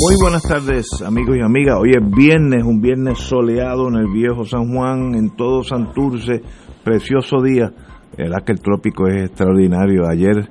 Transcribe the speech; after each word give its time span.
Muy 0.00 0.16
buenas 0.20 0.42
tardes, 0.42 0.86
amigos 1.06 1.36
y 1.36 1.40
amigas. 1.40 1.76
Hoy 1.80 1.92
es 1.92 2.10
viernes, 2.10 2.64
un 2.64 2.80
viernes 2.80 3.18
soleado 3.18 3.88
en 3.88 3.94
el 3.94 4.08
viejo 4.08 4.44
San 4.44 4.74
Juan, 4.74 5.14
en 5.14 5.30
todo 5.36 5.62
Santurce, 5.62 6.42
precioso 6.82 7.40
día. 7.40 7.70
El 8.16 8.32
que 8.44 8.52
el 8.52 8.60
trópico 8.60 9.06
es 9.06 9.26
extraordinario. 9.26 10.06
Ayer 10.08 10.48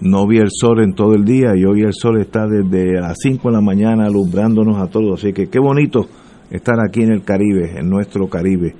no 0.00 0.26
vi 0.26 0.38
el 0.38 0.48
sol 0.50 0.82
en 0.82 0.94
todo 0.94 1.14
el 1.14 1.24
día 1.24 1.54
y 1.54 1.64
hoy 1.64 1.82
el 1.82 1.92
sol 1.92 2.18
está 2.18 2.46
desde 2.46 3.00
las 3.00 3.16
5 3.20 3.48
de 3.48 3.54
la 3.54 3.60
mañana 3.60 4.06
alumbrándonos 4.06 4.80
a 4.80 4.86
todos. 4.86 5.20
Así 5.20 5.32
que 5.32 5.48
qué 5.48 5.58
bonito 5.58 6.06
estar 6.50 6.76
aquí 6.80 7.02
en 7.02 7.12
el 7.12 7.24
Caribe, 7.24 7.78
en 7.78 7.90
nuestro 7.90 8.26
Caribe. 8.28 8.74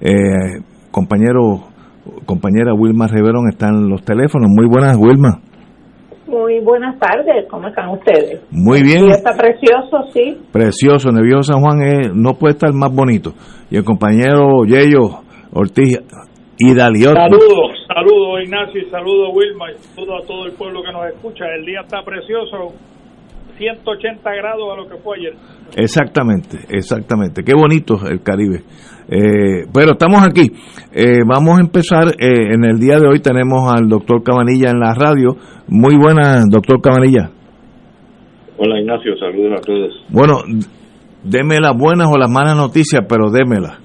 Eh, 0.00 0.60
compañero, 0.90 1.68
compañera 2.26 2.74
Wilma 2.74 3.06
Riverón 3.06 3.48
está 3.48 3.68
en 3.68 3.88
los 3.88 4.04
teléfonos. 4.04 4.50
Muy 4.54 4.66
buenas, 4.66 4.96
Wilma. 4.98 5.40
Muy 6.34 6.58
buenas 6.58 6.98
tardes, 6.98 7.46
¿cómo 7.48 7.68
están 7.68 7.90
ustedes? 7.90 8.42
Muy 8.50 8.82
bien. 8.82 9.08
está 9.08 9.30
precioso, 9.36 10.02
sí. 10.12 10.36
Precioso, 10.52 11.10
el 11.10 11.22
viejo 11.22 11.44
San 11.44 11.60
Juan 11.60 11.78
no 12.12 12.34
puede 12.34 12.54
estar 12.54 12.72
más 12.72 12.92
bonito. 12.92 13.34
Y 13.70 13.76
el 13.76 13.84
compañero 13.84 14.64
Yello 14.66 15.22
Ortiz 15.52 16.00
y 16.58 16.74
Daliot. 16.74 17.14
Saludos, 17.14 17.86
saludos 17.86 18.42
Ignacio 18.42 18.82
y 18.82 18.90
saludos 18.90 19.30
Wilma 19.32 19.70
y 19.70 19.78
saludos 19.94 20.24
a 20.24 20.26
todo 20.26 20.46
el 20.46 20.52
pueblo 20.54 20.82
que 20.82 20.92
nos 20.92 21.06
escucha. 21.06 21.44
El 21.56 21.64
día 21.64 21.82
está 21.84 22.02
precioso, 22.02 22.74
180 23.56 24.30
grados 24.34 24.72
a 24.72 24.76
lo 24.76 24.88
que 24.88 24.96
fue 25.02 25.18
ayer. 25.18 25.34
Exactamente, 25.76 26.58
exactamente. 26.68 27.44
Qué 27.44 27.54
bonito 27.54 27.94
el 28.10 28.22
Caribe. 28.22 28.64
Eh, 29.08 29.66
pero 29.72 29.92
estamos 29.92 30.22
aquí. 30.26 30.50
Eh, 30.92 31.20
vamos 31.26 31.58
a 31.58 31.60
empezar. 31.60 32.08
Eh, 32.18 32.54
en 32.54 32.64
el 32.64 32.78
día 32.78 32.98
de 32.98 33.06
hoy 33.06 33.20
tenemos 33.20 33.70
al 33.72 33.88
doctor 33.88 34.22
Cabanilla 34.22 34.70
en 34.70 34.80
la 34.80 34.94
radio. 34.94 35.36
Muy 35.68 35.96
buenas, 35.96 36.44
doctor 36.50 36.80
Cabanilla. 36.80 37.30
Hola 38.56 38.80
Ignacio, 38.80 39.16
saludos 39.18 39.58
a 39.58 39.62
todos. 39.62 40.04
Bueno, 40.08 40.38
deme 41.22 41.58
las 41.60 41.76
buenas 41.76 42.08
o 42.12 42.18
las 42.18 42.30
malas 42.30 42.56
noticias, 42.56 43.04
pero 43.08 43.30
démelas. 43.30 43.78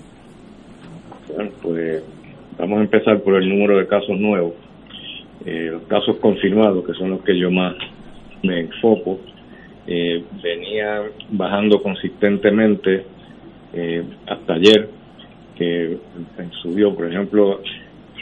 Bueno, 1.33 1.51
pues 1.61 2.03
vamos 2.57 2.79
a 2.79 2.81
empezar 2.81 3.21
por 3.21 3.41
el 3.41 3.49
número 3.49 3.77
de 3.79 3.87
casos 3.87 4.19
nuevos. 4.19 4.53
los 5.45 5.83
casos 5.83 6.17
confirmados, 6.17 6.85
que 6.85 6.93
son 6.93 7.11
los 7.11 7.21
que 7.23 7.39
yo 7.39 7.49
más 7.49 7.75
me 8.43 8.61
enfoco, 8.61 9.19
venía 9.87 11.01
bajando 11.31 11.81
consistentemente 11.81 13.05
hasta 14.27 14.53
ayer 14.53 14.89
que 15.59 15.97
subió, 16.61 16.95
por 16.95 17.07
ejemplo, 17.07 17.59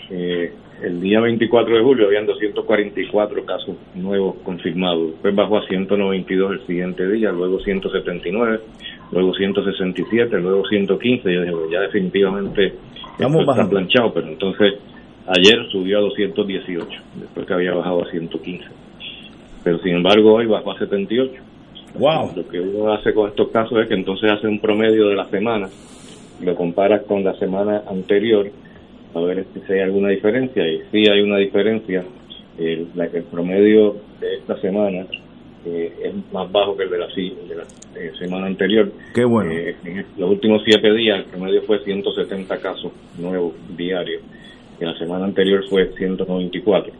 eh, 0.09 0.51
el 0.81 1.01
día 1.01 1.19
24 1.19 1.75
de 1.75 1.83
julio 1.83 2.07
habían 2.07 2.25
244 2.25 3.45
casos 3.45 3.75
nuevos 3.95 4.35
confirmados, 4.43 5.11
después 5.11 5.35
bajó 5.35 5.57
a 5.57 5.67
192 5.67 6.51
el 6.51 6.67
siguiente 6.67 7.07
día, 7.09 7.31
luego 7.31 7.59
179, 7.59 8.59
luego 9.11 9.33
167, 9.33 10.37
luego 10.39 10.63
115, 10.67 11.33
yo 11.33 11.41
dije, 11.41 11.55
ya 11.71 11.81
definitivamente 11.81 12.73
Estamos 13.17 13.49
está 13.49 13.67
planchado, 13.67 14.13
pero 14.13 14.27
entonces 14.27 14.75
ayer 15.25 15.66
subió 15.71 15.97
a 15.97 16.01
218, 16.01 16.87
después 17.19 17.47
que 17.47 17.53
había 17.53 17.73
bajado 17.73 18.03
a 18.03 18.11
115. 18.11 18.66
Pero 19.63 19.79
sin 19.79 19.95
embargo 19.95 20.33
hoy 20.35 20.45
bajó 20.45 20.73
a 20.73 20.77
78. 20.77 21.33
Wow. 21.97 22.31
Lo 22.35 22.47
que 22.47 22.59
uno 22.59 22.93
hace 22.93 23.13
con 23.16 23.29
estos 23.29 23.49
casos 23.49 23.79
es 23.79 23.87
que 23.87 23.95
entonces 23.95 24.31
hace 24.31 24.47
un 24.47 24.59
promedio 24.59 25.07
de 25.07 25.16
la 25.16 25.25
semana 25.25 25.67
lo 26.41 26.53
comparas 26.53 27.01
con 27.07 27.23
la 27.23 27.33
semana 27.39 27.81
anterior 27.89 28.51
a 29.17 29.22
ver 29.22 29.45
si 29.53 29.73
hay 29.73 29.79
alguna 29.81 30.09
diferencia 30.09 30.67
y 30.67 30.81
si 30.91 31.09
hay 31.09 31.22
una 31.22 31.38
diferencia 31.38 32.03
el, 32.57 32.88
la, 32.95 33.05
el 33.05 33.23
promedio 33.23 33.95
de 34.19 34.35
esta 34.35 34.59
semana 34.59 35.05
eh, 35.66 35.94
es 36.03 36.33
más 36.33 36.51
bajo 36.51 36.78
que 36.78 36.83
el 36.83 36.89
de 36.89 36.97
la, 36.97 37.07
de 37.07 37.55
la 37.55 37.63
eh, 37.95 38.11
semana 38.17 38.47
anterior. 38.47 38.91
Qué 39.13 39.25
bueno. 39.25 39.51
Eh, 39.51 39.75
en 39.83 40.05
los 40.17 40.29
últimos 40.31 40.61
siete 40.63 40.94
días 40.94 41.19
el 41.19 41.25
promedio 41.25 41.61
fue 41.63 41.83
170 41.83 42.57
casos 42.59 42.91
nuevos 43.17 43.53
diarios. 43.75 44.22
Y 44.79 44.85
la 44.85 44.97
semana 44.97 45.25
anterior 45.25 45.63
fue 45.69 45.91
194. 45.97 46.94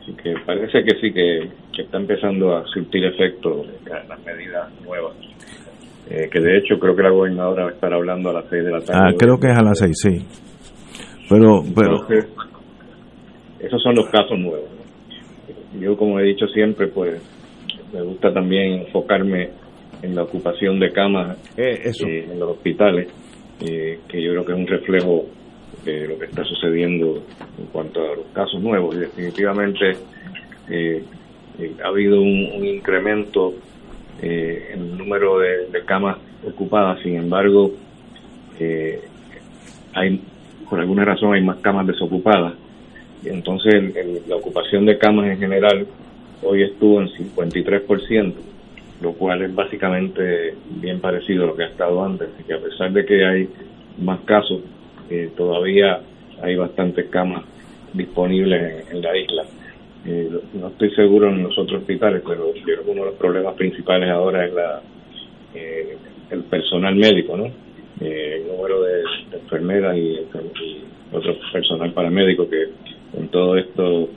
Así 0.00 0.12
que 0.12 0.34
parece 0.46 0.82
que 0.84 0.98
sí, 1.00 1.12
que, 1.12 1.50
que 1.74 1.82
está 1.82 1.98
empezando 1.98 2.56
a 2.56 2.64
surtir 2.68 3.04
efecto 3.04 3.66
las 3.84 4.24
medidas 4.24 4.70
nuevas. 4.82 5.14
Eh, 6.08 6.28
que 6.30 6.40
de 6.40 6.58
hecho 6.58 6.78
creo 6.78 6.96
que 6.96 7.02
la 7.02 7.10
gobernadora 7.10 7.64
va 7.64 7.70
a 7.70 7.72
estar 7.72 7.92
hablando 7.92 8.30
a 8.30 8.32
las 8.34 8.44
6 8.48 8.64
de 8.64 8.70
la 8.70 8.80
tarde. 8.80 9.00
Ah, 9.00 9.14
creo 9.16 9.38
que 9.38 9.48
es 9.48 9.56
a 9.56 9.62
las 9.62 9.78
6, 9.78 9.92
sí. 9.94 10.49
Pero, 11.30 11.64
pero... 11.74 12.06
esos 13.58 13.82
son 13.82 13.94
los 13.94 14.06
casos 14.10 14.38
nuevos. 14.38 14.68
Yo, 15.78 15.96
como 15.96 16.18
he 16.18 16.24
dicho 16.24 16.46
siempre, 16.48 16.88
pues 16.88 17.22
me 17.92 18.02
gusta 18.02 18.32
también 18.32 18.80
enfocarme 18.80 19.50
en 20.02 20.14
la 20.14 20.24
ocupación 20.24 20.78
de 20.80 20.90
camas 20.90 21.38
eh, 21.56 21.80
eso. 21.84 22.06
Eh, 22.06 22.28
en 22.30 22.38
los 22.38 22.50
hospitales, 22.50 23.08
que 23.58 24.22
yo 24.22 24.32
creo 24.32 24.44
que 24.44 24.52
es 24.52 24.58
un 24.58 24.66
reflejo 24.66 25.26
de 25.84 26.08
lo 26.08 26.18
que 26.18 26.26
está 26.26 26.44
sucediendo 26.44 27.22
en 27.58 27.66
cuanto 27.72 28.00
a 28.00 28.16
los 28.16 28.26
casos 28.34 28.60
nuevos. 28.60 28.94
Y 28.96 28.98
definitivamente 28.98 29.92
ha 31.82 31.88
habido 31.88 32.20
un, 32.20 32.50
un 32.56 32.66
incremento 32.66 33.54
eh, 34.22 34.72
el 34.74 34.98
número 34.98 35.38
de, 35.38 35.82
camas 35.86 36.18
ocupadas, 36.46 37.00
sin 37.02 37.16
embargo, 37.16 37.70
eh, 38.58 39.00
hay 39.94 40.20
por 40.70 40.80
alguna 40.80 41.04
razón 41.04 41.34
hay 41.34 41.42
más 41.42 41.58
camas 41.58 41.86
desocupadas. 41.86 42.54
Entonces, 43.24 43.92
la 44.26 44.36
ocupación 44.36 44.86
de 44.86 44.96
camas 44.96 45.26
en 45.26 45.38
general 45.38 45.86
hoy 46.42 46.62
estuvo 46.62 47.02
en 47.02 47.08
53%, 47.08 48.32
lo 49.02 49.12
cual 49.12 49.42
es 49.42 49.54
básicamente 49.54 50.54
bien 50.80 51.00
parecido 51.00 51.44
a 51.44 51.46
lo 51.48 51.56
que 51.56 51.64
ha 51.64 51.68
estado 51.68 52.02
antes. 52.02 52.28
Así 52.34 52.44
que 52.44 52.54
a 52.54 52.60
pesar 52.60 52.92
de 52.92 53.04
que 53.04 53.26
hay 53.26 53.48
más 53.98 54.20
casos, 54.20 54.60
eh, 55.10 55.30
todavía 55.36 56.00
hay 56.40 56.56
bastantes 56.56 57.06
camas 57.10 57.44
disponibles 57.92 58.88
en 58.90 59.02
la 59.02 59.18
isla. 59.18 59.44
Eh, 60.06 60.30
no 60.54 60.68
estoy 60.68 60.90
seguro 60.94 61.28
en 61.28 61.42
los 61.42 61.58
otros 61.58 61.80
hospitales, 61.80 62.22
pero 62.26 62.54
yo 62.54 62.62
creo 62.62 62.84
que 62.84 62.90
uno 62.90 63.00
de 63.00 63.10
los 63.10 63.18
problemas 63.18 63.54
principales 63.54 64.08
ahora 64.08 64.46
es 64.46 64.54
la 64.54 64.80
eh, 65.52 65.98
el 66.30 66.44
personal 66.44 66.94
médico, 66.94 67.36
¿no? 67.36 67.50
Eh, 68.00 68.40
el 68.40 68.48
número 68.48 68.82
de, 68.82 69.02
enfermeras 69.32 69.96
y, 69.96 70.18
otro 71.12 71.34
personal 71.52 71.92
paramédico 71.92 72.48
que 72.48 72.66
con 73.12 73.28
todo 73.28 73.56
esto 73.56 74.08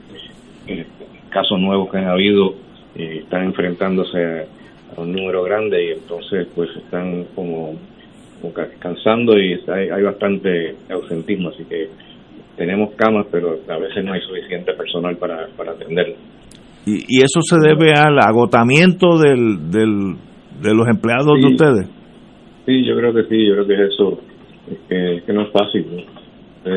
casos 1.32 1.60
nuevos 1.60 1.90
que 1.90 1.98
han 1.98 2.08
habido 2.08 2.54
están 2.96 3.46
enfrentándose 3.46 4.46
a, 4.96 5.02
un 5.02 5.12
número 5.12 5.42
grande 5.42 5.88
y 5.88 5.92
entonces 5.94 6.48
pues 6.54 6.70
están 6.78 7.26
como, 7.34 7.74
como 8.40 8.54
cansando 8.80 9.36
y 9.40 9.60
hay, 9.68 9.90
hay 9.90 10.04
bastante 10.04 10.76
ausentismo, 10.92 11.50
así 11.50 11.66
que 11.66 11.90
tenemos 12.56 12.94
camas, 12.96 13.26
pero 13.32 13.58
a 13.68 13.78
veces 13.78 14.06
no 14.06 14.14
hay 14.14 14.22
suficiente 14.22 14.74
personal 14.74 15.18
para, 15.18 15.48
para 15.58 15.72
atenderlo. 15.72 16.16
¿Y, 16.86 17.22
eso 17.22 17.42
se 17.42 17.58
debe 17.60 17.94
al 17.98 18.20
agotamiento 18.20 19.18
del, 19.18 19.72
del, 19.72 20.16
de 20.62 20.74
los 20.76 20.88
empleados 20.88 21.40
de 21.42 21.48
ustedes? 21.48 22.03
Sí, 22.66 22.86
yo 22.86 22.96
creo 22.96 23.14
que 23.14 23.24
sí, 23.24 23.46
yo 23.46 23.54
creo 23.54 23.68
que 23.68 23.74
es 23.74 23.80
eso, 23.94 24.22
es 24.72 25.24
que, 25.24 25.34
no 25.34 25.44
es 25.44 25.52
fácil. 25.52 25.86
¿no? 26.66 26.72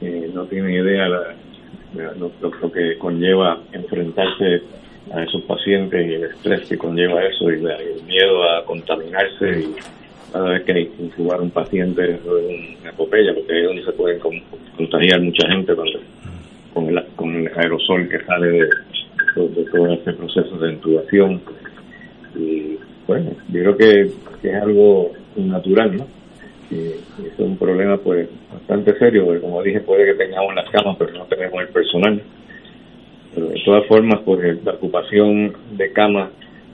Eh, 0.00 0.30
no 0.32 0.44
tienen 0.44 0.72
idea 0.72 1.08
la, 1.08 1.34
lo, 2.18 2.72
que 2.72 2.98
conlleva 2.98 3.58
enfrentarse 3.72 4.62
a 5.12 5.24
esos 5.24 5.42
pacientes 5.42 6.06
y 6.06 6.14
el 6.14 6.24
estrés 6.24 6.68
que 6.68 6.78
conlleva 6.78 7.24
eso 7.24 7.50
y 7.50 7.54
el 7.54 8.02
miedo 8.06 8.44
a 8.44 8.64
contaminarse 8.64 9.66
cada 10.32 10.50
vez 10.50 10.62
que 10.64 10.72
hay 10.72 10.86
que 10.86 11.02
incubar 11.02 11.40
un 11.40 11.50
paciente 11.50 12.14
es 12.14 12.20
una 12.24 12.90
epopeya, 12.90 13.34
porque 13.34 13.60
es 13.60 13.66
donde 13.66 13.84
se 13.84 13.92
puede 13.92 14.18
contagiar 14.76 15.20
mucha 15.22 15.48
gente 15.48 15.74
con, 15.74 16.88
el, 16.88 17.04
con 17.16 17.34
el 17.34 17.48
aerosol 17.56 18.08
que 18.08 18.20
sale 18.24 18.46
de, 18.46 18.68
todo 19.34 19.92
este 19.92 20.12
proceso 20.12 20.58
de 20.58 20.72
intubación. 20.72 21.40
Y 22.36 22.76
bueno, 23.08 23.30
yo 23.48 23.60
creo 23.60 23.76
que, 23.76 24.10
es 24.48 24.54
algo 24.54 25.12
natural, 25.36 25.96
¿no? 25.96 26.06
Es 26.70 27.38
un 27.38 27.56
problema 27.56 27.96
pues 27.96 28.28
bastante 28.52 28.96
serio, 28.98 29.24
porque 29.24 29.40
como 29.40 29.62
dije, 29.62 29.80
puede 29.80 30.04
que 30.04 30.24
tengamos 30.24 30.54
las 30.54 30.70
camas, 30.70 30.96
pero 30.98 31.12
no 31.14 31.24
tenemos 31.24 31.60
el 31.60 31.68
personal. 31.68 32.22
Pero 33.34 33.48
de 33.48 33.62
todas 33.64 33.86
formas, 33.86 34.20
pues 34.24 34.62
la 34.62 34.72
ocupación 34.72 35.54
de 35.76 35.92
camas 35.92 36.30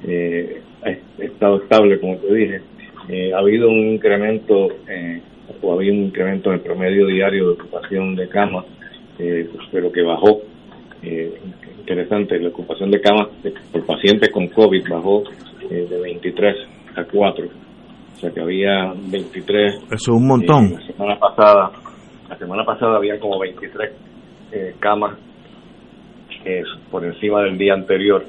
eh, 0.06 0.60
ha 0.82 1.22
estado 1.22 1.62
estable, 1.62 2.00
como 2.00 2.16
te 2.16 2.34
dije, 2.34 2.60
eh, 3.08 3.32
ha 3.34 3.38
habido 3.38 3.68
un 3.68 3.90
incremento 3.90 4.68
eh, 4.88 5.20
o 5.62 5.72
había 5.74 5.92
un 5.92 6.04
incremento 6.04 6.50
en 6.50 6.56
el 6.56 6.60
promedio 6.60 7.06
diario 7.06 7.48
de 7.48 7.52
ocupación 7.52 8.16
de 8.16 8.28
camas, 8.28 8.64
eh, 9.18 9.48
pero 9.70 9.92
que 9.92 10.02
bajó. 10.02 10.42
interesante, 11.80 12.40
la 12.40 12.48
ocupación 12.48 12.90
de 12.90 13.00
camas 13.00 13.28
por 13.70 13.84
pacientes 13.84 14.30
con 14.30 14.48
COVID 14.48 14.88
bajó 14.88 15.24
de 15.68 16.00
23 16.00 16.56
a 16.96 17.04
4. 17.04 17.46
O 17.46 18.16
sea 18.16 18.30
que 18.30 18.40
había 18.40 18.92
23. 18.94 19.74
Eso 19.74 19.86
es 19.90 20.08
un 20.08 20.26
montón. 20.26 20.72
la 20.72 20.86
semana 20.86 21.18
pasada, 21.18 21.70
la 22.28 22.36
semana 22.36 22.64
pasada 22.64 22.96
había 22.96 23.18
como 23.18 23.38
23 23.38 23.90
camas 24.78 25.18
por 26.90 27.04
encima 27.04 27.42
del 27.42 27.58
día 27.58 27.74
anterior 27.74 28.24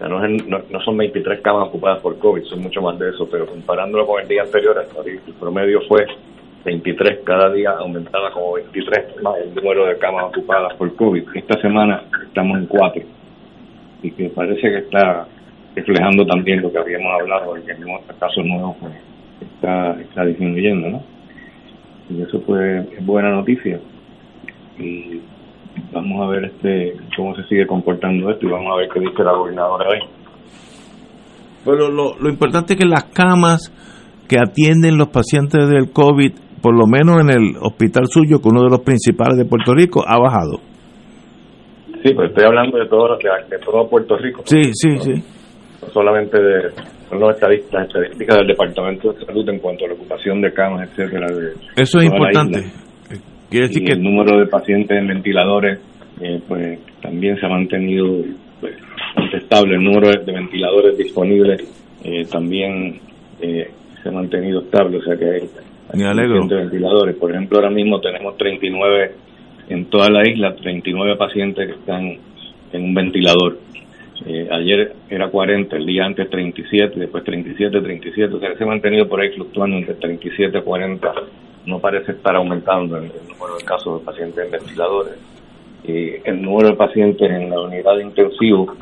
no, 0.00 0.58
no, 0.70 0.80
son 0.80 0.96
23 0.96 1.40
camas 1.40 1.68
ocupadas 1.68 2.00
por 2.00 2.18
COVID, 2.18 2.44
son 2.44 2.62
mucho 2.62 2.80
más 2.82 2.98
de 2.98 3.10
eso, 3.10 3.28
pero 3.30 3.46
comparándolo 3.46 4.06
con 4.06 4.20
el 4.20 4.28
día 4.28 4.42
anterior, 4.42 4.76
el 5.06 5.34
promedio 5.34 5.80
fue 5.88 6.04
23, 6.64 7.20
cada 7.24 7.52
día 7.52 7.70
aumentaba 7.78 8.30
como 8.32 8.54
23 8.54 9.22
más 9.22 9.36
el 9.38 9.54
número 9.54 9.86
de 9.86 9.98
camas 9.98 10.24
ocupadas 10.24 10.74
por 10.76 10.94
COVID. 10.96 11.22
Esta 11.34 11.60
semana 11.60 12.02
estamos 12.26 12.58
en 12.58 12.66
4 12.66 13.02
y 14.02 14.10
que 14.10 14.28
parece 14.30 14.60
que 14.60 14.78
está 14.78 15.26
reflejando 15.74 16.24
también 16.26 16.62
lo 16.62 16.70
que 16.70 16.78
habíamos 16.78 17.12
hablado, 17.20 17.54
de 17.54 17.62
que 17.62 17.72
el 17.72 17.84
casos 18.18 18.44
nuevos 18.44 18.76
pues, 18.80 18.92
está, 19.40 20.00
está 20.00 20.24
disminuyendo, 20.24 20.90
¿no? 20.90 21.02
Y 22.10 22.22
eso 22.22 22.40
pues 22.44 22.86
es 22.92 23.04
buena 23.04 23.30
noticia. 23.30 23.80
Y 24.78 25.20
vamos 25.92 26.22
a 26.22 26.30
ver 26.30 26.44
este 26.44 26.96
cómo 27.16 27.34
se 27.34 27.44
sigue 27.44 27.66
comportando 27.66 28.30
esto 28.30 28.46
y 28.46 28.50
vamos 28.50 28.72
a 28.72 28.76
ver 28.76 28.88
qué 28.92 29.00
dice 29.00 29.24
la 29.24 29.32
gobernadora 29.32 29.88
hoy. 29.88 30.08
Pero 31.64 31.88
lo, 31.90 32.16
lo 32.18 32.28
importante 32.28 32.74
es 32.74 32.78
que 32.78 32.86
las 32.86 33.04
camas 33.04 33.72
que 34.28 34.36
atienden 34.38 34.98
los 34.98 35.08
pacientes 35.08 35.68
del 35.68 35.90
COVID, 35.92 36.32
por 36.62 36.76
lo 36.76 36.86
menos 36.86 37.20
en 37.22 37.30
el 37.30 37.56
hospital 37.60 38.04
suyo, 38.06 38.40
que 38.40 38.48
uno 38.48 38.62
de 38.62 38.70
los 38.70 38.80
principales 38.80 39.38
de 39.38 39.44
Puerto 39.44 39.74
Rico, 39.74 40.04
ha 40.06 40.18
bajado. 40.18 40.60
Sí, 42.02 42.12
pues 42.14 42.28
estoy 42.28 42.44
hablando 42.44 42.76
de 42.76 42.86
todo, 42.86 43.16
de, 43.16 43.58
todo 43.64 43.88
Puerto 43.88 44.16
Rico. 44.18 44.42
Sí, 44.44 44.60
sí, 44.74 44.98
sí. 44.98 45.12
No 45.84 45.92
solamente 45.92 46.40
de 46.40 46.62
las 47.18 47.34
estadísticas, 47.34 47.86
estadísticas 47.86 48.38
del 48.38 48.46
Departamento 48.48 49.12
de 49.12 49.24
Salud 49.24 49.48
en 49.48 49.58
cuanto 49.58 49.84
a 49.84 49.88
la 49.88 49.94
ocupación 49.94 50.40
de 50.40 50.52
camas, 50.52 50.88
etcétera. 50.90 51.26
Eso 51.76 51.98
es 51.98 52.04
importante 52.04 52.64
decir 53.60 53.84
que 53.84 53.92
el 53.92 54.02
número 54.02 54.38
de 54.38 54.46
pacientes 54.46 54.96
en 54.96 55.06
ventiladores 55.06 55.80
eh, 56.20 56.40
pues 56.46 56.78
también 57.00 57.38
se 57.38 57.46
ha 57.46 57.48
mantenido 57.48 58.22
pues, 58.60 58.74
estable. 59.32 59.76
El 59.76 59.84
número 59.84 60.10
de 60.10 60.32
ventiladores 60.32 60.96
disponibles 60.96 61.62
eh, 62.04 62.24
también 62.30 63.00
eh, 63.40 63.70
se 64.02 64.08
ha 64.08 64.12
mantenido 64.12 64.60
estable. 64.62 64.98
O 64.98 65.02
sea 65.02 65.16
que 65.16 65.24
hay, 65.24 65.48
ventiladores. 65.92 67.16
Por 67.16 67.30
ejemplo, 67.30 67.58
ahora 67.58 67.70
mismo 67.70 68.00
tenemos 68.00 68.36
39 68.36 69.12
en 69.68 69.86
toda 69.86 70.10
la 70.10 70.28
isla, 70.28 70.54
39 70.54 71.16
pacientes 71.16 71.66
que 71.66 71.74
están 71.74 72.18
en 72.72 72.82
un 72.84 72.94
ventilador. 72.94 73.58
Ayer 74.50 74.94
era 75.10 75.28
40, 75.28 75.76
el 75.76 75.86
día 75.86 76.04
antes 76.04 76.30
37, 76.30 76.98
después 76.98 77.24
37, 77.24 77.80
37, 77.80 78.34
o 78.34 78.40
sea 78.40 78.50
que 78.50 78.56
se 78.56 78.64
ha 78.64 78.66
mantenido 78.66 79.08
por 79.08 79.20
ahí 79.20 79.30
fluctuando 79.30 79.76
entre 79.76 79.94
37 79.94 80.58
y 80.58 80.62
40 80.62 81.12
no 81.66 81.78
parece 81.78 82.12
estar 82.12 82.36
aumentando 82.36 82.96
el, 82.96 83.04
número 83.28 83.56
de 83.58 83.64
casos 83.64 84.00
de 84.00 84.04
pacientes 84.04 84.44
en 84.44 84.50
ventiladores. 84.50 85.14
Y 85.84 86.16
el 86.24 86.42
número 86.42 86.70
de 86.70 86.76
pacientes 86.76 87.30
en 87.30 87.50
la 87.50 87.60
unidad 87.60 87.96
de 87.96 88.02
intensivo 88.02 88.74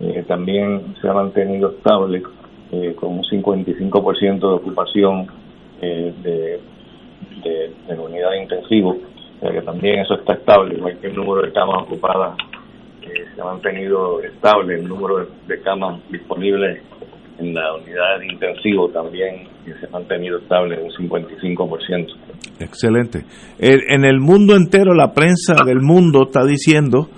eh, 0.00 0.24
también 0.26 0.94
se 1.00 1.08
ha 1.08 1.12
mantenido 1.12 1.70
estable, 1.70 2.22
eh, 2.72 2.94
con 2.98 3.18
un 3.18 3.22
55% 3.22 4.38
de 4.38 4.46
ocupación 4.46 5.26
eh, 5.80 6.12
de, 6.22 6.60
de, 7.42 7.72
la 7.88 8.00
unidad 8.00 8.30
de 8.30 8.42
intensivo, 8.42 8.90
o 8.90 9.40
sea 9.40 9.52
que 9.52 9.62
también 9.62 10.00
eso 10.00 10.14
está 10.14 10.34
estable, 10.34 10.76
igual 10.76 10.98
que 10.98 11.08
el 11.08 11.16
número 11.16 11.42
de 11.42 11.52
camas 11.52 11.82
ocupadas 11.82 12.36
se 13.34 13.40
ha 13.40 13.44
mantenido 13.44 14.22
estable, 14.22 14.76
el 14.76 14.88
número 14.88 15.26
de 15.46 15.60
camas 15.62 16.00
disponibles 16.10 16.82
en 17.38 17.54
la 17.54 17.74
unidad 17.74 18.18
de 18.18 18.26
intensivo 18.26 18.88
también 18.90 19.48
se 19.64 19.86
ha 19.86 19.90
mantenido 19.90 20.38
estable 20.38 20.78
un 20.80 20.90
55%. 20.90 22.06
Excelente. 22.58 23.24
En 23.58 24.04
el 24.04 24.20
mundo 24.20 24.54
entero, 24.54 24.94
la 24.94 25.12
prensa 25.12 25.64
del 25.64 25.80
mundo 25.80 26.24
está 26.26 26.44
diciendo 26.44 27.08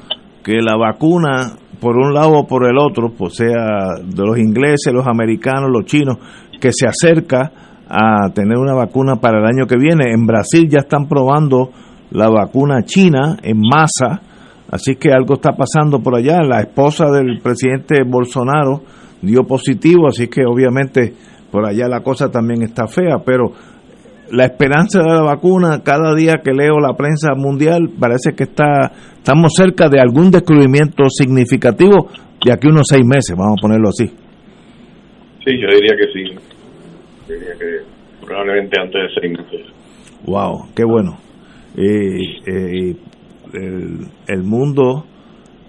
que 0.45 0.61
la 0.61 0.77
vacuna, 0.77 1.57
por 1.81 1.97
un 1.97 2.15
lado 2.15 2.41
o 2.41 2.47
por 2.47 2.67
el 2.69 2.79
otro, 2.79 3.13
pues 3.17 3.35
sea 3.35 3.97
de 4.05 4.25
los 4.25 4.39
ingleses, 4.39 4.93
los 4.93 5.07
americanos, 5.07 5.71
los 5.73 5.85
chinos, 5.85 6.19
que 6.61 6.71
se 6.73 6.87
acerca 6.87 7.53
a 7.89 8.31
tener 8.33 8.57
una 8.57 8.75
vacuna 8.75 9.17
para 9.17 9.41
el 9.41 9.47
año 9.47 9.67
que 9.67 9.77
viene. 9.77 10.13
En 10.13 10.27
Brasil 10.27 10.69
ya 10.69 10.81
están 10.81 11.09
probando 11.09 11.71
la 12.11 12.29
vacuna 12.29 12.85
china 12.85 13.37
en 13.43 13.59
masa, 13.59 14.23
así 14.73 14.97
que 14.97 15.13
algo 15.13 15.35
está 15.35 15.53
pasando 15.53 16.01
por 16.01 16.17
allá. 16.17 16.43
La 16.43 16.61
esposa 16.61 17.07
del 17.13 17.39
presidente 17.41 18.03
Bolsonaro 18.05 18.83
dio 19.21 19.45
positivo, 19.45 20.09
así 20.09 20.27
que 20.27 20.43
obviamente 20.45 21.13
por 21.53 21.65
allá 21.69 21.87
la 21.87 22.01
cosa 22.01 22.31
también 22.31 22.63
está 22.63 22.89
fea, 22.89 23.19
pero 23.25 23.53
la 24.33 24.47
esperanza 24.47 25.01
de 25.01 25.09
la 25.09 25.23
vacuna, 25.23 25.83
cada 25.85 26.15
día 26.15 26.41
que 26.43 26.53
leo 26.53 26.81
la 26.81 26.95
prensa 26.97 27.35
mundial, 27.37 27.91
parece 28.01 28.33
que 28.35 28.45
está 28.45 28.91
estamos 29.19 29.53
cerca 29.55 29.89
de 29.89 30.01
algún 30.01 30.31
descubrimiento 30.31 31.05
significativo 31.11 32.09
de 32.45 32.53
aquí 32.53 32.67
unos 32.69 32.87
seis 32.89 33.05
meses, 33.05 33.37
vamos 33.37 33.57
a 33.59 33.63
ponerlo 33.63 33.91
así. 33.91 34.07
Sí, 35.45 35.61
yo 35.61 35.69
diría 35.69 35.97
que 35.97 36.13
sí. 36.13 36.39
Diría 37.29 37.53
que 37.59 38.27
probablemente 38.27 38.81
antes 38.81 39.03
de 39.03 39.21
seis 39.21 39.39
meses. 39.39 39.67
Wow, 40.25 40.69
qué 40.75 40.85
bueno. 40.85 41.19
Eh, 41.77 42.97
el, 43.53 44.43
mundo, 44.43 45.05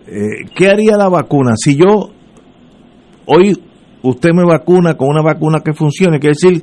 eh, 0.08 0.46
¿qué 0.56 0.70
haría 0.70 0.98
la 0.98 1.10
vacuna? 1.10 1.54
Si 1.56 1.76
yo 1.76 2.10
hoy 3.26 3.58
usted 4.02 4.32
me 4.34 4.44
vacuna 4.44 4.96
con 4.96 5.10
una 5.10 5.22
vacuna 5.22 5.60
que 5.64 5.74
funcione, 5.74 6.20
quiere 6.20 6.36
decir 6.40 6.62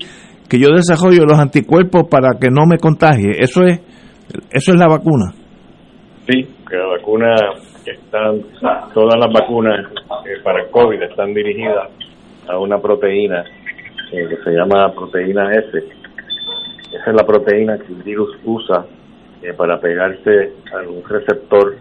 que 0.49 0.59
yo 0.59 0.69
desarrollo 0.71 1.25
los 1.25 1.39
anticuerpos 1.39 2.05
para 2.11 2.39
que 2.41 2.49
no 2.51 2.67
me 2.67 2.79
contagie. 2.79 3.33
Eso 3.39 3.63
es 3.63 3.81
eso 4.51 4.73
es 4.73 4.79
la 4.79 4.87
vacuna. 4.87 5.33
Sí, 6.29 6.43
que 6.69 6.77
la 6.77 6.87
vacuna 6.87 7.35
están 7.85 8.43
todas 8.95 9.19
las 9.19 9.33
vacunas 9.33 9.87
eh, 10.27 10.41
para 10.45 10.67
COVID 10.71 11.03
están 11.03 11.35
dirigidas 11.35 11.91
a 12.49 12.59
una 12.59 12.79
proteína 12.79 13.45
eh, 14.13 14.29
que 14.29 14.37
se 14.45 14.51
llama 14.51 14.93
proteína 14.93 15.53
S. 15.53 15.79
Esa 15.79 17.11
es 17.11 17.17
la 17.17 17.27
proteína 17.27 17.79
que 17.79 17.93
el 17.93 18.03
virus 18.03 18.37
usa 18.45 18.85
eh, 19.43 19.53
para 19.55 19.81
pegarse 19.81 20.53
a 20.73 20.89
un 20.89 21.03
receptor 21.03 21.77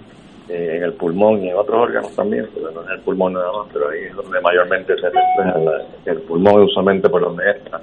eh, 0.48 0.78
en 0.78 0.84
el 0.84 0.94
pulmón 0.94 1.44
y 1.44 1.50
en 1.50 1.56
otros 1.56 1.78
órganos 1.78 2.16
también, 2.16 2.48
pero 2.54 2.72
no 2.72 2.84
en 2.84 2.92
el 2.92 3.00
pulmón 3.02 3.34
nada 3.34 3.52
más, 3.52 3.68
pero 3.72 3.90
ahí 3.90 4.06
es 4.10 4.16
donde 4.16 4.42
mayormente 4.42 4.96
se 4.96 5.10
refleja 5.10 5.86
el 6.06 6.22
pulmón 6.22 6.64
usualmente 6.64 7.10
por 7.10 7.22
donde 7.22 7.52
está. 7.52 7.80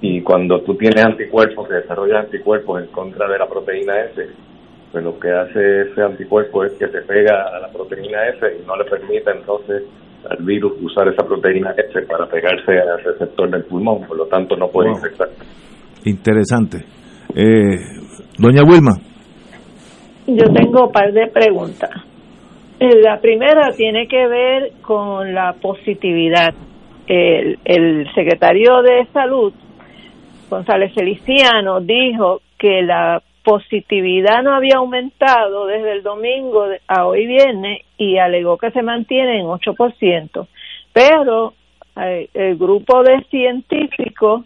Y 0.00 0.22
cuando 0.22 0.60
tú 0.60 0.76
tienes 0.76 1.04
anticuerpos, 1.04 1.66
que 1.66 1.74
desarrollas 1.74 2.26
anticuerpos 2.26 2.82
en 2.82 2.88
contra 2.88 3.28
de 3.28 3.38
la 3.38 3.48
proteína 3.48 4.00
S, 4.02 4.28
pues 4.92 5.04
lo 5.04 5.18
que 5.18 5.30
hace 5.30 5.90
ese 5.90 6.02
anticuerpo 6.02 6.64
es 6.64 6.72
que 6.74 6.86
se 6.88 7.00
pega 7.02 7.48
a 7.54 7.58
la 7.60 7.68
proteína 7.68 8.28
S 8.28 8.46
y 8.62 8.66
no 8.66 8.76
le 8.76 8.84
permite 8.84 9.30
entonces 9.30 9.82
al 10.28 10.44
virus 10.44 10.74
usar 10.80 11.08
esa 11.08 11.26
proteína 11.26 11.72
S 11.72 12.00
para 12.02 12.26
pegarse 12.26 12.78
al 12.78 13.02
receptor 13.02 13.50
del 13.50 13.64
pulmón, 13.64 14.06
por 14.06 14.16
lo 14.16 14.26
tanto 14.26 14.56
no 14.56 14.68
puede 14.68 14.90
infectar. 14.90 15.28
Interesante. 16.04 16.78
Eh, 17.34 17.76
doña 18.38 18.62
Wilma. 18.62 18.96
Yo 20.26 20.44
tengo 20.52 20.86
un 20.86 20.92
par 20.92 21.12
de 21.12 21.26
preguntas. 21.26 21.90
Eh, 22.80 23.00
la 23.02 23.20
primera 23.20 23.72
tiene 23.72 24.06
que 24.06 24.26
ver 24.26 24.72
con 24.82 25.34
la 25.34 25.54
positividad. 25.54 26.54
El, 27.06 27.58
el 27.64 28.06
secretario 28.14 28.82
de 28.82 29.06
Salud, 29.12 29.52
González 30.50 30.92
Feliciano, 30.94 31.80
dijo 31.80 32.42
que 32.58 32.82
la 32.82 33.22
positividad 33.42 34.42
no 34.42 34.54
había 34.54 34.76
aumentado 34.76 35.66
desde 35.66 35.92
el 35.92 36.02
domingo 36.02 36.66
a 36.86 37.06
hoy 37.06 37.26
viernes 37.26 37.80
y 37.96 38.18
alegó 38.18 38.58
que 38.58 38.70
se 38.70 38.82
mantiene 38.82 39.40
en 39.40 39.46
8%. 39.46 40.46
Pero 40.92 41.54
eh, 41.96 42.28
el 42.34 42.56
grupo 42.58 43.02
de 43.02 43.22
científicos 43.30 44.44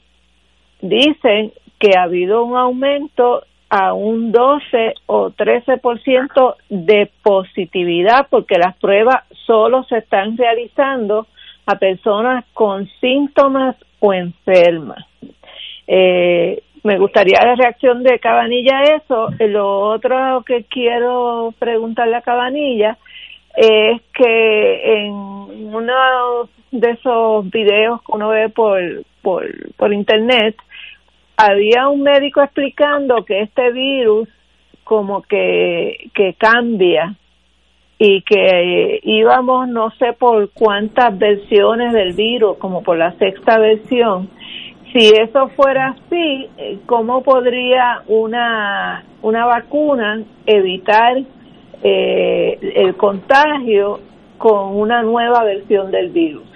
dicen 0.80 1.52
que 1.80 1.98
ha 1.98 2.04
habido 2.04 2.44
un 2.44 2.56
aumento 2.56 3.42
a 3.74 3.94
un 3.94 4.32
12 4.32 4.96
o 5.06 5.30
13% 5.30 6.56
de 6.68 7.10
positividad 7.22 8.26
porque 8.28 8.58
las 8.58 8.76
pruebas 8.76 9.24
solo 9.46 9.82
se 9.84 9.96
están 9.96 10.36
realizando 10.36 11.26
a 11.64 11.76
personas 11.76 12.44
con 12.52 12.86
síntomas 13.00 13.74
o 13.98 14.12
enfermas. 14.12 15.06
Eh, 15.86 16.62
me 16.82 16.98
gustaría 16.98 17.42
la 17.42 17.54
reacción 17.54 18.02
de 18.02 18.18
Cabanilla 18.18 18.76
a 18.76 18.96
eso. 18.96 19.28
Lo 19.38 19.80
otro 19.80 20.42
que 20.44 20.64
quiero 20.64 21.54
preguntarle 21.58 22.16
a 22.16 22.20
Cabanilla 22.20 22.98
es 23.56 24.02
que 24.12 25.04
en 25.04 25.12
uno 25.12 25.94
de 26.72 26.90
esos 26.90 27.48
videos 27.48 28.02
que 28.02 28.12
uno 28.12 28.28
ve 28.28 28.50
por, 28.50 28.78
por, 29.22 29.46
por 29.76 29.94
internet, 29.94 30.56
había 31.36 31.88
un 31.88 32.02
médico 32.02 32.42
explicando 32.42 33.24
que 33.24 33.40
este 33.40 33.72
virus 33.72 34.28
como 34.84 35.22
que, 35.22 36.10
que 36.14 36.34
cambia 36.34 37.14
y 37.98 38.22
que 38.22 39.00
íbamos 39.04 39.68
no 39.68 39.90
sé 39.92 40.12
por 40.12 40.50
cuántas 40.50 41.16
versiones 41.16 41.92
del 41.92 42.14
virus, 42.14 42.58
como 42.58 42.82
por 42.82 42.98
la 42.98 43.12
sexta 43.12 43.58
versión, 43.58 44.28
si 44.92 45.08
eso 45.08 45.48
fuera 45.56 45.96
así, 45.96 46.48
eh, 46.58 46.78
¿cómo 46.86 47.22
podría 47.22 48.02
una, 48.08 49.04
una 49.22 49.46
vacuna 49.46 50.22
evitar 50.44 51.16
eh, 51.82 52.58
el 52.74 52.94
contagio 52.96 54.00
con 54.36 54.76
una 54.76 55.02
nueva 55.02 55.44
versión 55.44 55.90
del 55.90 56.10
virus? 56.10 56.51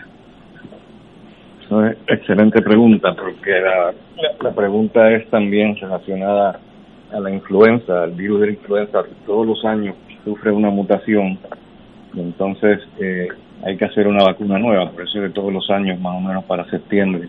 Excelente 2.06 2.62
pregunta, 2.62 3.14
porque 3.14 3.50
la, 3.60 3.92
la 4.40 4.54
pregunta 4.54 5.10
es 5.12 5.28
también 5.30 5.76
relacionada 5.76 6.60
a 7.12 7.20
la 7.20 7.30
influenza, 7.30 8.04
al 8.04 8.12
virus 8.12 8.40
de 8.40 8.46
la 8.46 8.52
influenza, 8.52 9.02
todos 9.26 9.46
los 9.46 9.64
años 9.64 9.96
sufre 10.24 10.50
una 10.50 10.70
mutación, 10.70 11.38
entonces 12.16 12.80
eh, 13.00 13.28
hay 13.64 13.76
que 13.76 13.84
hacer 13.84 14.06
una 14.06 14.24
vacuna 14.24 14.58
nueva, 14.58 14.90
por 14.90 15.02
eso 15.02 15.20
de 15.20 15.30
todos 15.30 15.52
los 15.52 15.70
años, 15.70 16.00
más 16.00 16.16
o 16.16 16.20
menos 16.20 16.44
para 16.44 16.68
septiembre, 16.70 17.28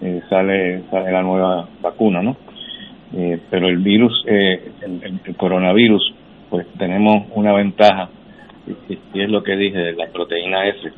eh, 0.00 0.22
sale, 0.28 0.82
sale 0.90 1.12
la 1.12 1.22
nueva 1.22 1.68
vacuna, 1.80 2.22
¿no? 2.22 2.36
Eh, 3.16 3.38
pero 3.50 3.68
el 3.68 3.78
virus, 3.78 4.24
eh, 4.26 4.72
el, 4.82 5.36
coronavirus, 5.36 6.14
pues 6.50 6.66
tenemos 6.78 7.26
una 7.34 7.52
ventaja, 7.52 8.08
y, 8.66 9.20
es 9.20 9.30
lo 9.30 9.42
que 9.42 9.56
dije, 9.56 9.78
de 9.78 9.92
la 9.92 10.06
proteína 10.08 10.66
S. 10.68 10.92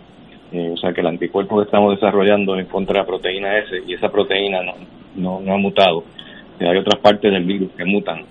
o 0.53 0.77
sea 0.77 0.93
que 0.93 1.01
el 1.01 1.09
anticuerpo 1.09 1.57
que 1.57 1.65
estamos 1.65 1.95
desarrollando 1.95 2.57
es 2.57 2.67
contra 2.69 3.01
la 3.01 3.07
proteína 3.07 3.59
S 3.59 3.83
y 3.87 3.95
esa 3.95 4.11
proteína 4.11 4.63
no, 4.63 4.75
no, 5.17 5.41
no 5.41 5.55
ha 5.55 5.59
mutado. 5.59 6.05
hay 6.61 6.77
otras 6.77 7.01
partes 7.01 7.33
del 7.33 7.45
virus 7.45 7.71
que 7.73 7.85
mutan, 7.85 8.25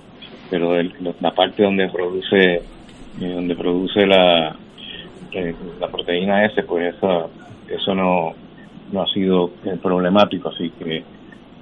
pero 0.50 0.82
la 0.82 1.32
parte 1.32 1.64
donde 1.64 1.90
produce 1.90 2.62
donde 3.20 3.56
produce 3.56 4.06
la 4.06 4.56
la 5.80 5.88
proteína 5.90 6.46
S, 6.46 6.64
pues 6.64 6.96
eso, 6.96 7.30
eso 7.70 7.96
no, 7.96 8.34
no 8.92 9.02
ha 9.02 9.08
sido 9.08 9.52
eh, 9.66 9.78
problemático, 9.82 10.50
así 10.50 10.72
que 10.72 11.04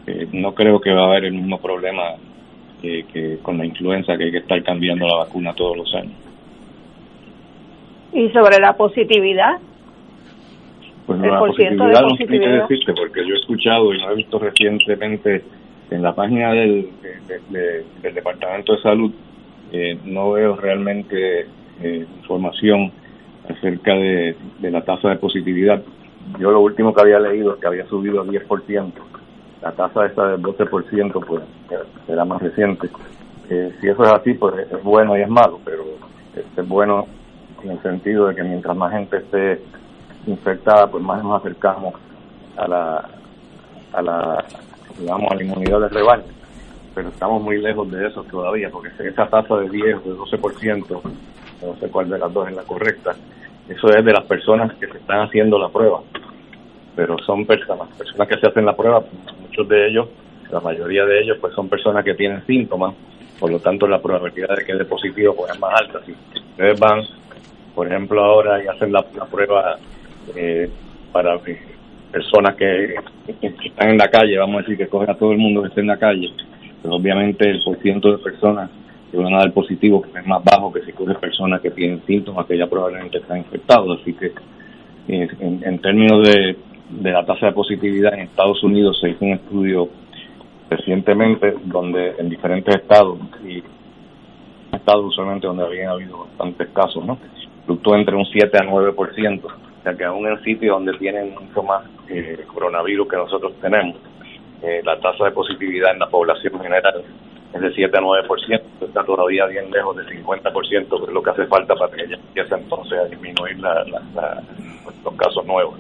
eh, 0.08 0.28
no 0.34 0.54
creo 0.54 0.80
que 0.80 0.92
va 0.92 1.04
a 1.04 1.08
haber 1.08 1.26
el 1.26 1.34
mismo 1.34 1.60
problema 1.60 2.04
que, 2.82 3.40
con 3.42 3.58
la 3.58 3.66
influenza, 3.66 4.18
que 4.18 4.26
hay 4.26 4.32
que 4.32 4.40
estar 4.40 4.62
cambiando 4.62 5.08
la 5.08 5.16
vacuna 5.16 5.54
todos 5.54 5.78
los 5.78 5.96
años. 5.96 6.12
¿Y 8.12 8.30
sobre 8.30 8.60
la 8.60 8.74
positividad? 8.74 9.58
Pues 11.06 11.20
la 11.20 11.40
positividad, 11.40 12.02
no 12.02 12.16
sé 12.16 12.28
qué 12.28 12.40
decirte, 12.40 12.94
porque 12.94 13.28
yo 13.28 13.36
he 13.36 13.40
escuchado 13.40 13.94
y 13.94 14.00
lo 14.00 14.12
he 14.12 14.16
visto 14.16 14.40
recientemente 14.40 15.44
en 15.92 16.02
la 16.02 16.16
página 16.16 16.52
del, 16.54 16.90
del 17.52 18.14
Departamento 18.14 18.74
de 18.74 18.82
Salud, 18.82 19.12
eh, 19.72 19.98
no 20.06 20.32
veo 20.32 20.56
realmente 20.56 21.48
información 21.84 22.92
acerca 23.50 23.94
de, 23.94 24.36
de 24.60 24.72
la 24.72 24.82
tasa 24.86 25.10
de 25.10 25.18
positividad 25.18 25.84
yo 26.40 26.52
lo 26.52 26.62
último 26.62 26.94
que 26.94 27.02
había 27.02 27.20
leído 27.20 27.54
es 27.54 27.60
que 27.60 27.68
había 27.68 27.86
subido 27.88 28.22
a 28.22 28.26
10%. 28.26 28.92
La 29.62 29.72
tasa 29.72 30.06
esta 30.06 30.30
del 30.30 30.42
12% 30.42 31.26
pues 31.26 31.44
será 32.08 32.26
más 32.26 32.42
reciente. 32.42 32.90
Eh, 33.50 33.74
si 33.80 33.88
eso 33.88 34.04
es 34.04 34.12
así, 34.12 34.34
pues 34.34 34.56
es 34.72 34.84
bueno 34.84 35.18
y 35.18 35.22
es 35.22 35.30
malo, 35.30 35.60
pero 35.64 35.84
es 36.36 36.68
bueno 36.68 37.08
en 37.64 37.72
el 37.72 37.82
sentido 37.82 38.28
de 38.28 38.36
que 38.36 38.44
mientras 38.44 38.76
más 38.76 38.92
gente 38.92 39.18
esté 39.18 39.62
infectada, 40.28 40.88
pues 40.88 41.04
más 41.04 41.24
nos 41.24 41.40
acercamos 41.40 41.96
a 42.58 42.68
la, 42.68 43.10
a 43.94 44.02
la, 44.02 44.46
digamos, 44.98 45.32
a 45.32 45.36
la 45.36 45.44
inmunidad 45.44 45.82
del 45.82 45.90
rebaño. 45.90 46.24
Pero 46.96 47.10
estamos 47.10 47.42
muy 47.42 47.60
lejos 47.60 47.90
de 47.92 48.08
eso 48.08 48.24
todavía, 48.24 48.70
porque 48.70 48.90
esa 49.00 49.28
tasa 49.28 49.56
de 49.58 49.70
10 49.70 49.96
o 50.06 50.10
de 50.10 50.16
12%, 50.16 51.02
no 51.64 51.76
sé 51.80 51.90
cuál 51.90 52.10
de 52.10 52.20
las 52.20 52.32
dos 52.32 52.48
es 52.48 52.56
la 52.56 52.64
correcta, 52.64 53.16
eso 53.68 53.88
es 53.90 54.06
de 54.06 54.14
las 54.14 54.26
personas 54.26 54.74
que 54.76 54.88
se 54.88 54.98
están 54.98 55.22
haciendo 55.22 55.58
la 55.58 55.70
prueba. 55.70 56.02
Pero 56.96 57.18
son 57.26 57.46
personas, 57.46 57.88
personas 57.98 58.28
que 58.28 58.38
se 58.38 58.48
hacen 58.48 58.66
la 58.66 58.76
prueba, 58.76 59.04
muchos 59.42 59.68
de 59.68 59.88
ellos, 59.88 60.08
la 60.52 60.60
mayoría 60.60 61.06
de 61.06 61.22
ellos, 61.22 61.38
pues 61.42 61.54
son 61.54 61.68
personas 61.68 62.06
que 62.06 62.14
tienen 62.14 62.46
síntomas, 62.46 62.94
por 63.40 63.52
lo 63.52 63.60
tanto 63.60 63.88
la 63.88 64.02
probabilidad 64.02 64.56
de 64.56 64.64
que 64.64 64.76
dé 64.76 64.86
positivo 64.86 65.36
pues, 65.36 65.52
es 65.52 65.60
más 65.60 65.74
alta. 65.82 66.00
Si 66.06 66.12
ustedes 66.12 66.80
van, 66.80 67.02
por 67.74 67.88
ejemplo, 67.88 68.24
ahora 68.24 68.64
y 68.64 68.68
hacen 68.68 68.92
la, 68.92 69.02
prueba 69.02 69.78
eh, 70.36 70.70
para 71.12 71.40
personas 72.12 72.56
que, 72.56 72.96
están 73.42 73.90
en 73.90 73.98
la 73.98 74.10
calle, 74.10 74.38
vamos 74.38 74.58
a 74.58 74.62
decir 74.62 74.78
que 74.78 74.88
cogen 74.88 75.10
a 75.10 75.16
todo 75.16 75.32
el 75.32 75.38
mundo 75.38 75.62
que 75.62 75.70
esté 75.70 75.82
en 75.82 75.88
la 75.88 75.98
calle, 75.98 76.32
pues 76.82 76.94
obviamente 76.94 77.50
el 77.50 77.62
porciento 77.64 78.12
de 78.12 78.18
personas 78.20 78.70
que 79.12 79.18
van 79.18 79.34
a 79.34 79.40
dar 79.40 79.54
positivo 79.54 80.04
es 80.16 80.26
más 80.26 80.44
bajo 80.44 80.74
que 80.74 80.82
si 80.82 80.92
coges 80.92 81.18
personas 81.18 81.62
que 81.62 81.70
tienen 81.70 82.02
síntomas 82.06 82.48
que 82.48 82.58
ya 82.58 82.68
probablemente 82.68 83.20
están 83.20 83.38
infectados. 83.38 84.02
Así 84.02 84.14
que 84.14 84.32
eh, 85.08 85.28
en, 85.40 85.80
términos 85.80 86.28
de, 86.28 86.56
la 87.02 87.24
tasa 87.26 87.48
de 87.48 87.52
positividad 87.52 88.16
en 88.16 88.22
Estados 88.22 88.64
Unidos 88.64 88.98
se 89.00 89.10
hizo 89.10 89.24
un 89.24 89.34
estudio 89.34 89.90
recientemente 90.70 91.54
donde 91.66 92.16
en 92.18 92.30
diferentes 92.30 92.76
estados 92.76 93.20
y 93.48 93.62
estados 94.76 95.06
usualmente 95.06 95.46
donde 95.46 95.64
habían 95.64 95.90
habido 95.90 96.26
bastantes 96.26 96.70
casos. 96.70 97.04
Fluctúa 97.66 98.00
entre 98.00 98.16
un 98.16 98.26
7 98.26 98.58
a 98.58 98.66
9%, 98.66 99.42
o 99.84 99.86
sea 99.86 99.98
que 99.98 100.06
aún 100.06 100.26
en 100.26 100.42
sitios 100.44 100.78
donde 100.78 100.98
tienen 100.98 101.34
mucho 101.34 101.62
más 101.62 101.84
eh, 102.08 102.42
coronavirus 102.48 103.06
que 103.06 103.18
nosotros 103.18 103.52
tenemos, 103.60 103.98
eh, 104.62 104.80
la 104.86 104.98
tasa 105.02 105.26
de 105.26 105.32
positividad 105.32 105.92
en 105.92 106.00
la 106.00 106.08
población 106.08 106.58
general 106.58 107.04
es 107.54 107.62
de 107.62 107.74
7 107.74 107.98
a 107.98 108.00
9%, 108.00 108.62
está 108.80 109.04
todavía 109.04 109.46
bien 109.48 109.70
lejos 109.70 109.98
del 109.98 110.08
50%, 110.08 110.64
que 110.72 110.80
es 110.80 111.14
lo 111.14 111.22
que 111.22 111.30
hace 111.32 111.46
falta 111.48 111.76
para 111.76 111.94
que 111.94 112.08
ya 112.08 112.16
empiece 112.16 112.56
entonces 112.56 112.98
a 112.98 113.04
disminuir 113.10 113.60
la, 113.60 113.84
los 115.04 115.14
casos 115.16 115.46
nuevos. 115.46 115.78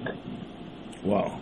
Wow. 1.05 1.39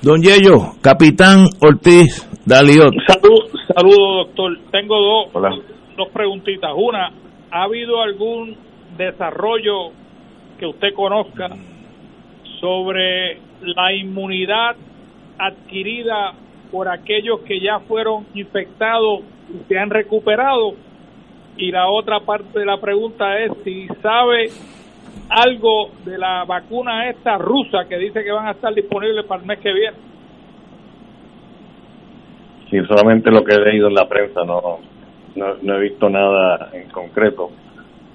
Don 0.00 0.22
Yello, 0.22 0.80
Capitán 0.80 1.44
Ortiz 1.60 2.26
Daliot. 2.46 2.94
Salud, 3.06 3.50
saludo, 3.76 4.24
doctor. 4.24 4.58
Tengo 4.72 4.96
dos, 4.96 5.60
dos 5.94 6.08
preguntitas. 6.08 6.70
Una, 6.74 7.12
¿ha 7.50 7.64
habido 7.64 8.00
algún 8.00 8.56
desarrollo 8.96 9.92
que 10.58 10.66
usted 10.66 10.92
conozca 10.94 11.48
sobre 12.60 13.38
la 13.62 13.92
inmunidad 13.92 14.76
adquirida 15.38 16.32
por 16.70 16.88
aquellos 16.88 17.40
que 17.40 17.60
ya 17.60 17.80
fueron 17.80 18.26
infectados 18.34 19.20
y 19.48 19.64
se 19.68 19.78
han 19.78 19.90
recuperado. 19.90 20.74
Y 21.56 21.70
la 21.70 21.88
otra 21.88 22.20
parte 22.20 22.58
de 22.58 22.66
la 22.66 22.78
pregunta 22.80 23.38
es 23.38 23.52
si 23.64 23.88
sabe 24.02 24.50
algo 25.28 25.90
de 26.04 26.18
la 26.18 26.44
vacuna 26.44 27.08
esta 27.08 27.36
rusa 27.38 27.84
que 27.88 27.98
dice 27.98 28.22
que 28.22 28.32
van 28.32 28.46
a 28.46 28.52
estar 28.52 28.72
disponibles 28.74 29.24
para 29.26 29.40
el 29.40 29.46
mes 29.46 29.58
que 29.58 29.72
viene. 29.72 29.96
Sí, 32.70 32.78
solamente 32.86 33.30
lo 33.30 33.42
que 33.42 33.54
he 33.54 33.60
leído 33.60 33.88
en 33.88 33.94
la 33.94 34.06
prensa, 34.06 34.44
no, 34.44 34.80
no, 35.34 35.74
he 35.74 35.80
visto 35.80 36.08
nada 36.08 36.70
en 36.72 36.88
concreto. 36.90 37.50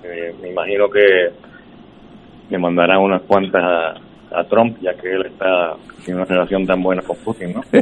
Eh, 0.04 0.36
me 0.42 0.50
imagino 0.50 0.90
que 0.90 1.32
le 2.54 2.60
mandarán 2.60 3.00
unas 3.00 3.24
cuantas 3.24 3.64
a, 3.64 4.40
a 4.40 4.44
Trump, 4.44 4.78
ya 4.80 4.94
que 4.94 5.12
él 5.12 5.26
está 5.26 5.74
en 6.06 6.16
una 6.16 6.26
relación 6.26 6.68
tan 6.68 6.84
buena 6.84 7.02
con 7.02 7.18
Putin, 7.18 7.54
¿no? 7.54 7.62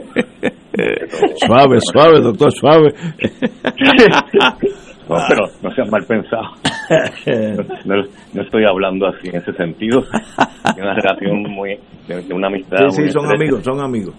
suave, 1.45 1.77
suave, 1.81 2.21
doctor, 2.21 2.49
suave. 2.53 2.87
no, 5.09 5.17
pero 5.27 5.45
no 5.61 5.71
seas 5.71 5.91
mal 5.91 6.05
pensado. 6.07 6.53
No, 7.83 8.41
estoy 8.41 8.63
hablando 8.63 9.07
así 9.07 9.27
en 9.27 9.35
ese 9.35 9.51
sentido. 9.53 9.99
Es 9.99 10.77
una 10.77 10.93
relación 10.93 11.43
muy 11.51 11.77
de, 12.07 12.33
una 12.33 12.47
amistad. 12.47 12.77
Sí, 12.91 13.03
sí, 13.03 13.09
son 13.09 13.25
amigos, 13.25 13.63
son 13.65 13.81
amigos. 13.81 14.15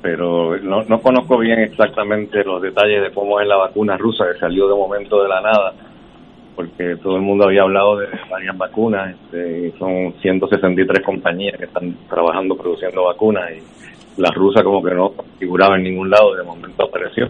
Pero 0.00 0.56
no, 0.58 0.82
no 0.82 1.00
conozco 1.00 1.36
bien 1.38 1.58
exactamente 1.58 2.44
los 2.44 2.62
detalles 2.62 3.02
de 3.02 3.10
cómo 3.12 3.40
es 3.40 3.48
la 3.48 3.56
vacuna 3.56 3.96
rusa 3.96 4.24
que 4.32 4.38
salió 4.38 4.68
de 4.68 4.76
momento 4.76 5.20
de 5.20 5.28
la 5.28 5.40
nada 5.40 5.87
porque 6.58 6.96
todo 6.96 7.14
el 7.14 7.22
mundo 7.22 7.44
había 7.44 7.62
hablado 7.62 7.98
de 7.98 8.08
varias 8.28 8.58
vacunas, 8.58 9.14
este, 9.14 9.72
son 9.78 10.12
163 10.20 11.04
compañías 11.04 11.56
que 11.56 11.66
están 11.66 11.94
trabajando 12.10 12.56
produciendo 12.56 13.04
vacunas 13.04 13.48
y 13.52 14.20
la 14.20 14.32
rusa 14.32 14.64
como 14.64 14.82
que 14.82 14.92
no 14.92 15.14
figuraba 15.38 15.76
en 15.76 15.84
ningún 15.84 16.10
lado, 16.10 16.34
de 16.34 16.42
momento 16.42 16.84
apareció. 16.84 17.28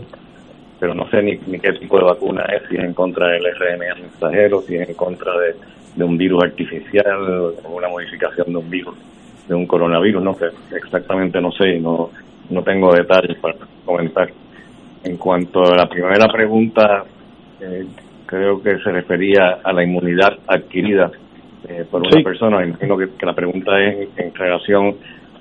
Pero 0.80 0.94
no 0.94 1.11
sé 1.11 1.23
ni, 1.23 1.38
ni 1.47 1.61
qué 1.61 1.75
tipo 1.75 1.99
de 1.99 2.04
vacuna 2.04 2.42
es, 2.44 2.70
si 2.70 2.76
es 2.76 2.85
en 2.85 2.94
contra 2.94 3.28
del 3.28 3.44
RNA 3.54 3.97
mensajero, 3.97 4.62
si 4.62 4.76
es 4.76 4.88
en 4.88 4.94
contra 4.94 5.30
de, 5.38 6.02
un 6.02 6.16
virus 6.16 6.44
artificial, 6.44 7.52
o 7.64 7.68
una 7.68 7.88
modificación 7.88 8.47
de 8.50 8.56
un 8.56 8.70
virus, 8.70 8.97
de 9.47 9.54
un 9.54 9.66
coronavirus, 9.66 10.23
no 10.23 10.32
sé, 10.37 10.47
exactamente 10.75 11.38
no 11.38 11.52
sé 11.52 11.75
y 11.75 11.80
no, 11.80 12.08
no 12.49 12.62
tengo 12.62 12.94
detalles 12.94 13.37
para 13.38 13.56
comentar. 13.85 14.30
En 15.04 15.18
cuanto 15.18 15.64
a 15.64 15.76
la 15.76 15.87
primera 15.87 16.28
pregunta, 16.28 17.04
eh, 17.61 17.85
creo 18.28 18.62
que 18.62 18.78
se 18.78 18.92
refería 18.92 19.58
a 19.64 19.73
la 19.73 19.82
inmunidad 19.82 20.38
adquirida 20.47 21.11
eh, 21.66 21.85
por 21.90 22.02
una 22.02 22.23
persona. 22.23 22.64
Imagino 22.64 22.97
que, 22.99 23.08
la 23.25 23.35
pregunta 23.35 23.73
es 23.82 24.08
en 24.16 24.35
relación 24.35 24.97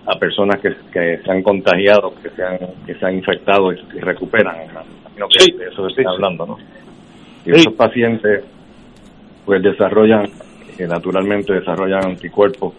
a 0.05 0.17
personas 0.17 0.61
que, 0.61 0.73
que 0.91 1.19
se 1.23 1.31
han 1.31 1.43
contagiado, 1.43 2.13
que 2.23 2.29
se 2.29 2.43
han, 2.43 2.57
que 2.85 2.95
se 2.95 3.05
han 3.05 3.15
infectado 3.15 3.73
y, 3.73 3.99
recuperan. 3.99 4.55
Imagino 4.69 5.27
que 5.27 5.57
de 5.57 5.67
eso 5.67 5.89
se 5.89 6.01
está 6.01 6.11
hablando, 6.11 6.45
¿no? 6.45 6.57
Y 7.45 7.51
esos 7.51 7.73
pacientes 7.73 8.45
pues 9.45 9.61
desarrollan, 9.61 10.25
eh, 10.77 10.87
naturalmente 10.87 11.53
desarrollan 11.53 12.05
anticuerpos, 12.05 12.73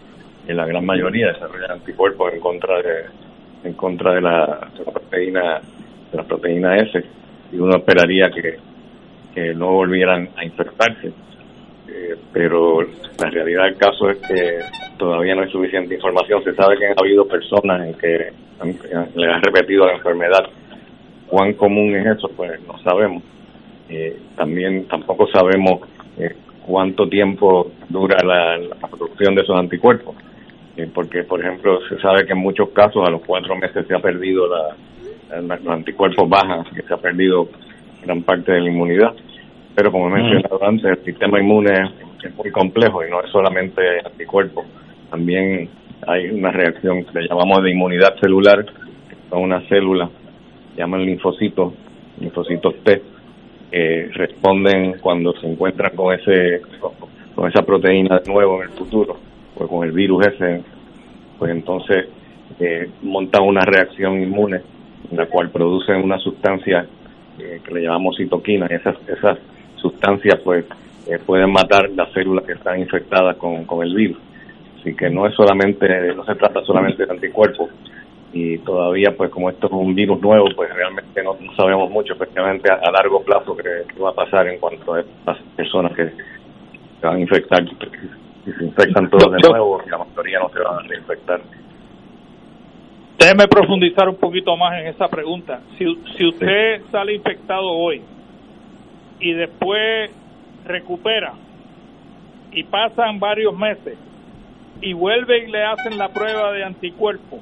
en 0.47 0.57
la 0.57 0.65
gran 0.65 0.85
mayoría 0.85 1.27
desarrollan 1.27 1.71
anticuerpos 1.71 2.33
en 2.33 2.39
contra 2.39 2.77
de 2.81 3.05
en 3.63 3.73
contra 3.73 4.13
de 4.13 4.21
la, 4.21 4.69
proteína 4.91 5.59
de 6.11 6.17
la 6.17 6.23
proteína 6.23 6.77
S 6.77 7.03
y 7.51 7.57
uno 7.57 7.77
esperaría 7.77 8.29
que, 8.31 8.57
que 9.33 9.53
no 9.53 9.71
volvieran 9.71 10.29
a 10.35 10.43
infectarse 10.43 11.13
eh, 11.91 12.15
pero 12.31 12.81
la 12.81 13.29
realidad 13.29 13.63
del 13.63 13.77
caso 13.77 14.09
es 14.09 14.17
que 14.17 14.59
todavía 14.97 15.33
no 15.35 15.41
hay 15.41 15.51
suficiente 15.51 15.95
información. 15.95 16.43
Se 16.43 16.53
sabe 16.53 16.77
que 16.77 16.85
han 16.85 16.93
habido 16.97 17.27
personas 17.27 17.87
en 17.87 17.93
que 17.95 18.31
le 19.15 19.27
han 19.31 19.41
repetido 19.41 19.87
la 19.87 19.93
enfermedad. 19.93 20.45
¿Cuán 21.27 21.53
común 21.53 21.95
es 21.95 22.17
eso? 22.17 22.29
Pues 22.35 22.61
no 22.67 22.77
sabemos. 22.79 23.23
Eh, 23.89 24.17
también 24.35 24.87
tampoco 24.87 25.27
sabemos 25.27 25.81
eh, 26.17 26.35
cuánto 26.65 27.09
tiempo 27.09 27.71
dura 27.87 28.17
la, 28.23 28.87
producción 28.87 29.33
de 29.33 29.41
esos 29.41 29.57
anticuerpos. 29.57 30.15
porque, 30.93 31.23
por 31.23 31.41
ejemplo, 31.41 31.79
se 31.89 31.99
sabe 31.99 32.25
que 32.25 32.33
en 32.33 32.39
muchos 32.39 32.69
casos 32.69 33.05
a 33.07 33.11
los 33.11 33.21
cuatro 33.25 33.55
meses 33.55 33.85
se 33.87 33.95
ha 33.95 33.99
perdido 33.99 34.47
la, 34.47 35.41
los 35.41 35.67
anticuerpos 35.67 36.29
bajan, 36.29 36.63
que 36.73 36.83
se 36.83 36.93
ha 36.93 36.97
perdido 36.97 37.49
gran 38.03 38.23
parte 38.23 38.51
de 38.51 38.61
la 38.61 38.69
inmunidad. 38.69 39.13
Pero 39.75 39.91
como 39.91 40.09
he 40.09 40.21
mencionado 40.21 40.63
antes, 40.63 40.85
el 40.85 41.03
sistema 41.05 41.39
inmune 41.39 41.73
es 42.23 42.35
muy 42.35 42.51
complejo 42.51 43.05
y 43.05 43.09
no 43.09 43.21
es 43.21 43.31
solamente 43.31 43.81
anticuerpos, 44.05 44.65
también 45.09 45.69
hay 46.07 46.29
una 46.29 46.51
reacción 46.51 47.03
que 47.05 47.21
le 47.21 47.27
llamamos 47.27 47.63
de 47.63 47.71
inmunidad 47.71 48.17
celular, 48.19 48.65
que 48.65 49.15
son 49.29 49.43
unas 49.43 49.65
células, 49.67 50.09
llaman 50.77 51.05
linfocitos, 51.05 51.73
linfocitos 52.19 52.75
T, 52.83 53.01
que 53.71 54.09
responden 54.13 54.97
cuando 54.99 55.33
se 55.33 55.47
encuentran 55.47 55.95
con 55.95 56.13
ese 56.13 56.61
con 57.35 57.47
esa 57.47 57.61
proteína 57.61 58.19
de 58.19 58.31
nuevo 58.31 58.57
en 58.57 58.69
el 58.69 58.75
futuro, 58.75 59.17
pues 59.55 59.69
con 59.69 59.85
el 59.85 59.93
virus 59.93 60.27
ese, 60.27 60.61
pues 61.37 61.51
entonces 61.51 62.07
eh, 62.59 62.89
montan 63.01 63.43
una 63.43 63.61
reacción 63.61 64.21
inmune, 64.21 64.61
en 65.09 65.17
la 65.17 65.25
cual 65.27 65.49
producen 65.49 66.03
una 66.03 66.17
sustancia 66.17 66.85
eh, 67.39 67.61
que 67.63 67.73
le 67.73 67.81
llamamos 67.81 68.17
citoquina, 68.17 68.67
y 68.69 68.75
esas, 68.75 68.95
esas 69.07 69.37
sustancias 69.75 70.39
pues 70.43 70.65
eh, 71.07 71.19
pueden 71.25 71.51
matar 71.51 71.89
las 71.91 72.11
células 72.11 72.45
que 72.45 72.53
están 72.53 72.79
infectadas 72.79 73.37
con, 73.37 73.65
con 73.65 73.85
el 73.85 73.95
virus. 73.95 74.17
Así 74.79 74.95
que 74.95 75.09
no 75.09 75.27
es 75.27 75.35
solamente, 75.35 75.87
no 76.15 76.23
se 76.25 76.35
trata 76.35 76.61
solamente 76.63 77.05
de 77.05 77.11
anticuerpos 77.11 77.69
y 78.31 78.59
todavía 78.59 79.15
pues 79.15 79.31
como 79.31 79.49
esto 79.49 79.67
es 79.67 79.73
un 79.73 79.95
virus 79.95 80.21
nuevo 80.21 80.45
pues 80.55 80.73
realmente 80.73 81.23
no, 81.23 81.35
sabemos 81.55 81.89
mucho, 81.89 82.13
especialmente 82.13 82.71
a, 82.71 82.91
largo 82.91 83.23
plazo 83.23 83.57
qué, 83.57 83.85
va 84.01 84.11
a 84.11 84.13
pasar 84.13 84.47
en 84.47 84.59
cuanto 84.59 84.93
a 84.93 85.01
estas 85.01 85.37
personas 85.55 85.93
que 85.95 86.05
se 86.05 87.07
van 87.07 87.17
a 87.17 87.19
infectar. 87.19 87.63
Si 88.45 88.51
se 88.53 88.63
infectan 88.63 89.09
todos 89.09 89.31
de 89.31 89.49
nuevo, 89.49 89.81
la 89.89 89.97
mayoría 89.97 90.39
no 90.39 90.49
se 90.49 90.59
van 90.59 90.79
a 90.79 90.87
reinfectar. 90.87 91.41
Déjeme 93.19 93.47
profundizar 93.49 94.07
un 94.07 94.15
poquito 94.15 94.55
más 94.55 94.79
en 94.79 94.87
esa 94.87 95.09
pregunta. 95.09 95.59
Si, 95.77 95.85
si 96.17 96.25
usted 96.25 96.81
sale 96.89 97.15
infectado 97.15 97.67
hoy, 97.67 98.01
y 99.19 99.33
después 99.33 100.11
recupera 100.65 101.33
y 102.51 102.63
pasan 102.63 103.19
varios 103.19 103.57
meses 103.57 103.97
y 104.81 104.93
vuelve 104.93 105.45
y 105.45 105.51
le 105.51 105.63
hacen 105.63 105.97
la 105.97 106.09
prueba 106.09 106.53
de 106.53 106.63
anticuerpo, 106.63 107.39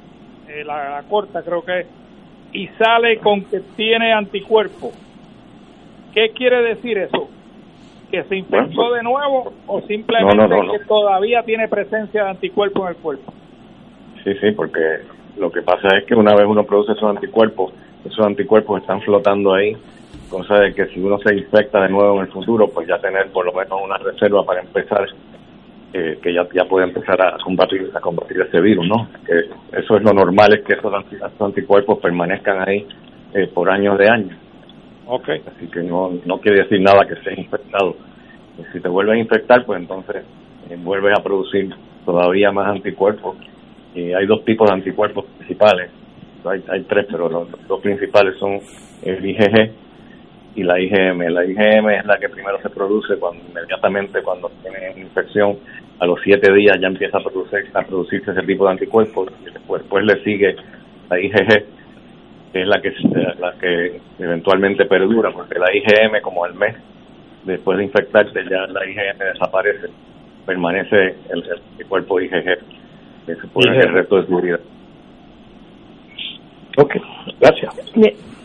eh, 0.49 0.63
la, 0.65 1.03
corta 1.07 1.43
creo 1.43 1.63
que 1.63 1.81
es, 1.81 1.87
y 2.53 2.67
sale 2.79 3.19
con 3.19 3.43
que 3.45 3.59
tiene 3.75 4.11
anticuerpo. 4.11 4.91
¿Qué 6.13 6.31
quiere 6.31 6.63
decir 6.63 6.97
eso? 6.97 7.29
¿Que 8.09 8.23
se 8.23 8.37
infectó 8.37 8.93
de 8.93 9.03
nuevo 9.03 9.53
o 9.67 9.81
simplemente 9.81 10.55
que 10.71 10.85
todavía 10.85 11.43
tiene 11.43 11.67
presencia 11.67 12.23
de 12.23 12.29
anticuerpo 12.31 12.83
en 12.83 12.95
el 12.95 12.95
cuerpo? 12.95 13.33
Sí, 14.23 14.33
sí, 14.41 14.51
porque 14.53 14.79
lo 15.39 15.51
que 15.51 15.61
pasa 15.61 15.97
es 15.97 16.05
que 16.05 16.15
una 16.15 16.35
vez 16.35 16.45
uno 16.47 16.63
produce 16.63 16.93
esos 16.93 17.09
anticuerpos, 17.09 17.73
esos 18.05 18.25
anticuerpos 18.25 18.81
están 18.81 19.01
flotando 19.01 19.53
ahí 19.53 19.75
cosa 20.29 20.59
de 20.59 20.73
que 20.73 20.87
si 20.87 20.99
uno 20.99 21.17
se 21.19 21.35
infecta 21.35 21.81
de 21.81 21.89
nuevo 21.89 22.15
en 22.15 22.27
el 22.27 22.31
futuro, 22.31 22.67
pues 22.67 22.87
ya 22.87 22.99
tener 22.99 23.27
por 23.31 23.45
lo 23.45 23.53
menos 23.53 23.79
una 23.83 23.97
reserva 23.97 24.43
para 24.43 24.61
empezar, 24.61 25.07
eh, 25.93 26.19
que 26.21 26.33
ya, 26.33 26.47
ya 26.53 26.65
puede 26.65 26.87
empezar 26.87 27.21
a 27.21 27.37
combatir, 27.43 27.89
a 27.93 27.99
combatir 27.99 28.41
ese 28.41 28.59
virus, 28.59 28.87
¿no? 28.87 29.07
Que 29.25 29.49
eso 29.79 29.97
es 29.97 30.03
lo 30.03 30.13
normal, 30.13 30.53
es 30.53 30.65
que 30.65 30.73
esos, 30.73 30.93
anticuerpos 31.39 31.99
permanezcan 31.99 32.67
ahí 32.67 32.85
eh, 33.33 33.47
por 33.53 33.69
años 33.69 33.97
de 33.97 34.09
años. 34.09 34.37
Okay. 35.05 35.41
Así 35.47 35.67
que 35.67 35.81
no, 35.81 36.11
no 36.25 36.39
quiere 36.39 36.63
decir 36.63 36.81
nada 36.81 37.05
que 37.07 37.13
estés 37.13 37.37
infectado. 37.37 37.95
si 38.73 38.79
te 38.81 38.89
vuelves 38.89 39.15
a 39.15 39.19
infectar, 39.19 39.65
pues 39.65 39.79
entonces 39.79 40.23
eh, 40.69 40.77
vuelves 40.77 41.17
a 41.17 41.23
producir 41.23 41.73
todavía 42.05 42.51
más 42.51 42.67
anticuerpos. 42.67 43.37
Y 43.97 44.13
hay 44.13 44.27
dos 44.27 44.45
tipos 44.45 44.67
de 44.67 44.75
anticuerpos 44.75 45.25
principales. 45.37 45.89
Hay, 46.45 46.63
hay 46.69 46.83
tres, 46.83 47.07
pero 47.09 47.29
los 47.29 47.67
dos 47.67 47.81
principales 47.81 48.37
son 48.37 48.59
el 49.01 49.25
IgG 49.25 49.71
y 50.55 50.63
la 50.63 50.79
IgM. 50.79 51.19
La 51.33 51.43
IgM 51.43 51.89
es 51.89 52.05
la 52.05 52.19
que 52.19 52.29
primero 52.29 52.61
se 52.61 52.69
produce 52.69 53.17
cuando 53.17 53.43
inmediatamente 53.49 54.21
cuando 54.21 54.51
tiene 54.61 55.01
infección, 55.01 55.57
a 55.99 56.05
los 56.05 56.19
siete 56.23 56.53
días 56.53 56.77
ya 56.79 56.89
empieza 56.89 57.17
a, 57.17 57.23
producir, 57.23 57.71
a 57.73 57.81
producirse 57.81 58.29
ese 58.29 58.43
tipo 58.43 58.65
de 58.65 58.71
anticuerpos 58.71 59.33
y 59.41 59.45
después, 59.51 60.05
le 60.05 60.23
sigue 60.23 60.55
la 61.09 61.19
IgG, 61.19 61.47
que 62.53 62.61
es 62.61 62.67
la 62.67 62.79
que, 62.79 62.93
la 63.39 63.53
que 63.59 63.99
eventualmente 64.19 64.85
perdura, 64.85 65.31
porque 65.31 65.57
la 65.57 65.73
IgM 65.73 66.21
como 66.21 66.45
el 66.45 66.53
mes 66.53 66.75
después 67.45 67.79
de 67.79 67.85
infectarse 67.85 68.43
ya 68.47 68.67
la 68.67 68.85
IgM 68.85 69.17
desaparece, 69.17 69.87
permanece 70.45 71.15
el, 71.31 71.43
el 71.79 71.85
cuerpo 71.87 72.21
IgG, 72.21 72.59
que 73.27 73.35
se 73.35 73.47
puede 73.47 73.77
el 73.77 73.93
resto 73.93 74.21
de 74.21 74.25
su 74.25 74.37
vida. 74.37 74.59
Ok, 76.77 76.95
gracias. 77.39 77.75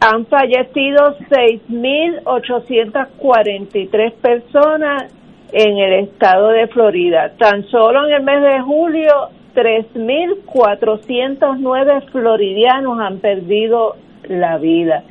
Han 0.01 0.25
fallecido 0.25 1.17
6.843 1.29 4.11
personas 4.13 5.13
en 5.53 5.77
el 5.77 5.93
estado 6.05 6.49
de 6.49 6.67
Florida. 6.67 7.31
Tan 7.37 7.65
solo 7.67 8.07
en 8.07 8.13
el 8.13 8.23
mes 8.23 8.41
de 8.41 8.59
julio 8.61 9.29
3.409 9.59 12.11
floridianos 12.11 12.99
han 12.99 13.19
perdido 13.19 13.95
la 14.27 14.57
vida. 14.57 15.03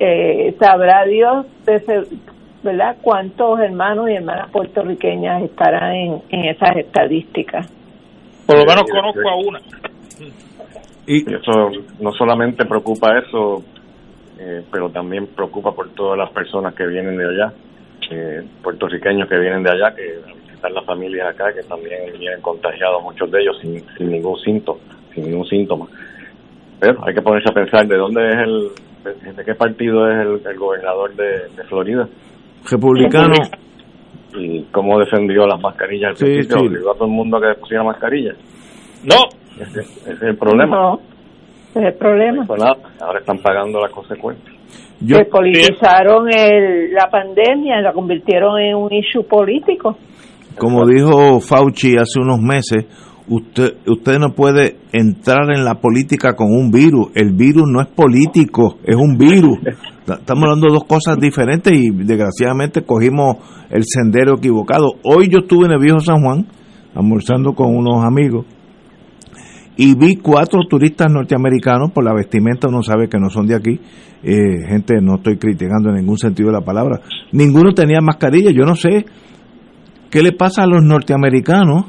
Eh, 0.00 0.56
sabrá 0.60 1.04
Dios, 1.06 1.46
¿verdad?, 2.62 2.96
cuántos 3.00 3.58
hermanos 3.60 4.10
y 4.10 4.14
hermanas 4.14 4.50
puertorriqueñas 4.50 5.42
estarán 5.42 6.20
en, 6.28 6.44
esas 6.44 6.76
estadísticas. 6.76 7.66
Por 8.46 8.58
lo 8.58 8.66
menos 8.66 8.84
conozco 8.90 9.26
a 9.28 9.36
una. 9.36 9.60
Y 11.06 11.22
eso 11.32 11.70
no 12.00 12.12
solamente 12.12 12.66
preocupa 12.66 13.18
eso, 13.18 13.62
eh, 14.38 14.62
pero 14.70 14.90
también 14.90 15.26
preocupa 15.28 15.72
por 15.72 15.88
todas 15.94 16.18
las 16.18 16.30
personas 16.30 16.74
que 16.74 16.86
vienen 16.86 17.16
de 17.16 17.24
allá, 17.24 17.54
eh, 18.10 18.42
puertorriqueños 18.62 19.26
que 19.28 19.38
vienen 19.38 19.62
de 19.62 19.70
allá, 19.70 19.94
que 19.94 20.20
visitar 20.58 20.72
las 20.72 20.84
familias 20.84 21.28
acá, 21.28 21.52
que 21.52 21.62
también 21.62 22.12
vienen 22.18 22.40
contagiados, 22.40 23.02
muchos 23.02 23.30
de 23.30 23.40
ellos 23.40 23.56
sin, 23.60 23.84
sin 23.96 24.10
ningún 24.10 24.36
síntoma, 24.40 24.80
sin 25.14 25.24
ningún 25.24 25.46
síntoma. 25.46 25.86
Pero 26.80 27.04
hay 27.06 27.14
que 27.14 27.22
ponerse 27.22 27.50
a 27.50 27.54
pensar 27.54 27.86
de 27.86 27.96
dónde 27.96 28.28
es 28.28 28.36
el, 28.36 29.36
de, 29.36 29.44
qué 29.44 29.54
partido 29.54 30.10
es 30.10 30.44
el, 30.46 30.58
gobernador 30.58 31.14
de, 31.14 31.64
Florida. 31.68 32.08
Republicano. 32.70 33.34
Y 34.34 34.62
cómo 34.64 34.98
defendió 34.98 35.46
las 35.46 35.60
mascarillas 35.60 36.10
al 36.10 36.16
sí, 36.16 36.24
principio, 36.24 36.66
obligó 36.66 36.90
a 36.90 36.94
todo 36.94 37.06
el 37.06 37.10
mundo 37.12 37.38
a 37.38 37.40
que 37.40 37.60
pusiera 37.60 37.82
mascarillas. 37.82 38.36
No. 39.04 39.16
Ese, 39.58 39.80
es 39.80 40.22
el 40.22 40.36
problema. 40.36 40.76
No, 40.76 41.00
ese 41.70 41.80
es 41.80 41.86
el 41.86 41.94
problema. 41.94 42.44
Pues 42.46 42.62
ahora 43.00 43.20
están 43.20 43.38
pagando 43.38 43.80
las 43.80 43.90
consecuencias. 43.90 44.54
que 45.06 45.24
politizaron 45.24 46.28
el, 46.30 46.92
la 46.92 47.08
pandemia, 47.10 47.80
la 47.80 47.92
convirtieron 47.92 48.60
en 48.60 48.76
un 48.76 48.92
issue 48.92 49.24
político. 49.24 49.96
Como 50.58 50.86
dijo 50.86 51.40
Fauci 51.40 51.96
hace 51.96 52.20
unos 52.20 52.40
meses, 52.40 52.86
usted, 53.28 53.76
usted 53.86 54.18
no 54.18 54.34
puede 54.34 54.78
entrar 54.92 55.54
en 55.54 55.64
la 55.64 55.76
política 55.76 56.34
con 56.34 56.48
un 56.50 56.70
virus. 56.70 57.08
El 57.14 57.32
virus 57.32 57.64
no 57.66 57.80
es 57.80 57.86
político, 57.88 58.78
es 58.84 58.96
un 58.96 59.16
virus. 59.16 59.58
Estamos 60.08 60.44
hablando 60.44 60.66
de 60.68 60.74
dos 60.74 60.84
cosas 60.84 61.18
diferentes 61.18 61.72
y 61.72 61.90
desgraciadamente 61.90 62.82
cogimos 62.82 63.36
el 63.70 63.82
sendero 63.84 64.36
equivocado. 64.38 64.94
Hoy 65.04 65.28
yo 65.28 65.40
estuve 65.40 65.66
en 65.66 65.72
el 65.72 65.80
viejo 65.80 66.00
San 66.00 66.22
Juan 66.22 66.46
almorzando 66.94 67.54
con 67.54 67.76
unos 67.76 68.04
amigos 68.04 68.46
y 69.76 69.94
vi 69.94 70.16
cuatro 70.16 70.60
turistas 70.68 71.06
norteamericanos, 71.12 71.92
por 71.92 72.04
la 72.04 72.12
vestimenta 72.12 72.66
uno 72.66 72.82
sabe 72.82 73.08
que 73.08 73.18
no 73.20 73.30
son 73.30 73.46
de 73.46 73.54
aquí, 73.54 73.80
eh, 74.24 74.66
gente 74.66 75.00
no 75.00 75.16
estoy 75.16 75.38
criticando 75.38 75.90
en 75.90 75.96
ningún 75.96 76.18
sentido 76.18 76.48
de 76.48 76.54
la 76.54 76.64
palabra, 76.64 77.00
ninguno 77.30 77.72
tenía 77.72 78.00
mascarilla, 78.00 78.50
yo 78.50 78.64
no 78.64 78.74
sé 78.74 79.06
qué 80.10 80.22
le 80.22 80.32
pasa 80.32 80.62
a 80.62 80.66
los 80.66 80.82
norteamericanos 80.82 81.86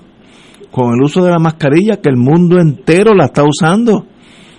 con 0.72 0.94
el 0.94 1.04
uso 1.04 1.24
de 1.24 1.32
la 1.32 1.40
mascarilla 1.40 1.98
que 1.98 2.10
el 2.10 2.18
mundo 2.18 2.60
entero 2.60 3.14
la 3.14 3.26
está 3.26 3.44
usando. 3.44 4.06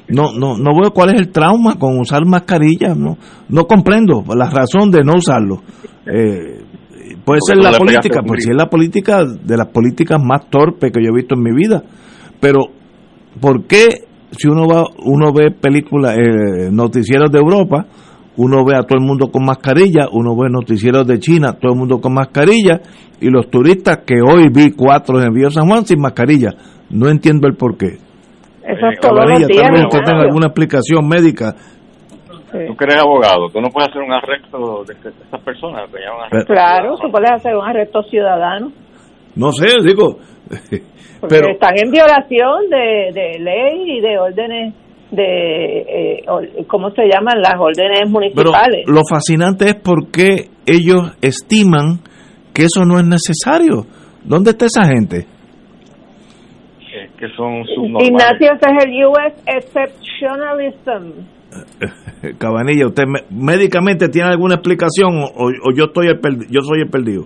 No, 0.08 0.32
no, 0.32 0.58
no 0.58 0.70
veo 0.80 0.92
cuál 0.92 1.14
es 1.14 1.20
el 1.20 1.30
trauma 1.30 1.76
con 1.78 1.98
usar 1.98 2.26
mascarilla, 2.26 2.94
no, 2.96 3.16
no 3.48 3.66
comprendo 3.66 4.24
la 4.34 4.50
razón 4.50 4.90
de 4.90 5.04
no 5.04 5.12
usarlo. 5.16 5.62
Eh, 6.04 6.64
puede 7.24 7.40
ser 7.46 7.58
la 7.58 7.78
política, 7.78 8.20
pues 8.26 8.42
si 8.42 8.50
es 8.50 8.56
la 8.56 8.68
política 8.68 9.24
de 9.24 9.56
las 9.56 9.68
políticas 9.68 10.18
más 10.20 10.50
torpes 10.50 10.90
que 10.90 11.00
yo 11.00 11.10
he 11.10 11.16
visto 11.16 11.36
en 11.36 11.42
mi 11.42 11.52
vida, 11.54 11.84
pero 12.40 12.58
¿por 13.40 13.66
qué 13.66 14.08
si 14.32 14.48
uno 14.48 14.66
va, 14.66 14.84
uno 15.04 15.32
ve 15.32 15.50
películas, 15.50 16.16
eh, 16.16 16.70
noticieros 16.70 17.30
de 17.30 17.38
Europa, 17.38 17.86
uno 18.36 18.64
ve 18.64 18.76
a 18.76 18.82
todo 18.82 18.98
el 18.98 19.04
mundo 19.04 19.30
con 19.30 19.44
mascarilla, 19.44 20.08
uno 20.12 20.36
ve 20.36 20.48
noticieros 20.50 21.06
de 21.06 21.18
China, 21.18 21.54
todo 21.60 21.72
el 21.72 21.78
mundo 21.78 22.00
con 22.00 22.14
mascarilla, 22.14 22.80
y 23.20 23.28
los 23.28 23.50
turistas 23.50 23.98
que 24.06 24.20
hoy 24.22 24.48
vi 24.52 24.72
cuatro 24.72 25.20
en 25.20 25.32
Vío 25.32 25.50
San 25.50 25.68
Juan 25.68 25.84
sin 25.84 26.00
mascarilla. 26.00 26.50
No 26.90 27.08
entiendo 27.08 27.46
el 27.46 27.56
por 27.56 27.76
qué. 27.76 27.98
Eso 28.64 28.86
es 28.92 29.00
todos 29.00 29.28
los 29.28 29.38
días. 29.38 29.50
Tal 29.62 29.72
vez 29.72 29.82
usted 29.84 30.00
tenga 30.04 30.22
alguna 30.22 30.46
explicación 30.46 31.06
médica. 31.06 31.54
Tú 32.50 32.76
que 32.76 32.84
eres 32.84 33.00
abogado, 33.00 33.48
tú 33.52 33.60
no 33.60 33.68
puedes 33.68 33.90
hacer 33.90 34.02
un 34.02 34.12
arresto 34.12 34.84
de 34.84 34.94
estas 34.94 35.40
personas. 35.42 35.88
claro, 36.46 36.96
tú 37.00 37.10
puedes 37.10 37.30
hacer 37.30 37.54
un 37.54 37.64
arresto 37.64 38.02
ciudadano. 38.04 38.72
No 39.36 39.52
sé, 39.52 39.68
digo. 39.84 40.18
pero 41.28 41.52
están 41.52 41.74
en 41.76 41.90
violación 41.90 42.68
de, 42.70 43.12
de 43.12 43.38
ley 43.38 43.98
y 43.98 44.00
de 44.00 44.18
órdenes 44.18 44.74
de, 45.10 45.80
eh, 45.80 46.24
¿cómo 46.66 46.90
se 46.90 47.02
llaman? 47.02 47.40
Las 47.40 47.54
órdenes 47.58 48.08
municipales. 48.08 48.84
lo 48.86 49.02
fascinante 49.08 49.70
es 49.70 49.74
por 49.74 50.10
qué 50.10 50.48
ellos 50.66 51.16
estiman 51.20 52.00
que 52.54 52.62
eso 52.64 52.84
no 52.84 52.98
es 52.98 53.06
necesario. 53.06 53.86
¿Dónde 54.24 54.50
está 54.50 54.66
esa 54.66 54.86
gente? 54.86 55.26
que 57.20 57.28
son 57.36 57.62
Ignacio, 58.00 58.52
ese 58.54 58.70
es 58.70 58.84
el 58.84 59.04
US 59.04 59.34
Exceptionalism. 59.46 61.26
Cabanilla, 62.38 62.86
¿usted 62.86 63.04
médicamente 63.30 64.08
tiene 64.08 64.30
alguna 64.30 64.54
explicación 64.54 65.24
o, 65.36 65.50
yo, 65.74 65.84
estoy 65.84 66.08
yo 66.48 66.60
soy 66.62 66.80
el 66.80 66.88
perdido? 66.88 67.24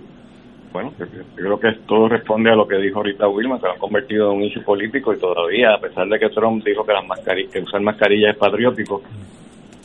Bueno, 0.75 0.91
yo, 0.99 1.05
creo 1.35 1.57
que 1.57 1.71
todo 1.87 2.09
responde 2.09 2.51
a 2.51 2.55
lo 2.55 2.67
que 2.67 2.75
dijo 2.75 2.97
ahorita 2.97 3.29
Wilma, 3.29 3.57
que 3.61 3.67
lo 3.67 3.71
han 3.71 3.79
convertido 3.79 4.29
en 4.29 4.39
un 4.39 4.43
issue 4.43 4.61
político 4.61 5.13
y 5.13 5.17
todavía, 5.17 5.73
a 5.73 5.79
pesar 5.79 6.05
de 6.09 6.19
que 6.19 6.27
Trump 6.27 6.65
dijo 6.65 6.85
que, 6.85 6.91
las 6.91 7.07
mascarillas, 7.07 7.53
que 7.53 7.61
usar 7.61 7.79
mascarilla 7.79 8.31
es 8.31 8.35
patriótico, 8.37 9.01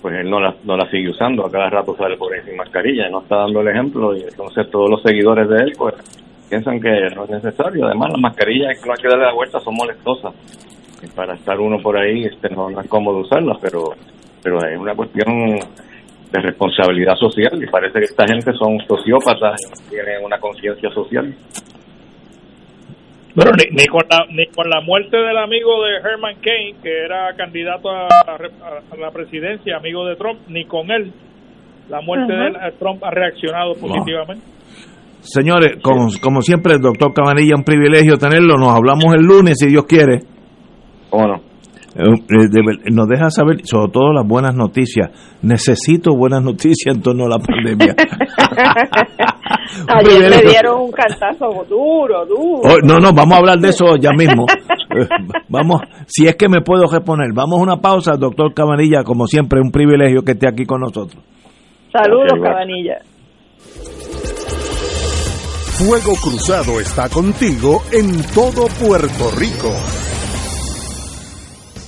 pues 0.03 0.14
él 0.16 0.29
no 0.29 0.40
la, 0.40 0.53
no 0.64 0.76
la 0.76 0.90
sigue 0.90 1.11
usando, 1.11 1.46
a 1.46 1.50
cada 1.50 1.70
rato 1.70 1.96
sale 1.96 2.16
por 2.16 2.35
ahí 2.35 2.40
sin 2.44 2.57
mascarilla, 2.57 3.09
no 3.09 3.20
está 3.20 3.37
dando 3.37 3.61
el 3.61 3.68
ejemplo 3.68 4.16
y 4.16 4.22
entonces 4.22 4.68
todos 4.68 4.90
los 4.90 5.00
seguidores 5.00 5.48
de 5.48 5.62
él 5.62 5.72
pues 5.79 5.94
piensan 6.48 6.81
que 6.81 6.90
no 7.14 7.22
es 7.22 7.31
necesario, 7.31 7.87
además 7.87 8.11
las 8.11 8.20
mascarillas 8.22 8.81
que 8.81 8.88
no 8.88 8.92
hay 8.92 9.00
que 9.00 9.09
darle 9.09 9.26
la 9.26 9.33
vuelta 9.33 9.61
son 9.61 9.76
molestosas. 9.76 10.35
Y 11.05 11.07
para 11.14 11.35
estar 11.35 11.61
uno 11.61 11.79
por 11.81 11.96
ahí 11.96 12.24
este 12.24 12.48
no, 12.48 12.68
es 12.68 12.88
cómodo 12.88 13.18
usarlas, 13.18 13.59
pero 13.62 13.94
pero 14.42 14.59
es 14.66 14.76
una 14.76 14.96
cuestión 14.96 15.57
de 16.33 16.40
responsabilidad 16.40 17.16
social 17.16 17.62
y 17.62 17.66
parece 17.66 17.99
que 17.99 18.05
esta 18.05 18.25
gente 18.27 18.53
son 18.53 18.79
sociópatas 18.87 19.61
no 19.69 19.90
tienen 19.90 20.25
una 20.25 20.38
conciencia 20.38 20.90
social. 20.90 21.35
Bueno, 23.35 23.53
ni, 23.71 23.87
con 23.87 24.03
la, 24.11 24.27
ni 24.29 24.47
con 24.47 24.69
la 24.69 24.81
muerte 24.81 25.16
del 25.16 25.38
amigo 25.38 25.83
de 25.85 25.97
Herman 25.97 26.35
Kane, 26.43 26.75
que 26.83 27.05
era 27.05 27.33
candidato 27.37 27.88
a, 27.90 28.09
la 28.99 29.11
presidencia, 29.12 29.77
amigo 29.77 30.05
de 30.07 30.16
Trump, 30.16 30.40
ni 30.49 30.64
con 30.64 30.90
él, 30.90 31.12
la 31.88 32.01
muerte 32.01 32.33
de 32.33 32.49
eh, 32.49 32.73
Trump 32.79 33.03
ha 33.05 33.11
reaccionado 33.11 33.75
positivamente. 33.75 34.45
Señores, 35.21 35.79
como, 35.83 36.09
como 36.21 36.43
siempre, 36.43 36.75
el 36.75 36.81
doctor 36.81 37.12
Cabanilla, 37.12 37.55
un 37.57 37.64
privilegio 37.64 38.16
tenerlo. 38.16 38.57
Nos 38.57 38.75
hablamos 38.75 39.14
el 39.14 39.23
lunes, 39.23 39.59
si 39.59 39.69
Dios 39.69 39.85
quiere. 39.85 40.21
Bueno. 41.11 41.37
Eh, 41.37 41.38
eh, 41.38 41.50
nos 41.94 43.09
deja 43.09 43.31
saber, 43.31 43.64
sobre 43.64 43.92
todo 43.92 44.12
las 44.12 44.26
buenas 44.26 44.55
noticias. 44.55 45.11
Necesito 45.42 46.14
buenas 46.16 46.42
noticias 46.44 46.94
en 46.94 47.03
torno 47.03 47.26
a 47.26 47.29
la 47.29 47.38
pandemia. 47.38 47.94
Ayer 49.88 50.31
me 50.31 50.42
dieron 50.50 50.83
un 50.83 50.90
cantazo 50.90 51.64
duro, 51.68 52.26
duro. 52.26 52.61
Oh, 52.64 52.79
no, 52.83 52.98
no, 52.98 53.12
vamos 53.12 53.35
a 53.35 53.38
hablar 53.38 53.59
de 53.59 53.68
eso 53.68 53.96
ya 54.00 54.11
mismo. 54.12 54.46
vamos, 55.48 55.83
si 56.07 56.26
es 56.26 56.37
que 56.37 56.48
me 56.48 56.61
puedo 56.62 56.87
reponer. 56.87 57.33
Vamos 57.35 57.61
a 57.61 57.62
una 57.62 57.76
pausa, 57.76 58.16
doctor 58.16 58.53
Cabanilla. 58.55 59.05
Como 59.05 59.26
siempre, 59.26 59.61
un 59.61 59.70
privilegio 59.70 60.22
que 60.22 60.33
esté 60.33 60.48
aquí 60.48 60.64
con 60.66 60.81
nosotros. 60.81 61.22
Saludos, 61.92 62.38
Cabanilla. 62.42 62.98
Fuego 65.79 66.12
Cruzado 66.22 66.79
está 66.79 67.09
contigo 67.09 67.83
en 67.92 68.22
todo 68.35 68.66
Puerto 68.79 69.31
Rico. 69.38 69.72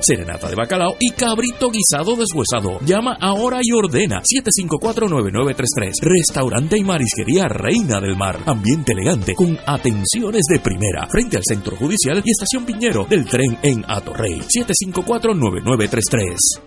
serenata 0.00 0.48
de 0.48 0.54
bacalao 0.54 0.94
y 1.00 1.10
cabrito 1.10 1.68
guisado 1.70 2.14
deshuesado. 2.16 2.78
Llama 2.84 3.16
ahora 3.20 3.58
y 3.62 3.72
ordena 3.72 4.22
754-9933. 4.22 6.02
Restaurante 6.02 6.78
y 6.78 6.84
marisquería 6.84 7.48
Reina 7.48 8.00
del 8.00 8.16
Mar. 8.16 8.38
Ambiente 8.46 8.92
elegante 8.92 9.34
con 9.34 9.58
atenciones 9.66 10.44
de 10.50 10.60
primera. 10.60 11.06
Frente 11.08 11.36
al 11.36 11.42
Centro 11.44 11.76
Judicial 11.76 12.22
y 12.24 12.30
Estación 12.30 12.64
Piñero 12.64 13.04
del 13.04 13.26
tren 13.26 13.58
en 13.62 13.84
Atorrey. 13.88 14.40
754-9933. 14.40 16.62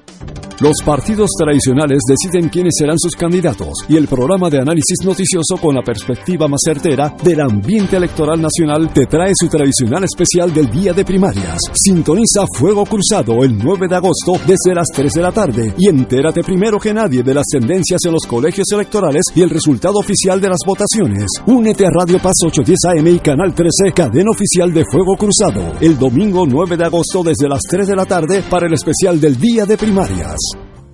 Los 0.61 0.81
partidos 0.83 1.29
tradicionales 1.39 1.99
deciden 2.05 2.49
quiénes 2.49 2.73
serán 2.77 2.99
sus 2.99 3.15
candidatos 3.15 3.85
y 3.87 3.95
el 3.95 4.09
programa 4.09 4.49
de 4.49 4.59
análisis 4.59 4.97
noticioso 5.05 5.55
con 5.55 5.73
la 5.73 5.81
perspectiva 5.81 6.49
más 6.49 6.59
certera 6.65 7.15
del 7.23 7.39
ambiente 7.39 7.95
electoral 7.95 8.41
nacional 8.41 8.91
te 8.91 9.05
trae 9.05 9.31
su 9.33 9.47
tradicional 9.47 10.03
especial 10.03 10.53
del 10.53 10.69
día 10.69 10.91
de 10.91 11.05
primarias. 11.05 11.59
Sintoniza 11.73 12.43
Fuego 12.57 12.85
Cruzado 12.99 13.45
el 13.45 13.57
9 13.57 13.87
de 13.87 13.95
agosto 13.95 14.33
desde 14.45 14.75
las 14.75 14.87
3 14.93 15.13
de 15.13 15.21
la 15.21 15.31
tarde 15.31 15.73
y 15.77 15.87
entérate 15.87 16.43
primero 16.43 16.77
que 16.77 16.93
nadie 16.93 17.23
de 17.23 17.33
las 17.33 17.45
tendencias 17.45 18.01
en 18.05 18.11
los 18.11 18.25
colegios 18.27 18.67
electorales 18.73 19.23
y 19.33 19.41
el 19.41 19.49
resultado 19.49 19.99
oficial 19.99 20.41
de 20.41 20.49
las 20.49 20.59
votaciones. 20.67 21.25
Únete 21.45 21.85
a 21.85 21.91
Radio 21.91 22.19
Paz 22.21 22.33
810 22.45 22.99
AM 22.99 23.07
y 23.07 23.19
Canal 23.19 23.53
13, 23.53 23.93
cadena 23.95 24.31
oficial 24.31 24.73
de 24.73 24.83
Fuego 24.83 25.15
Cruzado, 25.15 25.75
el 25.79 25.97
domingo 25.97 26.45
9 26.45 26.75
de 26.75 26.83
agosto 26.83 27.23
desde 27.23 27.47
las 27.47 27.61
3 27.69 27.87
de 27.87 27.95
la 27.95 28.05
tarde 28.05 28.43
para 28.49 28.67
el 28.67 28.73
especial 28.73 29.21
del 29.21 29.39
día 29.39 29.65
de 29.65 29.77
primarias. 29.77 30.35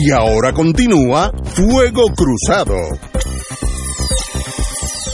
Y 0.00 0.12
ahora 0.12 0.52
continúa 0.52 1.32
Fuego 1.42 2.04
Cruzado. 2.14 2.76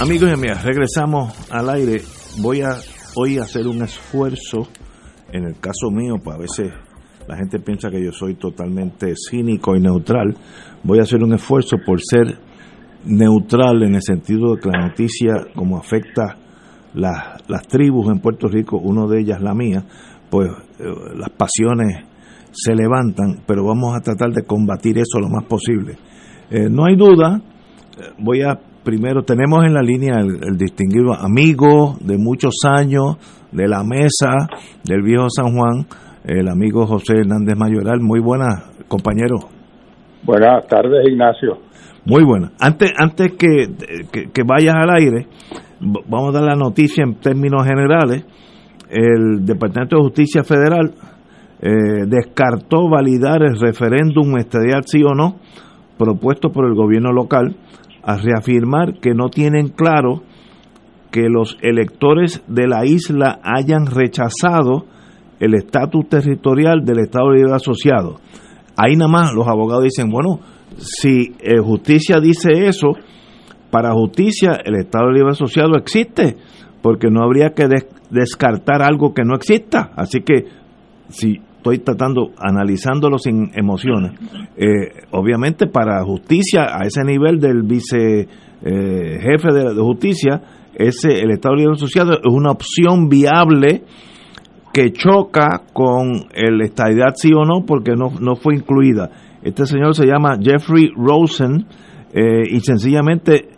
Amigos 0.03 0.29
y 0.29 0.33
amigas, 0.35 0.63
regresamos 0.63 1.33
al 1.51 1.71
aire. 1.71 2.03
Voy 2.43 2.61
a 2.61 2.77
hoy 3.17 3.39
a 3.39 3.45
hacer 3.45 3.67
un 3.67 3.83
esfuerzo, 3.83 4.69
en 5.33 5.45
el 5.45 5.59
caso 5.59 5.91
mío, 5.91 6.17
pues 6.23 6.37
a 6.37 6.39
veces 6.39 6.73
la 7.27 7.37
gente 7.37 7.61
piensa 7.61 7.89
que 7.89 8.05
yo 8.05 8.13
soy 8.13 8.35
totalmente 8.35 9.15
cínico 9.17 9.75
y 9.75 9.81
neutral. 9.81 10.37
Voy 10.83 10.99
a 10.99 11.05
hacer 11.05 11.23
un 11.23 11.33
esfuerzo 11.33 11.79
por 11.79 12.01
ser 12.03 12.39
neutral 13.07 13.85
en 13.85 13.95
el 13.95 14.03
sentido 14.03 14.55
de 14.55 14.61
que 14.61 14.69
la 14.69 14.89
noticia, 14.89 15.47
como 15.55 15.79
afecta 15.79 16.37
las, 16.93 17.43
las 17.49 17.67
tribus 17.69 18.11
en 18.11 18.21
Puerto 18.21 18.49
Rico, 18.49 18.77
uno 18.77 19.09
de 19.09 19.21
ellas 19.21 19.41
la 19.41 19.55
mía, 19.55 19.83
pues 20.29 20.51
eh, 20.79 20.85
las 21.17 21.31
pasiones 21.31 22.05
se 22.55 22.75
levantan, 22.75 23.43
pero 23.47 23.65
vamos 23.65 23.97
a 23.97 24.01
tratar 24.01 24.31
de 24.31 24.45
combatir 24.45 24.99
eso 24.99 25.19
lo 25.21 25.29
más 25.29 25.45
posible. 25.45 25.97
Eh, 26.51 26.69
no 26.71 26.85
hay 26.87 26.97
duda, 26.97 27.41
eh, 27.99 28.13
voy 28.19 28.43
a 28.43 28.59
primero, 28.85 29.23
tenemos 29.23 29.65
en 29.65 29.75
la 29.75 29.83
línea 29.83 30.21
el, 30.21 30.57
distinguido 30.57 31.15
amigo 31.15 31.97
de 32.01 32.19
muchos 32.19 32.55
años, 32.65 33.17
de 33.51 33.67
la 33.67 33.83
mesa 33.83 34.35
del 34.85 35.03
viejo 35.03 35.27
San 35.31 35.55
Juan, 35.55 35.87
el 36.25 36.49
amigo 36.49 36.87
José 36.87 37.21
Hernández 37.21 37.57
Mayoral. 37.57 38.01
Muy 38.01 38.21
buenas, 38.21 38.71
compañero. 38.89 39.37
Buenas 40.23 40.67
tardes, 40.67 41.09
Ignacio. 41.09 41.59
Muy 42.05 42.25
buenas. 42.25 42.53
Antes, 42.61 42.93
antes 42.97 43.33
que, 43.33 43.71
que 44.33 44.43
vayas 44.45 44.75
al 44.75 44.91
aire, 44.91 45.29
vamos 45.81 46.35
a 46.35 46.41
dar 46.41 46.49
la 46.49 46.57
noticia 46.57 47.05
en 47.05 47.15
términos 47.15 47.65
generales. 47.65 48.25
El 48.91 49.45
Departamento 49.45 49.97
de 49.97 50.03
Justicia 50.03 50.45
Federal 50.45 50.93
eh, 51.61 52.07
descartó 52.07 52.89
validar 52.89 53.43
el 53.43 53.59
referéndum 53.59 54.37
estadidad 54.37 54.83
sí 54.87 55.03
o 55.03 55.15
no 55.15 55.37
propuesto 55.97 56.51
por 56.51 56.67
el 56.67 56.75
gobierno 56.75 57.13
local 57.13 57.57
a 58.03 58.17
reafirmar 58.17 58.99
que 59.01 59.15
no 59.15 59.29
tienen 59.29 59.69
claro 59.69 60.23
que 61.11 61.29
los 61.29 61.57
electores 61.63 62.43
de 62.49 62.67
la 62.67 62.85
isla 62.85 63.39
hayan 63.43 63.87
rechazado 63.87 64.87
el 65.41 65.55
estatus 65.55 66.09
territorial 66.09 66.85
del 66.85 67.01
Estado 67.01 67.33
Libre 67.33 67.55
Asociado. 67.55 68.17
Ahí 68.77 68.97
nada 68.97 69.11
más 69.11 69.33
los 69.33 69.47
abogados 69.47 69.85
dicen, 69.85 70.11
bueno, 70.11 70.41
si 70.77 71.35
eh, 71.39 71.59
justicia 71.63 72.19
dice 72.21 72.67
eso, 72.67 72.95
para 73.71 73.93
justicia 73.93 74.59
el 74.65 74.75
Estado 74.77 75.11
Libre 75.11 75.31
Asociado 75.31 75.77
existe, 75.77 76.37
porque 76.83 77.09
no 77.11 77.23
habría 77.23 77.51
que 77.51 77.69
descartar 78.11 78.83
algo 78.83 79.15
que 79.15 79.23
no 79.25 79.35
exista. 79.35 79.93
Así 79.97 80.21
que 80.21 80.47
si 81.09 81.41
estoy 81.65 81.79
tratando, 81.79 82.33
analizándolo 82.37 83.17
sin 83.19 83.51
emociones, 83.55 84.13
eh, 84.57 85.07
obviamente 85.13 85.67
para 85.67 86.05
justicia, 86.05 86.67
a 86.79 86.85
ese 86.85 87.03
nivel 87.05 87.41
del 87.41 87.63
vice 87.63 88.29
eh, 88.63 89.19
jefe 89.21 89.51
de, 89.51 89.75
justicia, 89.81 90.43
ese, 90.75 91.21
el 91.21 91.31
Estado 91.31 91.55
Libre 91.55 91.73
Asociado 91.73 92.13
es 92.13 92.21
una 92.27 92.51
opción 92.51 93.09
viable 93.09 93.83
que 94.75 94.93
choca 94.93 95.63
con 95.73 96.27
el 96.35 96.61
estadidad 96.61 97.15
sí 97.15 97.31
o 97.33 97.47
no 97.47 97.65
porque 97.65 97.93
no, 97.93 98.11
no 98.21 98.37
fue 98.37 98.57
incluida. 98.57 99.11
Este 99.43 99.65
señor 99.65 99.95
se 99.95 100.05
llama 100.05 100.37
Jeffrey 100.43 100.91
Rosen 100.95 101.67
eh, 102.13 102.43
y 102.51 102.61
sencillamente 102.61 103.49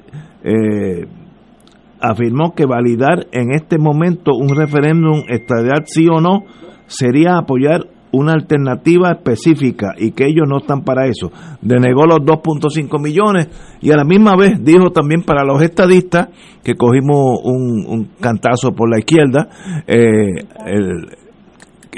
afirmó 2.01 2.55
que 2.55 2.67
validar 2.67 3.27
en 3.33 3.53
este 3.53 3.79
momento 3.79 4.31
un 4.37 4.55
referéndum 4.55 5.25
estadidad 5.29 5.83
sí 5.87 6.07
o 6.09 6.21
no 6.21 6.45
sería 6.87 7.39
apoyar 7.39 7.89
una 8.13 8.33
alternativa 8.33 9.13
específica 9.13 9.95
y 9.99 10.13
que 10.13 10.25
ellos 10.25 10.47
no 10.49 10.59
están 10.59 10.83
para 10.83 11.07
eso. 11.07 11.31
Denegó 11.61 12.07
los 12.07 12.21
2.5 12.21 13.03
millones 13.03 13.49
y 13.81 13.91
a 13.91 13.97
la 13.97 14.05
misma 14.05 14.37
vez 14.37 14.63
dijo 14.63 14.91
también 14.91 15.23
para 15.23 15.45
los 15.45 15.61
estadistas 15.63 16.29
que 16.63 16.75
cogimos 16.75 17.41
un, 17.45 18.11
cantazo 18.21 18.73
por 18.73 18.91
la 18.91 18.99
izquierda, 18.99 19.49
eh, 19.87 20.45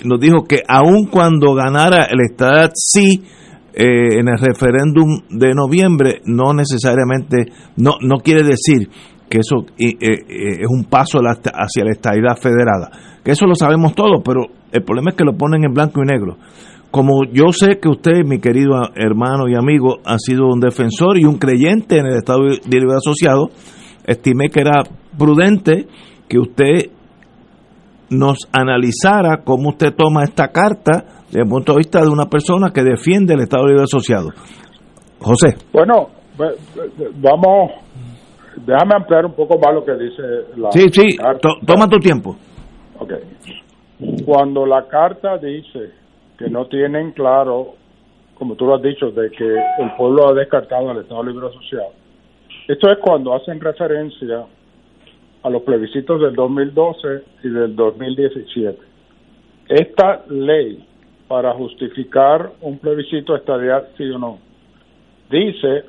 nos 0.04 0.20
dijo 0.20 0.44
que 0.44 0.62
aun 0.66 1.06
cuando 1.06 1.54
ganara 1.54 2.04
el 2.04 2.20
Estado 2.20 2.70
sí 2.74 3.22
eh, 3.72 4.18
en 4.18 4.28
el 4.28 4.38
referéndum 4.38 5.20
de 5.30 5.54
noviembre, 5.54 6.20
no 6.24 6.52
necesariamente, 6.52 7.52
no, 7.76 7.92
no 8.00 8.18
quiere 8.18 8.42
decir 8.42 8.88
que 9.28 9.38
eso 9.38 9.66
eh, 9.78 9.96
es 10.60 10.66
un 10.68 10.84
paso 10.84 11.18
hacia 11.20 11.84
la 11.84 11.90
estadidad 11.90 12.36
federada. 12.36 12.90
Que 13.24 13.32
eso 13.32 13.46
lo 13.46 13.54
sabemos 13.54 13.94
todos, 13.94 14.22
pero 14.24 14.46
el 14.72 14.82
problema 14.82 15.10
es 15.10 15.16
que 15.16 15.24
lo 15.24 15.36
ponen 15.36 15.64
en 15.64 15.74
blanco 15.74 16.00
y 16.02 16.06
negro. 16.06 16.36
Como 16.90 17.24
yo 17.30 17.52
sé 17.52 17.78
que 17.80 17.88
usted, 17.88 18.24
mi 18.24 18.40
querido 18.40 18.80
hermano 18.94 19.48
y 19.48 19.54
amigo, 19.54 19.98
ha 20.04 20.18
sido 20.18 20.46
un 20.46 20.60
defensor 20.60 21.18
y 21.18 21.24
un 21.24 21.36
creyente 21.36 21.98
en 21.98 22.06
el 22.06 22.16
Estado 22.16 22.44
de 22.44 22.60
Libre 22.68 22.96
Asociado, 22.96 23.50
estimé 24.06 24.48
que 24.48 24.60
era 24.60 24.82
prudente 25.18 25.86
que 26.28 26.38
usted 26.38 26.90
nos 28.10 28.38
analizara 28.52 29.42
cómo 29.44 29.70
usted 29.70 29.94
toma 29.94 30.24
esta 30.24 30.48
carta 30.48 31.04
desde 31.26 31.42
el 31.42 31.48
punto 31.48 31.72
de 31.72 31.78
vista 31.78 32.00
de 32.00 32.08
una 32.08 32.26
persona 32.26 32.70
que 32.72 32.82
defiende 32.82 33.34
el 33.34 33.40
Estado 33.40 33.66
Libre 33.66 33.82
Asociado. 33.82 34.30
José. 35.20 35.56
Bueno, 35.72 36.08
vamos, 37.20 37.72
déjame 38.64 38.94
ampliar 38.96 39.26
un 39.26 39.32
poco 39.32 39.58
más 39.58 39.74
lo 39.74 39.84
que 39.84 39.94
dice 39.94 40.22
la. 40.56 40.70
Sí, 40.72 40.88
sí, 40.90 41.16
toma 41.66 41.88
tu 41.88 41.98
tiempo. 41.98 42.36
Ok. 42.98 43.12
Cuando 44.24 44.66
la 44.66 44.86
carta 44.86 45.38
dice 45.38 45.90
que 46.38 46.48
no 46.48 46.66
tienen 46.66 47.12
claro, 47.12 47.74
como 48.34 48.54
tú 48.54 48.66
lo 48.66 48.76
has 48.76 48.82
dicho, 48.82 49.10
de 49.10 49.30
que 49.30 49.44
el 49.44 49.92
pueblo 49.96 50.28
ha 50.28 50.34
descartado 50.34 50.90
al 50.90 50.98
Estado 50.98 51.24
Libre 51.24 51.48
Asociado. 51.48 51.92
Esto 52.68 52.90
es 52.90 52.98
cuando 52.98 53.34
hacen 53.34 53.60
referencia 53.60 54.44
a 55.42 55.50
los 55.50 55.62
plebiscitos 55.62 56.20
del 56.20 56.34
2012 56.34 57.22
y 57.44 57.48
del 57.48 57.74
2017. 57.74 58.78
Esta 59.68 60.22
ley, 60.28 60.84
para 61.26 61.52
justificar 61.54 62.52
un 62.60 62.78
plebiscito 62.78 63.34
estadía 63.34 63.84
sí 63.96 64.04
o 64.10 64.18
no, 64.18 64.38
dice 65.30 65.84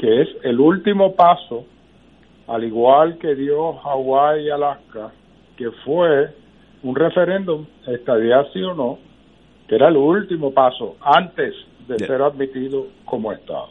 que 0.00 0.22
es 0.22 0.28
el 0.44 0.58
último 0.58 1.14
paso, 1.14 1.66
al 2.48 2.64
igual 2.64 3.18
que 3.18 3.34
dio 3.34 3.74
Hawái 3.74 4.46
y 4.46 4.50
Alaska, 4.50 5.12
que 5.58 5.70
fue 5.84 6.30
un 6.82 6.96
referéndum, 6.96 7.66
estadía 7.86 8.46
sí 8.50 8.62
o 8.62 8.72
no, 8.72 8.98
que 9.68 9.74
era 9.74 9.88
el 9.88 9.98
último 9.98 10.54
paso 10.54 10.96
antes 11.02 11.54
de 11.86 11.98
ser 11.98 12.22
admitido 12.22 12.86
como 13.04 13.30
Estado. 13.30 13.68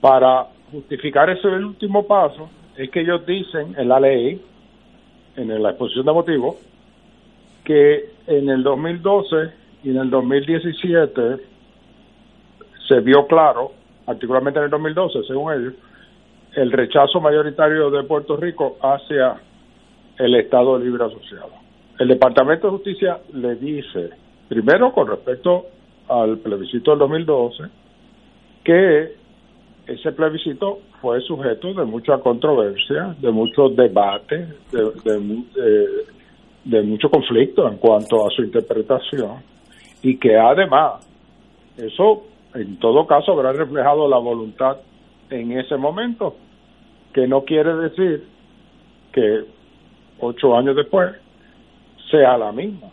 Para 0.00 0.48
justificar 0.72 1.30
ese 1.30 1.46
último 1.46 2.04
paso, 2.08 2.50
es 2.76 2.90
que 2.90 3.02
ellos 3.02 3.24
dicen 3.24 3.72
en 3.78 3.88
la 3.88 4.00
ley, 4.00 4.42
en 5.36 5.62
la 5.62 5.70
exposición 5.70 6.06
de 6.06 6.12
motivos, 6.12 6.56
que 7.62 8.10
en 8.26 8.48
el 8.48 8.64
2012 8.64 9.36
y 9.84 9.90
en 9.90 9.98
el 9.98 10.10
2017 10.10 11.36
se 12.88 13.00
vio 13.00 13.28
claro, 13.28 13.70
particularmente 14.06 14.58
en 14.60 14.66
el 14.66 14.70
2012, 14.70 15.24
según 15.24 15.52
ellos, 15.52 15.74
el 16.54 16.72
rechazo 16.72 17.20
mayoritario 17.20 17.90
de 17.90 18.04
Puerto 18.04 18.36
Rico 18.36 18.78
hacia 18.80 19.36
el 20.18 20.34
Estado 20.36 20.78
Libre 20.78 21.04
Asociado. 21.04 21.50
El 21.98 22.08
Departamento 22.08 22.68
de 22.68 22.72
Justicia 22.72 23.18
le 23.34 23.56
dice, 23.56 24.10
primero 24.48 24.92
con 24.92 25.08
respecto 25.08 25.66
al 26.08 26.38
plebiscito 26.38 26.92
del 26.92 27.00
2012, 27.00 27.64
que 28.64 29.12
ese 29.86 30.12
plebiscito 30.12 30.80
fue 31.00 31.20
sujeto 31.20 31.72
de 31.74 31.84
mucha 31.84 32.18
controversia, 32.18 33.14
de 33.20 33.30
mucho 33.30 33.68
debate, 33.68 34.48
de, 36.64 36.82
mucho 36.82 37.08
conflicto 37.08 37.68
en 37.68 37.76
cuanto 37.76 38.26
a 38.26 38.30
su 38.30 38.42
interpretación 38.42 39.42
y 40.02 40.18
que 40.18 40.36
además 40.36 41.06
eso 41.76 42.24
en 42.56 42.78
todo 42.78 43.06
caso 43.06 43.32
habrá 43.32 43.52
reflejado 43.52 44.08
la 44.08 44.18
voluntad 44.18 44.78
en 45.30 45.52
ese 45.52 45.76
momento, 45.76 46.36
que 47.12 47.26
no 47.26 47.42
quiere 47.42 47.74
decir 47.76 48.26
que 49.12 49.44
ocho 50.20 50.56
años 50.56 50.76
después 50.76 51.14
sea 52.10 52.38
la 52.38 52.52
misma. 52.52 52.88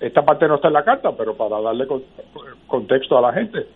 Esta 0.00 0.24
parte 0.24 0.48
no 0.48 0.56
está 0.56 0.68
en 0.68 0.74
la 0.74 0.84
carta, 0.84 1.12
pero 1.16 1.34
para 1.34 1.60
darle 1.60 1.86
contexto 2.66 3.16
a 3.16 3.20
la 3.20 3.32
gente, 3.32 3.66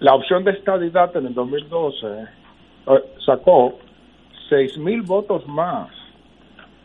la 0.00 0.14
opción 0.14 0.44
de 0.44 0.50
estadidad 0.52 1.16
en 1.16 1.26
el 1.26 1.34
2012 1.34 2.06
eh, 2.06 2.26
sacó 3.24 3.78
seis 4.48 4.76
mil 4.78 5.02
votos 5.02 5.46
más 5.46 5.88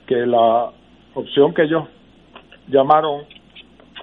que 0.07 0.25
la 0.25 0.71
opción 1.13 1.53
que 1.53 1.63
ellos 1.63 1.83
llamaron 2.67 3.23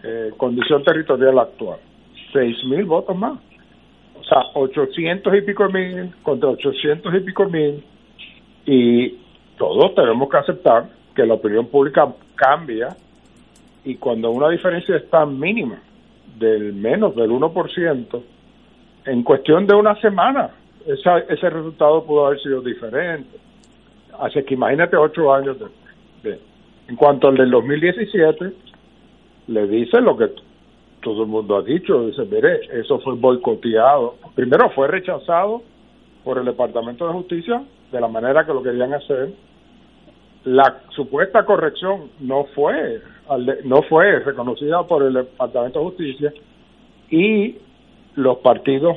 eh, 0.03 0.33
condición 0.37 0.83
territorial 0.85 1.39
actual. 1.39 1.79
Seis 2.33 2.57
mil 2.65 2.85
votos 2.85 3.17
más. 3.17 3.39
O 4.19 4.25
sea, 4.25 4.43
800 4.55 5.35
y 5.35 5.41
pico 5.43 5.69
mil 5.69 6.15
contra 6.23 6.51
800 6.51 7.15
y 7.15 7.21
pico 7.21 7.47
mil. 7.47 7.83
Y 8.67 9.17
todos 9.57 9.95
tenemos 9.95 10.29
que 10.29 10.37
aceptar 10.37 10.89
que 11.15 11.25
la 11.25 11.35
opinión 11.35 11.67
pública 11.67 12.07
cambia 12.35 12.97
y 13.85 13.97
cuando 13.97 14.31
una 14.31 14.51
diferencia 14.51 14.97
es 14.97 15.09
tan 15.09 15.39
mínima, 15.39 15.81
del 16.39 16.75
menos 16.75 17.17
del 17.17 17.31
1%, 17.31 18.23
en 19.07 19.23
cuestión 19.23 19.67
de 19.67 19.75
una 19.75 19.99
semana 20.01 20.51
ese 20.87 21.51
resultado 21.51 22.05
pudo 22.05 22.27
haber 22.27 22.41
sido 22.41 22.61
diferente. 22.61 23.39
Así 24.19 24.43
que 24.43 24.55
imagínate 24.55 24.97
ocho 24.97 25.33
años 25.33 25.59
después. 25.59 26.41
En 26.89 26.97
cuanto 26.97 27.29
al 27.29 27.37
del 27.37 27.51
2017, 27.51 28.53
le 29.49 29.67
dice 29.67 30.01
lo 30.01 30.17
que 30.17 30.31
todo 31.01 31.23
el 31.23 31.29
mundo 31.29 31.57
ha 31.57 31.63
dicho, 31.63 32.07
dice, 32.07 32.25
mire, 32.25 32.61
eso 32.73 32.99
fue 33.01 33.15
boicoteado. 33.15 34.17
Primero 34.35 34.71
fue 34.71 34.89
rechazado 34.89 35.63
por 36.25 36.39
el 36.39 36.45
Departamento 36.45 37.07
de 37.07 37.13
Justicia 37.13 37.63
de 37.93 38.01
la 38.01 38.09
manera 38.09 38.45
que 38.45 38.53
lo 38.53 38.63
querían 38.63 38.93
hacer. 38.95 39.31
La 40.45 40.83
supuesta 40.91 41.45
corrección 41.45 42.11
no 42.21 42.45
fue 42.55 43.01
no 43.65 43.83
fue 43.83 44.21
reconocida 44.21 44.83
por 44.85 45.03
el 45.03 45.13
Departamento 45.13 45.81
de 45.81 45.85
Justicia 45.85 46.33
y 47.11 47.57
los 48.15 48.39
partidos 48.39 48.97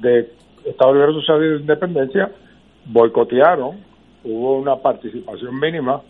de 0.00 0.30
Estado 0.64 0.94
Libre 0.94 1.12
Social 1.12 1.44
y 1.44 1.48
de 1.48 1.56
Independencia 1.56 2.30
boicotearon, 2.86 3.78
hubo 4.24 4.58
una 4.58 4.76
participación 4.76 5.58
mínima, 5.58 6.00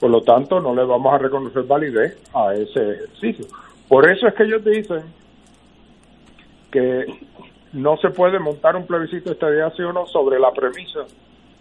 por 0.00 0.10
lo 0.10 0.20
tanto 0.22 0.60
no 0.60 0.74
le 0.74 0.84
vamos 0.84 1.12
a 1.12 1.18
reconocer 1.18 1.62
validez 1.64 2.18
a 2.34 2.54
ese 2.54 2.90
ejercicio. 2.90 3.46
Por 3.92 4.10
eso 4.10 4.26
es 4.26 4.32
que 4.32 4.44
ellos 4.44 4.64
dicen 4.64 5.02
que 6.70 7.04
no 7.74 7.98
se 7.98 8.08
puede 8.08 8.38
montar 8.38 8.74
un 8.74 8.86
plebiscito 8.86 9.34
de 9.34 9.70
sí 9.76 9.82
o 9.82 9.92
no 9.92 10.06
sobre 10.06 10.40
la 10.40 10.50
premisa 10.50 11.00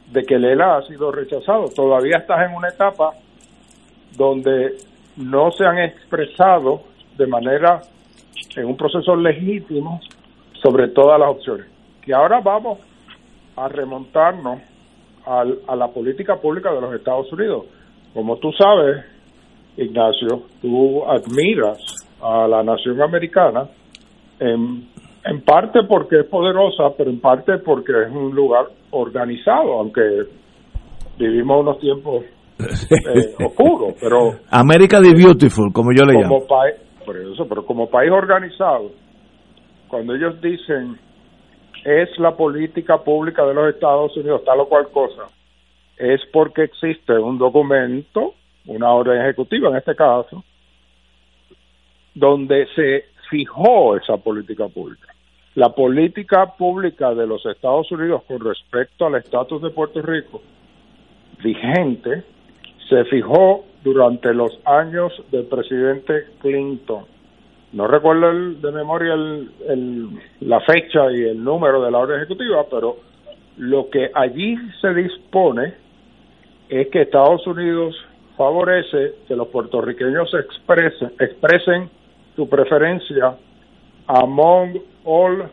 de 0.09 0.23
que 0.23 0.35
el 0.35 0.45
ELA 0.45 0.77
ha 0.77 0.87
sido 0.87 1.11
rechazado. 1.11 1.65
Todavía 1.75 2.19
estás 2.19 2.49
en 2.49 2.55
una 2.55 2.69
etapa 2.69 3.11
donde 4.15 4.77
no 5.17 5.51
se 5.51 5.65
han 5.65 5.79
expresado 5.79 6.83
de 7.17 7.27
manera 7.27 7.81
en 8.55 8.65
un 8.65 8.77
proceso 8.77 9.13
legítimo 9.13 9.99
sobre 10.53 10.87
todas 10.87 11.19
las 11.19 11.31
opciones. 11.31 11.67
Y 12.05 12.13
ahora 12.13 12.39
vamos 12.39 12.79
a 13.57 13.67
remontarnos 13.67 14.61
a 15.25 15.75
la 15.75 15.89
política 15.89 16.37
pública 16.37 16.71
de 16.71 16.79
los 16.79 16.95
Estados 16.95 17.29
Unidos. 17.33 17.65
Como 18.13 18.37
tú 18.37 18.53
sabes, 18.53 19.03
Ignacio, 19.75 20.43
tú 20.61 21.03
admiras 21.05 22.00
a 22.21 22.47
la 22.47 22.63
nación 22.63 23.01
americana 23.01 23.67
en, 24.39 24.87
en 25.25 25.41
parte 25.41 25.79
porque 25.87 26.19
es 26.21 26.25
poderosa, 26.25 26.95
pero 26.97 27.09
en 27.09 27.19
parte 27.19 27.57
porque 27.59 27.91
es 28.07 28.11
un 28.11 28.33
lugar 28.33 28.65
organizado, 28.91 29.79
aunque 29.79 30.01
vivimos 31.17 31.61
unos 31.61 31.79
tiempos 31.79 32.23
eh, 32.59 33.35
oscuros. 33.45 33.95
Pero 33.99 34.31
América 34.49 34.99
the 35.01 35.13
Beautiful, 35.13 35.71
como 35.71 35.91
yo 35.93 36.05
le 36.05 36.13
llamo. 36.13 36.45
por 37.05 37.17
eso, 37.17 37.45
pero 37.47 37.65
como 37.65 37.89
país 37.89 38.11
organizado, 38.11 38.91
cuando 39.87 40.15
ellos 40.15 40.39
dicen 40.41 40.97
es 41.83 42.09
la 42.19 42.35
política 42.35 42.97
pública 42.99 43.43
de 43.45 43.53
los 43.53 43.73
Estados 43.73 44.15
Unidos, 44.15 44.43
tal 44.45 44.59
o 44.59 44.67
cual 44.67 44.89
cosa, 44.89 45.23
es 45.97 46.21
porque 46.31 46.63
existe 46.63 47.13
un 47.13 47.37
documento, 47.37 48.33
una 48.67 48.91
orden 48.91 49.21
ejecutiva 49.21 49.69
en 49.69 49.77
este 49.77 49.95
caso, 49.95 50.43
donde 52.13 52.67
se 52.75 53.05
fijó 53.29 53.95
esa 53.95 54.17
política 54.17 54.67
pública. 54.67 55.13
La 55.55 55.69
política 55.69 56.53
pública 56.57 57.13
de 57.13 57.27
los 57.27 57.45
Estados 57.45 57.91
Unidos 57.91 58.23
con 58.27 58.39
respecto 58.39 59.05
al 59.05 59.15
estatus 59.15 59.61
de 59.61 59.69
Puerto 59.69 60.01
Rico 60.01 60.41
vigente 61.43 62.23
se 62.87 63.03
fijó 63.05 63.65
durante 63.83 64.33
los 64.33 64.59
años 64.65 65.11
del 65.31 65.45
presidente 65.45 66.25
Clinton 66.41 67.05
no 67.73 67.87
recuerdo 67.87 68.33
de 68.55 68.71
memoria 68.71 69.13
el, 69.13 70.09
la 70.41 70.59
fecha 70.61 71.09
y 71.11 71.21
el 71.23 71.41
número 71.41 71.81
de 71.81 71.91
la 71.91 71.99
orden 71.99 72.17
ejecutiva, 72.17 72.65
pero 72.69 72.97
lo 73.57 73.89
que 73.89 74.11
allí 74.13 74.57
se 74.81 74.93
dispone 74.93 75.73
es 76.67 76.89
que 76.89 77.03
Estados 77.03 77.47
Unidos 77.47 77.95
favorece 78.35 79.13
que 79.27 79.35
los 79.37 79.47
puertorriqueños 79.47 80.33
expresen, 80.33 81.13
expresen 81.19 81.89
su 82.35 82.47
preferencia 82.49 83.35
among 84.07 84.79
all 85.03 85.49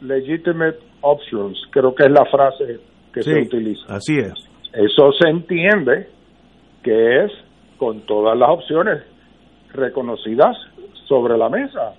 legitimate 0.00 0.78
options, 1.00 1.58
creo 1.70 1.94
que 1.94 2.04
es 2.04 2.10
la 2.10 2.24
frase 2.26 2.80
que 3.12 3.22
se 3.22 3.42
utiliza. 3.42 3.94
Así 3.94 4.18
es. 4.18 4.32
Eso 4.72 5.12
se 5.12 5.28
entiende 5.28 6.08
que 6.82 7.24
es 7.24 7.32
con 7.78 8.00
todas 8.02 8.36
las 8.36 8.50
opciones 8.50 9.02
reconocidas 9.72 10.56
sobre 11.06 11.36
la 11.36 11.48
mesa. 11.48 11.94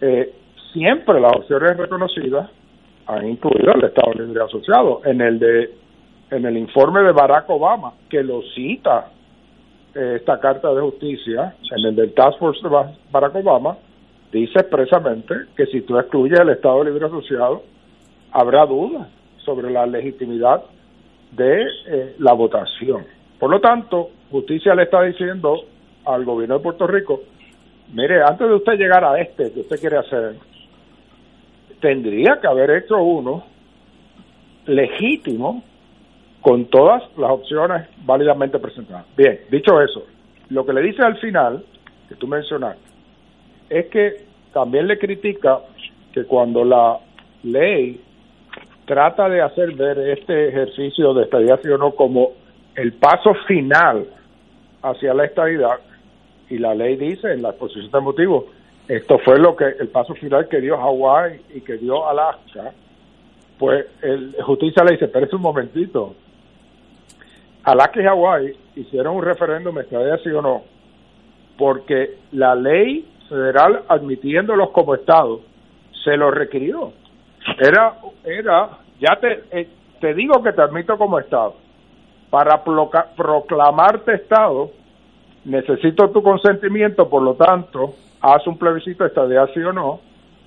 Eh, 0.00 0.32
siempre 0.72 1.20
las 1.20 1.32
opciones 1.36 1.76
reconocidas 1.76 2.50
han 3.06 3.28
incluido 3.28 3.72
el 3.74 3.84
Estado 3.84 4.12
Libre 4.14 4.42
Asociado. 4.44 5.02
En 5.04 5.20
el 5.20 5.38
de 5.38 5.70
en 6.30 6.46
el 6.46 6.56
informe 6.56 7.02
de 7.02 7.10
Barack 7.10 7.50
Obama, 7.50 7.92
que 8.08 8.22
lo 8.22 8.40
cita 8.54 9.10
eh, 9.94 10.16
esta 10.16 10.38
Carta 10.38 10.72
de 10.72 10.80
Justicia, 10.80 11.54
en 11.76 11.86
el 11.86 11.96
del 11.96 12.14
Task 12.14 12.38
Force 12.38 12.60
de 12.62 12.68
Barack 13.10 13.34
Obama, 13.34 13.76
dice 14.32 14.60
expresamente 14.60 15.34
que 15.56 15.66
si 15.66 15.82
tú 15.82 15.98
excluyes 15.98 16.38
el 16.38 16.50
Estado 16.50 16.84
Libre 16.84 17.06
Asociado, 17.06 17.62
habrá 18.32 18.66
dudas 18.66 19.08
sobre 19.44 19.70
la 19.70 19.86
legitimidad 19.86 20.62
de 21.32 21.62
eh, 21.86 22.14
la 22.18 22.32
votación. 22.32 23.04
Por 23.38 23.50
lo 23.50 23.60
tanto, 23.60 24.10
justicia 24.30 24.74
le 24.74 24.84
está 24.84 25.02
diciendo 25.02 25.64
al 26.04 26.24
gobierno 26.24 26.58
de 26.58 26.62
Puerto 26.62 26.86
Rico, 26.86 27.22
mire, 27.92 28.22
antes 28.22 28.48
de 28.48 28.54
usted 28.54 28.74
llegar 28.74 29.04
a 29.04 29.20
este 29.20 29.52
que 29.52 29.60
usted 29.60 29.80
quiere 29.80 29.98
hacer, 29.98 30.36
tendría 31.80 32.38
que 32.40 32.46
haber 32.46 32.70
hecho 32.70 32.96
uno 33.02 33.44
legítimo 34.66 35.62
con 36.40 36.66
todas 36.66 37.02
las 37.16 37.30
opciones 37.30 37.86
válidamente 38.04 38.58
presentadas. 38.58 39.04
Bien, 39.16 39.40
dicho 39.50 39.80
eso, 39.80 40.04
lo 40.48 40.64
que 40.64 40.72
le 40.72 40.82
dice 40.82 41.02
al 41.02 41.18
final, 41.18 41.64
que 42.08 42.14
tú 42.14 42.26
mencionaste, 42.26 42.82
es 43.68 43.86
que 43.86 44.24
también 44.52 44.88
le 44.88 44.98
critica 44.98 45.60
que 46.12 46.24
cuando 46.24 46.64
la 46.64 46.98
ley 47.42 48.00
trata 48.86 49.28
de 49.28 49.40
hacer 49.40 49.74
ver 49.74 49.98
este 49.98 50.48
ejercicio 50.48 51.14
de 51.14 51.24
estadidad 51.24 51.60
o 51.66 51.78
no 51.78 51.92
como 51.92 52.32
el 52.74 52.92
paso 52.94 53.34
final 53.46 54.06
hacia 54.82 55.14
la 55.14 55.26
estadidad, 55.26 55.78
y 56.48 56.58
la 56.58 56.74
ley 56.74 56.96
dice 56.96 57.32
en 57.32 57.42
la 57.42 57.50
exposición 57.50 57.92
de 57.92 58.00
motivos, 58.00 58.44
esto 58.88 59.18
fue 59.20 59.38
lo 59.38 59.54
que 59.54 59.66
el 59.78 59.88
paso 59.88 60.14
final 60.14 60.48
que 60.48 60.60
dio 60.60 60.76
Hawái 60.76 61.40
y 61.54 61.60
que 61.60 61.76
dio 61.76 62.08
Alaska, 62.08 62.72
pues 63.56 63.86
el 64.02 64.34
justicia 64.42 64.82
le 64.82 64.92
dice, 64.92 65.06
pero 65.06 65.28
un 65.32 65.42
momentito, 65.42 66.16
Alaska 67.64 68.00
y 68.00 68.04
Hawái 68.04 68.56
hicieron 68.76 69.16
un 69.16 69.22
referéndum, 69.22 69.78
estadía 69.78 70.16
sí 70.18 70.30
o 70.30 70.40
no, 70.40 70.62
porque 71.58 72.18
la 72.32 72.54
ley 72.54 73.06
federal 73.28 73.82
admitiéndolos 73.88 74.70
como 74.70 74.94
Estado 74.94 75.40
se 76.04 76.16
lo 76.16 76.30
requirió. 76.30 76.92
Era, 77.58 77.96
era, 78.24 78.70
ya 78.98 79.16
te, 79.20 79.44
eh, 79.50 79.68
te 80.00 80.14
digo 80.14 80.42
que 80.42 80.52
te 80.52 80.62
admito 80.62 80.96
como 80.96 81.18
Estado. 81.18 81.54
Para 82.30 82.62
proclamarte 82.62 84.14
Estado, 84.14 84.70
necesito 85.44 86.10
tu 86.10 86.22
consentimiento, 86.22 87.08
por 87.08 87.22
lo 87.22 87.34
tanto, 87.34 87.94
haz 88.20 88.46
un 88.46 88.56
plebiscito 88.56 89.04
estadía 89.04 89.46
sí 89.52 89.60
o 89.60 89.72
no. 89.72 90.00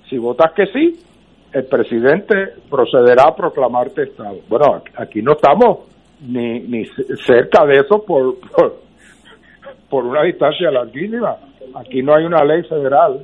Si 0.08 0.18
votas 0.18 0.52
que 0.52 0.66
sí, 0.66 1.00
el 1.52 1.64
presidente 1.66 2.54
procederá 2.70 3.24
a 3.28 3.36
proclamarte 3.36 4.04
Estado. 4.04 4.38
Bueno, 4.48 4.82
aquí 4.96 5.22
no 5.22 5.32
estamos 5.32 5.93
ni, 6.26 6.60
ni 6.60 6.84
cerca 7.26 7.64
de 7.66 7.80
eso 7.80 8.04
por, 8.04 8.38
por, 8.40 8.80
por 9.88 10.04
una 10.04 10.22
distancia 10.22 10.70
larguísima. 10.70 11.36
Aquí 11.74 12.02
no 12.02 12.14
hay 12.14 12.24
una 12.24 12.44
ley 12.44 12.62
federal 12.64 13.22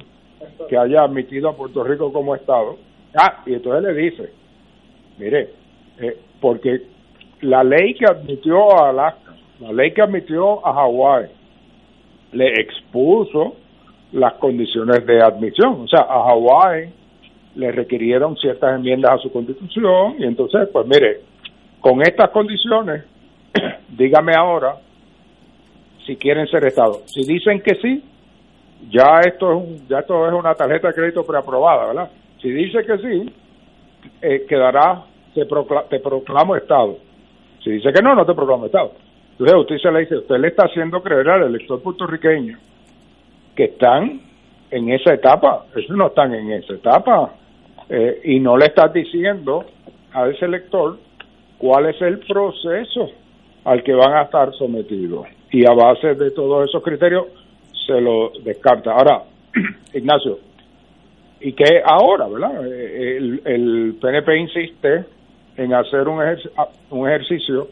que 0.68 0.76
haya 0.76 1.02
admitido 1.02 1.48
a 1.48 1.56
Puerto 1.56 1.84
Rico 1.84 2.12
como 2.12 2.34
Estado. 2.34 2.76
Ah, 3.14 3.42
y 3.46 3.54
entonces 3.54 3.82
le 3.82 4.02
dice, 4.02 4.32
mire, 5.18 5.50
eh, 5.98 6.16
porque 6.40 6.82
la 7.42 7.64
ley 7.64 7.94
que 7.94 8.06
admitió 8.06 8.76
a 8.76 8.90
Alaska, 8.90 9.34
la 9.60 9.72
ley 9.72 9.92
que 9.92 10.02
admitió 10.02 10.66
a 10.66 10.74
Hawái, 10.74 11.26
le 12.32 12.52
expuso 12.60 13.56
las 14.12 14.34
condiciones 14.34 15.04
de 15.06 15.22
admisión. 15.22 15.82
O 15.82 15.88
sea, 15.88 16.00
a 16.00 16.24
Hawái 16.28 16.92
le 17.56 17.72
requirieron 17.72 18.36
ciertas 18.36 18.76
enmiendas 18.76 19.12
a 19.12 19.18
su 19.18 19.32
constitución 19.32 20.16
y 20.18 20.24
entonces, 20.24 20.68
pues 20.72 20.86
mire, 20.86 21.20
con 21.80 22.02
estas 22.02 22.30
condiciones, 22.30 23.04
dígame 23.88 24.32
ahora 24.36 24.76
si 26.06 26.16
quieren 26.16 26.46
ser 26.48 26.64
Estado. 26.64 27.02
Si 27.06 27.24
dicen 27.24 27.60
que 27.60 27.74
sí, 27.76 28.04
ya 28.90 29.20
esto 29.20 29.50
es 29.50 29.56
un, 29.56 29.88
ya 29.88 30.00
esto 30.00 30.26
es 30.26 30.32
una 30.32 30.54
tarjeta 30.54 30.88
de 30.88 30.94
crédito 30.94 31.24
preaprobada, 31.24 31.86
¿verdad? 31.86 32.10
Si 32.40 32.50
dice 32.50 32.84
que 32.84 32.98
sí, 32.98 33.34
eh, 34.22 34.46
quedará, 34.48 35.04
te, 35.34 35.44
te 35.44 36.00
proclamo 36.00 36.56
Estado. 36.56 36.98
Si 37.62 37.70
dice 37.70 37.92
que 37.92 38.02
no, 38.02 38.14
no 38.14 38.24
te 38.24 38.34
proclamo 38.34 38.66
Estado. 38.66 38.92
Entonces 39.32 39.56
usted 39.56 39.78
se 39.78 39.90
le 39.90 40.00
dice, 40.00 40.16
usted 40.16 40.38
le 40.38 40.48
está 40.48 40.64
haciendo 40.64 41.02
creer 41.02 41.28
al 41.28 41.44
elector 41.44 41.82
puertorriqueño 41.82 42.58
que 43.54 43.64
están 43.64 44.20
en 44.70 44.90
esa 44.90 45.14
etapa, 45.14 45.66
ellos 45.74 45.96
no 45.96 46.08
están 46.08 46.34
en 46.34 46.52
esa 46.52 46.74
etapa, 46.74 47.32
eh, 47.88 48.20
y 48.24 48.38
no 48.38 48.56
le 48.56 48.66
estás 48.66 48.92
diciendo 48.92 49.64
a 50.12 50.28
ese 50.28 50.44
elector 50.44 50.98
cuál 51.60 51.86
es 51.86 52.00
el 52.00 52.18
proceso 52.20 53.10
al 53.64 53.82
que 53.82 53.92
van 53.92 54.14
a 54.14 54.22
estar 54.22 54.52
sometidos. 54.54 55.26
Y 55.52 55.66
a 55.66 55.74
base 55.74 56.14
de 56.14 56.30
todos 56.30 56.66
esos 56.68 56.82
criterios 56.82 57.26
se 57.86 58.00
lo 58.00 58.32
descarta. 58.42 58.92
Ahora, 58.92 59.24
Ignacio, 59.94 60.38
¿y 61.40 61.52
qué 61.52 61.82
ahora, 61.84 62.28
verdad? 62.28 62.66
El, 62.66 63.42
el 63.44 63.98
PNP 64.00 64.38
insiste 64.38 65.04
en 65.58 65.74
hacer 65.74 66.08
un, 66.08 66.22
un 66.90 67.08
ejercicio 67.08 67.68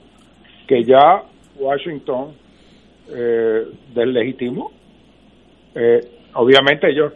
que 0.66 0.84
ya 0.84 1.22
Washington 1.58 2.34
eh, 3.10 3.68
deslegitimó. 3.94 4.70
Eh, 5.74 6.00
obviamente 6.34 6.90
ellos 6.90 7.14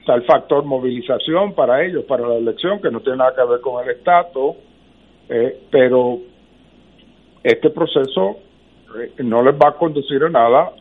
está 0.00 0.14
el 0.14 0.24
factor 0.24 0.64
movilización 0.64 1.54
para 1.54 1.84
ellos, 1.84 2.04
para 2.06 2.26
la 2.26 2.34
elección, 2.34 2.80
que 2.82 2.90
no 2.90 3.00
tiene 3.00 3.18
nada 3.18 3.36
que 3.36 3.48
ver 3.48 3.60
con 3.60 3.84
el 3.84 3.90
estatus, 3.90 4.56
eh, 5.28 5.60
pero 5.70 6.18
este 7.42 7.70
proceso 7.70 8.38
eh, 8.98 9.22
no 9.22 9.42
les 9.42 9.54
va 9.54 9.70
a 9.70 9.72
conducir 9.72 10.22
a 10.24 10.28
nada, 10.28 10.72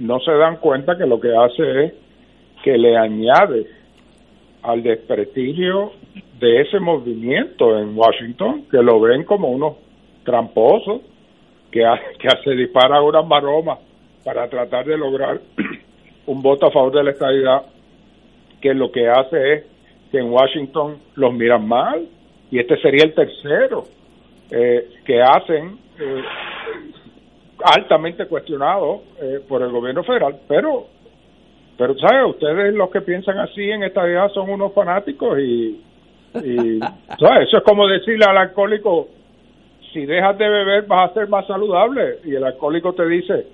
no 0.00 0.20
se 0.20 0.32
dan 0.32 0.56
cuenta 0.56 0.96
que 0.96 1.06
lo 1.06 1.20
que 1.20 1.34
hace 1.34 1.84
es 1.84 1.92
que 2.62 2.76
le 2.76 2.96
añade 2.96 3.66
al 4.62 4.82
desprestigio 4.82 5.92
de 6.40 6.62
ese 6.62 6.80
movimiento 6.80 7.78
en 7.78 7.96
Washington, 7.96 8.64
que 8.70 8.82
lo 8.82 9.00
ven 9.00 9.24
como 9.24 9.48
unos 9.48 9.76
tramposos, 10.24 11.02
que, 11.70 11.84
que 12.18 12.28
se 12.44 12.50
dispara 12.52 13.00
una 13.02 13.22
maroma 13.22 13.78
para 14.24 14.48
tratar 14.48 14.84
de 14.86 14.98
lograr 14.98 15.40
un 16.26 16.42
voto 16.42 16.66
a 16.66 16.70
favor 16.72 16.92
de 16.92 17.04
la 17.04 17.10
estabilidad, 17.12 17.62
que 18.60 18.74
lo 18.74 18.90
que 18.90 19.08
hace 19.08 19.52
es 19.52 19.64
que 20.10 20.18
en 20.18 20.30
Washington 20.30 20.98
los 21.14 21.32
miran 21.32 21.66
mal, 21.66 22.08
y 22.50 22.58
este 22.58 22.76
sería 22.80 23.04
el 23.04 23.14
tercero 23.14 23.84
eh, 24.50 24.88
que 25.04 25.20
hacen 25.20 25.78
eh, 25.98 26.22
altamente 27.64 28.26
cuestionado 28.26 29.02
eh, 29.20 29.40
por 29.48 29.62
el 29.62 29.70
gobierno 29.70 30.04
federal, 30.04 30.38
pero 30.46 30.86
pero 31.76 31.94
¿sabes? 31.98 32.30
Ustedes 32.30 32.74
los 32.74 32.90
que 32.90 33.02
piensan 33.02 33.38
así 33.38 33.70
en 33.70 33.82
esta 33.82 34.04
vida 34.04 34.28
son 34.30 34.48
unos 34.48 34.72
fanáticos 34.72 35.38
y, 35.38 35.82
y 36.42 36.78
¿sabes? 37.18 37.48
Eso 37.48 37.58
es 37.58 37.62
como 37.64 37.86
decirle 37.86 38.24
al 38.26 38.38
alcohólico, 38.38 39.08
si 39.92 40.06
dejas 40.06 40.38
de 40.38 40.48
beber 40.48 40.86
vas 40.86 41.10
a 41.10 41.14
ser 41.14 41.28
más 41.28 41.46
saludable 41.46 42.18
y 42.24 42.34
el 42.34 42.44
alcohólico 42.44 42.92
te 42.94 43.06
dice, 43.06 43.46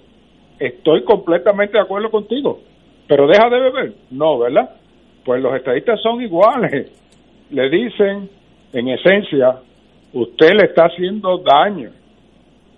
estoy 0.59 1.05
completamente 1.05 1.74
de 1.74 1.82
acuerdo 1.82 2.11
contigo, 2.11 2.61
pero 3.09 3.26
deja 3.26 3.49
de 3.49 3.61
beber. 3.61 3.93
No, 4.11 4.38
¿verdad? 4.38 4.70
Pues 5.24 5.43
los 5.43 5.55
estadistas 5.55 6.01
son 6.01 6.20
iguales. 6.20 6.90
Le 7.51 7.70
dicen, 7.70 8.28
en 8.73 8.89
esencia, 8.89 9.61
usted 10.12 10.53
le 10.59 10.66
está 10.66 10.85
haciendo 10.85 11.39
daño 11.39 11.91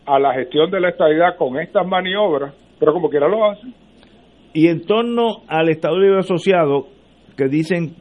a 0.07 0.19
la 0.19 0.35
gestión 0.35 0.71
de 0.71 0.81
la 0.81 0.91
estabilidad 0.91 1.37
con 1.37 1.59
estas 1.59 1.87
maniobras, 1.87 2.55
pero 2.79 2.93
como 2.93 3.09
quiera 3.09 3.29
lo 3.29 3.51
hace. 3.51 3.67
Y 4.53 4.69
en 4.69 4.85
torno 4.87 5.43
al 5.49 5.69
Estado 5.69 5.99
Libre 5.99 6.19
Asociado, 6.19 6.87
que 7.37 7.49
dicen 7.49 7.97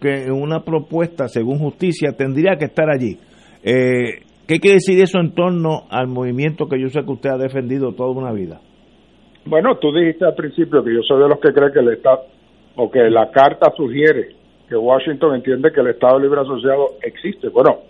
que 0.00 0.30
una 0.30 0.60
propuesta, 0.60 1.28
según 1.28 1.58
justicia, 1.58 2.12
tendría 2.16 2.56
que 2.56 2.66
estar 2.66 2.88
allí. 2.88 3.18
Eh, 3.62 4.24
¿Qué 4.46 4.58
quiere 4.58 4.76
decir 4.76 5.00
eso 5.02 5.18
en 5.18 5.34
torno 5.34 5.84
al 5.90 6.08
movimiento 6.08 6.66
que 6.66 6.80
yo 6.80 6.88
sé 6.88 7.04
que 7.04 7.12
usted 7.12 7.30
ha 7.30 7.38
defendido 7.38 7.92
toda 7.92 8.10
una 8.10 8.32
vida? 8.32 8.60
Bueno, 9.44 9.76
tú 9.78 9.92
dijiste 9.92 10.24
al 10.24 10.34
principio 10.34 10.82
que 10.82 10.94
yo 10.94 11.00
soy 11.06 11.22
de 11.22 11.28
los 11.28 11.40
que 11.40 11.52
cree 11.52 11.72
que 11.72 11.80
el 11.80 11.92
Estado, 11.92 12.22
o 12.76 12.90
que 12.90 13.10
la 13.10 13.30
carta 13.30 13.72
sugiere 13.76 14.41
que 14.72 14.78
Washington 14.78 15.34
entiende 15.34 15.70
que 15.70 15.80
el 15.80 15.88
Estado 15.88 16.18
Libre 16.18 16.40
Asociado 16.40 16.94
existe. 17.02 17.50
Bueno, 17.50 17.80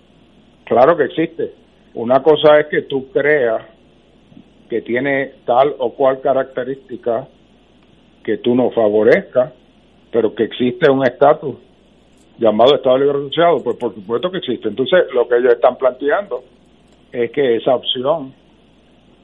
claro 0.64 0.96
que 0.96 1.04
existe. 1.04 1.52
Una 1.94 2.20
cosa 2.24 2.58
es 2.58 2.66
que 2.66 2.82
tú 2.82 3.08
creas 3.12 3.62
que 4.68 4.82
tiene 4.82 5.34
tal 5.46 5.76
o 5.78 5.92
cual 5.92 6.20
característica 6.20 7.28
que 8.24 8.38
tú 8.38 8.56
no 8.56 8.72
favorezcas, 8.72 9.52
pero 10.10 10.34
que 10.34 10.42
existe 10.42 10.90
un 10.90 11.04
estatus 11.04 11.54
llamado 12.38 12.74
Estado 12.74 12.98
Libre 12.98 13.18
Asociado, 13.18 13.62
pues 13.62 13.76
por 13.76 13.94
supuesto 13.94 14.32
que 14.32 14.38
existe. 14.38 14.66
Entonces, 14.66 15.04
lo 15.14 15.28
que 15.28 15.36
ellos 15.36 15.52
están 15.52 15.76
planteando 15.76 16.42
es 17.12 17.30
que 17.30 17.58
esa 17.58 17.76
opción 17.76 18.34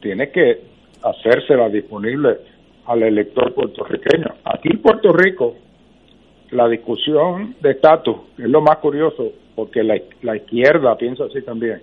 tiene 0.00 0.30
que 0.30 0.60
hacérsela 1.02 1.68
disponible 1.70 2.36
al 2.86 3.02
elector 3.02 3.52
puertorriqueño. 3.52 4.32
Aquí 4.44 4.68
en 4.70 4.80
Puerto 4.80 5.12
Rico, 5.12 5.56
la 6.50 6.68
discusión 6.68 7.54
de 7.60 7.72
estatus 7.72 8.16
es 8.38 8.48
lo 8.48 8.60
más 8.60 8.78
curioso, 8.78 9.32
porque 9.54 9.82
la, 9.82 10.00
la 10.22 10.36
izquierda 10.36 10.96
piensa 10.96 11.24
así 11.24 11.42
también, 11.42 11.82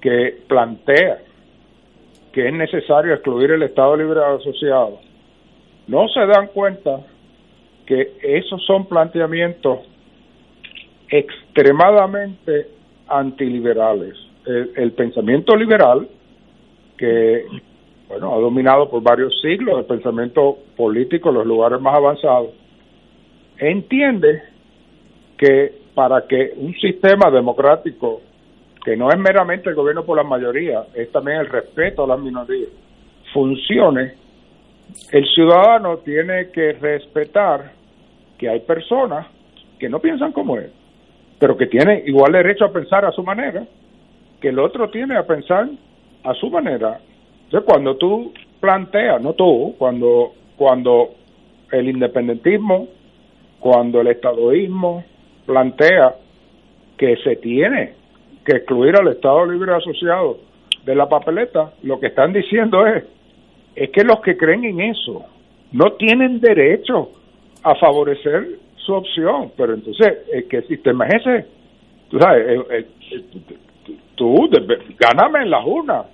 que 0.00 0.38
plantea 0.48 1.18
que 2.32 2.46
es 2.46 2.52
necesario 2.52 3.14
excluir 3.14 3.52
el 3.52 3.62
Estado 3.62 3.96
Libre 3.96 4.20
Asociado, 4.24 4.98
no 5.86 6.08
se 6.08 6.20
dan 6.26 6.48
cuenta 6.48 7.00
que 7.86 8.12
esos 8.22 8.64
son 8.66 8.86
planteamientos 8.86 9.78
extremadamente 11.08 12.68
antiliberales. 13.08 14.14
El, 14.44 14.72
el 14.76 14.92
pensamiento 14.92 15.56
liberal, 15.56 16.06
que 16.96 17.46
bueno, 18.08 18.34
ha 18.34 18.38
dominado 18.38 18.88
por 18.88 19.02
varios 19.02 19.40
siglos 19.40 19.78
el 19.78 19.84
pensamiento 19.84 20.58
político 20.76 21.30
en 21.30 21.36
los 21.36 21.46
lugares 21.46 21.80
más 21.80 21.94
avanzados, 21.94 22.50
entiende 23.58 24.42
que 25.36 25.72
para 25.94 26.26
que 26.26 26.52
un 26.56 26.74
sistema 26.74 27.30
democrático, 27.30 28.20
que 28.84 28.96
no 28.96 29.10
es 29.10 29.18
meramente 29.18 29.68
el 29.68 29.74
gobierno 29.74 30.04
por 30.04 30.16
la 30.16 30.24
mayoría, 30.24 30.84
es 30.94 31.10
también 31.10 31.38
el 31.38 31.46
respeto 31.46 32.04
a 32.04 32.06
las 32.06 32.20
minorías, 32.20 32.70
funcione, 33.32 34.14
el 35.12 35.26
ciudadano 35.28 35.98
tiene 35.98 36.50
que 36.50 36.72
respetar 36.72 37.72
que 38.38 38.48
hay 38.48 38.60
personas 38.60 39.26
que 39.78 39.88
no 39.88 40.00
piensan 40.00 40.32
como 40.32 40.56
él, 40.56 40.70
pero 41.38 41.56
que 41.56 41.66
tienen 41.66 42.02
igual 42.06 42.32
derecho 42.32 42.64
a 42.64 42.72
pensar 42.72 43.04
a 43.04 43.12
su 43.12 43.22
manera, 43.22 43.64
que 44.40 44.48
el 44.48 44.58
otro 44.58 44.88
tiene 44.90 45.16
a 45.16 45.26
pensar 45.26 45.68
a 46.24 46.34
su 46.34 46.50
manera. 46.50 47.00
Entonces, 47.44 47.68
cuando 47.68 47.96
tú 47.96 48.32
planteas, 48.60 49.20
no 49.20 49.34
tú, 49.34 49.74
cuando, 49.78 50.32
cuando 50.56 51.10
el 51.72 51.88
independentismo, 51.88 52.88
cuando 53.60 54.00
el 54.00 54.08
estadoísmo 54.08 55.04
plantea 55.46 56.14
que 56.96 57.16
se 57.16 57.36
tiene 57.36 57.94
que 58.44 58.56
excluir 58.56 58.96
al 58.96 59.08
Estado 59.08 59.46
Libre 59.46 59.74
Asociado 59.74 60.38
de 60.84 60.94
la 60.94 61.08
papeleta, 61.08 61.72
lo 61.82 62.00
que 62.00 62.08
están 62.08 62.32
diciendo 62.32 62.86
es, 62.86 63.04
es 63.74 63.90
que 63.90 64.04
los 64.04 64.20
que 64.20 64.36
creen 64.36 64.64
en 64.64 64.80
eso 64.80 65.24
no 65.72 65.92
tienen 65.92 66.40
derecho 66.40 67.10
a 67.62 67.74
favorecer 67.74 68.58
su 68.76 68.94
opción. 68.94 69.52
Pero 69.56 69.74
entonces, 69.74 70.18
¿qué 70.48 70.62
sistema 70.62 71.06
es 71.06 71.26
ese? 71.26 71.46
Tú 72.08 72.18
sabes, 72.18 72.86
tú, 74.14 74.48
gáname 74.98 75.42
en 75.42 75.50
la 75.50 75.64
urnas, 75.64 76.06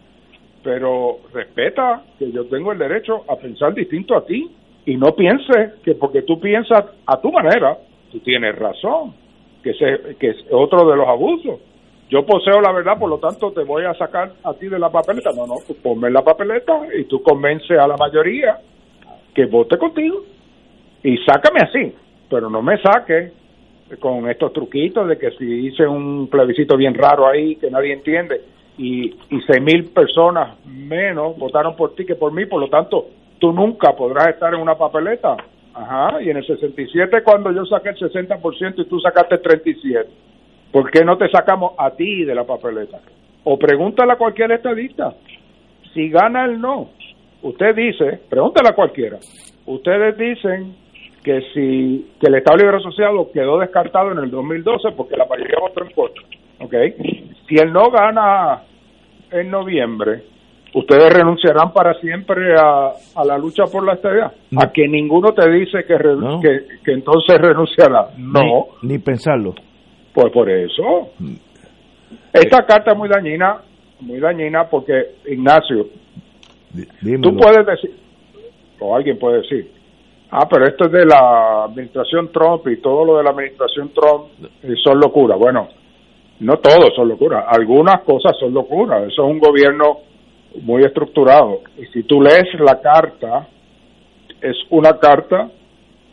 pero 0.62 1.18
respeta 1.32 2.03
que 2.18 2.32
yo 2.32 2.47
tengo 2.47 2.72
el 2.72 2.78
derecho 2.78 3.24
a 3.28 3.36
pensar 3.36 3.74
distinto 3.74 4.16
a 4.16 4.24
ti 4.24 4.51
y 4.87 4.97
no 4.97 5.14
pienses 5.14 5.74
que 5.82 5.95
porque 5.95 6.22
tú 6.22 6.41
piensas 6.41 6.85
a 7.07 7.20
tu 7.20 7.32
manera, 7.32 7.78
tú 8.12 8.20
tienes 8.20 8.57
razón, 8.57 9.14
que, 9.62 9.72
se, 9.74 10.16
que 10.16 10.30
es 10.30 10.37
otro 10.51 10.89
de 10.89 10.97
los 10.97 11.09
abusos. 11.09 11.61
Yo 12.11 12.24
poseo 12.26 12.61
la 12.61 12.70
verdad, 12.72 12.99
por 12.99 13.09
lo 13.09 13.18
tanto 13.18 13.51
te 13.53 13.64
voy 13.64 13.85
a 13.85 13.95
sacar 13.95 14.32
a 14.45 14.53
ti 14.55 14.68
de 14.68 14.78
la 14.78 14.91
papeleta. 14.91 15.30
No, 15.35 15.47
no, 15.47 15.55
tú 15.66 15.74
ponme 15.82 16.11
la 16.11 16.22
papeleta 16.22 16.80
y 16.97 17.05
tú 17.05 17.22
convences 17.22 17.78
a 17.78 17.89
la 17.89 17.97
mayoría 17.97 18.59
que 19.35 19.47
vote 19.47 19.78
contigo 19.78 20.22
y 21.03 21.16
sácame 21.18 21.61
así, 21.61 21.95
pero 22.28 22.51
no 22.51 22.62
me 22.62 22.80
saque 22.80 23.32
con 24.01 24.28
estos 24.28 24.53
truquitos 24.53 25.09
de 25.09 25.18
que 25.18 25.30
si 25.32 25.66
hice 25.66 25.87
un 25.87 26.28
plebiscito 26.28 26.76
bien 26.76 26.95
raro 26.95 27.26
ahí 27.26 27.57
que 27.57 27.70
nadie 27.70 27.93
entiende 27.93 28.41
y, 28.78 29.07
y 29.07 29.41
seis 29.47 29.62
mil 29.62 29.85
personas 29.87 30.57
menos 30.64 31.37
votaron 31.39 31.76
por 31.76 31.95
ti 31.95 32.05
que 32.05 32.14
por 32.14 32.32
mí, 32.32 32.47
por 32.47 32.61
lo 32.61 32.68
tanto 32.68 33.07
tú 33.45 33.53
nunca 33.53 33.92
podrás 33.92 34.28
estar 34.28 34.55
en 34.55 34.61
una 34.62 34.74
papeleta. 34.74 35.36
Ajá, 35.74 36.22
y 36.22 36.30
en 36.30 36.38
el 36.38 36.47
67 36.47 37.22
cuando 37.22 37.53
yo 37.53 37.66
saqué 37.66 37.90
el 37.90 37.97
60% 37.97 38.74
y 38.78 38.84
tú 38.86 38.99
sacaste 39.01 39.34
el 39.34 39.42
37, 39.42 40.09
¿por 40.72 40.90
qué 40.90 41.05
no 41.05 41.18
te 41.18 41.28
sacamos 41.28 41.72
a 41.76 41.90
ti 41.90 42.24
de 42.24 42.34
la 42.34 42.45
papeleta? 42.45 43.01
O 43.42 43.59
pregúntale 43.59 44.12
a 44.12 44.16
cualquier 44.16 44.53
estadista, 44.53 45.12
si 45.92 46.09
gana 46.09 46.47
el 46.47 46.59
no, 46.59 46.88
usted 47.42 47.74
dice, 47.74 48.18
pregúntale 48.30 48.70
a 48.70 48.74
cualquiera, 48.74 49.18
ustedes 49.66 50.16
dicen 50.16 50.74
que 51.22 51.42
si 51.53 52.12
que 52.18 52.28
el 52.28 52.36
Estado 52.36 52.57
Libre 52.57 52.78
Asociado 52.78 53.30
quedó 53.30 53.59
descartado 53.59 54.11
en 54.12 54.20
el 54.20 54.30
2012 54.30 54.92
porque 54.97 55.18
la 55.18 55.26
mayoría 55.26 55.59
votó 55.61 55.84
en 55.84 55.90
contra. 55.90 56.22
¿ok? 56.61 56.74
Si 57.47 57.57
él 57.57 57.74
no 57.74 57.90
gana 57.90 58.62
en 59.30 59.51
noviembre, 59.51 60.22
¿ustedes 60.75 61.12
renunciarán 61.12 61.72
para 61.72 61.95
siempre 62.01 62.55
a, 62.59 62.93
a 63.14 63.25
la 63.25 63.39
lucha 63.39 63.64
por 63.64 63.85
la 63.85 63.95
estabilidad? 63.95 64.33
A 64.57 64.72
que 64.72 64.87
ninguno 64.89 65.33
te 65.33 65.49
dice 65.51 65.85
que, 65.87 65.97
que, 66.85 66.93
entonces 66.93 67.39
renunciará. 67.41 68.09
No. 68.18 68.66
Ni, 68.83 68.99
pensarlo. 68.99 69.55
Pues 70.12 70.33
por 70.33 70.51
eso. 70.51 71.11
Esta 72.33 72.66
carta 72.66 72.93
es 72.93 72.99
muy 72.99 73.09
dañina, 73.09 73.59
muy 74.01 74.20
dañina 74.20 74.68
porque, 74.68 75.16
Ignacio, 75.27 75.87
tú 77.22 77.37
puedes 77.37 77.66
decir, 77.66 77.97
o 78.81 78.95
alguien 78.95 79.18
puede 79.18 79.39
decir, 79.39 79.70
Ah, 80.37 80.49
pero 80.51 80.66
esto 80.66 80.87
es 80.87 80.91
de 80.91 81.07
la 81.07 81.62
administración 81.62 82.33
Trump 82.33 82.66
y 82.66 82.79
todo 82.79 83.05
lo 83.05 83.18
de 83.18 83.22
la 83.22 83.31
administración 83.31 83.91
Trump 83.91 84.25
son 84.83 84.99
locuras. 84.99 85.39
Bueno, 85.39 85.68
no 86.41 86.57
todos 86.57 86.93
son 86.97 87.09
locuras, 87.09 87.45
algunas 87.47 88.03
cosas 88.03 88.33
son 88.41 88.53
locuras. 88.53 89.05
Eso 89.05 89.25
es 89.25 89.31
un 89.31 89.39
gobierno 89.39 89.99
muy 90.62 90.84
estructurado. 90.84 91.62
Y 91.78 91.86
si 91.86 92.02
tú 92.05 92.20
lees 92.20 92.46
la 92.61 92.80
carta, 92.80 93.48
es 94.40 94.57
una 94.70 94.98
carta 94.98 95.50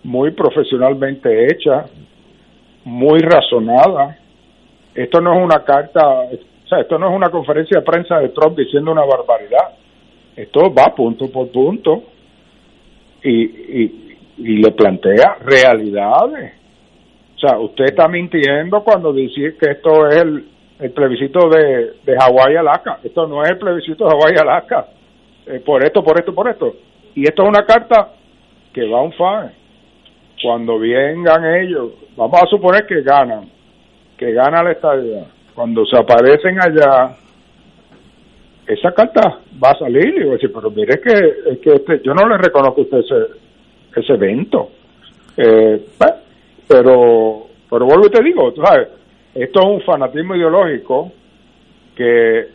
muy 0.03 0.31
profesionalmente 0.31 1.45
hecha, 1.45 1.85
muy 2.83 3.19
razonada. 3.19 4.17
Esto 4.95 5.21
no 5.21 5.33
es 5.33 5.43
una 5.43 5.63
carta, 5.63 6.05
o 6.07 6.67
sea, 6.67 6.79
esto 6.79 6.97
no 6.97 7.09
es 7.09 7.15
una 7.15 7.29
conferencia 7.29 7.79
de 7.79 7.85
prensa 7.85 8.19
de 8.19 8.29
Trump 8.29 8.57
diciendo 8.57 8.91
una 8.91 9.05
barbaridad. 9.05 9.75
Esto 10.35 10.73
va 10.73 10.95
punto 10.95 11.29
por 11.31 11.51
punto. 11.51 12.03
Y, 13.23 13.41
y, 13.43 14.17
y 14.37 14.57
le 14.57 14.71
plantea 14.71 15.37
realidades. 15.43 16.53
O 17.35 17.39
sea, 17.39 17.59
usted 17.59 17.85
está 17.85 18.07
mintiendo 18.07 18.83
cuando 18.83 19.13
dice 19.13 19.55
que 19.59 19.71
esto 19.71 20.07
es 20.07 20.15
el, 20.17 20.45
el 20.82 20.91
plebiscito 20.91 21.47
de, 21.49 21.93
de 22.03 22.17
Hawái 22.17 22.55
Alaska. 22.55 22.99
Esto 23.03 23.27
no 23.27 23.43
es 23.43 23.51
el 23.51 23.57
plebiscito 23.59 24.05
de 24.05 24.11
Hawái 24.11 24.36
Alaska. 24.41 24.88
Eh, 25.45 25.61
por 25.63 25.84
esto, 25.84 26.03
por 26.03 26.19
esto, 26.19 26.34
por 26.34 26.49
esto. 26.49 26.75
Y 27.15 27.23
esto 27.23 27.43
es 27.43 27.49
una 27.49 27.65
carta 27.65 28.09
que 28.73 28.88
va 28.88 28.99
a 28.99 29.03
un 29.03 29.13
FAE. 29.13 29.51
Cuando 30.41 30.79
vengan 30.79 31.45
ellos, 31.55 31.91
vamos 32.15 32.41
a 32.41 32.47
suponer 32.47 32.88
que 32.88 33.03
ganan, 33.03 33.47
que 34.17 34.32
gana 34.32 34.63
la 34.63 34.71
estadía. 34.71 35.25
Cuando 35.53 35.86
se 35.86 35.97
aparecen 35.97 36.57
allá, 36.59 37.15
esa 38.65 38.91
carta 38.93 39.39
va 39.63 39.71
a 39.71 39.77
salir 39.77 40.15
y 40.17 40.23
va 40.23 40.32
a 40.32 40.34
decir, 40.34 40.51
pero 40.51 40.71
mire 40.71 40.99
que, 40.99 41.51
es 41.51 41.59
que 41.59 41.73
este, 41.73 42.01
yo 42.03 42.13
no 42.15 42.27
le 42.27 42.38
reconozco 42.38 42.82
a 42.82 42.84
usted 42.84 42.97
ese, 42.99 43.15
ese 43.95 44.13
evento. 44.13 44.71
Eh, 45.38 45.86
pero, 46.67 47.47
pero 47.69 47.86
vuelvo 47.86 48.07
y 48.07 48.09
te 48.09 48.23
digo, 48.23 48.51
sabes, 48.55 48.88
esto 49.34 49.59
es 49.61 49.65
un 49.65 49.82
fanatismo 49.82 50.36
ideológico 50.36 51.11
que 51.95 52.47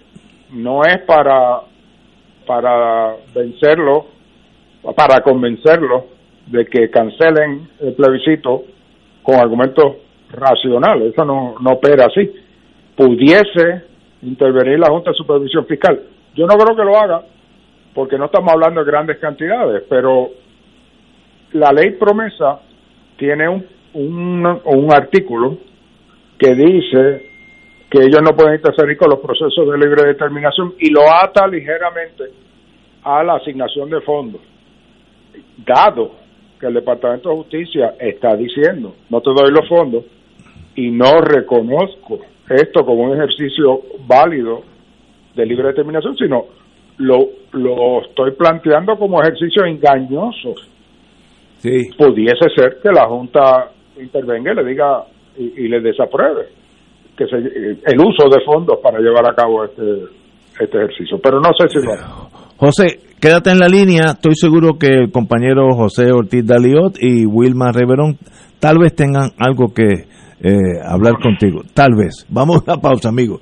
no 0.52 0.82
es 0.82 0.98
para, 1.06 1.60
para 2.46 3.16
vencerlo, 3.34 4.06
para 4.94 5.20
convencerlo 5.22 6.06
de 6.46 6.66
que 6.66 6.90
cancelen 6.90 7.68
el 7.80 7.94
plebiscito 7.94 8.64
con 9.22 9.36
argumentos 9.36 9.96
racionales. 10.30 11.12
Eso 11.12 11.24
no, 11.24 11.56
no 11.60 11.72
opera 11.72 12.06
así. 12.06 12.30
Pudiese 12.96 13.82
intervenir 14.22 14.78
la 14.78 14.88
Junta 14.88 15.10
de 15.10 15.16
Supervisión 15.16 15.66
Fiscal. 15.66 16.00
Yo 16.34 16.46
no 16.46 16.56
creo 16.56 16.76
que 16.76 16.84
lo 16.84 16.96
haga, 16.98 17.22
porque 17.94 18.18
no 18.18 18.26
estamos 18.26 18.52
hablando 18.52 18.84
de 18.84 18.90
grandes 18.90 19.18
cantidades, 19.18 19.82
pero 19.88 20.30
la 21.52 21.72
ley 21.72 21.92
promesa 21.92 22.60
tiene 23.16 23.48
un, 23.48 23.66
un, 24.64 24.92
artículo 24.92 25.58
que 26.38 26.54
dice 26.54 27.26
que 27.90 28.00
ellos 28.00 28.20
no 28.22 28.34
pueden 28.36 28.56
interferir 28.56 28.96
con 28.96 29.10
los 29.10 29.20
procesos 29.20 29.70
de 29.70 29.78
libre 29.78 30.06
determinación 30.06 30.74
y 30.78 30.90
lo 30.90 31.02
ata 31.02 31.46
ligeramente 31.46 32.24
a 33.02 33.22
la 33.22 33.36
asignación 33.36 33.90
de 33.90 34.00
fondos. 34.00 34.40
Dado 35.58 36.12
que 36.58 36.66
el 36.66 36.74
Departamento 36.74 37.30
de 37.30 37.36
Justicia 37.36 37.94
está 37.98 38.36
diciendo, 38.36 38.96
no 39.10 39.20
te 39.20 39.30
doy 39.30 39.50
los 39.52 39.68
fondos 39.68 40.04
y 40.74 40.90
no 40.90 41.20
reconozco 41.20 42.20
esto 42.48 42.84
como 42.84 43.04
un 43.04 43.16
ejercicio 43.16 43.82
válido 44.06 44.62
de 45.34 45.46
libre 45.46 45.68
determinación, 45.68 46.16
sino 46.16 46.46
lo, 46.98 47.28
lo 47.52 48.02
estoy 48.02 48.32
planteando 48.32 48.98
como 48.98 49.22
ejercicio 49.22 49.64
engañoso 49.64 50.54
pudiese 51.96 52.48
ser 52.54 52.78
que 52.82 52.90
la 52.92 53.06
Junta 53.06 53.70
intervenga 54.00 54.52
y 54.52 54.56
le 54.56 54.64
diga 54.64 55.04
y, 55.38 55.68
le 55.68 55.80
desapruebe 55.80 56.48
que 57.16 57.26
se, 57.26 57.36
el 57.36 57.98
uso 57.98 58.28
de 58.28 58.44
fondos 58.44 58.78
para 58.82 58.98
llevar 58.98 59.28
a 59.28 59.34
cabo 59.34 59.64
este, 59.64 59.82
este 60.60 60.76
ejercicio. 60.76 61.18
Pero 61.22 61.40
no 61.40 61.50
sé 61.58 61.68
si 61.68 61.84
lo... 61.84 61.92
José, 62.56 63.00
quédate 63.20 63.50
en 63.50 63.58
la 63.58 63.68
línea. 63.68 64.12
Estoy 64.12 64.34
seguro 64.34 64.78
que 64.78 64.86
el 64.86 65.10
compañero 65.10 65.74
José 65.74 66.12
Ortiz 66.12 66.44
Daliot 66.46 66.96
y 67.00 67.26
Wilma 67.26 67.72
Reverón 67.72 68.18
tal 68.60 68.78
vez 68.78 68.94
tengan 68.94 69.30
algo 69.38 69.72
que 69.74 70.06
eh, 70.40 70.80
hablar 70.84 71.14
contigo. 71.22 71.62
Tal 71.74 71.94
vez. 71.96 72.26
Vamos 72.28 72.62
a 72.66 72.72
la 72.72 72.80
pausa, 72.80 73.08
amigo. 73.08 73.40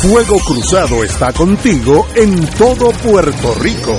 Fuego 0.00 0.38
Cruzado 0.46 1.02
está 1.02 1.32
contigo 1.32 2.06
en 2.14 2.46
todo 2.56 2.90
Puerto 3.02 3.54
Rico. 3.60 3.98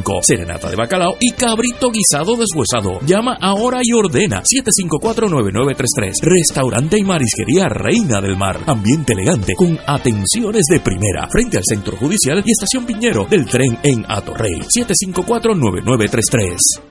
serenata 0.21 0.69
de 0.69 0.75
bacalao 0.75 1.15
y 1.19 1.31
cabrito 1.31 1.89
guisado 1.91 2.35
deshuesado. 2.35 2.99
Llama 3.05 3.37
ahora 3.39 3.79
y 3.83 3.93
ordena 3.93 4.43
754-9933. 4.43 6.21
Restaurante 6.21 6.99
y 6.99 7.03
marisquería 7.03 7.69
Reina 7.69 8.21
del 8.21 8.37
Mar. 8.37 8.59
Ambiente 8.67 9.13
elegante 9.13 9.53
con 9.55 9.79
atenciones 9.85 10.65
de 10.69 10.79
primera 10.79 11.27
frente 11.29 11.57
al 11.57 11.63
centro 11.63 11.95
judicial 11.97 12.43
y 12.45 12.51
estación 12.51 12.85
Piñero 12.85 13.25
del 13.25 13.45
tren 13.45 13.77
en 13.83 14.05
Atorrey. 14.07 14.61
754-9933. 14.61 16.90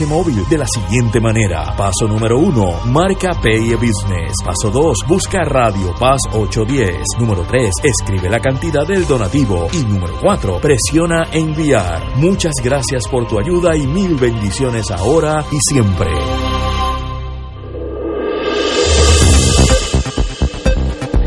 móvil 0.00 0.48
de 0.48 0.58
la 0.58 0.66
siguiente 0.66 1.20
manera. 1.20 1.74
Paso 1.76 2.08
número 2.08 2.38
1, 2.38 2.86
marca 2.86 3.30
Pay 3.42 3.74
Business. 3.74 4.32
Paso 4.44 4.70
2, 4.70 4.98
busca 5.06 5.44
Radio 5.44 5.94
Paz 6.00 6.20
810. 6.32 7.02
Número 7.20 7.42
3, 7.42 7.70
escribe 7.82 8.30
la 8.30 8.40
cantidad 8.40 8.86
del 8.86 9.06
donativo. 9.06 9.68
Y 9.72 9.84
número 9.84 10.14
4, 10.20 10.60
presiona 10.60 11.24
enviar. 11.32 12.16
Muchas 12.16 12.54
gracias 12.64 13.06
por 13.06 13.28
tu 13.28 13.38
ayuda 13.38 13.76
y 13.76 13.86
mil 13.86 14.16
bendiciones 14.16 14.90
ahora 14.90 15.44
y 15.52 15.58
siempre. 15.68 16.10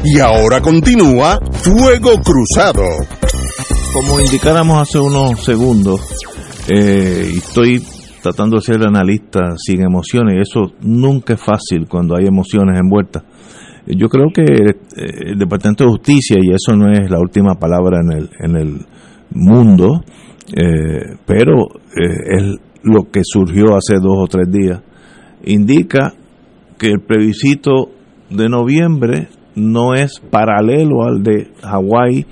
Y 0.04 0.20
ahora 0.20 0.62
continúa 0.62 1.40
Fuego 1.52 2.20
Cruzado. 2.22 2.84
Como 3.94 4.20
indicáramos 4.20 4.82
hace 4.82 5.00
unos 5.00 5.44
segundos, 5.44 6.02
eh, 6.68 7.32
estoy 7.38 7.86
tratando 8.26 8.56
de 8.56 8.64
ser 8.64 8.82
analista 8.88 9.54
sin 9.56 9.84
emociones, 9.84 10.50
eso 10.50 10.74
nunca 10.82 11.36
es 11.36 11.40
fácil 11.40 11.88
cuando 11.88 12.16
hay 12.18 12.26
emociones 12.26 12.80
envueltas. 12.80 13.22
Yo 13.86 14.10
creo 14.10 14.30
que 14.34 14.42
eh, 14.42 14.76
el 15.28 15.38
Departamento 15.38 15.84
de 15.84 15.92
Justicia, 15.92 16.38
y 16.42 16.50
eso 16.50 16.76
no 16.76 16.92
es 16.92 17.08
la 17.08 17.20
última 17.20 17.54
palabra 17.54 18.00
en 18.02 18.18
el, 18.18 18.30
en 18.40 18.56
el 18.56 18.86
mundo, 19.30 20.04
eh, 20.56 21.18
pero 21.28 21.68
eh, 21.96 22.36
es 22.36 22.56
lo 22.82 23.04
que 23.12 23.22
surgió 23.24 23.76
hace 23.76 23.98
dos 24.02 24.18
o 24.18 24.26
tres 24.26 24.50
días, 24.52 24.82
indica 25.44 26.14
que 26.80 26.88
el 26.88 27.02
plebiscito 27.02 27.92
de 28.32 28.50
noviembre 28.50 29.28
no 29.54 29.94
es 29.94 30.20
paralelo 30.32 31.04
al 31.04 31.22
de 31.22 31.52
Hawái 31.62 32.26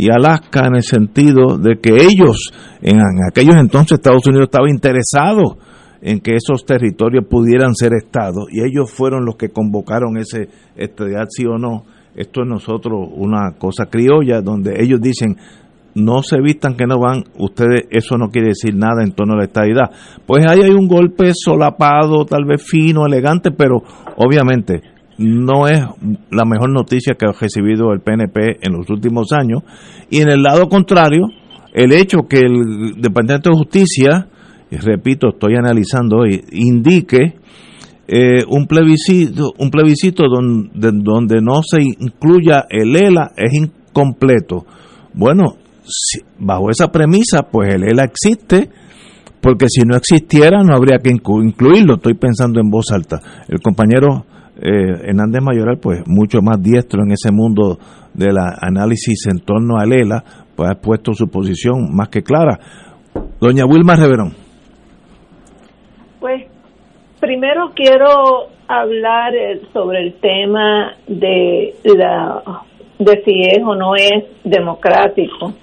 y 0.00 0.08
Alaska 0.10 0.66
en 0.66 0.76
el 0.76 0.82
sentido 0.82 1.58
de 1.58 1.78
que 1.78 1.90
ellos, 1.90 2.50
en, 2.80 3.00
aquellos 3.28 3.56
entonces 3.56 3.98
Estados 3.98 4.26
Unidos 4.26 4.46
estaba 4.46 4.70
interesado 4.70 5.58
en 6.00 6.20
que 6.20 6.36
esos 6.36 6.64
territorios 6.64 7.26
pudieran 7.28 7.74
ser 7.74 7.92
estados 7.92 8.46
y 8.50 8.62
ellos 8.62 8.90
fueron 8.90 9.26
los 9.26 9.36
que 9.36 9.50
convocaron 9.50 10.16
ese 10.16 10.48
estadidad 10.74 11.26
sí 11.28 11.44
o 11.44 11.58
no. 11.58 11.84
Esto 12.16 12.42
es 12.42 12.48
nosotros 12.48 13.10
una 13.14 13.52
cosa 13.58 13.90
criolla 13.90 14.40
donde 14.40 14.82
ellos 14.82 15.02
dicen 15.02 15.36
no 15.94 16.22
se 16.22 16.40
vistan 16.40 16.76
que 16.76 16.86
no 16.86 16.98
van, 16.98 17.24
ustedes 17.36 17.84
eso 17.90 18.16
no 18.16 18.30
quiere 18.30 18.48
decir 18.48 18.74
nada 18.74 19.02
en 19.02 19.12
torno 19.12 19.34
a 19.34 19.38
la 19.38 19.44
estadidad. 19.44 19.90
Pues 20.24 20.46
ahí 20.46 20.60
hay 20.62 20.70
un 20.70 20.88
golpe 20.88 21.32
solapado, 21.34 22.24
tal 22.24 22.46
vez 22.46 22.64
fino, 22.64 23.04
elegante, 23.04 23.50
pero 23.50 23.82
obviamente 24.16 24.80
no 25.20 25.68
es 25.68 25.80
la 26.30 26.44
mejor 26.44 26.72
noticia 26.72 27.14
que 27.14 27.26
ha 27.26 27.32
recibido 27.32 27.92
el 27.92 28.00
PNP 28.00 28.58
en 28.62 28.72
los 28.72 28.88
últimos 28.88 29.32
años. 29.32 29.62
Y 30.08 30.20
en 30.22 30.30
el 30.30 30.42
lado 30.42 30.68
contrario, 30.68 31.28
el 31.74 31.92
hecho 31.92 32.20
que 32.28 32.38
el 32.38 32.94
Departamento 33.00 33.50
de 33.50 33.56
Justicia, 33.56 34.28
y 34.70 34.76
repito, 34.76 35.28
estoy 35.28 35.56
analizando 35.56 36.18
hoy, 36.18 36.42
indique 36.52 37.34
eh, 38.08 38.44
un 38.48 38.66
plebiscito, 38.66 39.52
un 39.58 39.70
plebiscito 39.70 40.24
donde, 40.26 40.90
donde 40.92 41.40
no 41.42 41.60
se 41.62 41.82
incluya 41.82 42.64
el 42.70 42.96
ELA 42.96 43.32
es 43.36 43.52
incompleto. 43.52 44.64
Bueno, 45.12 45.56
bajo 46.38 46.70
esa 46.70 46.88
premisa, 46.88 47.42
pues 47.42 47.74
el 47.74 47.84
ELA 47.84 48.04
existe, 48.04 48.70
porque 49.42 49.66
si 49.68 49.82
no 49.82 49.96
existiera 49.96 50.62
no 50.62 50.74
habría 50.74 50.98
que 50.98 51.10
incluirlo. 51.10 51.96
Estoy 51.96 52.14
pensando 52.14 52.58
en 52.58 52.70
voz 52.70 52.90
alta. 52.90 53.20
El 53.48 53.60
compañero 53.60 54.24
eh, 54.62 55.08
Hernández 55.08 55.42
Mayoral, 55.42 55.78
pues 55.80 56.02
mucho 56.06 56.40
más 56.42 56.60
diestro 56.62 57.02
en 57.02 57.12
ese 57.12 57.32
mundo 57.32 57.78
del 58.14 58.36
análisis 58.38 59.26
en 59.30 59.40
torno 59.40 59.78
a 59.78 59.86
Lela, 59.86 60.22
pues 60.56 60.70
ha 60.70 60.74
puesto 60.74 61.12
su 61.12 61.28
posición 61.28 61.94
más 61.94 62.08
que 62.08 62.22
clara. 62.22 62.58
Doña 63.40 63.64
Wilma 63.64 63.96
Reverón. 63.96 64.32
Pues 66.20 66.46
primero 67.20 67.70
quiero 67.74 68.48
hablar 68.68 69.34
eh, 69.34 69.60
sobre 69.72 70.02
el 70.06 70.14
tema 70.20 70.92
de 71.08 71.74
la 71.96 72.62
de 72.98 73.22
si 73.24 73.40
es 73.40 73.62
o 73.64 73.74
no 73.74 73.94
es 73.94 74.24
democrático 74.44 75.54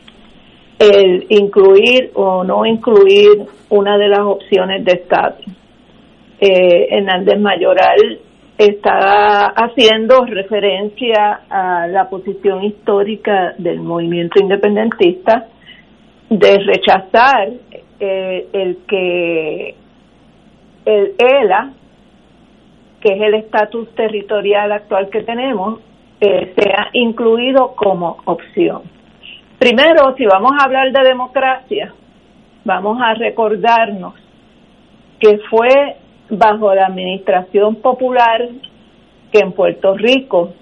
el 0.79 1.25
incluir 1.29 2.11
o 2.13 2.43
no 2.43 2.65
incluir 2.65 3.45
una 3.69 3.97
de 3.97 4.09
las 4.09 4.19
opciones 4.19 4.85
de 4.85 4.93
Estado. 4.93 5.37
Eh, 6.39 6.87
Hernández 6.91 7.39
Mayoral 7.39 8.19
está 8.57 9.47
haciendo 9.49 10.25
referencia 10.25 11.41
a 11.49 11.87
la 11.87 12.09
posición 12.09 12.63
histórica 12.63 13.53
del 13.57 13.81
movimiento 13.81 14.39
independentista 14.39 15.47
de 16.29 16.57
rechazar 16.59 17.49
eh, 17.99 18.47
el 18.53 18.79
que 18.87 19.75
el 20.85 21.15
ELA, 21.17 21.71
que 23.01 23.13
es 23.13 23.21
el 23.21 23.33
estatus 23.35 23.93
territorial 23.93 24.71
actual 24.71 25.09
que 25.09 25.21
tenemos, 25.21 25.79
eh, 26.19 26.53
sea 26.57 26.89
incluido 26.93 27.75
como 27.75 28.17
opción. 28.25 28.83
Primero, 29.59 30.15
si 30.17 30.25
vamos 30.25 30.51
a 30.57 30.65
hablar 30.65 30.91
de 30.91 31.03
democracia, 31.07 31.93
vamos 32.63 32.97
a 33.01 33.13
recordarnos 33.13 34.13
que 35.19 35.39
fue 35.49 35.97
bajo 36.29 36.73
la 36.73 36.87
administración 36.87 37.75
popular 37.75 38.49
que 39.31 39.39
en 39.39 39.51
Puerto 39.51 39.95
Rico 39.95 40.53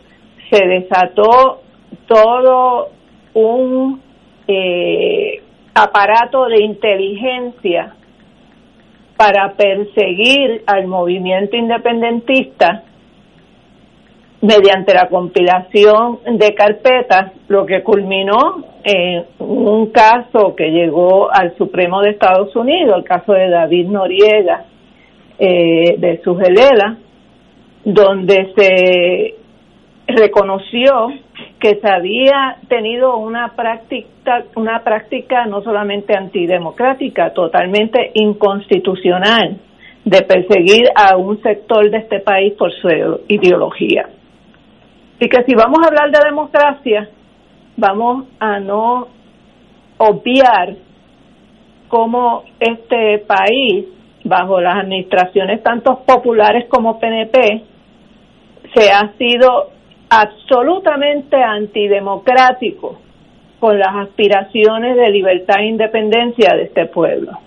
se 0.50 0.66
desató 0.66 1.62
todo 2.08 2.90
un 3.34 4.02
eh, 4.48 5.42
aparato 5.74 6.46
de 6.46 6.64
inteligencia 6.64 7.96
para 9.18 9.54
perseguir 9.54 10.64
al 10.68 10.88
movimiento 10.88 11.56
independentista 11.56 12.84
mediante 14.42 14.94
la 14.94 15.08
compilación 15.08 16.20
de 16.38 16.54
carpetas, 16.54 17.32
lo 17.48 17.66
que 17.66 17.82
culminó 17.82 18.64
en 18.84 19.26
un 19.40 19.88
caso 19.88 20.56
que 20.56 20.70
llegó 20.70 21.34
al 21.34 21.56
Supremo 21.58 22.02
de 22.02 22.12
Estados 22.12 22.56
Unidos, 22.56 22.98
el 22.98 23.04
caso 23.04 23.34
de 23.34 23.50
David 23.50 23.88
Noriega 23.88 24.66
eh, 25.40 25.96
de 25.98 26.22
Sugelela, 26.24 26.98
donde 27.84 28.54
se 28.56 29.36
reconoció 30.08 31.10
que 31.60 31.76
se 31.76 31.90
había 31.90 32.58
tenido 32.68 33.18
una 33.18 33.56
práctica, 33.56 34.44
una 34.56 34.84
práctica 34.84 35.46
no 35.46 35.62
solamente 35.62 36.16
antidemocrática, 36.18 37.34
totalmente 37.34 38.12
inconstitucional 38.14 39.58
de 40.04 40.22
perseguir 40.22 40.90
a 40.96 41.18
un 41.18 41.42
sector 41.42 41.90
de 41.90 41.98
este 41.98 42.20
país 42.20 42.54
por 42.54 42.72
su 42.72 42.88
ideología. 43.28 44.10
Y 45.20 45.28
que 45.28 45.44
si 45.44 45.56
vamos 45.56 45.80
a 45.84 45.88
hablar 45.88 46.12
de 46.12 46.20
democracia, 46.30 47.10
vamos 47.78 48.26
a 48.40 48.60
no 48.60 49.08
obviar 49.98 50.76
cómo 51.88 52.44
este 52.60 53.20
país, 53.20 53.86
bajo 54.26 54.60
las 54.60 54.76
administraciones 54.76 55.64
tanto 55.64 56.00
populares 56.06 56.66
como 56.68 57.00
PNP, 57.00 57.64
se 58.74 58.92
ha 58.92 59.14
sido 59.18 59.70
absolutamente 60.10 61.38
antidemocrático 61.38 63.00
con 63.60 63.80
las 63.80 63.96
aspiraciones 63.96 64.98
de 64.98 65.10
libertad 65.12 65.60
e 65.60 65.68
independencia 65.68 66.56
de 66.56 66.64
este 66.64 66.88
pueblo. 66.88 67.40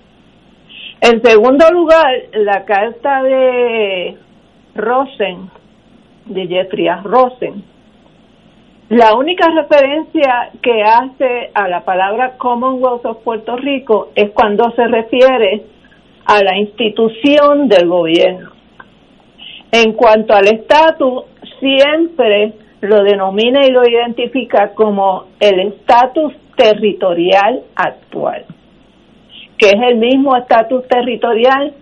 En 1.01 1.21
segundo 1.23 1.71
lugar, 1.71 2.13
la 2.33 2.65
carta 2.65 3.23
de 3.23 4.17
Rosen, 4.75 5.51
de 6.27 6.47
Jeffrey 6.47 6.89
Rosen, 7.05 7.65
la 8.89 9.15
única 9.17 9.51
referencia 9.51 10.51
que 10.63 10.83
hace 10.83 11.51
a 11.55 11.69
la 11.69 11.85
palabra 11.85 12.37
Commonwealth 12.39 13.05
of 13.05 13.23
Puerto 13.23 13.57
Rico 13.57 14.11
es 14.15 14.31
cuando 14.31 14.71
se 14.73 14.87
refiere 14.87 15.78
a 16.29 16.43
la 16.45 16.59
institución 16.59 17.69
del 17.69 17.89
gobierno. 17.89 18.51
En 19.73 19.95
cuanto 19.95 20.35
al 20.35 20.47
estatus, 20.47 21.25
siempre 21.59 22.53
lo 22.83 23.03
denomina 23.03 23.67
y 23.67 23.71
lo 23.71 23.83
identifica 23.89 24.75
como 24.75 25.25
el 25.41 25.59
estatus 25.61 26.35
territorial 26.55 27.63
actual, 27.75 28.45
que 29.57 29.69
es 29.69 29.81
el 29.91 29.97
mismo 29.97 30.37
estatus 30.37 30.87
territorial 30.87 31.73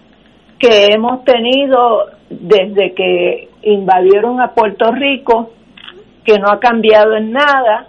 que 0.60 0.92
hemos 0.94 1.24
tenido 1.24 2.06
desde 2.30 2.94
que 2.94 3.48
invadieron 3.62 4.40
a 4.40 4.54
Puerto 4.54 4.92
Rico, 4.92 5.50
que 6.24 6.38
no 6.38 6.50
ha 6.50 6.60
cambiado 6.60 7.16
en 7.16 7.32
nada 7.32 7.88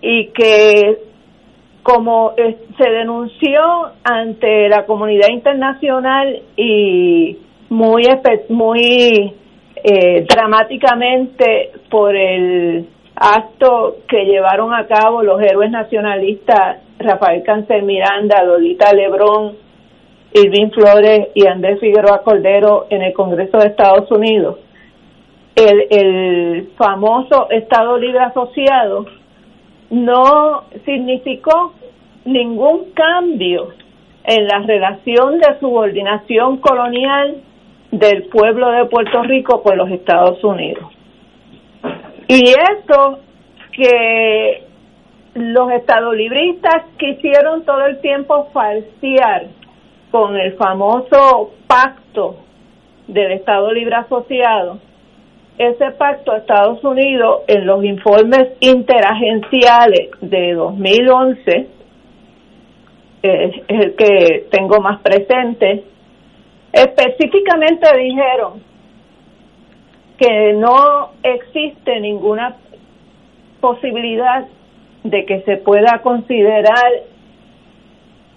y 0.00 0.28
que 0.28 1.07
como 1.88 2.34
se 2.36 2.90
denunció 2.90 3.62
ante 4.04 4.68
la 4.68 4.84
comunidad 4.84 5.28
internacional 5.30 6.42
y 6.54 7.38
muy 7.70 8.02
muy 8.50 9.32
eh, 9.82 10.26
dramáticamente 10.28 11.70
por 11.90 12.14
el 12.14 12.86
acto 13.16 14.00
que 14.06 14.26
llevaron 14.26 14.74
a 14.74 14.86
cabo 14.86 15.22
los 15.22 15.40
héroes 15.40 15.70
nacionalistas 15.70 16.82
Rafael 16.98 17.42
Cáncer 17.42 17.82
Miranda, 17.84 18.42
Lolita 18.42 18.92
Lebrón, 18.92 19.56
Irving 20.34 20.68
Flores 20.72 21.28
y 21.34 21.46
Andrés 21.46 21.80
Figueroa 21.80 22.22
Cordero 22.22 22.86
en 22.90 23.00
el 23.00 23.14
Congreso 23.14 23.56
de 23.56 23.68
Estados 23.68 24.10
Unidos. 24.10 24.58
El, 25.56 25.86
el 25.90 26.68
famoso 26.76 27.48
Estado 27.48 27.96
Libre 27.96 28.20
Asociado 28.20 29.06
no 29.90 30.64
significó 30.84 31.72
ningún 32.32 32.92
cambio 32.92 33.70
en 34.24 34.46
la 34.46 34.58
relación 34.60 35.38
de 35.38 35.58
subordinación 35.58 36.58
colonial 36.58 37.36
del 37.90 38.24
pueblo 38.24 38.70
de 38.70 38.84
Puerto 38.84 39.22
Rico 39.22 39.62
por 39.62 39.76
los 39.76 39.90
Estados 39.90 40.42
Unidos. 40.44 40.84
Y 42.28 42.50
esto 42.50 43.20
que 43.72 44.64
los 45.34 45.70
estadolibristas 45.72 46.84
quisieron 46.98 47.64
todo 47.64 47.86
el 47.86 48.00
tiempo 48.00 48.48
falsear 48.52 49.46
con 50.10 50.36
el 50.36 50.52
famoso 50.54 51.52
pacto 51.66 52.36
del 53.06 53.32
Estado 53.32 53.72
Libre 53.72 53.94
Asociado, 53.94 54.78
ese 55.56 55.90
pacto 55.92 56.36
Estados 56.36 56.84
Unidos 56.84 57.42
en 57.46 57.66
los 57.66 57.82
informes 57.82 58.48
interagenciales 58.60 60.10
de 60.20 60.52
2011, 60.52 61.77
es 63.22 63.54
el 63.68 63.94
que 63.96 64.46
tengo 64.50 64.80
más 64.80 65.00
presente, 65.00 65.84
Específicamente 66.72 67.88
dijeron 67.96 68.62
que 70.18 70.52
no 70.52 71.10
existe 71.22 71.98
ninguna 72.00 72.56
posibilidad 73.60 74.46
de 75.04 75.24
que 75.24 75.40
se 75.42 75.56
pueda 75.56 76.00
considerar 76.02 76.92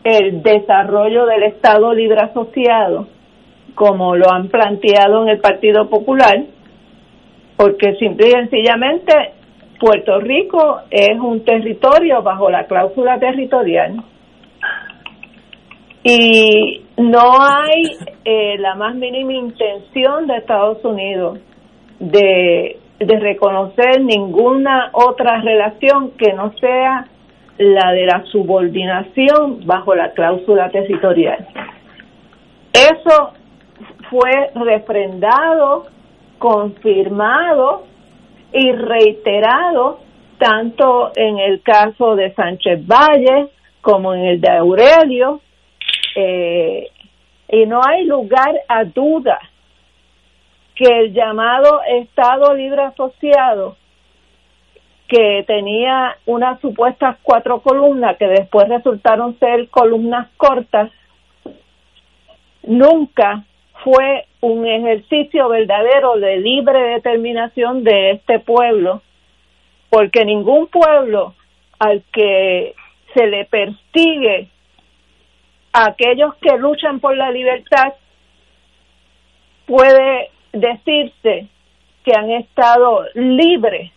el 0.03 0.41
desarrollo 0.41 1.25
del 1.25 1.43
Estado 1.43 1.93
Libre 1.93 2.21
Asociado 2.21 3.07
como 3.75 4.15
lo 4.15 4.31
han 4.31 4.47
planteado 4.47 5.23
en 5.23 5.29
el 5.29 5.39
Partido 5.39 5.89
Popular, 5.89 6.43
porque 7.55 7.95
simple 7.95 8.27
y 8.27 8.31
sencillamente 8.31 9.13
Puerto 9.79 10.19
Rico 10.19 10.81
es 10.89 11.19
un 11.19 11.43
territorio 11.43 12.21
bajo 12.21 12.49
la 12.49 12.65
cláusula 12.65 13.19
territorial 13.19 14.03
y 16.03 16.81
no 16.97 17.41
hay 17.41 17.97
eh, 18.25 18.57
la 18.57 18.75
más 18.75 18.95
mínima 18.95 19.33
intención 19.33 20.27
de 20.27 20.37
Estados 20.37 20.83
Unidos 20.83 21.39
de, 21.99 22.77
reconocer 22.99 24.01
ninguna 24.01 24.91
otra 24.93 25.41
relación 25.41 26.11
que 26.11 26.33
no 26.33 26.53
sea 26.59 27.07
la 27.57 27.91
de 27.93 28.05
la 28.05 28.23
subordinación 28.31 29.65
bajo 29.65 29.95
la 29.95 30.11
cláusula 30.11 30.69
territorial. 30.69 31.47
Eso 32.71 33.33
fue 34.07 34.51
refrendado, 34.53 35.87
confirmado 36.37 37.85
y 38.53 38.71
reiterado 38.71 39.99
tanto 40.37 41.11
en 41.15 41.39
el 41.39 41.63
caso 41.63 42.15
de 42.15 42.33
Sánchez 42.35 42.85
Valle 42.85 43.47
como 43.81 44.13
en 44.13 44.25
el 44.25 44.41
de 44.41 44.51
Aurelio 44.51 45.41
eh, 46.15 46.89
y 47.49 47.65
no 47.65 47.81
hay 47.83 48.05
lugar 48.05 48.53
a 48.67 48.83
duda 48.85 49.39
que 50.75 50.85
el 50.85 51.13
llamado 51.13 51.81
Estado 51.87 52.53
Libre 52.55 52.83
Asociado, 52.83 53.75
que 55.07 55.43
tenía 55.45 56.17
unas 56.25 56.59
supuestas 56.61 57.17
cuatro 57.21 57.61
columnas 57.61 58.17
que 58.17 58.27
después 58.27 58.69
resultaron 58.69 59.37
ser 59.39 59.67
columnas 59.69 60.29
cortas, 60.37 60.89
nunca 62.63 63.43
fue 63.83 64.25
un 64.39 64.65
ejercicio 64.65 65.49
verdadero 65.49 66.15
de 66.17 66.37
libre 66.37 66.79
determinación 66.93 67.83
de 67.83 68.11
este 68.11 68.39
pueblo, 68.39 69.01
porque 69.89 70.23
ningún 70.23 70.67
pueblo 70.67 71.35
al 71.79 72.03
que 72.13 72.73
se 73.13 73.27
le 73.27 73.45
persigue 73.45 74.47
aquellos 75.73 76.35
que 76.35 76.57
luchan 76.57 76.99
por 76.99 77.15
la 77.15 77.31
libertad 77.31 77.93
puede 79.65 80.29
decirse 80.51 81.47
que 82.03 82.13
han 82.15 82.31
estado 82.31 83.05
libres 83.13 83.91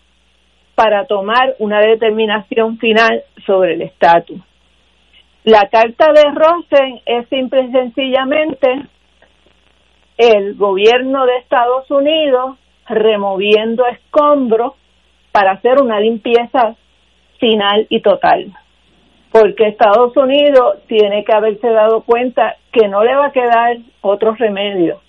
para 0.74 1.06
tomar 1.06 1.54
una 1.58 1.80
determinación 1.80 2.78
final 2.78 3.22
sobre 3.46 3.74
el 3.74 3.82
estatus. 3.82 4.40
La 5.44 5.68
carta 5.68 6.12
de 6.12 6.22
Rosen 6.30 7.00
es 7.04 7.28
simple 7.28 7.62
y 7.62 7.72
sencillamente 7.72 8.86
el 10.16 10.54
gobierno 10.54 11.26
de 11.26 11.36
Estados 11.38 11.90
Unidos 11.90 12.56
removiendo 12.88 13.86
escombros 13.86 14.74
para 15.32 15.52
hacer 15.52 15.82
una 15.82 15.98
limpieza 16.00 16.76
final 17.38 17.86
y 17.90 18.00
total 18.00 18.52
porque 19.34 19.66
Estados 19.66 20.16
Unidos 20.16 20.76
tiene 20.86 21.24
que 21.24 21.32
haberse 21.32 21.68
dado 21.68 22.02
cuenta 22.02 22.54
que 22.70 22.86
no 22.86 23.02
le 23.02 23.16
va 23.16 23.26
a 23.26 23.32
quedar 23.32 23.78
otro 24.00 24.32
remedio 24.36 25.00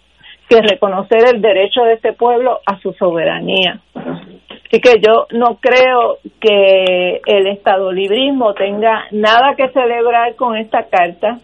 que 0.49 0.63
reconocer 0.63 1.19
el 1.31 1.41
derecho 1.43 1.83
de 1.83 1.93
este 1.93 2.13
pueblo 2.13 2.59
a 2.65 2.79
su 2.79 2.91
soberanía. 2.93 3.81
Así 3.93 4.81
que 4.81 4.99
yo 4.99 5.27
no 5.29 5.59
creo 5.61 6.17
que 6.39 7.21
el 7.23 7.59
librismo 7.93 8.55
tenga 8.55 9.05
nada 9.11 9.53
que 9.55 9.69
celebrar 9.69 10.33
con 10.35 10.57
esta 10.57 10.87
carta. 10.87 11.37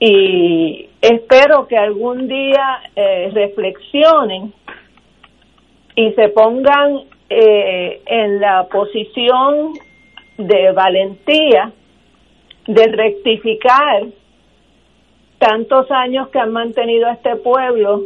y 0.00 0.88
espero 1.00 1.68
que 1.68 1.76
algún 1.76 2.26
día 2.26 2.80
eh, 2.96 3.30
reflexionen 3.32 4.52
y 5.94 6.10
se 6.14 6.30
pongan 6.30 7.02
eh, 7.30 8.02
en 8.06 8.40
la 8.40 8.64
posición 8.64 9.74
de 10.36 10.72
valentía 10.72 11.72
de 12.66 12.86
rectificar 12.86 14.04
tantos 15.38 15.90
años 15.90 16.28
que 16.28 16.38
han 16.38 16.52
mantenido 16.52 17.06
a 17.06 17.12
este 17.12 17.36
pueblo 17.36 18.02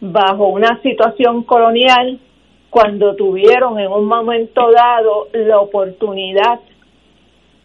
bajo 0.00 0.48
una 0.48 0.80
situación 0.82 1.44
colonial 1.44 2.18
cuando 2.70 3.14
tuvieron 3.14 3.78
en 3.78 3.90
un 3.90 4.06
momento 4.06 4.70
dado 4.72 5.28
la 5.32 5.60
oportunidad 5.60 6.60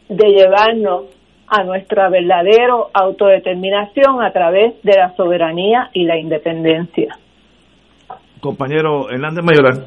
de 0.07 0.29
llevarnos 0.29 1.05
a 1.47 1.63
nuestra 1.63 2.09
verdadera 2.09 2.75
autodeterminación 2.93 4.21
a 4.21 4.31
través 4.31 4.81
de 4.83 4.93
la 4.95 5.15
soberanía 5.15 5.89
y 5.93 6.03
la 6.03 6.17
independencia. 6.17 7.17
Compañero 8.39 9.09
Hernández 9.09 9.43
Mayoral. 9.43 9.85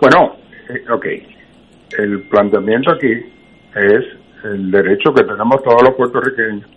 Bueno, 0.00 0.34
eh, 0.68 0.92
ok. 0.92 1.37
El 1.96 2.20
planteamiento 2.22 2.92
aquí 2.92 3.12
es 3.74 4.04
el 4.44 4.70
derecho 4.70 5.12
que 5.14 5.24
tenemos 5.24 5.62
todos 5.62 5.82
los 5.82 5.94
puertorriqueños, 5.94 6.68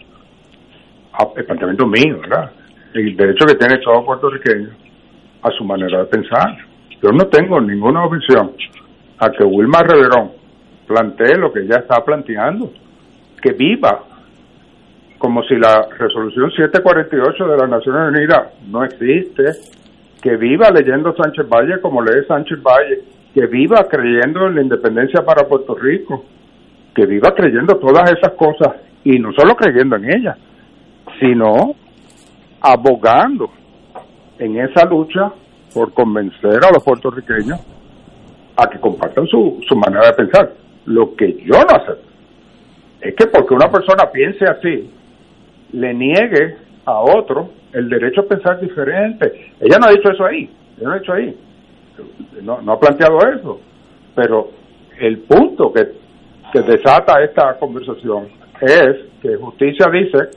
el 1.35 1.45
planteamiento 1.45 1.85
mío, 1.85 2.19
¿verdad? 2.21 2.51
El 2.93 3.15
derecho 3.15 3.45
que 3.45 3.55
tiene 3.55 3.77
todo 3.79 4.05
puertorriqueño 4.05 4.69
a 5.43 5.49
su 5.51 5.63
manera 5.63 5.99
de 5.99 6.05
pensar. 6.05 6.57
Yo 7.01 7.09
no 7.11 7.27
tengo 7.27 7.59
ninguna 7.59 8.05
objeción 8.05 8.51
a 9.19 9.29
que 9.31 9.43
Wilma 9.43 9.83
Reverón 9.83 10.31
plantee 10.87 11.37
lo 11.37 11.51
que 11.51 11.61
ella 11.61 11.77
está 11.77 12.03
planteando, 12.03 12.71
que 13.41 13.53
viva 13.53 14.03
como 15.17 15.43
si 15.43 15.55
la 15.55 15.87
resolución 15.99 16.49
748 16.49 17.47
de 17.47 17.57
las 17.57 17.69
Naciones 17.69 18.17
Unidas 18.17 18.53
no 18.67 18.83
existe, 18.83 19.43
que 20.21 20.35
viva 20.35 20.71
leyendo 20.71 21.15
Sánchez 21.15 21.47
Valle 21.47 21.79
como 21.79 22.01
lee 22.01 22.25
Sánchez 22.27 22.59
Valle, 22.63 23.03
que 23.33 23.45
viva 23.47 23.87
creyendo 23.89 24.47
en 24.47 24.55
la 24.55 24.61
independencia 24.61 25.23
para 25.23 25.47
Puerto 25.47 25.75
Rico, 25.75 26.25
que 26.93 27.05
viva 27.05 27.33
creyendo 27.33 27.77
todas 27.77 28.11
esas 28.11 28.33
cosas 28.33 28.75
y 29.03 29.17
no 29.19 29.31
solo 29.33 29.55
creyendo 29.55 29.95
en 29.95 30.11
ellas, 30.11 30.37
sino 31.19 31.75
abogando 32.61 33.49
en 34.37 34.57
esa 34.59 34.85
lucha 34.85 35.31
por 35.73 35.93
convencer 35.93 36.59
a 36.63 36.73
los 36.73 36.83
puertorriqueños 36.83 37.59
a 38.57 38.69
que 38.69 38.79
compartan 38.79 39.25
su, 39.27 39.61
su 39.67 39.75
manera 39.75 40.07
de 40.07 40.13
pensar. 40.13 40.53
Lo 40.85 41.15
que 41.15 41.33
yo 41.43 41.53
no 41.53 41.75
acepto 41.75 42.11
es 43.01 43.15
que 43.15 43.27
porque 43.27 43.53
una 43.53 43.69
persona 43.69 44.11
piense 44.11 44.45
así, 44.45 44.89
le 45.73 45.93
niegue 45.93 46.55
a 46.85 46.99
otro 47.01 47.49
el 47.73 47.89
derecho 47.89 48.21
a 48.21 48.25
pensar 48.25 48.59
diferente. 48.59 49.53
Ella 49.59 49.77
no 49.79 49.87
ha 49.87 49.91
dicho 49.91 50.11
eso 50.11 50.25
ahí, 50.25 50.49
ella 50.77 50.87
no 50.87 50.91
ha 50.91 50.99
dicho 50.99 51.13
ahí, 51.13 51.37
no, 52.41 52.61
no 52.61 52.73
ha 52.73 52.79
planteado 52.79 53.17
eso, 53.33 53.59
pero 54.15 54.49
el 54.99 55.19
punto 55.19 55.71
que, 55.73 55.91
que 56.51 56.61
desata 56.61 57.23
esta 57.23 57.57
conversación 57.57 58.27
es 58.61 58.97
que 59.21 59.35
justicia 59.35 59.87
dice 59.91 60.29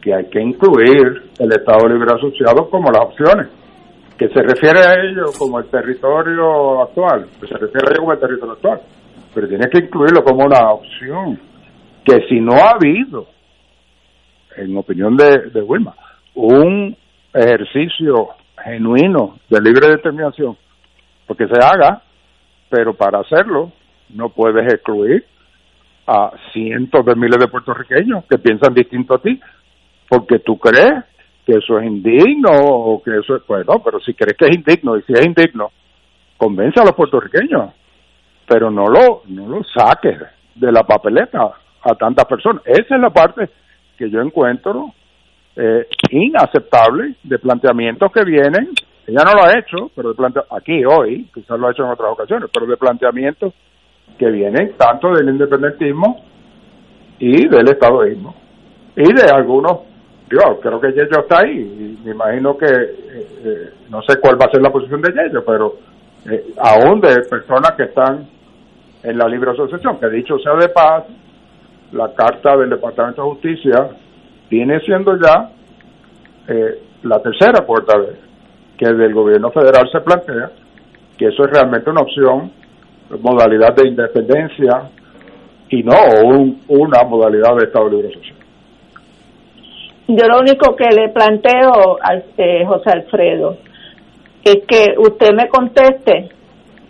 que 0.00 0.14
hay 0.14 0.24
que 0.26 0.40
incluir 0.40 1.30
el 1.38 1.52
Estado 1.52 1.88
Libre 1.88 2.14
Asociado 2.14 2.68
como 2.70 2.90
las 2.90 3.04
opciones, 3.04 3.48
que 4.16 4.28
se 4.28 4.42
refiere 4.42 4.80
a 4.80 4.94
ello 5.02 5.24
como 5.38 5.58
el 5.58 5.66
territorio 5.66 6.82
actual, 6.82 7.26
que 7.40 7.46
se 7.46 7.54
refiere 7.54 7.86
a 7.86 7.90
ello 7.90 8.00
como 8.00 8.12
el 8.12 8.20
territorio 8.20 8.52
actual, 8.52 8.80
pero 9.34 9.48
tiene 9.48 9.68
que 9.68 9.84
incluirlo 9.84 10.24
como 10.24 10.46
una 10.46 10.70
opción, 10.70 11.38
que 12.04 12.26
si 12.28 12.40
no 12.40 12.52
ha 12.52 12.70
habido, 12.70 13.26
en 14.56 14.76
opinión 14.76 15.16
de, 15.16 15.50
de 15.52 15.60
Wilma, 15.62 15.94
un 16.34 16.96
ejercicio 17.34 18.28
genuino 18.64 19.36
de 19.50 19.60
libre 19.60 19.88
determinación, 19.88 20.56
porque 21.26 21.46
se 21.46 21.58
haga, 21.58 22.02
pero 22.68 22.94
para 22.94 23.20
hacerlo 23.20 23.72
no 24.10 24.28
puedes 24.28 24.72
excluir 24.72 25.24
a 26.06 26.30
cientos 26.52 27.04
de 27.04 27.16
miles 27.16 27.38
de 27.38 27.48
puertorriqueños 27.48 28.24
que 28.26 28.38
piensan 28.38 28.74
distinto 28.74 29.14
a 29.14 29.18
ti, 29.18 29.40
porque 30.08 30.38
tú 30.38 30.56
crees 30.58 31.04
que 31.44 31.52
eso 31.52 31.78
es 31.78 31.86
indigno 31.86 32.50
o 32.52 33.02
que 33.02 33.18
eso 33.18 33.36
es, 33.36 33.46
bueno, 33.46 33.82
pero 33.84 34.00
si 34.00 34.14
crees 34.14 34.36
que 34.36 34.46
es 34.46 34.56
indigno 34.56 34.96
y 34.96 35.02
si 35.02 35.12
es 35.12 35.24
indigno, 35.24 35.70
convence 36.36 36.80
a 36.80 36.84
los 36.84 36.94
puertorriqueños, 36.94 37.72
pero 38.46 38.70
no 38.70 38.86
lo, 38.86 39.22
no 39.26 39.48
lo 39.48 39.62
saques 39.64 40.18
de 40.54 40.72
la 40.72 40.84
papeleta 40.84 41.52
a 41.82 41.94
tantas 41.94 42.24
personas. 42.26 42.62
Esa 42.66 42.96
es 42.96 43.00
la 43.00 43.10
parte 43.10 43.48
que 43.96 44.10
yo 44.10 44.20
encuentro 44.20 44.92
eh, 45.56 45.86
inaceptable 46.10 47.14
de 47.22 47.38
planteamientos 47.38 48.12
que 48.12 48.24
vienen, 48.24 48.70
ella 49.06 49.22
no 49.24 49.32
lo 49.34 49.44
ha 49.44 49.58
hecho, 49.58 49.90
pero 49.94 50.12
de 50.14 50.42
aquí 50.50 50.84
hoy, 50.84 51.30
quizás 51.32 51.58
lo 51.58 51.68
ha 51.68 51.70
hecho 51.70 51.84
en 51.84 51.90
otras 51.90 52.12
ocasiones, 52.12 52.50
pero 52.52 52.66
de 52.66 52.76
planteamientos 52.76 53.54
que 54.18 54.30
vienen 54.30 54.74
tanto 54.76 55.12
del 55.14 55.28
independentismo 55.28 56.24
y 57.18 57.48
del 57.48 57.68
estadoísmo 57.68 58.34
y 58.96 59.12
de 59.12 59.30
algunos 59.30 59.80
yo 60.28 60.58
creo 60.60 60.80
que 60.80 60.92
Yello 60.92 61.20
está 61.20 61.40
ahí 61.40 61.60
y 61.60 62.04
me 62.04 62.12
imagino 62.12 62.56
que 62.56 62.66
eh, 62.66 63.28
eh, 63.44 63.70
no 63.90 64.02
sé 64.02 64.18
cuál 64.18 64.40
va 64.40 64.46
a 64.46 64.50
ser 64.50 64.62
la 64.62 64.72
posición 64.72 65.02
de 65.02 65.12
Yello 65.12 65.44
pero 65.44 65.76
eh, 66.28 66.52
aún 66.58 67.00
de 67.00 67.22
personas 67.28 67.72
que 67.76 67.84
están 67.84 68.26
en 69.02 69.18
la 69.18 69.28
libre 69.28 69.50
asociación 69.50 70.00
que 70.00 70.08
dicho 70.08 70.38
sea 70.38 70.54
de 70.54 70.68
paz 70.70 71.04
la 71.92 72.12
carta 72.14 72.56
del 72.56 72.70
Departamento 72.70 73.22
de 73.22 73.28
Justicia 73.28 73.88
viene 74.50 74.80
siendo 74.80 75.16
ya 75.20 75.50
la 77.02 77.20
tercera 77.20 77.66
puerta 77.66 77.98
vez 77.98 78.25
que 78.76 78.86
del 78.86 79.14
gobierno 79.14 79.50
federal 79.50 79.88
se 79.90 80.00
plantea 80.00 80.50
que 81.16 81.26
eso 81.28 81.44
es 81.44 81.50
realmente 81.50 81.90
una 81.90 82.02
opción 82.02 82.50
modalidad 83.20 83.74
de 83.74 83.88
independencia 83.88 84.82
y 85.70 85.82
no 85.82 85.94
una 86.68 87.02
modalidad 87.04 87.56
de 87.56 87.64
Estado 87.64 87.88
Libre 87.88 88.08
Asociación 88.08 88.46
yo 90.08 90.28
lo 90.28 90.38
único 90.38 90.76
que 90.76 90.88
le 90.94 91.08
planteo 91.08 91.98
a 92.00 92.14
este, 92.14 92.64
José 92.64 92.90
Alfredo 92.90 93.56
es 94.44 94.58
que 94.66 94.94
usted 94.98 95.32
me 95.34 95.48
conteste 95.48 96.28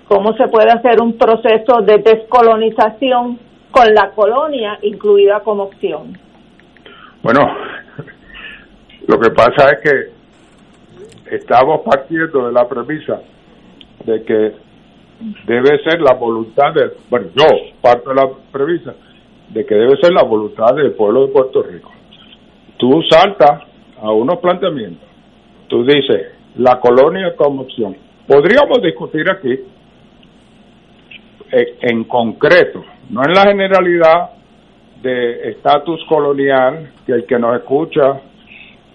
cómo 0.06 0.34
se 0.34 0.48
puede 0.48 0.70
hacer 0.70 1.00
un 1.00 1.16
proceso 1.16 1.80
de 1.80 1.98
descolonización 1.98 3.38
con 3.70 3.94
la 3.94 4.10
colonia 4.10 4.78
incluida 4.82 5.40
como 5.40 5.64
opción. 5.64 6.18
Bueno, 7.22 7.40
lo 9.06 9.18
que 9.18 9.30
pasa 9.30 9.70
es 9.70 9.80
que 9.80 10.15
estamos 11.30 11.80
partiendo 11.82 12.46
de 12.46 12.52
la 12.52 12.68
premisa 12.68 13.20
de 14.04 14.22
que 14.24 14.52
debe 15.46 15.82
ser 15.82 16.00
la 16.00 16.14
voluntad 16.14 16.74
de, 16.74 16.90
bueno, 17.08 17.28
yo 17.34 17.46
parto 17.80 18.10
de 18.10 18.16
la 18.16 18.28
premisa 18.52 18.94
de 19.48 19.64
que 19.64 19.74
debe 19.74 19.96
ser 20.00 20.12
la 20.12 20.22
voluntad 20.22 20.74
del 20.74 20.92
pueblo 20.92 21.26
de 21.26 21.32
Puerto 21.32 21.62
Rico 21.62 21.90
tú 22.76 23.02
saltas 23.08 23.62
a 24.00 24.12
unos 24.12 24.38
planteamientos, 24.38 25.08
tú 25.68 25.84
dices, 25.84 26.32
la 26.56 26.78
colonia 26.80 27.34
como 27.36 27.62
opción. 27.62 27.96
Podríamos 28.26 28.82
discutir 28.82 29.30
aquí 29.30 29.52
eh, 31.52 31.78
en 31.80 32.04
concreto, 32.04 32.84
no 33.10 33.22
en 33.24 33.32
la 33.32 33.42
generalidad 33.42 34.30
de 35.02 35.50
estatus 35.50 36.04
colonial, 36.08 36.90
que 37.06 37.12
el 37.12 37.26
que 37.26 37.38
nos 37.38 37.56
escucha 37.56 38.20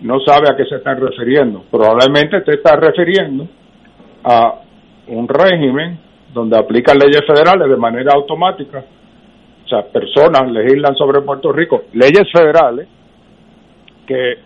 no 0.01 0.19
sabe 0.19 0.49
a 0.49 0.55
qué 0.55 0.65
se 0.65 0.75
están 0.75 0.99
refiriendo. 0.99 1.63
Probablemente 1.69 2.41
te 2.41 2.55
estás 2.55 2.79
refiriendo 2.79 3.47
a 4.23 4.55
un 5.07 5.27
régimen 5.27 5.99
donde 6.33 6.57
aplican 6.57 6.97
leyes 6.97 7.21
federales 7.25 7.69
de 7.69 7.77
manera 7.77 8.13
automática. 8.13 8.83
O 9.65 9.67
sea, 9.67 9.83
personas 9.83 10.51
legislan 10.51 10.95
sobre 10.95 11.21
Puerto 11.21 11.51
Rico, 11.51 11.83
leyes 11.93 12.31
federales, 12.31 12.87
que 14.05 14.39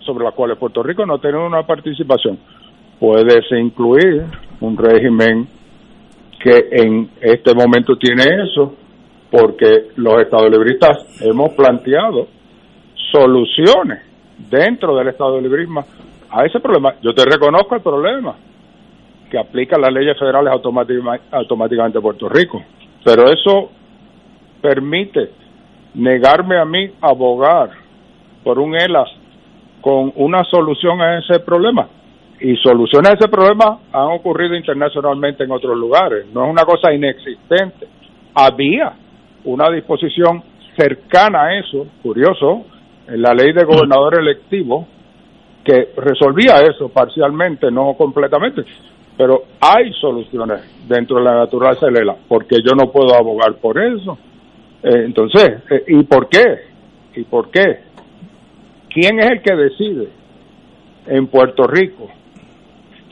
sobre 0.00 0.24
las 0.24 0.34
cuales 0.34 0.58
Puerto 0.58 0.82
Rico 0.82 1.06
no 1.06 1.18
tiene 1.18 1.38
una 1.38 1.62
participación. 1.62 2.38
Puede 2.98 3.40
incluir 3.58 4.24
un 4.60 4.76
régimen 4.76 5.46
que 6.42 6.68
en 6.72 7.10
este 7.20 7.54
momento 7.54 7.96
tiene 7.96 8.24
eso, 8.44 8.74
porque 9.30 9.88
los 9.96 10.20
Estados 10.22 10.50
libristas 10.50 11.22
hemos 11.22 11.52
planteado 11.54 12.26
soluciones 13.12 14.07
dentro 14.50 14.96
del 14.96 15.08
Estado 15.08 15.40
librismo 15.40 15.84
a 16.30 16.44
ese 16.44 16.60
problema. 16.60 16.94
Yo 17.02 17.12
te 17.14 17.24
reconozco 17.24 17.74
el 17.74 17.82
problema, 17.82 18.36
que 19.30 19.38
aplica 19.38 19.78
las 19.78 19.92
leyes 19.92 20.18
federales 20.18 20.52
automáticamente 20.52 21.98
a 21.98 22.00
Puerto 22.00 22.28
Rico, 22.28 22.62
pero 23.04 23.24
eso 23.24 23.70
permite 24.60 25.30
negarme 25.94 26.58
a 26.58 26.64
mí 26.64 26.90
abogar 27.00 27.70
por 28.42 28.58
un 28.58 28.74
ELAS 28.74 29.08
con 29.80 30.12
una 30.16 30.44
solución 30.44 31.00
a 31.00 31.18
ese 31.18 31.40
problema. 31.40 31.88
Y 32.40 32.56
soluciones 32.56 33.10
a 33.10 33.14
ese 33.14 33.28
problema 33.28 33.80
han 33.92 34.12
ocurrido 34.12 34.54
internacionalmente 34.54 35.44
en 35.44 35.50
otros 35.50 35.76
lugares. 35.76 36.26
No 36.32 36.44
es 36.44 36.50
una 36.50 36.62
cosa 36.64 36.92
inexistente. 36.92 37.86
Había 38.34 38.92
una 39.44 39.70
disposición 39.70 40.42
cercana 40.76 41.46
a 41.46 41.58
eso, 41.58 41.86
curioso, 42.02 42.64
la 43.16 43.32
ley 43.32 43.52
de 43.52 43.64
gobernador 43.64 44.20
electivo 44.20 44.86
que 45.64 45.90
resolvía 45.96 46.60
eso 46.60 46.88
parcialmente, 46.88 47.70
no 47.70 47.94
completamente, 47.94 48.64
pero 49.16 49.44
hay 49.60 49.92
soluciones 49.94 50.60
dentro 50.86 51.18
de 51.18 51.24
la 51.24 51.34
naturaleza 51.34 51.86
de 51.86 51.92
Lela, 51.92 52.16
porque 52.28 52.56
yo 52.64 52.74
no 52.74 52.90
puedo 52.90 53.14
abogar 53.14 53.54
por 53.56 53.78
eso. 53.78 54.16
Eh, 54.82 55.02
entonces, 55.04 55.62
eh, 55.70 55.84
¿y 55.88 56.02
por 56.04 56.28
qué? 56.28 56.44
¿Y 57.16 57.24
por 57.24 57.50
qué? 57.50 57.80
¿Quién 58.88 59.18
es 59.20 59.30
el 59.30 59.42
que 59.42 59.54
decide 59.56 60.08
en 61.06 61.26
Puerto 61.26 61.66
Rico 61.66 62.08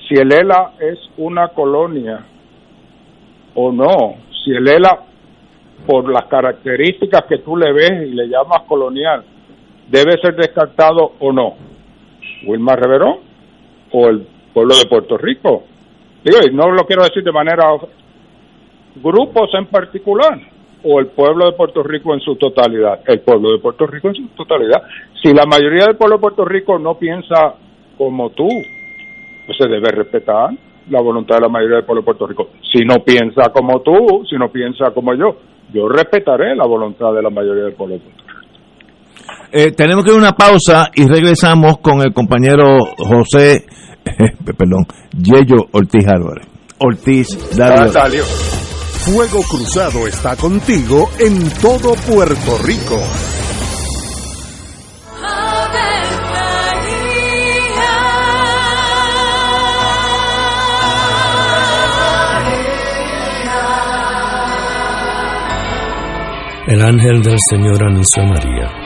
si 0.09 0.14
el 0.14 0.32
ELA 0.32 0.74
es 0.80 0.99
una 1.16 1.49
colonia 1.49 2.24
o 3.55 3.72
no? 3.72 4.16
Si 4.44 4.53
el 4.53 4.68
ELA, 4.68 5.01
por 5.86 6.11
las 6.11 6.26
características 6.26 7.24
que 7.24 7.38
tú 7.38 7.57
le 7.57 7.72
ves 7.72 8.09
y 8.09 8.14
le 8.14 8.28
llamas 8.28 8.62
colonial, 8.68 9.24
debe 9.89 10.20
ser 10.20 10.37
descartado 10.37 11.12
o 11.18 11.32
no. 11.32 11.55
Wilmar 12.47 12.80
Reverón 12.80 13.18
o 13.93 14.09
el 14.09 14.26
pueblo 14.53 14.74
de 14.76 14.87
Puerto 14.87 15.16
Rico. 15.16 15.64
Digo, 16.24 16.39
y 16.49 16.55
no 16.55 16.70
lo 16.70 16.84
quiero 16.87 17.05
decir 17.05 17.22
de 17.22 17.32
manera 17.32 17.64
grupos 18.97 19.51
en 19.55 19.66
particular 19.66 20.41
o 20.82 21.01
el 21.01 21.09
pueblo 21.09 21.47
de 21.47 21.53
Puerto 21.53 21.82
Rico 21.82 22.14
en 22.14 22.20
su 22.20 22.37
totalidad. 22.37 23.01
El 23.07 23.20
pueblo 23.20 23.53
de 23.53 23.59
Puerto 23.59 23.87
Rico 23.87 24.09
en 24.09 24.14
su 24.14 24.28
totalidad. 24.28 24.82
Si 25.22 25.32
la 25.32 25.47
mayoría 25.47 25.87
del 25.87 25.97
pueblo 25.97 26.16
de 26.16 26.20
Puerto 26.20 26.45
Rico 26.45 26.78
no 26.78 26.99
piensa 26.99 27.55
como 27.97 28.30
tú, 28.30 28.49
pues 29.47 29.59
se 29.59 29.68
debe 29.68 29.91
respetar 29.91 30.51
la 30.91 31.01
voluntad 31.01 31.37
de 31.37 31.43
la 31.43 31.49
mayoría 31.49 31.76
del 31.76 31.84
pueblo 31.84 32.03
de 32.03 32.07
Puerto 32.07 32.26
Rico. 32.26 32.49
Si 32.72 32.84
no 32.84 32.97
piensa 33.05 33.51
como 33.53 33.80
tú, 33.80 34.24
si 34.28 34.37
no 34.37 34.51
piensa 34.51 34.93
como 34.93 35.14
yo, 35.14 35.37
yo 35.72 35.89
respetaré 35.89 36.55
la 36.55 36.66
voluntad 36.66 37.12
de 37.12 37.22
la 37.22 37.30
mayoría 37.30 37.64
del 37.64 37.74
pueblo 37.74 37.95
de 37.95 38.01
Puerto 38.01 38.20
Rico. 38.20 38.26
Eh, 39.53 39.73
tenemos 39.73 40.05
que 40.05 40.11
ir 40.11 40.17
a 40.17 40.19
una 40.19 40.33
pausa 40.33 40.91
y 40.95 41.07
regresamos 41.07 41.79
con 41.79 42.01
el 42.03 42.12
compañero 42.12 42.79
José, 42.99 43.64
perdón, 44.45 44.87
Yello 45.12 45.69
Ortiz 45.73 46.07
Álvarez. 46.07 46.47
Ortiz, 46.79 47.57
dale. 47.57 48.23
Fuego 49.07 49.41
Cruzado 49.43 50.07
está 50.07 50.37
contigo 50.37 51.09
en 51.19 51.49
todo 51.61 51.95
Puerto 51.95 52.59
Rico. 52.64 53.01
El 66.67 66.83
ángel 66.83 67.23
del 67.23 67.39
Señor 67.49 67.85
anunció 67.85 68.25
a 68.25 68.27
María. 68.27 68.86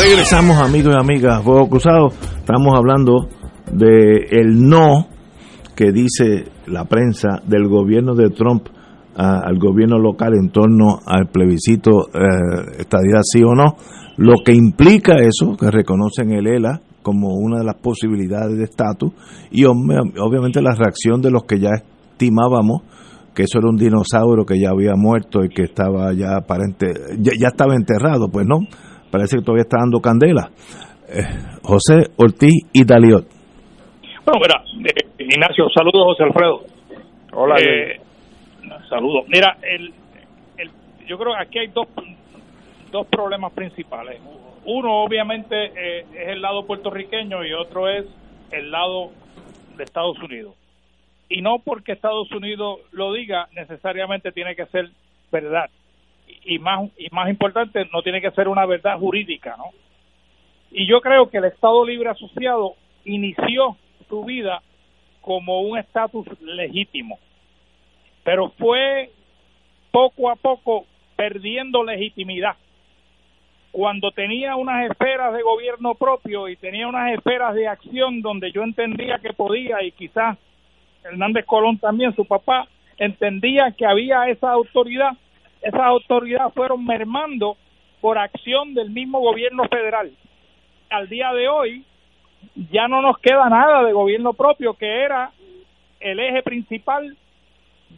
Regresamos 0.00 0.58
amigos 0.58 0.94
y 0.94 0.98
amigas, 1.00 1.42
Fuego 1.42 1.68
Cruzado. 1.68 2.08
Estamos 2.38 2.74
hablando 2.76 3.28
de 3.72 4.26
el 4.30 4.68
no 4.68 5.06
que 5.74 5.92
dice 5.92 6.46
la 6.66 6.84
prensa 6.84 7.40
del 7.46 7.68
gobierno 7.68 8.14
de 8.14 8.30
Trump 8.30 8.66
a- 9.16 9.40
al 9.46 9.58
gobierno 9.58 9.98
local 9.98 10.32
en 10.34 10.50
torno 10.50 10.98
al 11.06 11.28
plebiscito 11.28 12.08
eh, 12.12 12.78
estadidad 12.80 13.20
sí 13.22 13.42
o 13.42 13.54
no, 13.54 13.76
lo 14.16 14.34
que 14.44 14.52
implica 14.54 15.14
eso, 15.16 15.56
que 15.56 15.70
reconocen 15.70 16.32
el 16.32 16.46
ELA 16.46 16.80
como 17.02 17.28
una 17.34 17.58
de 17.58 17.64
las 17.64 17.76
posibilidades 17.76 18.56
de 18.56 18.64
estatus 18.64 19.12
y 19.50 19.62
ob- 19.64 20.14
obviamente 20.20 20.60
la 20.60 20.74
reacción 20.74 21.20
de 21.22 21.30
los 21.30 21.44
que 21.44 21.60
ya 21.60 21.70
estimábamos 22.12 22.82
que 23.34 23.42
eso 23.44 23.58
era 23.58 23.68
un 23.68 23.76
dinosaurio 23.76 24.44
que 24.46 24.60
ya 24.60 24.70
había 24.70 24.94
muerto 24.96 25.44
y 25.44 25.48
que 25.48 25.62
estaba 25.64 26.12
ya 26.12 26.36
aparente, 26.36 26.92
ya, 27.18 27.32
ya 27.38 27.48
estaba 27.48 27.74
enterrado, 27.74 28.28
pues 28.30 28.46
no, 28.46 28.60
parece 29.14 29.36
que 29.36 29.44
todavía 29.44 29.62
está 29.62 29.78
dando 29.78 30.00
candela. 30.00 30.50
Eh, 31.08 31.22
José 31.62 32.10
Ortiz 32.16 32.66
y 32.72 32.84
Daliot. 32.84 33.24
Bueno, 34.26 34.40
mira, 34.40 34.90
eh, 34.90 35.22
Ignacio, 35.22 35.66
saludos, 35.72 36.02
José 36.04 36.24
Alfredo. 36.24 36.62
Hola, 37.32 37.54
Eh, 37.60 38.00
saludos. 38.88 39.24
Mira, 39.28 39.56
el, 39.62 39.92
el, 40.58 40.70
yo 41.06 41.16
creo 41.16 41.34
que 41.34 41.42
aquí 41.46 41.58
hay 41.60 41.68
dos, 41.68 41.86
dos 42.90 43.06
problemas 43.06 43.52
principales. 43.52 44.20
Uno, 44.64 45.04
obviamente, 45.04 45.54
eh, 45.66 46.06
es 46.12 46.28
el 46.30 46.42
lado 46.42 46.66
puertorriqueño 46.66 47.44
y 47.44 47.52
otro 47.52 47.88
es 47.88 48.06
el 48.50 48.72
lado 48.72 49.10
de 49.76 49.84
Estados 49.84 50.18
Unidos. 50.24 50.56
Y 51.28 51.40
no 51.40 51.58
porque 51.64 51.92
Estados 51.92 52.32
Unidos 52.32 52.80
lo 52.90 53.12
diga, 53.12 53.46
necesariamente 53.54 54.32
tiene 54.32 54.56
que 54.56 54.66
ser 54.66 54.90
verdad. 55.30 55.70
Y, 56.26 56.58
más 56.58 56.90
y 56.98 57.08
más 57.10 57.28
importante, 57.28 57.88
no 57.92 58.02
tiene 58.02 58.20
que 58.20 58.30
ser 58.32 58.48
una 58.48 58.66
verdad 58.66 58.98
jurídica, 58.98 59.56
¿no? 59.56 59.70
Y 60.70 60.86
yo 60.86 61.00
creo 61.00 61.30
que 61.30 61.38
el 61.38 61.44
Estado 61.44 61.84
Libre 61.86 62.10
Asociado 62.10 62.74
inició 63.04 63.76
su 64.08 64.24
vida 64.24 64.60
como 65.20 65.62
un 65.62 65.78
estatus 65.78 66.26
legítimo, 66.40 67.18
pero 68.24 68.50
fue 68.58 69.10
poco 69.90 70.30
a 70.30 70.36
poco 70.36 70.86
perdiendo 71.16 71.82
legitimidad. 71.84 72.56
Cuando 73.70 74.10
tenía 74.10 74.56
unas 74.56 74.90
esferas 74.90 75.32
de 75.32 75.42
gobierno 75.42 75.94
propio 75.94 76.48
y 76.48 76.56
tenía 76.56 76.86
unas 76.88 77.12
esferas 77.12 77.54
de 77.54 77.68
acción 77.68 78.20
donde 78.20 78.52
yo 78.52 78.62
entendía 78.62 79.18
que 79.18 79.32
podía 79.32 79.82
y 79.82 79.92
quizás 79.92 80.36
Hernández 81.04 81.44
Colón 81.44 81.78
también, 81.78 82.14
su 82.14 82.24
papá, 82.24 82.66
entendía 82.96 83.72
que 83.76 83.86
había 83.86 84.28
esa 84.28 84.50
autoridad, 84.50 85.12
esas 85.64 85.80
autoridades 85.80 86.52
fueron 86.54 86.84
mermando 86.84 87.56
por 88.00 88.18
acción 88.18 88.74
del 88.74 88.90
mismo 88.90 89.20
gobierno 89.20 89.64
federal. 89.64 90.12
Al 90.90 91.08
día 91.08 91.32
de 91.32 91.48
hoy 91.48 91.84
ya 92.70 92.86
no 92.86 93.00
nos 93.00 93.18
queda 93.18 93.48
nada 93.48 93.82
de 93.82 93.92
gobierno 93.92 94.34
propio, 94.34 94.74
que 94.74 95.02
era 95.02 95.30
el 96.00 96.20
eje 96.20 96.42
principal 96.42 97.16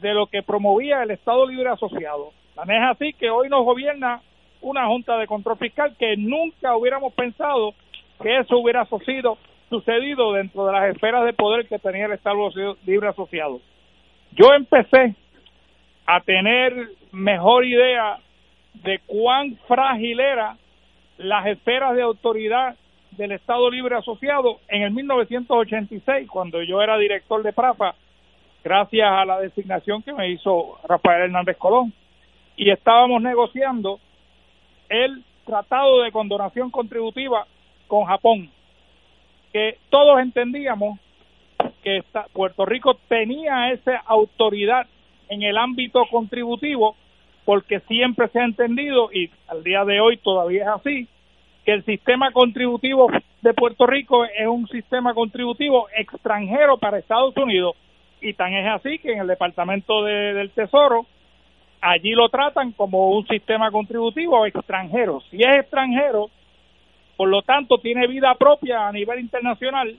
de 0.00 0.14
lo 0.14 0.28
que 0.28 0.44
promovía 0.44 1.02
el 1.02 1.10
Estado 1.10 1.44
Libre 1.46 1.70
Asociado. 1.70 2.32
Tan 2.54 2.70
es 2.70 2.82
así 2.88 3.12
que 3.14 3.30
hoy 3.30 3.48
nos 3.48 3.64
gobierna 3.64 4.20
una 4.60 4.86
Junta 4.86 5.16
de 5.18 5.26
Control 5.26 5.58
Fiscal 5.58 5.96
que 5.98 6.16
nunca 6.16 6.76
hubiéramos 6.76 7.12
pensado 7.14 7.74
que 8.22 8.38
eso 8.38 8.58
hubiera 8.58 8.84
sucedido, 8.86 9.38
sucedido 9.68 10.32
dentro 10.32 10.66
de 10.66 10.72
las 10.72 10.94
esferas 10.94 11.24
de 11.24 11.32
poder 11.32 11.66
que 11.66 11.80
tenía 11.80 12.06
el 12.06 12.12
Estado 12.12 12.48
Libre 12.86 13.08
Asociado. 13.08 13.60
Yo 14.32 14.54
empecé 14.54 15.16
a 16.06 16.20
tener 16.20 16.90
mejor 17.12 17.64
idea 17.64 18.18
de 18.74 19.00
cuán 19.06 19.56
frágil 19.66 20.20
era 20.20 20.56
las 21.18 21.46
esferas 21.46 21.96
de 21.96 22.02
autoridad 22.02 22.76
del 23.12 23.32
Estado 23.32 23.70
Libre 23.70 23.96
Asociado 23.96 24.60
en 24.68 24.82
el 24.82 24.92
1986, 24.92 26.28
cuando 26.28 26.62
yo 26.62 26.82
era 26.82 26.98
director 26.98 27.42
de 27.42 27.52
PRAFA, 27.52 27.94
gracias 28.62 29.08
a 29.10 29.24
la 29.24 29.40
designación 29.40 30.02
que 30.02 30.12
me 30.12 30.30
hizo 30.30 30.78
Rafael 30.86 31.22
Hernández 31.22 31.56
Colón. 31.56 31.92
Y 32.56 32.70
estábamos 32.70 33.22
negociando 33.22 33.98
el 34.88 35.24
tratado 35.44 36.02
de 36.02 36.12
condonación 36.12 36.70
contributiva 36.70 37.46
con 37.86 38.04
Japón, 38.04 38.50
que 39.52 39.78
todos 39.90 40.20
entendíamos 40.20 40.98
que 41.82 42.02
Puerto 42.32 42.66
Rico 42.66 42.94
tenía 43.08 43.70
esa 43.72 43.96
autoridad 43.98 44.86
en 45.28 45.42
el 45.42 45.56
ámbito 45.56 46.04
contributivo 46.10 46.96
porque 47.44 47.80
siempre 47.80 48.28
se 48.28 48.40
ha 48.40 48.44
entendido 48.44 49.10
y 49.12 49.30
al 49.48 49.62
día 49.62 49.84
de 49.84 50.00
hoy 50.00 50.16
todavía 50.18 50.62
es 50.62 50.68
así 50.68 51.08
que 51.64 51.72
el 51.72 51.84
sistema 51.84 52.30
contributivo 52.32 53.08
de 53.42 53.54
Puerto 53.54 53.86
Rico 53.86 54.24
es 54.24 54.46
un 54.46 54.68
sistema 54.68 55.14
contributivo 55.14 55.88
extranjero 55.96 56.78
para 56.78 56.98
Estados 56.98 57.36
Unidos 57.36 57.74
y 58.20 58.34
tan 58.34 58.52
es 58.52 58.66
así 58.68 58.98
que 58.98 59.12
en 59.12 59.20
el 59.20 59.26
Departamento 59.26 60.02
del 60.04 60.50
Tesoro 60.50 61.06
allí 61.80 62.12
lo 62.12 62.28
tratan 62.28 62.72
como 62.72 63.10
un 63.10 63.26
sistema 63.26 63.70
contributivo 63.70 64.46
extranjero. 64.46 65.20
Si 65.30 65.36
es 65.36 65.56
extranjero, 65.56 66.30
por 67.16 67.28
lo 67.28 67.42
tanto 67.42 67.78
tiene 67.78 68.06
vida 68.06 68.34
propia 68.34 68.88
a 68.88 68.92
nivel 68.92 69.20
internacional 69.20 69.96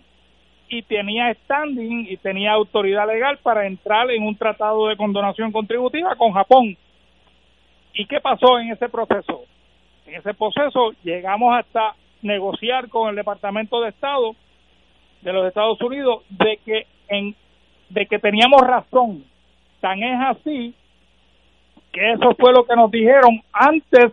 y 0.69 0.81
tenía 0.81 1.33
standing 1.33 2.07
y 2.09 2.17
tenía 2.17 2.51
autoridad 2.53 3.07
legal 3.07 3.37
para 3.37 3.65
entrar 3.65 4.09
en 4.11 4.23
un 4.23 4.35
tratado 4.35 4.87
de 4.87 4.97
condonación 4.97 5.51
contributiva 5.51 6.15
con 6.15 6.33
Japón. 6.33 6.77
¿Y 7.93 8.05
qué 8.05 8.19
pasó 8.19 8.59
en 8.59 8.71
ese 8.71 8.89
proceso? 8.89 9.43
En 10.05 10.15
ese 10.15 10.33
proceso 10.33 10.91
llegamos 11.03 11.57
hasta 11.57 11.95
negociar 12.21 12.89
con 12.89 13.09
el 13.09 13.15
Departamento 13.15 13.81
de 13.81 13.89
Estado 13.89 14.35
de 15.21 15.33
los 15.33 15.47
Estados 15.47 15.81
Unidos 15.81 16.23
de 16.29 16.59
que 16.65 16.87
en 17.09 17.35
de 17.89 18.05
que 18.05 18.19
teníamos 18.19 18.61
razón. 18.61 19.23
Tan 19.79 20.01
es 20.03 20.19
así 20.27 20.73
que 21.91 22.11
eso 22.11 22.35
fue 22.37 22.51
lo 22.51 22.65
que 22.65 22.75
nos 22.75 22.91
dijeron 22.91 23.41
antes 23.53 24.11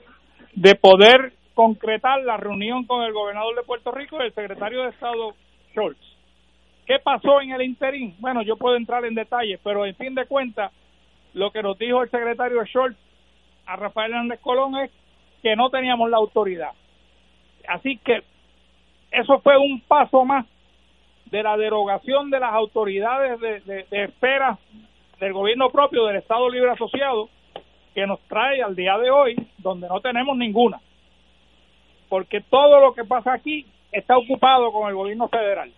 de 0.55 0.75
poder 0.77 1.33
concretar 1.55 2.23
la 2.23 2.37
reunión 2.37 2.85
con 2.85 3.03
el 3.03 3.13
gobernador 3.13 3.57
de 3.57 3.63
Puerto 3.63 3.91
Rico 3.93 4.19
y 4.19 4.27
el 4.27 4.35
secretario 4.35 4.83
de 4.83 4.91
Estado 4.91 5.35
Schultz. 5.73 6.14
¿Qué 6.87 6.99
pasó 6.99 7.41
en 7.41 7.53
el 7.53 7.63
interín? 7.63 8.15
Bueno, 8.19 8.43
yo 8.43 8.57
puedo 8.57 8.77
entrar 8.77 9.05
en 9.05 9.15
detalles, 9.15 9.59
pero 9.65 9.87
en 9.87 9.95
fin 9.95 10.15
de 10.15 10.27
cuentas, 10.27 10.71
lo 11.33 11.51
que 11.51 11.63
nos 11.63 11.79
dijo 11.79 12.03
el 12.03 12.11
secretario 12.11 12.63
Schultz 12.65 12.99
a 13.67 13.77
Rafael 13.77 14.13
Hernández 14.13 14.41
Colón 14.41 14.77
es 14.77 14.91
que 15.43 15.57
no 15.57 15.71
teníamos 15.71 16.11
la 16.11 16.19
autoridad. 16.19 16.73
Así 17.67 17.97
que 17.99 18.23
eso 19.11 19.41
fue 19.41 19.57
un 19.57 19.81
paso 19.81 20.25
más 20.25 20.47
de 21.27 21.43
la 21.43 21.57
derogación 21.57 22.31
de 22.31 22.41
las 22.41 22.53
autoridades 22.53 23.41
de, 23.41 23.61
de, 23.61 24.05
espera 24.05 24.59
del 25.19 25.33
gobierno 25.33 25.71
propio 25.71 26.05
del 26.05 26.17
Estado 26.17 26.51
Libre 26.51 26.71
Asociado 26.71 27.31
que 27.95 28.07
nos 28.07 28.21
trae 28.29 28.63
al 28.63 28.77
día 28.77 28.99
de 28.99 29.11
hoy 29.11 29.35
donde 29.59 29.89
no 29.89 30.01
tenemos 30.01 30.37
ninguna. 30.37 30.81
Porque 32.11 32.43
todo 32.43 32.81
lo 32.81 32.93
que 32.93 33.05
pasa 33.05 33.33
aquí 33.33 33.67
está 33.91 34.19
ocupado 34.19 34.71
con 34.71 34.89
el 34.89 34.95
gobierno 34.95 35.29
federal 35.29 35.73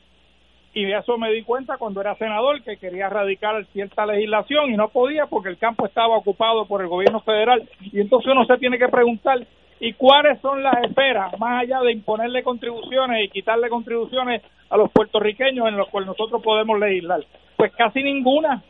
y 0.76 0.84
de 0.84 0.98
eso 0.98 1.16
me 1.16 1.32
di 1.32 1.42
cuenta 1.42 1.78
cuando 1.78 2.02
era 2.02 2.16
senador 2.16 2.62
que 2.62 2.76
quería 2.76 3.06
erradicar 3.06 3.64
cierta 3.72 4.04
legislación 4.04 4.70
y 4.70 4.76
no 4.76 4.88
podía 4.88 5.24
porque 5.24 5.48
el 5.48 5.56
campo 5.56 5.86
estaba 5.86 6.18
ocupado 6.18 6.66
por 6.66 6.82
el 6.82 6.88
gobierno 6.88 7.20
federal. 7.20 7.66
Y 7.80 7.98
entonces 7.98 8.30
uno 8.30 8.44
se 8.44 8.58
tiene 8.58 8.76
que 8.76 8.88
preguntar 8.88 9.38
y 9.80 9.94
cuáles 9.94 10.38
son 10.42 10.62
las 10.62 10.74
esferas 10.84 11.32
más 11.38 11.62
allá 11.62 11.80
de 11.80 11.92
imponerle 11.92 12.42
contribuciones 12.42 13.24
y 13.24 13.30
quitarle 13.30 13.70
contribuciones 13.70 14.42
a 14.68 14.76
los 14.76 14.90
puertorriqueños 14.92 15.66
en 15.66 15.78
los 15.78 15.88
cuales 15.88 16.08
nosotros 16.08 16.42
podemos 16.42 16.78
legislar 16.78 17.24
pues 17.56 17.72
casi 17.74 18.02
ninguna. 18.02 18.62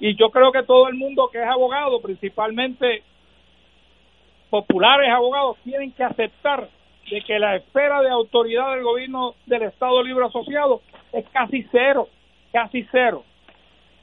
Y 0.00 0.16
yo 0.16 0.30
creo 0.30 0.50
que 0.50 0.62
todo 0.62 0.88
el 0.88 0.94
mundo 0.94 1.28
que 1.30 1.42
es 1.42 1.46
abogado 1.46 2.00
principalmente 2.00 3.02
populares 4.48 5.10
abogados 5.10 5.58
tienen 5.62 5.92
que 5.92 6.04
aceptar 6.04 6.70
de 7.10 7.20
que 7.20 7.38
la 7.38 7.56
esfera 7.56 8.00
de 8.00 8.08
autoridad 8.08 8.72
del 8.72 8.82
gobierno 8.82 9.34
del 9.44 9.64
Estado 9.64 10.02
Libre 10.02 10.24
Asociado 10.24 10.80
es 11.14 11.28
casi 11.30 11.66
cero, 11.70 12.08
casi 12.52 12.86
cero. 12.90 13.24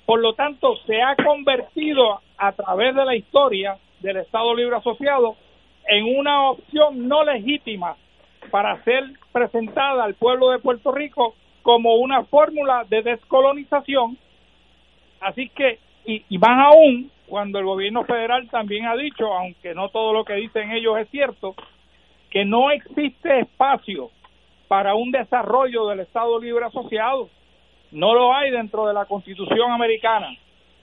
Por 0.05 0.19
lo 0.19 0.33
tanto, 0.33 0.75
se 0.87 1.01
ha 1.01 1.15
convertido 1.15 2.21
a 2.37 2.51
través 2.53 2.95
de 2.95 3.05
la 3.05 3.15
historia 3.15 3.77
del 3.99 4.17
Estado 4.17 4.55
Libre 4.55 4.75
Asociado 4.75 5.35
en 5.87 6.17
una 6.17 6.49
opción 6.49 7.07
no 7.07 7.23
legítima 7.23 7.95
para 8.49 8.83
ser 8.83 9.03
presentada 9.31 10.03
al 10.03 10.15
pueblo 10.15 10.49
de 10.51 10.59
Puerto 10.59 10.91
Rico 10.91 11.35
como 11.61 11.95
una 11.95 12.23
fórmula 12.23 12.85
de 12.89 13.03
descolonización. 13.03 14.17
Así 15.19 15.49
que, 15.49 15.79
y, 16.05 16.23
y 16.29 16.37
más 16.39 16.73
aún, 16.73 17.11
cuando 17.27 17.59
el 17.59 17.65
gobierno 17.65 18.03
federal 18.03 18.49
también 18.49 18.87
ha 18.87 18.95
dicho, 18.95 19.31
aunque 19.33 19.75
no 19.75 19.89
todo 19.89 20.13
lo 20.13 20.25
que 20.25 20.33
dicen 20.33 20.71
ellos 20.71 20.97
es 20.97 21.09
cierto, 21.09 21.55
que 22.29 22.43
no 22.43 22.71
existe 22.71 23.39
espacio 23.39 24.09
para 24.71 24.95
un 24.95 25.11
desarrollo 25.11 25.87
del 25.87 25.99
Estado 25.99 26.39
Libre 26.39 26.63
Asociado. 26.63 27.27
No 27.91 28.13
lo 28.13 28.33
hay 28.33 28.51
dentro 28.51 28.87
de 28.87 28.93
la 28.93 29.03
Constitución 29.03 29.69
americana. 29.69 30.29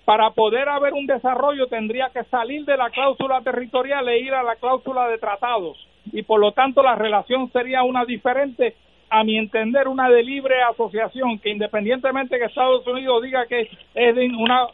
Para 0.04 0.28
poder 0.28 0.68
haber 0.68 0.92
un 0.92 1.06
desarrollo 1.06 1.68
tendría 1.68 2.10
que 2.10 2.22
salir 2.24 2.66
de 2.66 2.76
la 2.76 2.90
cláusula 2.90 3.40
territorial 3.40 4.06
e 4.10 4.18
ir 4.18 4.34
a 4.34 4.42
la 4.42 4.56
cláusula 4.56 5.08
de 5.08 5.16
tratados. 5.16 5.78
Y 6.12 6.22
por 6.22 6.38
lo 6.38 6.52
tanto 6.52 6.82
la 6.82 6.96
relación 6.96 7.50
sería 7.50 7.82
una 7.82 8.04
diferente, 8.04 8.76
a 9.08 9.24
mi 9.24 9.38
entender, 9.38 9.88
una 9.88 10.10
de 10.10 10.22
libre 10.22 10.60
asociación, 10.64 11.38
que 11.38 11.48
independientemente 11.48 12.38
que 12.38 12.44
Estados 12.44 12.86
Unidos 12.86 13.22
diga 13.22 13.46
que 13.46 13.70
es 13.94 14.16
una, 14.38 14.66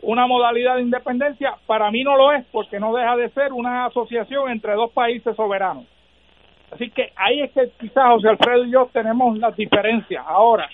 una 0.00 0.28
modalidad 0.28 0.76
de 0.76 0.82
independencia, 0.82 1.56
para 1.66 1.90
mí 1.90 2.04
no 2.04 2.16
lo 2.16 2.30
es, 2.30 2.46
porque 2.52 2.78
no 2.78 2.94
deja 2.94 3.16
de 3.16 3.30
ser 3.30 3.52
una 3.52 3.86
asociación 3.86 4.48
entre 4.52 4.74
dos 4.74 4.92
países 4.92 5.34
soberanos. 5.34 5.86
Así 6.74 6.90
que 6.90 7.12
ahí 7.14 7.40
es 7.40 7.52
que 7.52 7.70
quizás 7.78 8.04
José 8.08 8.28
Alfredo 8.30 8.64
y 8.64 8.72
yo 8.72 8.88
tenemos 8.92 9.38
las 9.38 9.54
diferencias. 9.56 10.24
Ahora, 10.26 10.68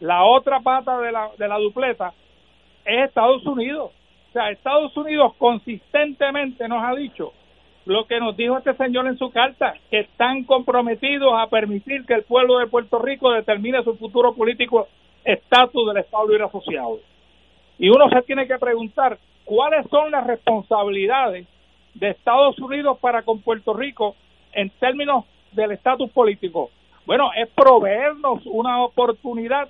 la 0.00 0.24
otra 0.24 0.60
pata 0.60 0.98
de 1.00 1.10
la, 1.10 1.30
de 1.38 1.48
la 1.48 1.56
dupleta 1.56 2.12
es 2.84 3.08
Estados 3.08 3.44
Unidos. 3.46 3.90
O 4.28 4.32
sea, 4.32 4.50
Estados 4.50 4.94
Unidos 4.94 5.32
consistentemente 5.38 6.68
nos 6.68 6.84
ha 6.84 6.94
dicho 6.94 7.32
lo 7.86 8.06
que 8.06 8.20
nos 8.20 8.36
dijo 8.36 8.58
este 8.58 8.74
señor 8.74 9.06
en 9.06 9.16
su 9.16 9.30
carta, 9.30 9.72
que 9.90 10.00
están 10.00 10.44
comprometidos 10.44 11.32
a 11.34 11.46
permitir 11.46 12.04
que 12.04 12.12
el 12.12 12.24
pueblo 12.24 12.58
de 12.58 12.66
Puerto 12.66 12.98
Rico 12.98 13.30
determine 13.30 13.82
su 13.82 13.96
futuro 13.96 14.34
político 14.34 14.88
estatus 15.24 15.88
del 15.88 15.96
Estado 15.96 16.28
Libre 16.28 16.44
Asociado. 16.44 16.98
Y 17.78 17.88
uno 17.88 18.10
se 18.10 18.20
tiene 18.22 18.46
que 18.46 18.58
preguntar 18.58 19.16
cuáles 19.46 19.86
son 19.88 20.10
las 20.10 20.26
responsabilidades 20.26 21.46
de 21.94 22.10
Estados 22.10 22.58
Unidos 22.58 22.98
para 23.00 23.22
con 23.22 23.40
Puerto 23.40 23.72
Rico 23.72 24.14
en 24.52 24.68
términos 24.78 25.24
del 25.52 25.72
estatus 25.72 26.10
político? 26.10 26.70
Bueno, 27.06 27.30
es 27.36 27.48
proveernos 27.50 28.44
una 28.46 28.84
oportunidad 28.84 29.68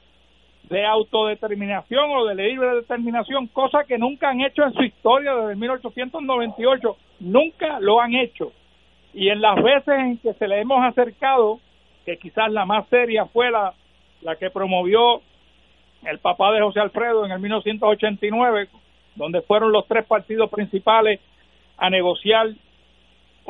de 0.69 0.85
autodeterminación 0.85 2.11
o 2.11 2.27
de 2.27 2.35
libre 2.35 2.75
determinación, 2.75 3.47
cosa 3.47 3.85
que 3.85 3.97
nunca 3.97 4.31
han 4.31 4.41
hecho 4.41 4.65
en 4.65 4.73
su 4.75 4.83
historia 4.83 5.35
desde 5.35 5.57
1898, 5.57 6.97
nunca 7.21 7.81
lo 7.81 8.01
han 8.01 8.15
hecho. 8.15 8.53
Y 9.15 9.31
en 9.31 9.41
las 9.41 9.63
veces 9.63 9.95
en 9.99 10.19
que 10.19 10.35
se 10.35 10.47
le 10.47 10.61
hemos 10.61 10.85
acercado 10.85 11.61
que 12.05 12.19
quizás 12.19 12.51
la 12.51 12.67
más 12.67 12.87
seria 12.89 13.27
fue 13.27 13.51
la, 13.51 13.73
la 14.23 14.37
que 14.37 14.51
promovió 14.51 15.23
el 16.05 16.19
papá 16.19 16.53
de 16.53 16.61
José 16.61 16.81
Alfredo 16.81 17.25
en 17.25 17.33
el 17.33 17.41
1989, 17.41 18.69
donde 19.17 19.43
fueron 19.43 19.73
los 19.73 19.87
tres 19.87 20.07
partidos 20.07 20.51
principales 20.51 21.21
a 21.77 21.91
negociar 21.91 22.49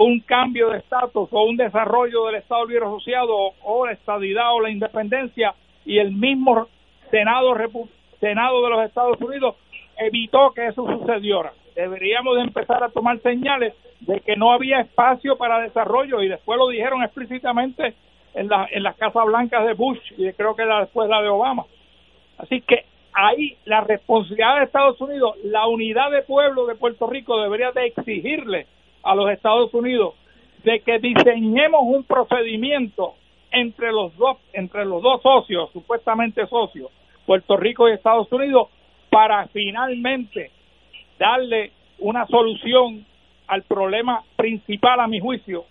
un 0.05 0.21
cambio 0.21 0.71
de 0.71 0.79
estatus 0.79 1.29
o 1.33 1.43
un 1.43 1.57
desarrollo 1.57 2.27
del 2.27 2.37
Estado 2.37 2.67
Libre 2.67 2.87
Asociado 2.87 3.35
o 3.63 3.87
la 3.87 3.93
estadidad 3.93 4.55
o 4.55 4.61
la 4.61 4.71
independencia 4.71 5.55
y 5.85 5.99
el 5.99 6.13
mismo 6.13 6.69
Senado, 7.11 7.55
Senado 8.21 8.63
de 8.63 8.71
los 8.71 8.85
Estados 8.85 9.21
Unidos 9.21 9.57
evitó 9.97 10.53
que 10.55 10.67
eso 10.67 10.87
sucediera. 10.87 11.53
Deberíamos 11.75 12.37
de 12.37 12.43
empezar 12.43 12.85
a 12.85 12.91
tomar 12.91 13.19
señales 13.23 13.75
de 14.01 14.21
que 14.21 14.37
no 14.37 14.53
había 14.53 14.81
espacio 14.81 15.37
para 15.37 15.61
desarrollo 15.61 16.23
y 16.23 16.29
después 16.29 16.59
lo 16.59 16.69
dijeron 16.69 17.03
explícitamente 17.03 17.95
en, 18.35 18.49
la, 18.49 18.69
en 18.71 18.85
las 18.85 18.97
Casas 18.97 19.25
Blancas 19.27 19.67
de 19.67 19.75
Bush 19.75 19.99
y 20.17 20.33
creo 20.33 20.55
que 20.55 20.65
la, 20.65 20.81
después 20.81 21.09
la 21.09 21.23
de 21.23 21.29
Obama. 21.29 21.65
Así 22.39 22.61
que 22.61 22.85
ahí 23.13 23.57
la 23.65 23.81
responsabilidad 23.81 24.59
de 24.59 24.65
Estados 24.65 25.01
Unidos, 25.01 25.35
la 25.43 25.67
unidad 25.67 26.13
de 26.13 26.23
pueblo 26.23 26.67
de 26.67 26.77
Puerto 26.77 27.09
Rico 27.09 27.41
debería 27.41 27.73
de 27.73 27.87
exigirle 27.87 28.67
a 29.03 29.15
los 29.15 29.31
Estados 29.31 29.73
Unidos 29.75 30.15
de 30.65 30.81
que 30.81 30.99
diseñemos 30.99 31.83
un 31.85 32.05
procedimiento 32.05 33.15
entre 33.51 33.93
los 33.93 34.17
dos 34.17 34.39
entre 34.53 34.85
los 34.85 35.03
dos 35.03 35.23
socios, 35.23 35.71
supuestamente 35.73 36.47
socios, 36.47 36.91
Puerto 37.27 37.57
Rico 37.57 37.89
y 37.89 37.93
Estados 37.93 38.31
Unidos 38.33 38.69
para 39.11 39.47
finalmente 39.49 40.51
darle 41.19 41.73
una 41.99 42.27
solución 42.27 43.05
al 43.47 43.63
problema 43.63 44.23
principal 44.37 45.01
a 45.01 45.07
mi 45.07 45.21
juicio 45.21 45.65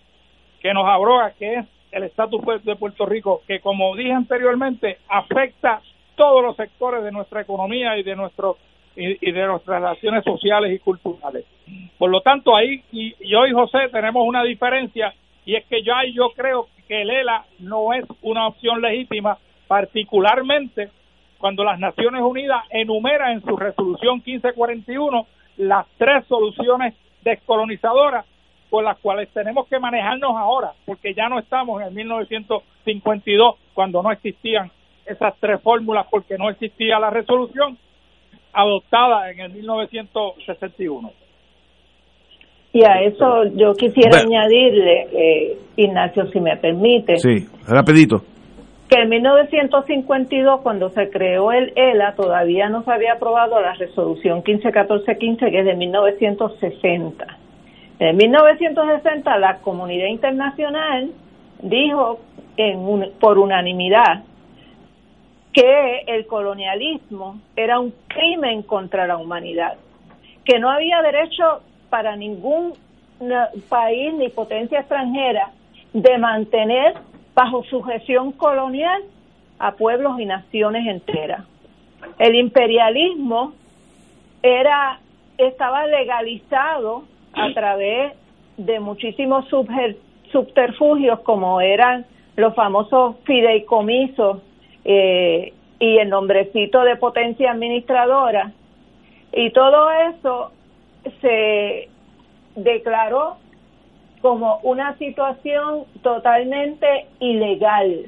que 0.60 0.74
nos 0.74 0.86
abroga 0.86 1.32
que 1.38 1.54
es 1.54 1.66
el 1.92 2.02
estatus 2.02 2.42
de 2.64 2.76
Puerto 2.76 3.06
Rico 3.06 3.42
que 3.46 3.60
como 3.60 3.94
dije 3.96 4.12
anteriormente 4.12 4.98
afecta 5.08 5.80
todos 6.16 6.42
los 6.42 6.56
sectores 6.56 7.04
de 7.04 7.12
nuestra 7.12 7.40
economía 7.40 7.96
y 7.96 8.02
de 8.02 8.16
nuestro 8.16 8.58
y, 8.98 9.30
de 9.30 9.46
nuestras 9.46 9.80
relaciones 9.80 10.24
sociales 10.24 10.74
y 10.74 10.78
culturales. 10.80 11.44
Por 11.96 12.10
lo 12.10 12.20
tanto, 12.20 12.56
ahí 12.56 12.82
y, 12.90 13.14
yo 13.28 13.46
y 13.46 13.52
José 13.52 13.88
tenemos 13.92 14.26
una 14.26 14.42
diferencia 14.42 15.14
y 15.44 15.54
es 15.54 15.64
que 15.66 15.82
yo 15.82 15.92
yo 16.12 16.30
creo 16.34 16.68
que 16.88 17.02
el 17.02 17.10
ELA 17.10 17.44
no 17.60 17.92
es 17.92 18.04
una 18.22 18.48
opción 18.48 18.80
legítima, 18.80 19.38
particularmente 19.68 20.90
cuando 21.38 21.62
las 21.62 21.78
Naciones 21.78 22.22
Unidas 22.22 22.64
enumera 22.70 23.32
en 23.32 23.40
su 23.42 23.56
resolución 23.56 24.22
1541 24.24 25.26
las 25.58 25.86
tres 25.96 26.24
soluciones 26.26 26.94
descolonizadoras 27.22 28.26
con 28.68 28.84
las 28.84 28.98
cuales 28.98 29.28
tenemos 29.30 29.66
que 29.68 29.78
manejarnos 29.78 30.36
ahora, 30.36 30.72
porque 30.84 31.14
ya 31.14 31.28
no 31.28 31.38
estamos 31.38 31.80
en 31.80 31.88
el 31.88 31.94
1952 31.94 33.56
cuando 33.74 34.02
no 34.02 34.10
existían 34.10 34.70
esas 35.06 35.34
tres 35.40 35.60
fórmulas 35.62 36.06
porque 36.10 36.36
no 36.36 36.50
existía 36.50 36.98
la 36.98 37.10
resolución 37.10 37.78
adoptada 38.52 39.30
en 39.30 39.40
el 39.40 39.52
1961. 39.52 41.12
Y 42.72 42.84
a 42.84 43.00
eso 43.02 43.44
yo 43.54 43.74
quisiera 43.74 44.18
añadirle, 44.18 45.06
eh, 45.12 45.58
Ignacio, 45.76 46.26
si 46.26 46.40
me 46.40 46.56
permite. 46.56 47.16
Sí, 47.16 47.46
rapidito. 47.66 48.22
Que 48.88 49.02
en 49.02 49.08
1952, 49.08 50.60
cuando 50.62 50.90
se 50.90 51.10
creó 51.10 51.52
el 51.52 51.72
ELA, 51.76 52.14
todavía 52.14 52.68
no 52.68 52.82
se 52.84 52.92
había 52.92 53.14
aprobado 53.14 53.60
la 53.60 53.74
resolución 53.74 54.42
151415, 54.42 55.50
que 55.50 55.58
es 55.58 55.64
de 55.64 55.74
1960. 55.74 57.26
En 58.00 58.16
1960, 58.16 59.38
la 59.38 59.58
comunidad 59.58 60.06
internacional 60.06 61.10
dijo 61.62 62.20
en 62.56 63.12
por 63.20 63.38
unanimidad 63.38 64.24
que 65.52 66.00
el 66.06 66.26
colonialismo 66.26 67.40
era 67.56 67.80
un 67.80 67.92
crimen 68.08 68.62
contra 68.62 69.06
la 69.06 69.16
humanidad, 69.16 69.76
que 70.44 70.58
no 70.58 70.70
había 70.70 71.02
derecho 71.02 71.62
para 71.90 72.16
ningún 72.16 72.74
país 73.68 74.14
ni 74.14 74.28
potencia 74.28 74.80
extranjera 74.80 75.50
de 75.92 76.18
mantener 76.18 76.94
bajo 77.34 77.64
sujeción 77.64 78.32
colonial 78.32 79.02
a 79.58 79.72
pueblos 79.72 80.20
y 80.20 80.26
naciones 80.26 80.86
enteras. 80.86 81.44
El 82.18 82.34
imperialismo 82.34 83.52
era 84.42 85.00
estaba 85.36 85.86
legalizado 85.86 87.04
a 87.32 87.52
través 87.54 88.12
de 88.56 88.80
muchísimos 88.80 89.46
subterfugios 90.32 91.20
como 91.20 91.60
eran 91.60 92.06
los 92.36 92.54
famosos 92.54 93.16
fideicomisos 93.24 94.38
eh, 94.90 95.52
y 95.78 95.98
el 95.98 96.08
nombrecito 96.08 96.82
de 96.82 96.96
potencia 96.96 97.52
administradora. 97.52 98.52
Y 99.32 99.50
todo 99.50 99.90
eso 99.90 100.50
se 101.20 101.90
declaró 102.56 103.36
como 104.22 104.60
una 104.62 104.96
situación 104.96 105.84
totalmente 106.02 107.06
ilegal. 107.20 108.06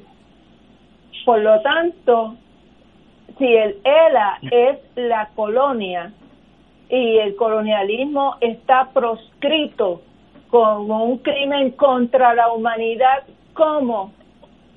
Por 1.27 1.41
lo 1.41 1.61
tanto, 1.61 2.37
si 3.37 3.45
el 3.45 3.77
ELA 3.85 4.39
es 4.51 4.79
la 4.97 5.29
colonia 5.37 6.13
y 6.89 7.19
el 7.19 7.37
colonialismo 7.37 8.37
está 8.41 8.89
proscrito 8.95 10.01
como 10.49 11.05
un 11.05 11.19
crimen 11.19 11.73
contra 11.73 12.35
la 12.35 12.51
humanidad, 12.51 13.25
¿cómo 13.53 14.13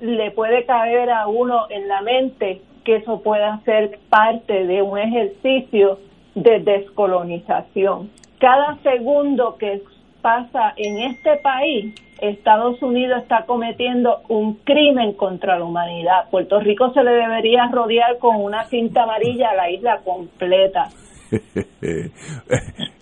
le 0.04 0.30
puede 0.32 0.64
caer 0.66 1.10
a 1.10 1.26
uno 1.26 1.66
en 1.70 1.88
la 1.88 2.02
mente 2.02 2.60
que 2.84 2.96
eso 2.96 3.22
pueda 3.22 3.60
ser 3.64 3.98
parte 4.10 4.66
de 4.66 4.82
un 4.82 4.98
ejercicio 4.98 5.98
de 6.34 6.60
descolonización. 6.60 8.10
Cada 8.38 8.76
segundo 8.82 9.56
que 9.58 9.80
pasa 10.20 10.74
en 10.76 10.98
este 11.10 11.36
país, 11.42 11.94
Estados 12.20 12.82
Unidos 12.82 13.22
está 13.22 13.46
cometiendo 13.46 14.18
un 14.28 14.56
crimen 14.56 15.14
contra 15.14 15.58
la 15.58 15.64
humanidad. 15.64 16.28
Puerto 16.30 16.60
Rico 16.60 16.92
se 16.92 17.02
le 17.02 17.12
debería 17.12 17.68
rodear 17.72 18.18
con 18.18 18.36
una 18.36 18.64
cinta 18.64 19.04
amarilla 19.04 19.50
a 19.50 19.54
la 19.54 19.70
isla 19.70 20.00
completa. 20.04 20.90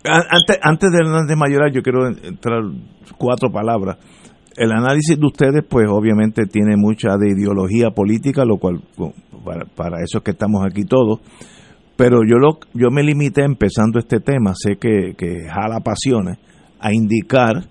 antes, 0.05 0.61
antes 0.63 0.91
de 0.93 1.37
Mayoral, 1.37 1.73
yo 1.73 1.83
quiero 1.83 2.07
entrar 2.07 2.63
cuatro 3.19 3.51
palabras 3.51 3.99
el 4.57 4.73
análisis 4.73 5.19
de 5.19 5.27
ustedes, 5.27 5.65
pues 5.69 5.87
obviamente 5.89 6.47
tiene 6.47 6.77
mucha 6.77 7.17
de 7.17 7.31
ideología 7.31 7.91
política, 7.91 8.45
lo 8.45 8.59
cual 8.59 8.83
para, 9.77 10.03
eso 10.03 10.19
es 10.19 10.25
que 10.25 10.33
estamos 10.33 10.65
aquí 10.65 10.85
todos. 10.85 11.21
Pero 11.97 12.21
yo 12.27 12.39
lo, 12.39 12.59
yo 12.75 12.91
me 12.91 13.03
limité 13.03 13.43
empezando 13.45 13.99
este 13.99 14.21
tema, 14.21 14.55
sé 14.55 14.77
que, 14.77 15.15
que 15.17 15.49
jala 15.49 15.81
pasiones, 15.81 16.39
a 16.81 16.93
indicar 16.93 17.65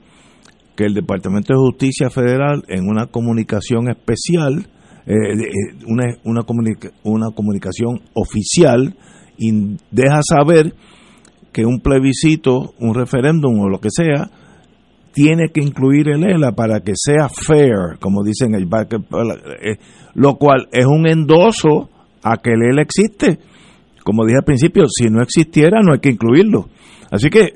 que 0.75 0.85
el 0.85 0.93
Departamento 0.93 1.53
de 1.53 1.59
Justicia 1.59 2.09
Federal 2.09 2.63
en 2.67 2.87
una 2.87 3.07
comunicación 3.07 3.89
especial, 3.89 4.67
eh, 5.05 5.13
eh, 5.13 5.85
una, 5.87 6.05
una, 6.23 6.41
una 7.03 7.31
comunicación 7.35 8.01
oficial, 8.13 8.95
deja 9.91 10.21
saber 10.23 10.73
que 11.51 11.65
un 11.65 11.79
plebiscito, 11.79 12.73
un 12.79 12.93
referéndum 12.93 13.59
o 13.59 13.69
lo 13.69 13.79
que 13.79 13.89
sea, 13.91 14.29
tiene 15.13 15.49
que 15.53 15.61
incluir 15.61 16.09
el 16.09 16.23
ELA 16.23 16.53
para 16.53 16.79
que 16.81 16.93
sea 16.95 17.29
fair, 17.29 17.97
como 17.99 18.23
dicen 18.23 18.55
el 18.55 18.63
eh, 18.63 19.77
lo 20.15 20.35
cual 20.35 20.67
es 20.71 20.85
un 20.85 21.07
endoso 21.07 21.89
a 22.23 22.37
que 22.37 22.51
el 22.51 22.63
ELA 22.63 22.81
existe. 22.81 23.39
Como 24.03 24.25
dije 24.25 24.37
al 24.37 24.43
principio, 24.43 24.85
si 24.87 25.09
no 25.09 25.21
existiera 25.21 25.81
no 25.81 25.93
hay 25.93 25.99
que 25.99 26.09
incluirlo. 26.09 26.69
Así 27.11 27.29
que 27.29 27.55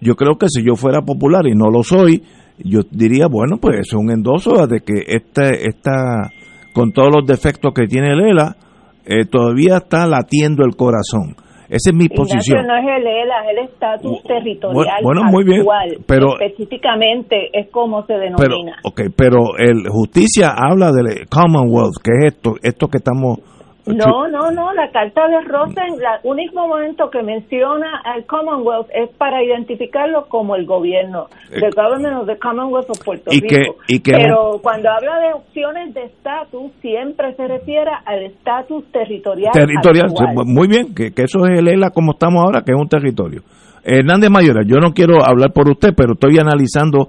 yo 0.00 0.14
creo 0.16 0.36
que 0.38 0.48
si 0.48 0.62
yo 0.62 0.76
fuera 0.76 1.02
popular 1.02 1.46
y 1.46 1.54
no 1.54 1.70
lo 1.70 1.82
soy, 1.82 2.22
yo 2.58 2.80
diría, 2.90 3.26
bueno, 3.26 3.58
pues 3.58 3.80
es 3.80 3.92
un 3.94 4.10
endoso 4.10 4.66
de 4.66 4.80
que 4.80 5.02
este, 5.06 5.68
esta, 5.68 6.30
con 6.72 6.92
todos 6.92 7.10
los 7.14 7.26
defectos 7.26 7.72
que 7.74 7.86
tiene 7.86 8.12
el 8.12 8.30
ELA, 8.30 8.56
eh, 9.04 9.24
todavía 9.24 9.78
está 9.78 10.06
latiendo 10.06 10.64
el 10.64 10.76
corazón. 10.76 11.36
Esa 11.68 11.90
es 11.90 11.94
mi 11.94 12.08
posición. 12.08 12.66
no 12.66 12.76
es 12.76 12.84
el 12.84 13.06
ELA, 13.06 13.44
es 13.44 13.50
el 13.50 13.64
estatus 13.64 14.22
territorial 14.22 15.02
bueno, 15.02 15.22
muy 15.24 15.44
bien, 15.44 15.64
pero 16.06 16.38
específicamente 16.40 17.50
es 17.52 17.68
como 17.70 18.04
se 18.06 18.14
denomina. 18.14 18.76
Pero, 18.82 18.88
okay, 18.88 19.06
pero 19.14 19.38
el 19.58 19.88
justicia 19.88 20.54
habla 20.56 20.92
del 20.92 21.26
Commonwealth, 21.28 21.96
que 22.02 22.10
es 22.12 22.34
esto, 22.34 22.54
esto 22.62 22.88
que 22.88 22.98
estamos 22.98 23.38
no, 23.86 24.28
no, 24.28 24.50
no, 24.50 24.72
la 24.74 24.90
carta 24.90 25.28
de 25.28 25.40
Rosen, 25.42 25.94
el 25.94 26.20
único 26.24 26.66
momento 26.66 27.08
que 27.08 27.22
menciona 27.22 28.00
al 28.04 28.26
Commonwealth 28.26 28.88
es 28.92 29.10
para 29.16 29.42
identificarlo 29.42 30.26
como 30.28 30.56
el 30.56 30.66
gobierno, 30.66 31.26
el 31.52 31.64
eh, 31.64 31.70
Government 31.74 32.20
of 32.20 32.26
the 32.26 32.36
Commonwealth 32.36 32.90
of 32.90 33.04
Puerto 33.04 33.30
Rico. 33.30 33.76
Pero 34.04 34.58
cuando 34.60 34.90
habla 34.90 35.20
de 35.20 35.34
opciones 35.34 35.94
de 35.94 36.04
estatus, 36.04 36.72
siempre 36.80 37.34
se 37.36 37.46
refiere 37.46 37.90
al 38.04 38.24
estatus 38.24 38.84
territorial. 38.90 39.52
Territorial, 39.52 40.10
muy 40.44 40.66
bien, 40.66 40.92
que, 40.92 41.12
eso 41.16 41.46
es 41.46 41.58
el 41.58 41.68
ELA 41.68 41.90
como 41.90 42.12
estamos 42.12 42.42
ahora, 42.44 42.62
que 42.62 42.72
es 42.72 42.80
un 42.80 42.88
territorio. 42.88 43.42
Hernández 43.84 44.30
Mayora, 44.30 44.62
yo 44.66 44.78
no 44.78 44.92
quiero 44.92 45.24
hablar 45.24 45.52
por 45.52 45.70
usted, 45.70 45.90
pero 45.96 46.14
estoy 46.14 46.38
analizando 46.40 47.08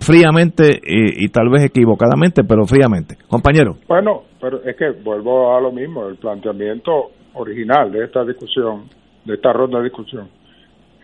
fríamente 0.00 0.80
y, 0.82 1.28
tal 1.28 1.50
vez 1.50 1.64
equivocadamente, 1.64 2.42
pero 2.42 2.64
fríamente. 2.64 3.16
Compañero. 3.28 3.76
Bueno, 3.86 4.22
pero 4.40 4.62
es 4.64 4.76
que 4.76 4.90
vuelvo 4.90 5.54
a 5.54 5.60
lo 5.60 5.70
mismo, 5.70 6.06
el 6.06 6.16
planteamiento 6.16 7.12
original 7.34 7.92
de 7.92 8.04
esta 8.04 8.24
discusión, 8.24 8.84
de 9.24 9.34
esta 9.34 9.52
ronda 9.52 9.78
de 9.78 9.84
discusión, 9.84 10.28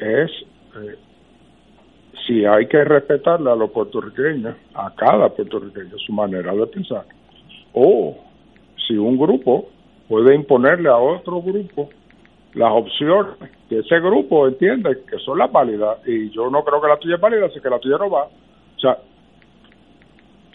es 0.00 0.30
eh, 0.76 0.96
si 2.26 2.44
hay 2.44 2.66
que 2.66 2.82
respetarle 2.84 3.50
a 3.50 3.54
los 3.54 3.70
puertorriqueños, 3.70 4.56
a 4.74 4.92
cada 4.94 5.28
puertorriqueño, 5.28 5.96
su 5.98 6.12
manera 6.12 6.52
de 6.52 6.66
pensar, 6.66 7.04
o 7.74 8.16
si 8.86 8.96
un 8.96 9.18
grupo 9.18 9.68
puede 10.08 10.34
imponerle 10.34 10.88
a 10.88 10.96
otro 10.96 11.42
grupo 11.42 11.90
las 12.54 12.72
opciones 12.72 13.34
que 13.68 13.80
ese 13.80 14.00
grupo 14.00 14.48
entiende 14.48 15.02
que 15.08 15.18
son 15.18 15.38
las 15.38 15.52
válidas 15.52 15.98
y 16.06 16.30
yo 16.30 16.48
no 16.50 16.64
creo 16.64 16.80
que 16.80 16.88
la 16.88 16.96
tuya 16.96 17.16
es 17.16 17.20
válida, 17.20 17.46
así 17.46 17.60
que 17.60 17.68
la 17.68 17.78
tuya 17.78 17.98
no 17.98 18.08
va. 18.08 18.28
O 18.76 18.80
sea, 18.80 18.98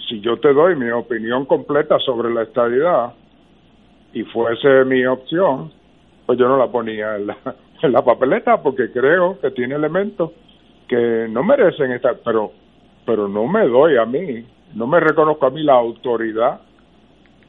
si 0.07 0.19
yo 0.21 0.37
te 0.37 0.53
doy 0.53 0.75
mi 0.75 0.89
opinión 0.91 1.45
completa 1.45 1.97
sobre 1.99 2.33
la 2.33 2.43
estadidad 2.43 3.13
y 4.13 4.23
fuese 4.23 4.85
mi 4.85 5.05
opción, 5.05 5.71
pues 6.25 6.37
yo 6.37 6.47
no 6.47 6.57
la 6.57 6.67
ponía 6.67 7.15
en 7.15 7.27
la, 7.27 7.37
en 7.81 7.91
la 7.91 8.03
papeleta 8.03 8.61
porque 8.61 8.91
creo 8.91 9.39
que 9.39 9.51
tiene 9.51 9.75
elementos 9.75 10.31
que 10.87 11.27
no 11.29 11.43
merecen 11.43 11.93
estar, 11.93 12.17
pero, 12.23 12.51
pero 13.05 13.27
no 13.27 13.47
me 13.47 13.65
doy 13.67 13.97
a 13.97 14.05
mí, 14.05 14.45
no 14.75 14.87
me 14.87 14.99
reconozco 14.99 15.45
a 15.45 15.49
mí 15.49 15.63
la 15.63 15.75
autoridad 15.75 16.59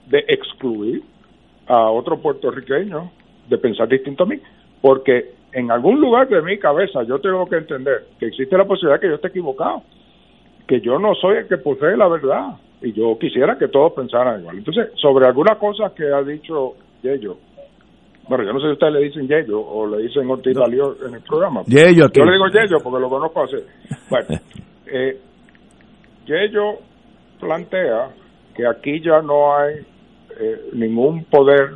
de 0.07 0.24
excluir 0.28 1.03
a 1.66 1.90
otro 1.90 2.19
puertorriqueño 2.19 3.11
de 3.49 3.59
pensar 3.59 3.89
distinto 3.89 4.24
a 4.24 4.27
mí, 4.27 4.40
porque 4.81 5.35
en 5.53 5.70
algún 5.70 6.01
lugar 6.01 6.28
de 6.28 6.40
mi 6.43 6.59
cabeza 6.59 7.03
yo 7.03 7.20
tengo 7.20 7.47
que 7.49 7.57
entender 7.57 8.07
que 8.19 8.27
existe 8.27 8.57
la 8.57 8.65
posibilidad 8.65 9.01
que 9.01 9.09
yo 9.09 9.15
esté 9.16 9.28
equivocado, 9.28 9.82
que 10.66 10.80
yo 10.80 10.98
no 10.98 11.14
soy 11.14 11.39
el 11.39 11.48
que 11.48 11.59
posee 11.59 11.97
la 11.97 12.09
verdad 12.09 12.56
y 12.80 12.93
yo 12.93 13.18
quisiera 13.18 13.56
que 13.59 13.68
todos 13.68 13.93
pensaran 13.93 14.40
igual. 14.40 14.59
Entonces, 14.59 14.90
sobre 14.97 15.26
algunas 15.26 15.59
cosas 15.59 15.93
que 15.93 16.05
ha 16.05 16.22
dicho 16.22 16.74
Yello, 17.02 17.36
bueno, 18.28 18.44
yo 18.44 18.52
no 18.52 18.60
sé 18.60 18.66
si 18.66 18.72
ustedes 18.72 18.93
le 18.93 19.01
dicen 19.01 19.28
Yello 19.28 19.60
o 19.60 19.86
le 19.86 20.05
dicen 20.05 20.30
Ortiz 20.30 20.56
en 20.56 21.14
el 21.14 21.22
programa. 21.22 21.62
Yello 21.66 22.09
Yo 22.12 22.24
le 22.24 22.32
digo 22.32 22.47
Yello 22.48 22.78
porque 22.82 23.01
lo 23.01 23.09
conozco 23.09 23.43
así. 23.43 23.56
Bueno, 24.10 24.26
eh, 24.86 25.18
Yello 26.26 26.78
plantea 27.40 28.10
que 28.55 28.66
aquí 28.66 29.01
ya 29.01 29.22
no 29.22 29.56
hay 29.56 29.74
eh, 30.39 30.70
ningún 30.72 31.24
poder 31.24 31.70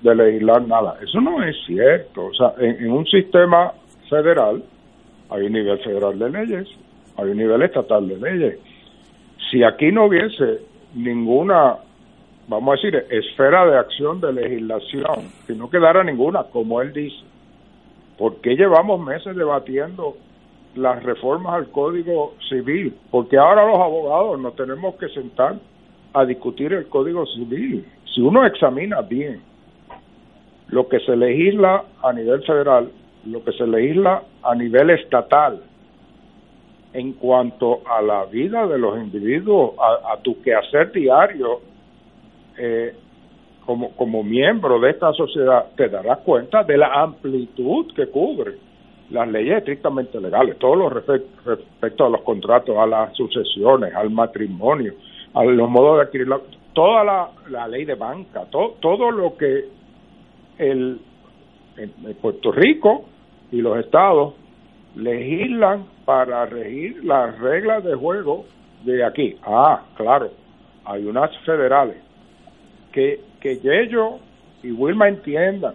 de 0.00 0.14
legislar 0.14 0.66
nada. 0.66 0.96
Eso 1.02 1.20
no 1.20 1.42
es 1.42 1.56
cierto. 1.66 2.26
O 2.26 2.34
sea, 2.34 2.54
en, 2.58 2.90
un 2.90 3.06
sistema 3.06 3.72
federal 4.08 4.62
hay 5.30 5.46
un 5.46 5.52
nivel 5.52 5.78
federal 5.78 6.18
de 6.18 6.30
leyes, 6.30 6.68
hay 7.16 7.30
un 7.30 7.36
nivel 7.36 7.62
estatal 7.62 8.08
de 8.08 8.16
leyes. 8.16 8.58
Si 9.50 9.62
aquí 9.62 9.92
no 9.92 10.06
hubiese 10.06 10.60
ninguna 10.94 11.78
vamos 12.48 12.72
a 12.72 12.76
decir, 12.76 13.06
esfera 13.10 13.66
de 13.66 13.78
acción 13.78 14.20
de 14.20 14.32
legislación, 14.32 15.30
que 15.46 15.54
no 15.54 15.70
quedara 15.70 16.04
ninguna, 16.04 16.44
como 16.44 16.80
él 16.82 16.92
dice. 16.92 17.24
¿Por 18.18 18.36
qué 18.40 18.56
llevamos 18.56 19.00
meses 19.00 19.34
debatiendo 19.36 20.16
las 20.74 21.02
reformas 21.02 21.54
al 21.54 21.70
Código 21.70 22.34
Civil? 22.48 22.94
Porque 23.10 23.38
ahora 23.38 23.66
los 23.66 23.76
abogados 23.76 24.38
nos 24.40 24.54
tenemos 24.54 24.94
que 24.96 25.08
sentar 25.08 25.56
a 26.12 26.24
discutir 26.24 26.72
el 26.72 26.88
Código 26.88 27.26
Civil. 27.26 27.86
Si 28.14 28.20
uno 28.20 28.44
examina 28.44 29.00
bien 29.00 29.40
lo 30.68 30.88
que 30.88 31.00
se 31.00 31.16
legisla 31.16 31.84
a 32.02 32.12
nivel 32.12 32.42
federal, 32.42 32.90
lo 33.24 33.42
que 33.44 33.52
se 33.52 33.66
legisla 33.66 34.22
a 34.42 34.54
nivel 34.54 34.90
estatal, 34.90 35.62
en 36.92 37.14
cuanto 37.14 37.80
a 37.86 38.02
la 38.02 38.24
vida 38.26 38.66
de 38.66 38.78
los 38.78 38.98
individuos, 38.98 39.72
a, 39.78 40.16
tu 40.18 40.40
quehacer 40.42 40.92
diario, 40.92 41.60
eh, 42.58 42.94
como, 43.64 43.92
como 43.96 44.22
miembro 44.22 44.78
de 44.78 44.90
esta 44.90 45.12
sociedad, 45.12 45.66
te 45.76 45.88
darás 45.88 46.18
cuenta 46.18 46.64
de 46.64 46.76
la 46.76 46.92
amplitud 47.02 47.92
que 47.94 48.08
cubre 48.08 48.56
las 49.12 49.28
leyes 49.28 49.58
estrictamente 49.58 50.20
legales, 50.20 50.58
todos 50.58 50.76
los 50.76 50.92
respecto 50.92 52.06
a 52.06 52.08
los 52.08 52.22
contratos, 52.22 52.76
a 52.76 52.86
las 52.86 53.14
sucesiones, 53.14 53.94
al 53.94 54.10
matrimonio, 54.10 54.94
a 55.34 55.44
los 55.44 55.68
modos 55.68 55.98
de 55.98 56.02
adquirir, 56.04 56.28
toda 56.72 57.04
la, 57.04 57.68
ley 57.68 57.84
de 57.84 57.94
banca, 57.94 58.44
todo 58.50 59.10
lo 59.10 59.36
que 59.36 59.66
el, 60.58 61.00
Puerto 62.20 62.52
Rico 62.52 63.04
y 63.50 63.60
los 63.62 63.78
estados 63.78 64.34
legislan 64.94 65.86
para 66.04 66.46
regir 66.46 67.04
las 67.04 67.38
reglas 67.38 67.84
de 67.84 67.94
juego 67.94 68.44
de 68.84 69.04
aquí. 69.04 69.36
Ah, 69.44 69.82
claro, 69.96 70.30
hay 70.84 71.04
unas 71.04 71.36
federales 71.38 71.96
que, 72.92 73.20
que 73.40 73.58
Yello 73.58 74.18
y 74.62 74.72
Wilma 74.72 75.08
entiendan 75.08 75.74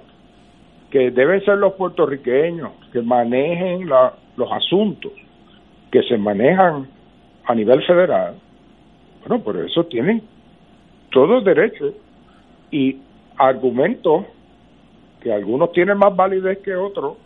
que 0.91 1.12
deben 1.12 1.44
ser 1.44 1.58
los 1.58 1.74
puertorriqueños 1.74 2.72
que 2.91 3.02
manejen 3.02 3.90
la, 3.90 4.14
los 4.36 4.52
asuntos 4.52 5.12
que 5.91 6.02
se 6.04 6.18
manejan 6.18 6.88
a 7.45 7.56
nivel 7.56 7.82
federal, 7.86 8.36
bueno, 9.22 9.44
por 9.44 9.58
eso 9.58 9.86
tienen 9.86 10.22
todos 11.12 11.44
derechos 11.44 11.94
y 12.72 12.98
argumentos 13.38 14.26
que 15.22 15.32
algunos 15.32 15.72
tienen 15.72 15.98
más 15.98 16.16
validez 16.16 16.60
que 16.60 16.76
otros 16.76 17.18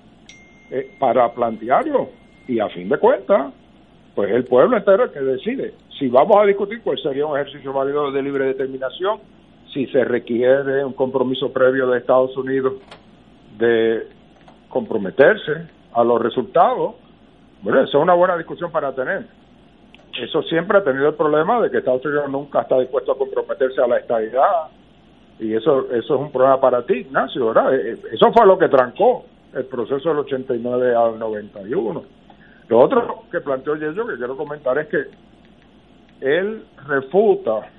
eh, 0.69 0.95
para 0.99 1.31
plantearlo 1.33 2.20
y 2.47 2.59
a 2.59 2.69
fin 2.69 2.89
de 2.89 2.97
cuentas 2.97 3.53
pues 4.15 4.31
el 4.31 4.43
pueblo 4.45 4.77
entero 4.77 5.05
es 5.05 5.11
el 5.11 5.13
que 5.13 5.25
decide 5.25 5.73
si 5.97 6.07
vamos 6.07 6.37
a 6.37 6.45
discutir 6.45 6.81
cuál 6.81 6.97
sería 6.99 7.25
un 7.25 7.37
ejercicio 7.37 7.73
válido 7.73 8.11
de 8.11 8.21
libre 8.21 8.45
determinación 8.45 9.19
si 9.73 9.87
se 9.87 10.03
requiere 10.03 10.83
un 10.83 10.93
compromiso 10.93 11.51
previo 11.51 11.87
de 11.87 11.99
Estados 11.99 12.35
Unidos 12.35 12.73
de 13.57 14.07
comprometerse 14.69 15.67
a 15.93 16.03
los 16.03 16.21
resultados, 16.21 16.95
bueno, 17.61 17.81
eso 17.81 17.97
es 17.97 18.03
una 18.03 18.13
buena 18.13 18.37
discusión 18.37 18.71
para 18.71 18.93
tener. 18.93 19.25
Eso 20.19 20.41
siempre 20.43 20.77
ha 20.77 20.83
tenido 20.83 21.09
el 21.09 21.15
problema 21.15 21.61
de 21.61 21.69
que 21.69 21.77
Estados 21.77 22.05
Unidos 22.05 22.29
nunca 22.29 22.61
está 22.61 22.79
dispuesto 22.79 23.13
a 23.13 23.17
comprometerse 23.17 23.81
a 23.81 23.87
la 23.87 23.97
estabilidad 23.97 24.67
y 25.39 25.53
eso 25.53 25.89
eso 25.91 26.15
es 26.15 26.21
un 26.21 26.31
problema 26.31 26.59
para 26.59 26.85
ti, 26.85 26.95
Ignacio, 26.95 27.47
¿verdad? 27.47 27.73
Eh, 27.73 27.93
eh, 27.93 27.97
eso 28.13 28.31
fue 28.33 28.45
lo 28.45 28.57
que 28.57 28.67
trancó 28.67 29.25
el 29.53 29.65
proceso 29.65 30.09
del 30.09 30.19
89 30.19 30.95
al 30.95 31.17
91. 31.17 32.03
Lo 32.71 32.79
otro 32.79 33.23
que 33.29 33.41
planteó 33.41 33.75
yo 33.75 34.07
que 34.07 34.15
quiero 34.15 34.37
comentar 34.37 34.77
es 34.77 34.87
que 34.87 35.03
él 36.21 36.63
refuta 36.87 37.69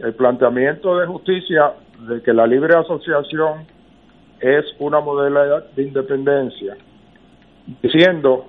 el 0.00 0.14
planteamiento 0.14 0.98
de 0.98 1.06
justicia 1.06 1.74
de 2.08 2.20
que 2.22 2.32
la 2.32 2.44
libre 2.44 2.74
asociación 2.74 3.64
es 4.40 4.64
una 4.80 4.98
modalidad 4.98 5.70
de 5.76 5.84
independencia, 5.84 6.76
diciendo 7.80 8.46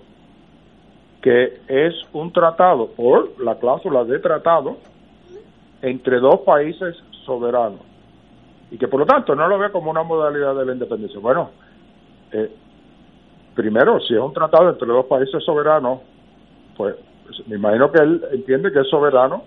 que 1.22 1.61
es 1.68 1.94
un 2.11 2.34
tratado 2.34 2.88
por 2.88 3.40
la 3.40 3.60
cláusula 3.60 4.03
de 4.03 4.18
tratado 4.18 4.78
entre 5.84 6.20
dos 6.20 6.40
países 6.40 6.95
soberanos 7.24 7.82
y 8.72 8.80
que 8.80 8.88
por 8.88 8.99
lo 8.99 9.06
tanto 9.06 9.36
no 9.36 9.48
lo 9.48 9.60
ve 9.60 9.70
como 9.70 9.91
una 9.91 10.02
modalidad 10.02 10.56
de 10.56 10.65
la 10.65 10.74
independencia. 10.74 11.20
Bueno, 11.20 11.52
eh, 12.32 12.49
primero, 13.56 14.00
si 14.02 14.14
es 14.14 14.20
un 14.20 14.34
tratado 14.34 14.70
entre 14.70 14.88
dos 14.88 15.06
países 15.06 15.44
soberanos, 15.44 16.00
pues 16.76 16.96
me 17.48 17.56
imagino 17.56 17.92
que 17.92 18.02
él 18.02 18.24
entiende 18.32 18.72
que 18.72 18.80
es 18.80 18.90
soberano 18.90 19.44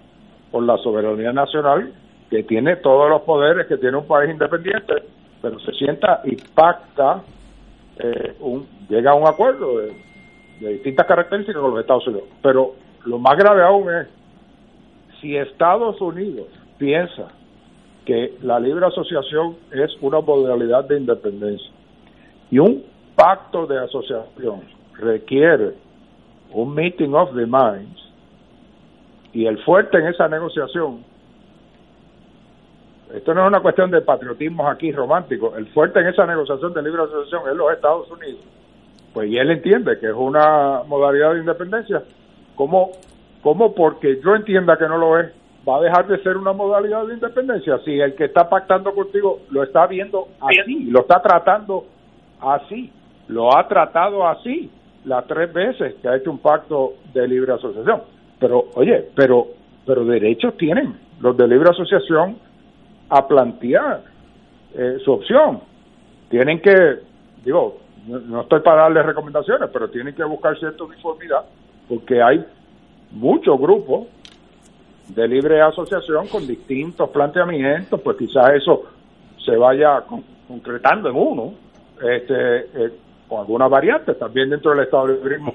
por 0.51 0.63
la 0.63 0.77
soberanía 0.79 1.33
nacional, 1.33 1.93
que 2.31 2.43
tiene 2.43 2.77
todos 2.77 3.09
los 3.09 3.23
poderes 3.23 3.67
que 3.67 3.77
tiene 3.77 3.97
un 3.97 4.07
país 4.07 4.31
independiente, 4.31 4.95
pero 5.43 5.59
se 5.61 5.73
sienta 5.73 6.21
y 6.25 6.37
pacta, 6.37 7.23
eh, 7.99 8.35
un, 8.41 8.67
llega 8.89 9.13
a 9.13 9.15
un 9.15 9.27
acuerdo 9.27 9.79
de, 9.79 10.07
distintas 10.61 11.07
características 11.07 11.61
con 11.61 11.73
los 11.73 11.81
Estados 11.81 12.07
Unidos. 12.07 12.29
Pero 12.43 12.75
lo 13.05 13.19
más 13.19 13.37
grave 13.37 13.63
aún 13.63 13.93
es, 13.93 14.07
si 15.21 15.37
Estados 15.37 16.01
Unidos 16.01 16.47
piensa 16.79 17.29
que 18.05 18.35
la 18.43 18.59
libre 18.61 18.87
asociación 18.87 19.57
es 19.73 19.91
una 20.01 20.21
modalidad 20.21 20.85
de 20.85 20.99
independencia 20.99 21.71
y 22.51 22.59
un 22.59 22.85
pacto 23.17 23.67
de 23.67 23.79
asociación 23.79 24.63
requiere 24.99 25.75
un 26.53 26.75
meeting 26.75 27.13
of 27.13 27.35
the 27.35 27.47
minds, 27.47 28.01
y 29.33 29.47
el 29.47 29.63
fuerte 29.65 29.99
en 29.99 30.07
esa 30.07 30.29
negociación, 30.29 31.05
esto 33.13 33.35
no 33.35 33.43
es 33.43 33.49
una 33.49 33.61
cuestión 33.61 33.91
de 33.91 34.01
patriotismo 34.01 34.69
aquí 34.69 34.93
romántico, 34.93 35.55
el 35.57 35.67
fuerte 35.69 36.01
en 36.01 36.09
esa 36.09 36.27
negociación 36.27 36.73
de 36.73 36.83
libre 36.83 37.03
asociación 37.03 37.43
es 37.51 37.57
los 37.57 37.73
Estados 37.73 38.11
Unidos. 38.11 38.41
Pues 39.13 39.31
y 39.31 39.39
él 39.39 39.51
entiende 39.51 39.99
que 39.99 40.07
es 40.07 40.15
una 40.15 40.83
modalidad 40.87 41.35
de 41.35 41.41
independencia, 41.41 42.03
¿cómo, 42.55 42.93
cómo 43.43 43.75
porque 43.75 44.21
yo 44.23 44.35
entienda 44.35 44.79
que 44.79 44.89
no 44.89 44.99
lo 44.99 45.19
es, 45.19 45.33
va 45.69 45.79
a 45.79 45.81
dejar 45.81 46.07
de 46.07 46.23
ser 46.23 46.37
una 46.37 46.53
modalidad 46.53 47.07
de 47.07 47.15
independencia? 47.15 47.79
Si 47.85 47.99
el 47.99 48.15
que 48.15 48.27
está 48.27 48.49
pactando 48.49 48.95
contigo 48.95 49.41
lo 49.51 49.63
está 49.63 49.87
viendo 49.87 50.29
así, 50.41 50.85
lo 50.85 51.01
está 51.01 51.21
tratando 51.21 51.85
así, 52.41 52.93
lo 53.29 53.57
ha 53.57 53.67
tratado 53.69 54.27
así 54.27 54.71
las 55.05 55.27
tres 55.27 55.53
veces 55.53 55.95
que 56.01 56.09
ha 56.09 56.17
hecho 56.17 56.31
un 56.31 56.39
pacto 56.39 56.95
de 57.13 57.29
libre 57.29 57.53
asociación. 57.53 58.03
pero 58.39 58.67
oye, 58.75 59.09
pero 59.15 59.49
pero 59.87 60.05
derechos 60.05 60.57
tienen 60.57 60.97
los 61.21 61.37
de 61.37 61.47
libre 61.47 61.71
asociación 61.71 62.37
a 63.09 63.27
plantear 63.27 64.03
eh, 64.75 64.99
su 65.05 65.13
opción. 65.13 65.61
Tienen 66.29 66.61
que, 66.61 66.75
digo, 67.45 67.79
no, 68.07 68.41
estoy 68.41 68.61
para 68.61 68.83
darles 68.83 69.07
recomendaciones, 69.07 69.71
pero 69.73 69.89
tienen 69.89 70.15
que 70.15 70.25
buscar 70.25 70.59
cierta 70.59 70.83
uniformidad 70.85 71.45
porque 71.89 72.21
hay 72.21 72.45
muchos 73.13 73.59
grupos 73.59 74.09
de 75.09 75.29
libre 75.29 75.61
asociación 75.63 76.27
con 76.27 76.47
distintos 76.47 77.09
planteamientos, 77.11 78.01
pues 78.01 78.17
quizás 78.17 78.55
eso 78.55 78.83
se 79.45 79.57
vaya 79.57 80.03
concretando 80.49 81.09
en 81.09 81.17
uno, 81.17 81.55
este, 82.03 82.59
eh, 82.59 82.93
con 83.29 83.41
algunas 83.41 83.71
variantes. 83.71 84.19
También 84.19 84.51
dentro 84.51 84.73
del 84.73 84.85
Estado 84.85 85.09
de 85.09 85.15
Librismo, 85.15 85.55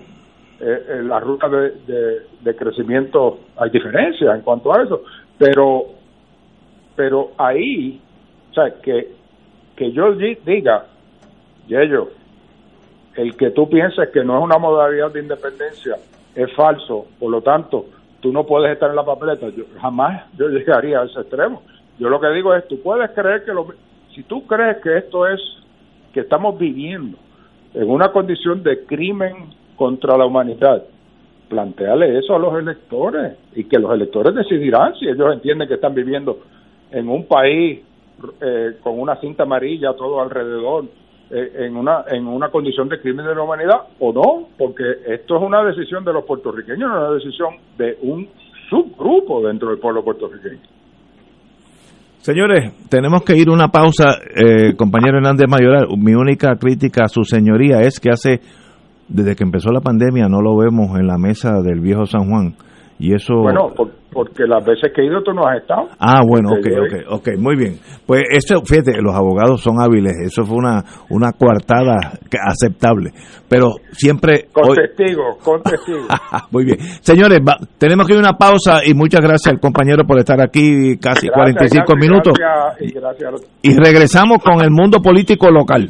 eh, 0.59 1.01
la 1.03 1.19
ruta 1.19 1.49
de, 1.49 2.21
de, 2.41 2.55
crecimiento 2.55 3.39
hay 3.57 3.69
diferencias 3.71 4.35
en 4.35 4.41
cuanto 4.41 4.73
a 4.73 4.83
eso, 4.83 5.03
pero, 5.37 5.85
pero 6.95 7.31
ahí, 7.37 7.99
o 8.51 8.53
sea, 8.53 8.75
que, 8.81 9.11
que 9.75 9.91
yo 9.91 10.13
diga, 10.13 10.85
ellos 11.67 12.09
el 13.15 13.35
que 13.35 13.49
tú 13.51 13.69
pienses 13.69 14.09
que 14.09 14.23
no 14.23 14.37
es 14.37 14.43
una 14.43 14.57
modalidad 14.57 15.11
de 15.11 15.21
independencia 15.21 15.97
es 16.35 16.53
falso, 16.53 17.07
por 17.19 17.31
lo 17.31 17.41
tanto, 17.41 17.87
tú 18.21 18.31
no 18.31 18.45
puedes 18.45 18.71
estar 18.71 18.89
en 18.89 18.95
la 18.95 19.03
papeleta. 19.03 19.49
Yo, 19.49 19.65
jamás 19.81 20.23
yo 20.37 20.47
llegaría 20.47 20.99
a 20.99 21.05
ese 21.05 21.19
extremo. 21.19 21.63
Yo 21.99 22.07
lo 22.09 22.21
que 22.21 22.29
digo 22.29 22.53
es, 22.55 22.67
tú 22.67 22.81
puedes 22.81 23.09
creer 23.11 23.43
que 23.43 23.53
lo, 23.53 23.67
si 24.13 24.23
tú 24.23 24.45
crees 24.45 24.77
que 24.77 24.97
esto 24.97 25.27
es, 25.27 25.41
que 26.13 26.21
estamos 26.21 26.57
viviendo 26.57 27.17
en 27.73 27.89
una 27.89 28.11
condición 28.11 28.63
de 28.63 28.85
crimen 28.85 29.49
contra 29.75 30.17
la 30.17 30.25
humanidad, 30.25 30.83
planteale 31.49 32.17
eso 32.17 32.35
a 32.35 32.39
los 32.39 32.57
electores 32.57 33.33
y 33.55 33.65
que 33.65 33.77
los 33.77 33.93
electores 33.93 34.33
decidirán 34.33 34.95
si 34.95 35.07
ellos 35.07 35.33
entienden 35.33 35.67
que 35.67 35.73
están 35.75 35.93
viviendo 35.93 36.39
en 36.91 37.09
un 37.09 37.25
país 37.25 37.81
eh, 38.41 38.77
con 38.81 38.99
una 38.99 39.15
cinta 39.17 39.43
amarilla 39.43 39.93
todo 39.93 40.21
alrededor 40.21 40.85
eh, 41.29 41.65
en 41.65 41.75
una 41.75 42.05
en 42.09 42.27
una 42.27 42.49
condición 42.49 42.87
de 42.89 43.01
crimen 43.01 43.25
de 43.25 43.35
la 43.35 43.41
humanidad 43.41 43.81
o 43.99 44.13
no, 44.13 44.49
porque 44.57 44.83
esto 45.07 45.37
es 45.37 45.41
una 45.41 45.63
decisión 45.63 46.03
de 46.05 46.13
los 46.13 46.25
puertorriqueños, 46.25 46.89
no 46.89 46.97
es 46.97 47.07
una 47.07 47.11
decisión 47.15 47.55
de 47.77 47.97
un 48.01 48.29
subgrupo 48.69 49.41
dentro 49.41 49.69
del 49.69 49.79
pueblo 49.79 50.03
puertorriqueño. 50.03 50.59
Señores, 52.21 52.71
tenemos 52.87 53.23
que 53.23 53.35
ir 53.35 53.49
una 53.49 53.69
pausa, 53.69 54.13
eh, 54.35 54.75
compañero 54.75 55.17
Hernández 55.17 55.47
Mayoral. 55.49 55.87
Mi 55.97 56.13
única 56.13 56.55
crítica 56.55 57.05
a 57.05 57.07
su 57.07 57.23
señoría 57.23 57.81
es 57.81 57.99
que 57.99 58.11
hace, 58.11 58.39
desde 59.07 59.35
que 59.35 59.43
empezó 59.43 59.71
la 59.71 59.81
pandemia, 59.81 60.27
no 60.27 60.39
lo 60.39 60.55
vemos 60.55 60.99
en 60.99 61.07
la 61.07 61.17
mesa 61.17 61.61
del 61.63 61.79
viejo 61.79 62.05
San 62.05 62.29
Juan. 62.29 62.53
Y 63.01 63.15
eso... 63.15 63.33
Bueno, 63.33 63.73
porque 64.13 64.43
las 64.45 64.63
veces 64.63 64.91
que 64.93 65.01
he 65.01 65.05
ido 65.07 65.23
tú 65.23 65.33
no 65.33 65.47
has 65.47 65.59
estado. 65.59 65.87
Ah, 65.97 66.21
bueno, 66.23 66.49
ok, 66.51 66.67
ok, 66.85 67.13
ok, 67.17 67.29
muy 67.39 67.55
bien. 67.55 67.79
Pues 68.05 68.21
eso, 68.29 68.61
fíjate, 68.63 69.01
los 69.01 69.15
abogados 69.15 69.59
son 69.59 69.81
hábiles, 69.81 70.13
eso 70.23 70.43
fue 70.43 70.57
una, 70.57 70.83
una 71.09 71.31
coartada 71.31 71.95
aceptable, 72.47 73.09
pero 73.49 73.69
siempre... 73.91 74.49
Con 74.53 74.75
testigos, 74.75 75.37
con 75.43 75.63
testigos. 75.63 76.05
muy 76.51 76.65
bien. 76.65 76.77
Señores, 77.01 77.39
tenemos 77.79 78.05
que 78.05 78.13
ir 78.13 78.19
a 78.19 78.21
una 78.21 78.37
pausa 78.37 78.85
y 78.85 78.93
muchas 78.93 79.21
gracias 79.21 79.51
al 79.51 79.59
compañero 79.59 80.03
por 80.05 80.19
estar 80.19 80.39
aquí 80.39 80.95
casi 80.97 81.27
45 81.27 81.95
minutos. 81.99 82.33
y, 82.79 82.91
gracias. 82.91 83.49
y 83.63 83.75
regresamos 83.75 84.43
con 84.43 84.61
el 84.61 84.69
mundo 84.69 84.99
político 85.01 85.49
local. 85.49 85.89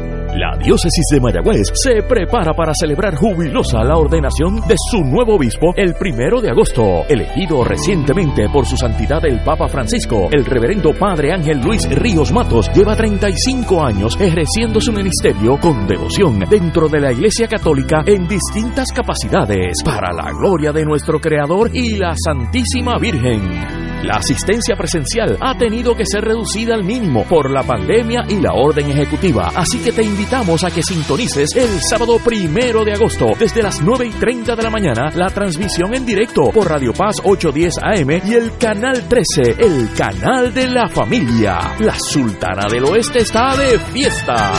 La 0.33 0.55
diócesis 0.57 1.05
de 1.11 1.19
Mayagüez 1.19 1.67
se 1.73 2.03
prepara 2.03 2.53
para 2.53 2.73
celebrar 2.73 3.15
jubilosa 3.15 3.83
la 3.83 3.97
ordenación 3.97 4.61
de 4.65 4.75
su 4.77 5.03
nuevo 5.03 5.35
obispo 5.35 5.73
el 5.75 5.93
primero 5.95 6.39
de 6.39 6.49
agosto, 6.49 7.03
elegido 7.09 7.65
recientemente 7.65 8.47
por 8.47 8.65
su 8.65 8.77
santidad 8.77 9.25
el 9.25 9.43
Papa 9.43 9.67
Francisco. 9.67 10.29
El 10.31 10.45
reverendo 10.45 10.93
Padre 10.93 11.33
Ángel 11.33 11.59
Luis 11.59 11.85
Ríos 11.89 12.31
Matos 12.31 12.71
lleva 12.73 12.95
35 12.95 13.85
años 13.85 14.17
ejerciendo 14.21 14.79
su 14.79 14.93
ministerio 14.93 15.57
con 15.59 15.85
devoción 15.85 16.39
dentro 16.49 16.87
de 16.87 17.01
la 17.01 17.11
Iglesia 17.11 17.49
Católica 17.49 18.01
en 18.05 18.25
distintas 18.25 18.93
capacidades 18.93 19.83
para 19.83 20.13
la 20.13 20.31
gloria 20.31 20.71
de 20.71 20.85
nuestro 20.85 21.19
Creador 21.19 21.71
y 21.73 21.97
la 21.97 22.15
Santísima 22.15 22.97
Virgen. 22.97 23.90
La 24.03 24.15
asistencia 24.15 24.75
presencial 24.75 25.37
ha 25.39 25.55
tenido 25.55 25.95
que 25.95 26.07
ser 26.07 26.23
reducida 26.23 26.73
al 26.73 26.83
mínimo 26.83 27.23
por 27.25 27.51
la 27.51 27.61
pandemia 27.61 28.23
y 28.27 28.41
la 28.41 28.53
orden 28.53 28.89
ejecutiva, 28.89 29.51
así 29.55 29.77
que 29.77 29.91
te 29.91 30.01
invitamos 30.01 30.63
a 30.63 30.71
que 30.71 30.81
sintonices 30.81 31.55
el 31.55 31.79
sábado 31.81 32.17
primero 32.17 32.83
de 32.83 32.93
agosto 32.93 33.27
desde 33.37 33.61
las 33.61 33.79
9 33.79 34.07
y 34.07 34.11
30 34.11 34.55
de 34.55 34.63
la 34.63 34.71
mañana 34.71 35.11
la 35.13 35.27
transmisión 35.29 35.93
en 35.93 36.03
directo 36.03 36.49
por 36.51 36.67
Radio 36.67 36.93
Paz 36.93 37.17
810 37.23 37.77
AM 37.77 38.27
y 38.27 38.33
el 38.33 38.57
canal 38.57 39.07
13, 39.07 39.57
el 39.59 39.93
canal 39.95 40.51
de 40.51 40.67
la 40.67 40.87
familia. 40.89 41.75
La 41.79 41.95
Sultana 41.99 42.65
del 42.71 42.85
Oeste 42.85 43.19
está 43.19 43.55
de 43.55 43.77
fiesta. 43.77 44.51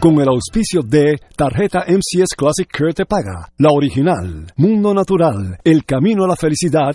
Con 0.00 0.20
el 0.20 0.28
auspicio 0.28 0.80
de 0.82 1.20
Tarjeta 1.36 1.84
MCS 1.88 2.34
Classic 2.36 2.68
Care 2.70 2.94
Te 2.94 3.04
Paga, 3.04 3.50
la 3.58 3.70
original, 3.70 4.46
Mundo 4.56 4.94
Natural, 4.94 5.58
El 5.64 5.84
Camino 5.84 6.24
a 6.24 6.28
la 6.28 6.36
Felicidad 6.36 6.94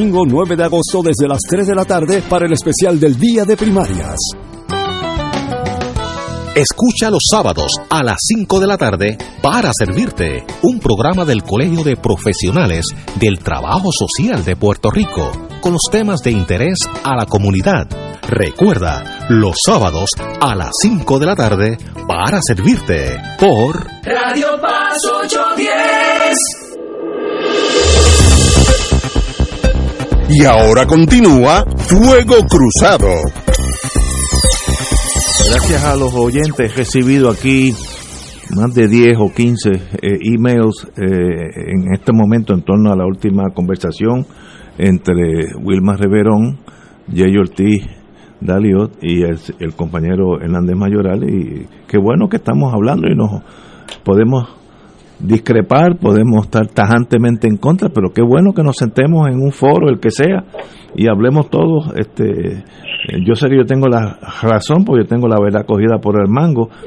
domingo 0.01 0.25
9 0.25 0.55
de 0.55 0.63
agosto 0.63 1.03
desde 1.03 1.27
las 1.27 1.41
3 1.47 1.67
de 1.67 1.75
la 1.75 1.85
tarde 1.85 2.23
para 2.27 2.47
el 2.47 2.53
especial 2.53 2.99
del 2.99 3.19
Día 3.19 3.45
de 3.45 3.55
Primarias. 3.55 4.17
Escucha 6.55 7.11
los 7.11 7.21
sábados 7.29 7.71
a 7.87 8.01
las 8.01 8.17
5 8.19 8.59
de 8.59 8.65
la 8.65 8.77
tarde 8.79 9.17
para 9.43 9.71
servirte 9.77 10.43
un 10.63 10.79
programa 10.79 11.23
del 11.23 11.43
Colegio 11.43 11.83
de 11.83 11.97
Profesionales 11.97 12.87
del 13.19 13.37
Trabajo 13.39 13.91
Social 13.91 14.43
de 14.43 14.55
Puerto 14.55 14.89
Rico 14.89 15.31
con 15.61 15.73
los 15.73 15.83
temas 15.91 16.21
de 16.21 16.31
interés 16.31 16.79
a 17.03 17.15
la 17.15 17.27
comunidad. 17.27 17.87
Recuerda, 18.27 19.27
los 19.29 19.55
sábados 19.63 20.09
a 20.39 20.55
las 20.55 20.71
5 20.81 21.19
de 21.19 21.25
la 21.27 21.35
tarde 21.35 21.77
para 22.07 22.39
servirte 22.41 23.17
por 23.39 23.85
Radio 24.03 24.59
Paz 24.59 24.97
810. 25.05 26.60
Y 30.33 30.45
ahora 30.45 30.85
continúa 30.85 31.65
Fuego 31.75 32.35
Cruzado. 32.47 33.09
Gracias 35.49 35.83
a 35.83 35.95
los 35.97 36.13
oyentes 36.13 36.71
he 36.71 36.73
recibido 36.73 37.29
aquí 37.29 37.73
más 38.55 38.73
de 38.73 38.87
10 38.87 39.17
o 39.19 39.33
15 39.33 39.69
eh, 39.71 39.79
emails 40.33 40.87
eh, 40.95 41.03
en 41.67 41.93
este 41.93 42.13
momento 42.13 42.53
en 42.53 42.61
torno 42.61 42.93
a 42.93 42.95
la 42.95 43.05
última 43.05 43.49
conversación 43.53 44.25
entre 44.77 45.53
Wilma 45.61 45.97
Reverón, 45.97 46.59
Jay 47.13 47.35
Ortiz 47.35 47.83
Daliot 48.39 48.99
y 49.01 49.23
el, 49.23 49.37
el 49.59 49.73
compañero 49.75 50.39
Hernández 50.41 50.77
Mayoral 50.77 51.29
y 51.29 51.67
qué 51.89 51.97
bueno 51.97 52.29
que 52.29 52.37
estamos 52.37 52.73
hablando 52.73 53.09
y 53.09 53.15
nos 53.15 53.43
podemos 54.05 54.60
discrepar, 55.23 55.97
podemos 55.97 56.45
estar 56.45 56.67
tajantemente 56.67 57.47
en 57.47 57.57
contra, 57.57 57.89
pero 57.89 58.09
qué 58.13 58.21
bueno 58.21 58.53
que 58.53 58.63
nos 58.63 58.77
sentemos 58.77 59.27
en 59.27 59.41
un 59.41 59.51
foro, 59.51 59.89
el 59.89 59.99
que 59.99 60.11
sea, 60.11 60.43
y 60.95 61.07
hablemos 61.07 61.49
todos. 61.49 61.93
Este, 61.95 62.63
yo 63.25 63.35
sé 63.35 63.49
que 63.49 63.57
yo 63.57 63.65
tengo 63.65 63.87
la 63.87 64.19
razón, 64.41 64.85
porque 64.85 65.03
yo 65.03 65.07
tengo 65.07 65.27
la 65.27 65.39
verdad 65.39 65.65
cogida 65.65 65.99
por 65.99 66.19
el 66.19 66.27
mango. 66.27 66.69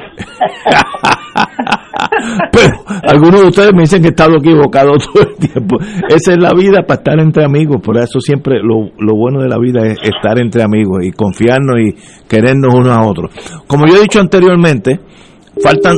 pero 2.53 2.75
algunos 3.03 3.43
de 3.43 3.49
ustedes 3.49 3.73
me 3.75 3.83
dicen 3.83 4.01
que 4.01 4.09
he 4.09 4.11
estado 4.11 4.37
equivocado 4.37 4.93
todo 5.13 5.23
el 5.23 5.37
tiempo. 5.37 5.79
Esa 6.09 6.33
es 6.33 6.39
la 6.39 6.53
vida 6.55 6.83
para 6.87 6.99
estar 6.99 7.21
entre 7.21 7.45
amigos, 7.45 7.81
por 7.83 7.97
eso 7.99 8.21
siempre 8.21 8.61
lo, 8.63 8.91
lo 8.99 9.15
bueno 9.17 9.43
de 9.43 9.49
la 9.49 9.59
vida 9.59 9.87
es 9.87 9.99
estar 10.03 10.39
entre 10.41 10.63
amigos 10.63 11.05
y 11.05 11.13
confiarnos 11.13 11.77
y 11.81 11.95
querernos 12.29 12.75
unos 12.75 12.97
a 12.97 13.03
otros. 13.03 13.31
Como 13.67 13.87
yo 13.87 13.97
he 13.97 14.03
dicho 14.03 14.21
anteriormente, 14.21 15.01
faltan 15.63 15.95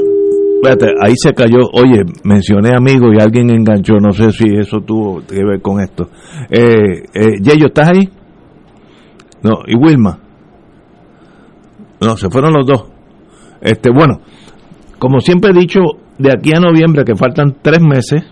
Espérate, 0.67 0.95
ahí 1.01 1.15
se 1.17 1.33
cayó. 1.33 1.61
Oye, 1.73 2.03
mencioné 2.25 2.75
amigo 2.75 3.13
y 3.13 3.23
alguien 3.23 3.51
enganchó. 3.51 3.95
No 4.01 4.11
sé 4.11 4.33
si 4.33 4.49
eso 4.57 4.81
tuvo 4.81 5.25
que 5.25 5.45
ver 5.45 5.61
con 5.63 5.81
esto. 5.81 6.09
Eh, 6.51 7.05
eh, 7.15 7.41
Yeyo, 7.41 7.67
¿estás 7.67 7.91
ahí? 7.91 8.09
No, 9.43 9.61
y 9.67 9.77
Wilma. 9.77 10.19
No, 12.01 12.17
se 12.17 12.29
fueron 12.31 12.53
los 12.53 12.67
dos. 12.67 12.85
Este, 13.61 13.91
bueno, 13.91 14.21
como 14.99 15.21
siempre 15.21 15.51
he 15.51 15.59
dicho, 15.59 15.81
de 16.19 16.33
aquí 16.33 16.53
a 16.53 16.59
noviembre, 16.59 17.05
que 17.05 17.15
faltan 17.15 17.57
tres 17.63 17.81
meses, 17.81 18.25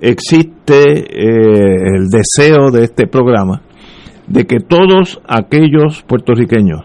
existe 0.00 0.74
eh, 0.74 1.96
el 1.96 2.08
deseo 2.08 2.70
de 2.70 2.84
este 2.84 3.06
programa 3.06 3.62
de 4.26 4.44
que 4.46 4.58
todos 4.60 5.20
aquellos 5.26 6.02
puertorriqueños 6.02 6.82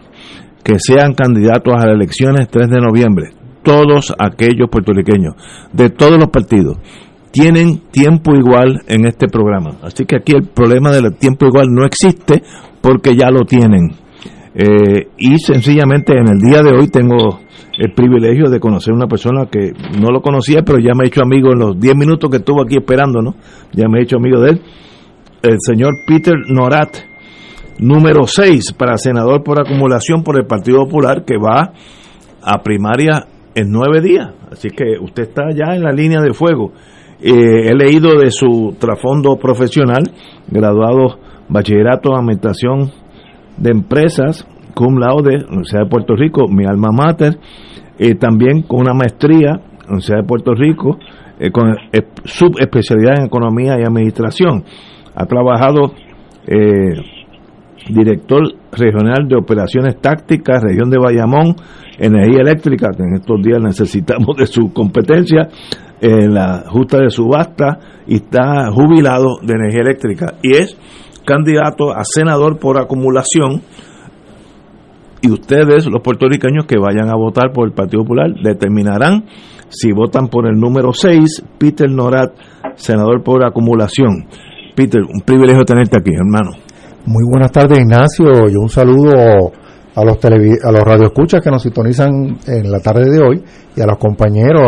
que 0.64 0.78
sean 0.78 1.14
candidatos 1.14 1.74
a 1.74 1.86
las 1.86 1.94
elecciones 1.94 2.48
3 2.48 2.68
de 2.68 2.80
noviembre, 2.80 3.30
todos 3.62 4.12
aquellos 4.18 4.68
puertorriqueños 4.70 5.34
de 5.72 5.90
todos 5.90 6.18
los 6.18 6.30
partidos 6.30 6.78
tienen 7.30 7.80
tiempo 7.90 8.34
igual 8.34 8.82
en 8.88 9.06
este 9.06 9.28
programa. 9.28 9.76
Así 9.82 10.04
que 10.04 10.16
aquí 10.16 10.32
el 10.32 10.48
problema 10.48 10.90
del 10.90 11.14
tiempo 11.14 11.46
igual 11.46 11.68
no 11.70 11.84
existe 11.84 12.42
porque 12.80 13.16
ya 13.16 13.30
lo 13.30 13.44
tienen. 13.44 13.92
Eh, 14.54 15.08
y 15.16 15.38
sencillamente 15.38 16.12
en 16.12 16.28
el 16.28 16.38
día 16.40 16.62
de 16.62 16.76
hoy 16.76 16.88
tengo 16.88 17.40
el 17.78 17.92
privilegio 17.92 18.50
de 18.50 18.58
conocer 18.58 18.92
una 18.92 19.06
persona 19.06 19.46
que 19.46 19.72
no 19.98 20.10
lo 20.12 20.20
conocía, 20.20 20.62
pero 20.62 20.78
ya 20.78 20.92
me 20.94 21.04
he 21.04 21.06
hecho 21.06 21.22
amigo 21.22 21.52
en 21.52 21.60
los 21.60 21.78
10 21.78 21.94
minutos 21.96 22.28
que 22.30 22.38
estuvo 22.38 22.62
aquí 22.62 22.76
esperando, 22.76 23.22
¿no? 23.22 23.36
Ya 23.72 23.88
me 23.88 24.00
he 24.00 24.02
hecho 24.02 24.16
amigo 24.16 24.40
de 24.40 24.50
él. 24.50 24.62
El 25.42 25.56
señor 25.60 25.94
Peter 26.06 26.34
Norat, 26.48 26.96
número 27.78 28.26
6 28.26 28.72
para 28.72 28.98
senador 28.98 29.42
por 29.44 29.60
acumulación 29.60 30.22
por 30.24 30.38
el 30.38 30.46
Partido 30.46 30.84
Popular, 30.84 31.24
que 31.24 31.36
va 31.38 31.72
a 32.42 32.62
primaria 32.62 33.26
en 33.54 33.70
nueve 33.70 34.00
días. 34.00 34.30
Así 34.50 34.68
que 34.70 34.98
usted 35.00 35.24
está 35.24 35.50
ya 35.54 35.74
en 35.74 35.82
la 35.82 35.92
línea 35.92 36.20
de 36.20 36.32
fuego. 36.32 36.72
Eh, 37.22 37.68
he 37.68 37.74
leído 37.74 38.18
de 38.18 38.30
su 38.30 38.74
trasfondo 38.78 39.36
profesional, 39.36 40.02
graduado 40.48 41.18
bachillerato 41.48 42.10
en 42.12 42.18
administración 42.18 42.90
de 43.58 43.70
empresas, 43.70 44.46
cum 44.74 44.98
laude, 44.98 45.44
Universidad 45.48 45.82
de 45.82 45.90
Puerto 45.90 46.14
Rico, 46.16 46.48
mi 46.48 46.64
alma 46.64 46.88
mater, 46.92 47.38
eh, 47.98 48.14
también 48.14 48.62
con 48.62 48.80
una 48.80 48.94
maestría, 48.94 49.60
Universidad 49.84 50.18
de 50.18 50.26
Puerto 50.26 50.54
Rico, 50.54 50.98
eh, 51.38 51.50
con 51.50 51.74
subespecialidad 52.24 53.18
en 53.18 53.26
economía 53.26 53.78
y 53.78 53.82
administración. 53.82 54.64
Ha 55.14 55.26
trabajado 55.26 55.92
director 57.88 58.42
regional 58.72 59.26
de 59.28 59.36
operaciones 59.36 60.00
tácticas, 60.00 60.62
región 60.62 60.90
de 60.90 60.98
Bayamón, 60.98 61.56
energía 61.98 62.40
eléctrica, 62.40 62.90
que 62.96 63.02
en 63.02 63.14
estos 63.14 63.42
días 63.42 63.60
necesitamos 63.60 64.36
de 64.36 64.46
su 64.46 64.72
competencia, 64.72 65.48
en 66.00 66.32
la 66.32 66.64
justa 66.66 66.98
de 66.98 67.10
subasta, 67.10 67.78
y 68.06 68.16
está 68.16 68.70
jubilado 68.72 69.38
de 69.42 69.54
energía 69.54 69.80
eléctrica, 69.82 70.34
y 70.42 70.56
es 70.56 70.76
candidato 71.24 71.92
a 71.92 72.02
senador 72.04 72.58
por 72.58 72.78
acumulación, 72.78 73.62
y 75.22 75.30
ustedes, 75.30 75.86
los 75.86 76.00
puertorriqueños 76.02 76.64
que 76.64 76.78
vayan 76.78 77.10
a 77.10 77.16
votar 77.16 77.52
por 77.52 77.68
el 77.68 77.74
Partido 77.74 78.02
Popular, 78.02 78.32
determinarán 78.42 79.26
si 79.68 79.92
votan 79.92 80.28
por 80.28 80.46
el 80.46 80.58
número 80.58 80.92
6, 80.92 81.44
Peter 81.58 81.90
Norat, 81.90 82.32
senador 82.76 83.22
por 83.22 83.44
acumulación. 83.44 84.26
Peter, 84.74 85.02
un 85.02 85.20
privilegio 85.20 85.64
tenerte 85.64 85.98
aquí, 85.98 86.10
hermano. 86.14 86.52
Muy 87.06 87.24
buenas 87.30 87.50
tardes, 87.50 87.78
Ignacio, 87.78 88.26
y 88.50 88.56
un 88.56 88.68
saludo 88.68 89.12
a 89.94 90.04
los, 90.04 90.18
a 90.22 90.70
los 90.70 90.80
radioescuchas 90.82 91.42
que 91.42 91.50
nos 91.50 91.62
sintonizan 91.62 92.38
en 92.46 92.70
la 92.70 92.78
tarde 92.80 93.10
de 93.10 93.20
hoy 93.22 93.42
y 93.74 93.80
a 93.80 93.86
los 93.86 93.96
compañeros, 93.96 94.62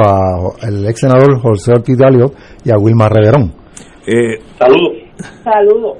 al 0.62 0.86
ex 0.86 1.00
senador 1.00 1.38
José 1.40 1.72
Ortiz 1.72 1.98
Dalio 1.98 2.32
y 2.64 2.70
a 2.70 2.78
Wilma 2.78 3.10
Reverón. 3.10 3.52
Eh, 4.06 4.38
Saludos. 4.58 4.92
Saludos. 5.44 5.98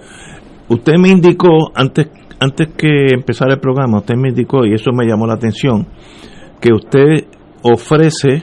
Usted 0.71 0.95
me 0.99 1.11
indicó, 1.11 1.71
antes, 1.75 2.09
antes 2.41 2.69
que 2.79 3.09
empezar 3.13 3.51
el 3.51 3.61
programa, 3.61 3.99
usted 3.99 4.17
me 4.17 4.31
indicó, 4.31 4.65
y 4.65 4.73
eso 4.73 4.91
me 4.91 5.05
llamó 5.05 5.27
la 5.27 5.35
atención, 5.35 5.87
que 6.61 6.73
usted 6.73 7.27
ofrece, 7.63 8.43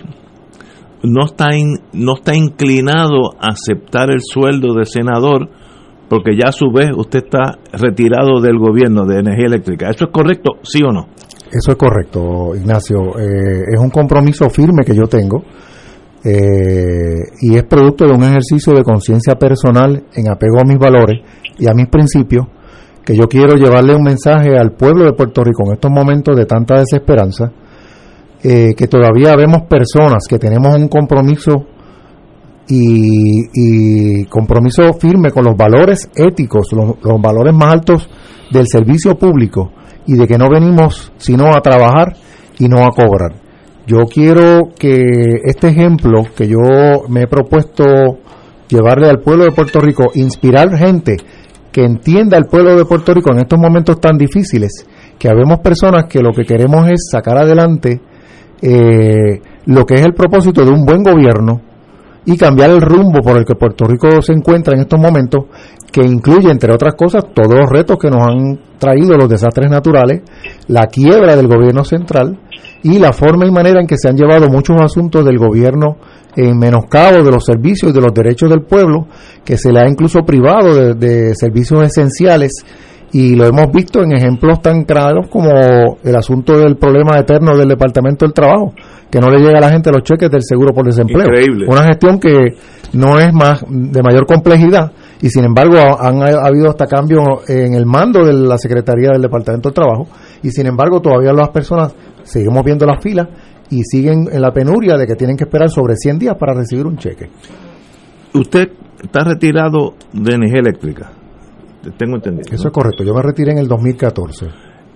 no 1.02 1.26
está, 1.26 1.48
no 1.94 2.14
está 2.14 2.36
inclinado 2.36 3.34
a 3.40 3.48
aceptar 3.48 4.12
el 4.12 4.22
sueldo 4.22 4.76
de 4.76 4.86
senador, 4.86 5.50
porque 6.10 6.32
ya 6.36 6.50
a 6.50 6.52
su 6.52 6.72
vez 6.72 6.90
usted 6.96 7.24
está 7.26 7.60
retirado 7.72 8.42
del 8.42 8.58
gobierno 8.58 9.06
de 9.06 9.20
energía 9.20 9.46
eléctrica. 9.46 9.90
¿Eso 9.90 10.06
es 10.06 10.12
correcto, 10.12 10.54
sí 10.64 10.82
o 10.84 10.92
no? 10.92 11.08
Eso 11.52 11.72
es 11.72 11.78
correcto, 11.78 12.56
Ignacio. 12.56 12.98
Eh, 13.20 13.64
es 13.74 13.80
un 13.80 13.90
compromiso 13.90 14.50
firme 14.50 14.84
que 14.84 14.96
yo 14.96 15.04
tengo 15.04 15.44
eh, 16.24 17.22
y 17.42 17.56
es 17.56 17.64
producto 17.64 18.06
de 18.06 18.14
un 18.14 18.24
ejercicio 18.24 18.74
de 18.74 18.84
conciencia 18.84 19.36
personal 19.36 20.04
en 20.14 20.30
apego 20.30 20.60
a 20.60 20.66
mis 20.66 20.78
valores 20.78 21.22
y 21.58 21.68
a 21.70 21.74
mis 21.74 21.88
principios 21.88 22.46
que 23.06 23.16
yo 23.16 23.28
quiero 23.28 23.56
llevarle 23.56 23.96
un 23.96 24.04
mensaje 24.04 24.58
al 24.58 24.74
pueblo 24.74 25.06
de 25.06 25.14
Puerto 25.14 25.44
Rico 25.44 25.64
en 25.66 25.74
estos 25.74 25.90
momentos 25.90 26.36
de 26.36 26.46
tanta 26.46 26.80
desesperanza, 26.80 27.52
eh, 28.44 28.76
que 28.78 28.88
todavía 28.88 29.36
vemos 29.36 29.64
personas 29.64 30.26
que 30.30 30.38
tenemos 30.38 30.76
un 30.76 30.88
compromiso 30.88 31.66
y, 32.70 34.26
compromiso 34.26 34.94
firme 34.94 35.32
con 35.32 35.46
los 35.46 35.58
valores 35.58 36.10
éticos, 36.16 36.68
los, 36.72 37.22
valores 37.22 37.54
más 37.54 37.74
altos 37.74 38.10
del 38.52 38.68
servicio 38.68 39.16
público 39.18 39.72
y 40.06 40.16
de 40.16 40.28
que 40.28 40.38
no 40.38 40.50
venimos 40.50 41.12
sino 41.18 41.56
a 41.56 41.62
trabajar 41.62 42.16
y 42.60 42.68
no 42.68 42.86
a 42.86 42.92
cobrar. 42.92 43.34
Yo 43.88 44.06
quiero 44.06 44.70
que 44.78 45.02
este 45.44 45.70
ejemplo 45.70 46.24
que 46.36 46.48
yo 46.48 47.08
me 47.10 47.24
he 47.24 47.28
propuesto 47.28 47.84
llevarle 48.68 49.10
al 49.10 49.20
pueblo 49.20 49.46
de 49.46 49.52
Puerto 49.52 49.80
Rico, 49.82 50.12
inspirar 50.14 50.76
gente 50.78 51.18
que 51.72 51.84
entienda 51.84 52.38
al 52.38 52.46
pueblo 52.46 52.76
de 52.76 52.86
Puerto 52.86 53.14
Rico 53.14 53.32
en 53.32 53.40
estos 53.40 53.60
momentos 53.60 54.00
tan 54.00 54.18
difíciles, 54.18 54.86
que 55.18 55.28
habemos 55.28 55.60
personas 55.60 56.06
que 56.06 56.22
lo 56.22 56.34
que 56.34 56.44
queremos 56.44 56.88
es 56.88 57.10
sacar 57.12 57.38
adelante 57.38 58.00
eh, 58.62 59.42
lo 59.66 59.86
que 59.86 59.96
es 59.96 60.02
el 60.02 60.14
propósito 60.14 60.64
de 60.64 60.72
un 60.72 60.86
buen 60.86 61.02
gobierno, 61.02 61.62
y 62.32 62.38
cambiar 62.38 62.70
el 62.70 62.80
rumbo 62.80 63.22
por 63.22 63.38
el 63.38 63.44
que 63.44 63.56
Puerto 63.56 63.86
Rico 63.86 64.22
se 64.22 64.34
encuentra 64.34 64.76
en 64.76 64.82
estos 64.82 65.00
momentos, 65.00 65.46
que 65.92 66.06
incluye, 66.06 66.52
entre 66.52 66.72
otras 66.72 66.94
cosas, 66.94 67.24
todos 67.34 67.56
los 67.56 67.68
retos 67.68 67.98
que 67.98 68.12
nos 68.12 68.22
han 68.22 68.60
traído 68.78 69.18
los 69.18 69.28
desastres 69.28 69.72
naturales, 69.72 70.22
la 70.68 70.86
quiebra 70.86 71.36
del 71.36 71.48
gobierno 71.48 71.84
central 71.84 72.40
y 72.84 73.00
la 73.00 73.14
forma 73.14 73.48
y 73.48 73.52
manera 73.52 73.82
en 73.82 73.88
que 73.88 73.98
se 73.98 74.10
han 74.10 74.16
llevado 74.16 74.48
muchos 74.48 74.80
asuntos 74.80 75.26
del 75.26 75.40
gobierno 75.40 75.98
en 76.36 76.56
menoscabo 76.56 77.24
de 77.24 77.32
los 77.32 77.44
servicios 77.44 77.92
y 77.92 77.96
de 77.96 78.02
los 78.02 78.14
derechos 78.14 78.48
del 78.48 78.62
pueblo, 78.62 79.08
que 79.44 79.58
se 79.58 79.72
le 79.74 79.80
ha 79.80 79.90
incluso 79.90 80.20
privado 80.20 80.76
de, 80.76 80.94
de 80.94 81.34
servicios 81.34 81.82
esenciales 81.82 82.64
y 83.12 83.36
lo 83.36 83.46
hemos 83.46 83.72
visto 83.72 84.04
en 84.04 84.12
ejemplos 84.12 84.62
tan 84.62 84.84
claros 84.84 85.28
como 85.30 85.98
el 86.04 86.16
asunto 86.16 86.58
del 86.58 86.78
problema 86.78 87.18
eterno 87.18 87.58
del 87.58 87.68
Departamento 87.68 88.26
del 88.26 88.34
Trabajo 88.34 88.74
que 89.10 89.20
no 89.20 89.30
le 89.32 89.40
llega 89.40 89.58
a 89.58 89.62
la 89.62 89.72
gente 89.72 89.92
los 89.92 90.04
cheques 90.04 90.30
del 90.30 90.44
seguro 90.44 90.74
por 90.74 90.86
desempleo. 90.86 91.28
Increíble. 91.28 91.66
Una 91.68 91.84
gestión 91.84 92.20
que 92.20 92.56
no 92.94 93.20
es 93.20 93.34
más 93.34 93.64
de 93.68 94.02
mayor 94.04 94.26
complejidad 94.26 94.92
y 95.22 95.30
sin 95.30 95.46
embargo 95.46 95.78
han 96.00 96.22
habido 96.22 96.70
hasta 96.70 96.86
cambios 96.86 97.50
en 97.50 97.74
el 97.74 97.86
mando 97.86 98.24
de 98.24 98.34
la 98.34 98.58
Secretaría 98.58 99.10
del 99.12 99.22
Departamento 99.22 99.70
del 99.70 99.76
Trabajo 99.76 100.08
y 100.44 100.52
sin 100.52 100.68
embargo 100.68 101.02
todavía 101.02 101.34
las 101.34 101.50
personas 101.50 101.96
seguimos 102.24 102.64
viendo 102.64 102.86
las 102.86 103.02
filas 103.02 103.28
y 103.72 103.84
siguen 103.84 104.28
en 104.32 104.42
la 104.42 104.52
penuria 104.52 104.98
de 104.98 105.06
que 105.06 105.16
tienen 105.16 105.38
que 105.38 105.46
esperar 105.46 105.70
sobre 105.70 105.96
100 105.96 106.20
días 106.20 106.36
para 106.40 106.54
recibir 106.54 106.86
un 106.86 106.98
cheque. 106.98 107.30
Usted 108.34 108.70
está 109.02 109.24
retirado 109.24 109.96
de 110.14 110.36
energía 110.36 110.60
eléctrica, 110.60 111.12
tengo 111.98 112.16
entendido. 112.16 112.54
Eso 112.54 112.68
es 112.68 112.74
correcto, 112.74 113.04
yo 113.04 113.14
me 113.14 113.22
retiré 113.22 113.52
en 113.52 113.60
el 113.60 113.68
2014. 113.68 114.48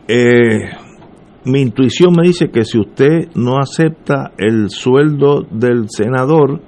Eh, 0.07 0.69
mi 1.45 1.61
intuición 1.61 2.13
me 2.17 2.27
dice 2.27 2.49
que 2.49 2.63
si 2.63 2.79
usted 2.79 3.29
no 3.35 3.57
acepta 3.59 4.31
el 4.37 4.69
sueldo 4.69 5.43
del 5.49 5.87
senador, 5.89 6.61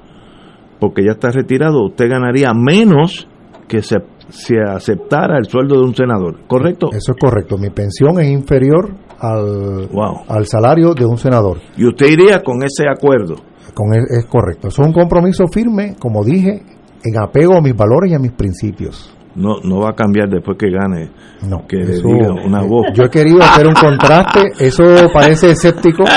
porque 0.80 1.04
ya 1.06 1.14
está 1.14 1.32
retirado, 1.32 1.86
usted 1.86 2.10
ganaría 2.10 2.54
menos 2.54 3.28
que, 3.68 3.82
se, 3.82 3.98
se 4.30 4.58
aceptara 4.60 5.38
el 5.38 5.46
sueldo 5.46 5.80
de 5.80 5.86
un 5.86 5.96
senador, 5.96 6.40
¿correcto? 6.48 6.90
Eso 6.92 7.14
es 7.14 7.18
correcto. 7.20 7.58
Mi 7.58 7.70
pensión 7.70 8.20
es 8.20 8.30
inferior 8.30 8.94
al, 9.20 9.90
al 10.28 10.46
salario 10.46 10.94
de 10.94 11.06
un 11.06 11.18
senador. 11.18 11.60
¿Y 11.78 11.88
usted 11.88 12.08
iría 12.08 12.42
con 12.44 12.58
ese 12.64 12.90
acuerdo? 12.90 13.36
Con 13.74 13.94
es 13.94 14.26
correcto. 14.26 14.68
Eso 14.68 14.82
es 14.82 14.88
un 14.88 14.94
compromiso 14.94 15.48
firme, 15.48 15.96
como 16.00 16.24
dije, 16.24 16.64
en 17.04 17.18
apego 17.22 17.56
a 17.56 17.62
mis 17.62 17.76
valores 17.76 18.12
y 18.12 18.16
a 18.16 18.20
mis 18.20 18.32
principios. 18.32 19.15
No, 19.36 19.60
no 19.64 19.82
va 19.82 19.90
a 19.90 19.94
cambiar 19.94 20.30
después 20.30 20.58
que 20.58 20.70
gane. 20.70 21.10
No, 21.48 21.68
que 21.68 21.78
diga 21.78 22.34
una 22.46 22.62
voz. 22.62 22.88
Yo 22.94 23.04
he 23.04 23.10
querido 23.10 23.42
hacer 23.42 23.68
un 23.68 23.74
contraste, 23.74 24.42
eso 24.60 24.84
parece 25.14 25.52
escéptico. 25.52 26.04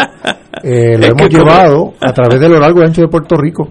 Eh, 0.61 0.99
lo 0.99 1.07
hemos 1.07 1.28
llevado 1.28 1.93
a 2.01 2.12
través 2.12 2.40
de 2.40 2.49
lo 2.49 2.59
largo 2.59 2.81
y 2.81 2.85
ancho 2.85 3.03
de 3.03 3.07
Puerto 3.07 3.36
Rico 3.36 3.69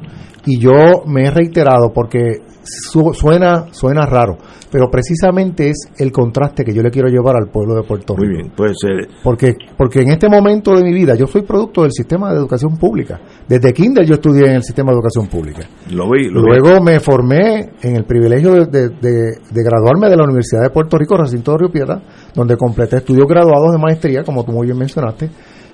y 0.48 0.60
yo 0.60 1.04
me 1.06 1.26
he 1.26 1.32
reiterado 1.32 1.92
porque 1.94 2.38
suena 2.68 3.68
suena 3.72 4.06
raro, 4.06 4.38
pero 4.72 4.90
precisamente 4.90 5.70
es 5.70 5.90
el 5.98 6.12
contraste 6.12 6.64
que 6.64 6.74
yo 6.74 6.82
le 6.82 6.92
quiero 6.92 7.08
llevar 7.08 7.36
al 7.36 7.50
pueblo 7.50 7.76
de 7.76 7.84
Puerto 7.84 8.16
Rico. 8.16 8.26
Muy 8.26 8.36
bien, 8.36 8.52
puede 8.56 8.74
ser. 8.76 9.08
Porque 9.24 9.56
porque 9.78 10.02
en 10.02 10.12
este 10.12 10.30
momento 10.30 10.76
de 10.76 10.84
mi 10.84 10.94
vida 10.94 11.16
yo 11.16 11.28
soy 11.28 11.44
producto 11.44 11.84
del 11.84 11.92
sistema 11.92 12.32
de 12.32 12.38
educación 12.38 12.78
pública. 12.78 13.20
Desde 13.48 13.74
kinder 13.74 14.06
yo 14.06 14.16
estudié 14.16 14.48
en 14.48 14.56
el 14.58 14.64
sistema 14.64 14.92
de 14.92 14.96
educación 14.98 15.28
pública. 15.28 15.68
Lo 15.92 16.10
vi. 16.10 16.30
Luego 16.30 16.82
me 16.82 17.00
formé 17.00 17.72
en 17.82 17.96
el 17.96 18.06
privilegio 18.06 18.66
de, 18.66 18.90
de, 18.90 19.64
graduarme 19.64 20.10
de 20.10 20.18
la 20.18 20.24
Universidad 20.24 20.62
de 20.62 20.70
Puerto 20.70 20.98
Rico, 20.98 21.18
recinto 21.18 21.52
de 21.52 21.58
Río 21.60 21.70
Piedra, 21.70 22.02
donde 22.34 22.58
completé 22.58 22.98
estudios 22.98 23.28
graduados 23.28 23.72
de 23.72 23.78
maestría, 23.78 24.24
como 24.24 24.44
tú 24.44 24.52
muy 24.52 24.68
bien 24.68 24.78
mencionaste 24.78 25.30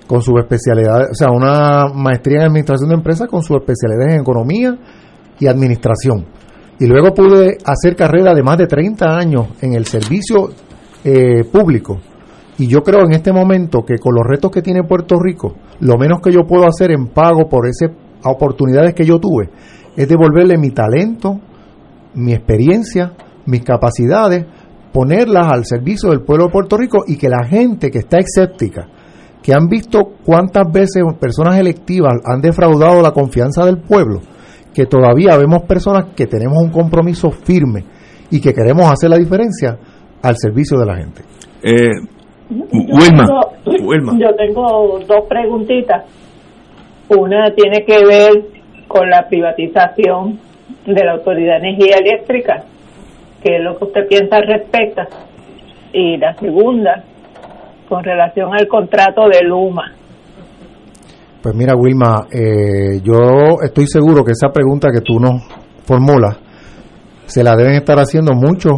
con 0.06 0.20
su 0.20 0.36
especialidad, 0.38 1.10
o 1.10 1.14
sea, 1.14 1.30
una 1.30 1.86
maestría 1.94 2.40
en 2.40 2.46
administración 2.48 2.90
de 2.90 2.94
empresas 2.96 3.28
con 3.28 3.42
su 3.42 3.54
especialidad 3.56 4.14
en 4.14 4.20
economía 4.20 4.76
y 5.38 5.46
administración. 5.46 6.26
Y 6.78 6.86
luego 6.86 7.14
pude 7.14 7.58
hacer 7.64 7.94
carrera 7.94 8.34
de 8.34 8.42
más 8.42 8.58
de 8.58 8.66
30 8.66 9.16
años 9.16 9.46
en 9.60 9.74
el 9.74 9.86
servicio 9.86 10.50
eh, 11.04 11.44
público. 11.44 12.00
Y 12.58 12.66
yo 12.68 12.82
creo 12.82 13.04
en 13.04 13.12
este 13.12 13.32
momento 13.32 13.84
que 13.84 13.98
con 13.98 14.14
los 14.14 14.24
retos 14.24 14.50
que 14.50 14.62
tiene 14.62 14.84
Puerto 14.84 15.16
Rico, 15.20 15.54
lo 15.80 15.96
menos 15.98 16.20
que 16.20 16.32
yo 16.32 16.46
puedo 16.46 16.66
hacer 16.66 16.90
en 16.92 17.08
pago 17.08 17.48
por 17.48 17.68
esas 17.68 17.90
oportunidades 18.24 18.94
que 18.94 19.04
yo 19.04 19.18
tuve 19.18 19.50
es 19.96 20.08
devolverle 20.08 20.56
mi 20.58 20.70
talento, 20.70 21.40
mi 22.14 22.32
experiencia, 22.32 23.12
mis 23.46 23.62
capacidades, 23.62 24.46
ponerlas 24.92 25.52
al 25.52 25.64
servicio 25.64 26.10
del 26.10 26.22
pueblo 26.22 26.46
de 26.46 26.52
Puerto 26.52 26.76
Rico 26.76 27.04
y 27.06 27.16
que 27.16 27.28
la 27.28 27.44
gente 27.44 27.90
que 27.90 27.98
está 27.98 28.18
escéptica, 28.18 28.88
que 29.42 29.52
han 29.52 29.66
visto 29.66 30.00
cuántas 30.24 30.70
veces 30.72 31.02
personas 31.20 31.58
electivas 31.58 32.14
han 32.24 32.40
defraudado 32.40 33.02
la 33.02 33.10
confianza 33.10 33.64
del 33.66 33.78
pueblo, 33.78 34.20
que 34.74 34.86
todavía 34.86 35.36
vemos 35.38 35.62
personas 35.62 36.12
que 36.16 36.26
tenemos 36.26 36.58
un 36.58 36.70
compromiso 36.70 37.30
firme 37.30 37.84
y 38.30 38.40
que 38.40 38.52
queremos 38.52 38.90
hacer 38.90 39.08
la 39.08 39.16
diferencia 39.16 39.78
al 40.20 40.36
servicio 40.36 40.78
de 40.78 40.86
la 40.86 40.96
gente. 40.96 41.22
Eh, 41.62 41.92
Wilma, 42.50 43.24
yo 44.18 44.34
tengo 44.36 44.98
dos 45.06 45.26
preguntitas. 45.28 46.04
Una 47.08 47.50
tiene 47.54 47.84
que 47.86 48.04
ver 48.04 48.32
con 48.88 49.08
la 49.08 49.26
privatización 49.28 50.38
de 50.86 51.04
la 51.04 51.12
Autoridad 51.12 51.60
de 51.60 51.68
Energía 51.68 51.96
Eléctrica, 51.98 52.64
que 53.42 53.56
es 53.56 53.62
lo 53.62 53.78
que 53.78 53.84
usted 53.84 54.08
piensa 54.08 54.36
al 54.36 54.46
respecto. 54.46 55.02
Y 55.92 56.16
la 56.16 56.34
segunda 56.34 57.04
con 57.88 58.02
relación 58.02 58.52
al 58.54 58.66
contrato 58.66 59.28
de 59.28 59.42
Luma. 59.42 59.92
Pues 61.44 61.54
mira, 61.54 61.74
Wilma, 61.76 62.26
eh, 62.32 63.02
yo 63.02 63.60
estoy 63.62 63.86
seguro 63.86 64.24
que 64.24 64.32
esa 64.32 64.48
pregunta 64.48 64.88
que 64.90 65.02
tú 65.02 65.20
nos 65.20 65.42
formulas 65.84 66.38
se 67.26 67.44
la 67.44 67.54
deben 67.54 67.74
estar 67.74 67.98
haciendo 67.98 68.32
muchos 68.32 68.72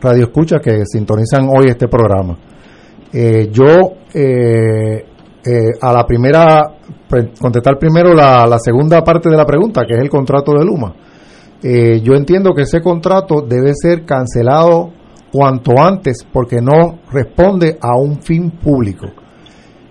radioescuchas 0.00 0.60
que 0.60 0.84
sintonizan 0.86 1.48
hoy 1.48 1.66
este 1.68 1.86
programa. 1.86 2.36
Eh, 3.12 3.48
yo, 3.52 3.92
eh, 4.12 5.04
a 5.80 5.92
la 5.92 6.04
primera, 6.04 6.74
contestar 7.40 7.78
primero 7.78 8.12
la, 8.12 8.58
segunda 8.58 9.04
parte 9.04 9.30
de 9.30 9.36
la 9.36 9.46
pregunta, 9.46 9.82
que 9.86 9.94
es 9.94 10.00
el 10.00 10.10
contrato 10.10 10.50
de 10.50 10.64
Luma. 10.64 10.92
yo 11.62 12.14
entiendo 12.14 12.54
que 12.54 12.62
ese 12.62 12.80
contrato 12.80 13.42
debe 13.42 13.70
ser 13.72 14.04
cancelado 14.04 14.90
cuanto 15.30 15.78
antes 15.78 16.26
porque 16.32 16.56
no 16.60 16.98
responde 17.12 17.78
a 17.80 17.96
un 17.96 18.20
fin 18.20 18.50
público. 18.50 19.06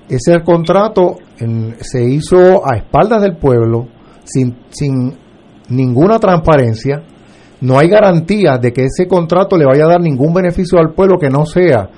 Ese 0.09 0.41
contrato 0.43 1.17
se 1.81 2.03
hizo 2.03 2.67
a 2.67 2.77
espaldas 2.77 3.21
del 3.21 3.37
pueblo, 3.37 3.87
sin, 4.23 4.57
sin 4.69 5.15
ninguna 5.69 6.17
transparencia, 6.19 7.03
no 7.61 7.77
hay 7.77 7.89
garantía 7.89 8.57
de 8.57 8.71
que 8.71 8.85
ese 8.85 9.07
contrato 9.07 9.57
le 9.57 9.65
vaya 9.65 9.85
a 9.85 9.89
dar 9.89 10.01
ningún 10.01 10.33
beneficio 10.33 10.79
al 10.79 10.93
pueblo 10.93 11.17
que 11.19 11.29
no 11.29 11.45
sea 11.45 11.89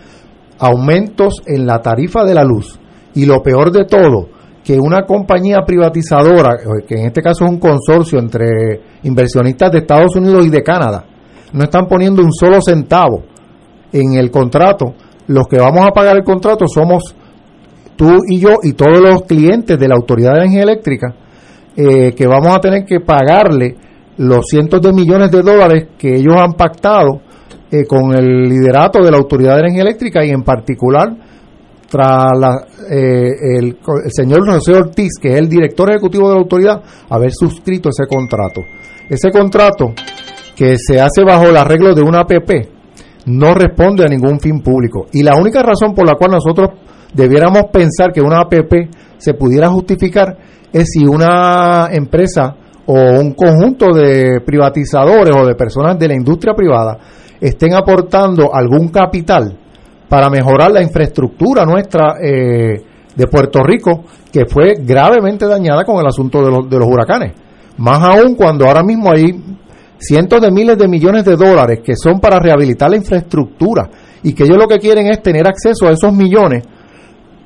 aumentos 0.59 1.41
en 1.45 1.65
la 1.65 1.79
tarifa 1.79 2.23
de 2.23 2.33
la 2.33 2.43
luz. 2.43 2.79
Y 3.13 3.25
lo 3.25 3.41
peor 3.41 3.71
de 3.71 3.85
todo, 3.85 4.29
que 4.63 4.77
una 4.79 5.05
compañía 5.05 5.59
privatizadora, 5.65 6.57
que 6.88 6.95
en 6.95 7.07
este 7.07 7.21
caso 7.21 7.45
es 7.45 7.51
un 7.51 7.59
consorcio 7.59 8.19
entre 8.19 8.81
inversionistas 9.03 9.71
de 9.71 9.79
Estados 9.79 10.15
Unidos 10.15 10.45
y 10.45 10.49
de 10.49 10.63
Canadá, 10.63 11.05
no 11.53 11.63
están 11.63 11.88
poniendo 11.88 12.21
un 12.23 12.31
solo 12.31 12.61
centavo 12.61 13.23
en 13.91 14.13
el 14.13 14.31
contrato, 14.31 14.93
los 15.27 15.47
que 15.47 15.57
vamos 15.57 15.85
a 15.85 15.91
pagar 15.91 16.15
el 16.15 16.23
contrato 16.23 16.65
somos 16.67 17.15
tú 18.02 18.23
y 18.28 18.40
yo 18.40 18.57
y 18.64 18.73
todos 18.73 18.99
los 18.99 19.22
clientes 19.28 19.78
de 19.78 19.88
la 19.88 19.94
Autoridad 19.94 20.32
de 20.32 20.38
Energía 20.40 20.64
Eléctrica, 20.64 21.14
eh, 21.76 22.15
que 22.15 22.26
vamos 22.26 22.48
a 22.48 22.60
tener 22.60 22.84
que 22.84 22.99
pagarle 22.99 23.76
los 24.18 24.48
cientos 24.48 24.82
de 24.82 24.91
millones 24.91 25.30
de 25.30 25.44
dólares 25.44 25.90
que 25.99 26.15
ellos 26.15 26.34
han 26.36 26.53
pactado 26.53 27.22
eh, 27.72 27.86
con 27.86 28.11
el 28.15 28.49
liderato 28.49 29.03
de 29.03 29.11
la 29.11 29.18
Autoridad 29.18 29.53
de 29.53 29.60
Energía 29.60 29.84
Eléctrica 29.84 30.26
y 30.26 30.32
en 30.32 30.41
particular 30.41 31.10
tras 31.91 32.26
la, 32.40 32.65
eh, 32.90 33.60
el, 33.60 33.78
el, 34.06 34.11
señor 34.11 34.49
José 34.49 34.73
Ortiz, 34.73 35.11
que 35.22 35.34
es 35.34 35.36
el 35.36 35.48
director 35.48 35.91
ejecutivo 35.91 36.30
de 36.30 36.36
la 36.36 36.41
autoridad, 36.41 36.82
haber 37.07 37.32
suscrito 37.32 37.90
ese 37.90 38.07
contrato. 38.07 38.61
Ese 39.10 39.30
contrato 39.30 39.94
que 40.56 40.76
se 40.78 40.99
hace 40.99 41.23
bajo 41.23 41.44
el 41.49 41.57
arreglo 41.57 41.94
de 41.94 42.02
una 42.02 42.22
APP, 42.22 42.68
no 43.28 43.53
responde 43.53 44.06
a 44.06 44.07
ningún 44.07 44.40
fin 44.40 44.61
público. 44.61 45.06
Y 45.14 45.22
la 45.22 45.36
única 45.36 45.61
razón 45.61 45.94
por 45.94 46.07
la 46.07 46.15
cual 46.15 46.32
nosotros 46.32 46.69
debiéramos 47.13 47.65
pensar 47.71 48.11
que 48.13 48.21
una 48.21 48.41
APP 48.41 48.89
se 49.17 49.33
pudiera 49.33 49.69
justificar 49.69 50.38
es 50.71 50.89
si 50.91 51.05
una 51.05 51.89
empresa 51.91 52.55
o 52.85 52.93
un 52.93 53.33
conjunto 53.33 53.93
de 53.93 54.41
privatizadores 54.45 55.35
o 55.35 55.45
de 55.45 55.55
personas 55.55 55.99
de 55.99 56.07
la 56.07 56.15
industria 56.15 56.53
privada 56.53 56.97
estén 57.39 57.73
aportando 57.73 58.53
algún 58.53 58.89
capital 58.89 59.57
para 60.07 60.29
mejorar 60.29 60.71
la 60.71 60.81
infraestructura 60.81 61.65
nuestra 61.65 62.15
eh, 62.21 62.81
de 63.15 63.27
Puerto 63.27 63.61
Rico, 63.63 64.03
que 64.31 64.45
fue 64.45 64.75
gravemente 64.79 65.45
dañada 65.45 65.83
con 65.83 65.99
el 65.99 66.07
asunto 66.07 66.41
de 66.43 66.51
los, 66.51 66.69
de 66.69 66.77
los 66.77 66.88
huracanes. 66.88 67.33
Más 67.77 67.99
aún 68.03 68.35
cuando 68.35 68.65
ahora 68.65 68.83
mismo 68.83 69.11
hay 69.11 69.41
cientos 69.97 70.41
de 70.41 70.51
miles 70.51 70.77
de 70.77 70.88
millones 70.88 71.25
de 71.25 71.35
dólares 71.35 71.79
que 71.83 71.95
son 71.95 72.19
para 72.19 72.39
rehabilitar 72.39 72.89
la 72.89 72.97
infraestructura 72.97 73.89
y 74.23 74.33
que 74.33 74.43
ellos 74.43 74.57
lo 74.57 74.67
que 74.67 74.79
quieren 74.79 75.07
es 75.07 75.21
tener 75.21 75.47
acceso 75.47 75.88
a 75.88 75.91
esos 75.91 76.13
millones 76.13 76.63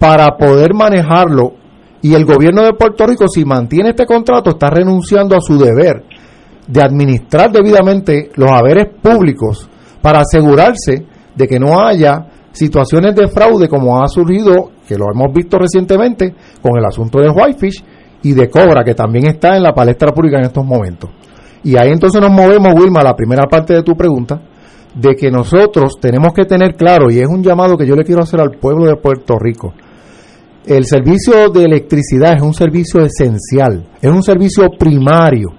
para 0.05 0.37
poder 0.37 0.75
manejarlo 0.75 1.53
y 1.99 2.13
el 2.13 2.25
gobierno 2.25 2.61
de 2.61 2.73
Puerto 2.73 3.07
Rico 3.07 3.25
si 3.27 3.43
mantiene 3.43 3.89
este 3.89 4.05
contrato 4.05 4.51
está 4.51 4.69
renunciando 4.69 5.35
a 5.35 5.41
su 5.41 5.57
deber 5.57 6.03
de 6.67 6.79
administrar 6.79 7.51
debidamente 7.51 8.29
los 8.35 8.51
haberes 8.51 8.89
públicos 9.01 9.67
para 10.03 10.19
asegurarse 10.19 11.07
de 11.33 11.47
que 11.47 11.59
no 11.59 11.83
haya 11.83 12.27
situaciones 12.51 13.15
de 13.15 13.27
fraude 13.29 13.67
como 13.67 13.99
ha 13.99 14.07
surgido, 14.07 14.69
que 14.87 14.95
lo 14.95 15.05
hemos 15.11 15.33
visto 15.33 15.57
recientemente 15.57 16.35
con 16.61 16.77
el 16.77 16.85
asunto 16.85 17.19
de 17.19 17.31
Whitefish 17.31 17.83
y 18.21 18.33
de 18.33 18.47
Cobra, 18.47 18.83
que 18.83 18.93
también 18.93 19.25
está 19.25 19.57
en 19.57 19.63
la 19.63 19.73
palestra 19.73 20.11
pública 20.11 20.37
en 20.37 20.45
estos 20.45 20.63
momentos. 20.63 21.09
Y 21.63 21.79
ahí 21.79 21.89
entonces 21.89 22.21
nos 22.21 22.31
movemos, 22.31 22.75
Wilma, 22.79 22.99
a 22.99 23.05
la 23.05 23.15
primera 23.15 23.47
parte 23.49 23.73
de 23.73 23.81
tu 23.81 23.95
pregunta, 23.95 24.39
de 24.93 25.15
que 25.15 25.31
nosotros 25.31 25.95
tenemos 25.99 26.31
que 26.31 26.45
tener 26.45 26.75
claro, 26.75 27.09
y 27.09 27.17
es 27.17 27.27
un 27.27 27.41
llamado 27.41 27.75
que 27.75 27.87
yo 27.87 27.95
le 27.95 28.03
quiero 28.03 28.21
hacer 28.21 28.39
al 28.39 28.51
pueblo 28.51 28.85
de 28.85 28.97
Puerto 28.97 29.39
Rico, 29.39 29.73
el 30.67 30.85
servicio 30.85 31.49
de 31.49 31.65
electricidad 31.65 32.35
es 32.35 32.41
un 32.41 32.53
servicio 32.53 33.01
esencial, 33.01 33.85
es 34.01 34.09
un 34.09 34.23
servicio 34.23 34.69
primario 34.77 35.49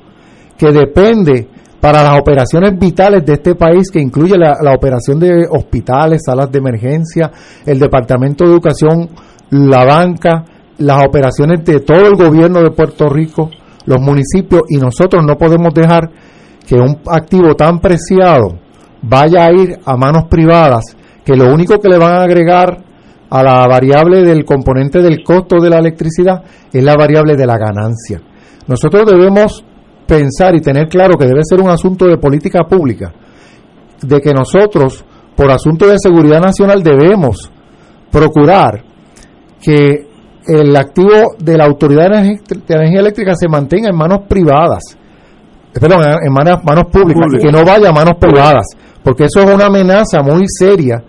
que 0.59 0.73
depende 0.73 1.49
para 1.81 2.03
las 2.03 2.19
operaciones 2.19 2.77
vitales 2.79 3.25
de 3.25 3.35
este 3.35 3.55
país, 3.55 3.91
que 3.91 4.01
incluye 4.01 4.37
la, 4.37 4.75
operación 4.75 5.21
de 5.21 5.47
hospitales, 5.49 6.23
salas 6.27 6.51
de 6.51 6.59
emergencia, 6.59 7.31
el 7.65 7.79
Departamento 7.79 8.45
de 8.45 8.51
Educación, 8.51 9.09
la 9.51 9.85
banca, 9.85 10.45
las 10.79 11.07
operaciones 11.07 11.65
de 11.65 11.81
todo 11.81 12.07
el 12.07 12.17
gobierno 12.17 12.61
de 12.61 12.71
Puerto 12.71 13.09
Rico, 13.09 13.51
los 13.85 14.01
municipios 14.01 14.63
y 14.69 14.79
nosotros 14.79 15.23
no 15.25 15.37
podemos 15.37 15.73
dejar 15.73 16.11
que 16.67 16.75
un 16.75 16.99
activo 17.09 17.55
tan 17.55 17.79
preciado 17.79 18.59
vaya 19.03 19.45
a 19.45 19.53
ir 19.53 19.79
a 19.85 19.97
manos 19.97 20.25
privadas 20.29 20.97
que 21.25 21.37
lo 21.37 21.53
único 21.53 21.79
que 21.79 21.89
le 21.89 21.99
van 21.99 22.15
a 22.15 22.23
agregar 22.25 22.83
a 23.31 23.43
la 23.43 23.67
variable 23.67 24.23
del 24.23 24.45
componente 24.45 25.03
del 25.03 25.23
costo 25.25 25.61
de 25.61 25.71
la 25.71 25.79
electricidad 25.79 26.43
es 26.73 26.83
la 26.83 26.97
variable 26.97 27.37
de 27.37 27.47
la 27.47 27.59
ganancia. 27.59 28.21
Nosotros 28.67 29.05
debemos 29.07 29.65
pensar 30.07 30.55
y 30.55 30.61
tener 30.61 30.89
claro 30.89 31.17
que 31.19 31.27
debe 31.27 31.41
ser 31.43 31.61
un 31.61 31.71
asunto 31.71 32.07
de 32.07 32.19
política 32.19 32.65
pública 32.65 33.13
de 34.01 34.21
que 34.21 34.33
nosotros, 34.33 35.05
por 35.35 35.51
asunto 35.51 35.87
de 35.87 35.99
seguridad 35.99 36.41
nacional, 36.41 36.83
debemos 36.83 37.51
procurar 38.11 38.85
que 39.61 40.07
el 40.47 40.77
activo 40.77 41.35
de 41.39 41.57
la 41.57 41.65
Autoridad 41.65 42.11
de 42.11 42.39
Energía 42.69 43.01
Eléctrica 43.01 43.35
se 43.35 43.49
mantenga 43.49 43.89
en 43.89 43.97
manos 43.97 44.21
privadas, 44.29 44.97
perdón, 45.73 46.03
en 46.25 46.33
manos, 46.33 46.63
manos 46.65 46.85
públicas, 46.93 47.27
que 47.41 47.51
no 47.51 47.65
vaya 47.65 47.89
a 47.89 47.93
manos 47.93 48.15
privadas, 48.21 48.67
porque 49.03 49.25
eso 49.25 49.41
es 49.41 49.53
una 49.53 49.67
amenaza 49.67 50.23
muy 50.23 50.45
seria 50.47 51.03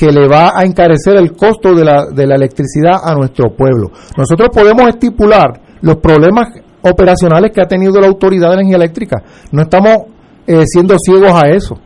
que 0.00 0.10
le 0.10 0.26
va 0.26 0.52
a 0.56 0.64
encarecer 0.64 1.18
el 1.18 1.32
costo 1.32 1.74
de 1.74 1.84
la, 1.84 2.06
de 2.06 2.26
la 2.26 2.34
electricidad 2.34 3.02
a 3.04 3.14
nuestro 3.14 3.54
pueblo. 3.54 3.90
Nosotros 4.16 4.48
podemos 4.50 4.88
estipular 4.88 5.60
los 5.82 5.96
problemas 5.96 6.54
operacionales 6.80 7.52
que 7.52 7.60
ha 7.60 7.68
tenido 7.68 8.00
la 8.00 8.06
Autoridad 8.06 8.48
de 8.48 8.54
Energía 8.54 8.76
Eléctrica. 8.76 9.22
No 9.52 9.60
estamos 9.60 9.98
eh, 10.46 10.62
siendo 10.64 10.96
ciegos 10.98 11.32
a 11.34 11.50
eso. 11.50 11.78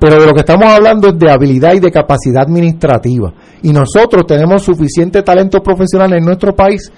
Pero 0.00 0.20
de 0.20 0.26
lo 0.26 0.32
que 0.32 0.40
estamos 0.40 0.66
hablando 0.66 1.10
es 1.10 1.16
de 1.16 1.30
habilidad 1.30 1.74
y 1.74 1.78
de 1.78 1.92
capacidad 1.92 2.42
administrativa. 2.42 3.32
Y 3.62 3.72
nosotros 3.72 4.26
tenemos 4.26 4.64
suficiente 4.64 5.22
talento 5.22 5.60
profesional 5.60 6.12
en 6.12 6.24
nuestro 6.24 6.56
país 6.56 6.90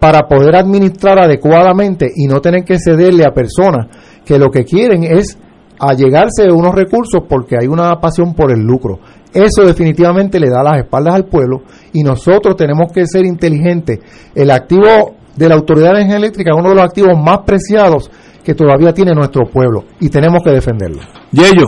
para 0.00 0.22
poder 0.22 0.56
administrar 0.56 1.20
adecuadamente 1.20 2.10
y 2.12 2.26
no 2.26 2.40
tener 2.40 2.64
que 2.64 2.80
cederle 2.80 3.24
a 3.24 3.32
personas 3.32 3.86
que 4.24 4.40
lo 4.40 4.50
que 4.50 4.64
quieren 4.64 5.04
es 5.04 5.38
allegarse 5.78 6.50
unos 6.50 6.74
recursos 6.74 7.22
porque 7.28 7.54
hay 7.60 7.68
una 7.68 7.94
pasión 8.00 8.34
por 8.34 8.50
el 8.50 8.58
lucro. 8.58 8.98
Eso 9.34 9.66
definitivamente 9.66 10.38
le 10.38 10.48
da 10.48 10.62
las 10.62 10.78
espaldas 10.78 11.14
al 11.14 11.24
pueblo 11.24 11.62
y 11.92 12.04
nosotros 12.04 12.54
tenemos 12.54 12.92
que 12.92 13.04
ser 13.04 13.26
inteligentes. 13.26 13.98
El 14.32 14.50
activo 14.52 15.16
de 15.36 15.48
la 15.48 15.56
Autoridad 15.56 15.90
de 15.90 16.02
Energía 16.02 16.18
Eléctrica 16.18 16.52
es 16.52 16.58
uno 16.58 16.68
de 16.68 16.76
los 16.76 16.84
activos 16.84 17.18
más 17.18 17.40
preciados 17.44 18.08
que 18.44 18.54
todavía 18.54 18.92
tiene 18.92 19.12
nuestro 19.12 19.44
pueblo 19.46 19.84
y 20.00 20.08
tenemos 20.08 20.40
que 20.44 20.50
defenderlo. 20.50 21.02
Yello. 21.32 21.66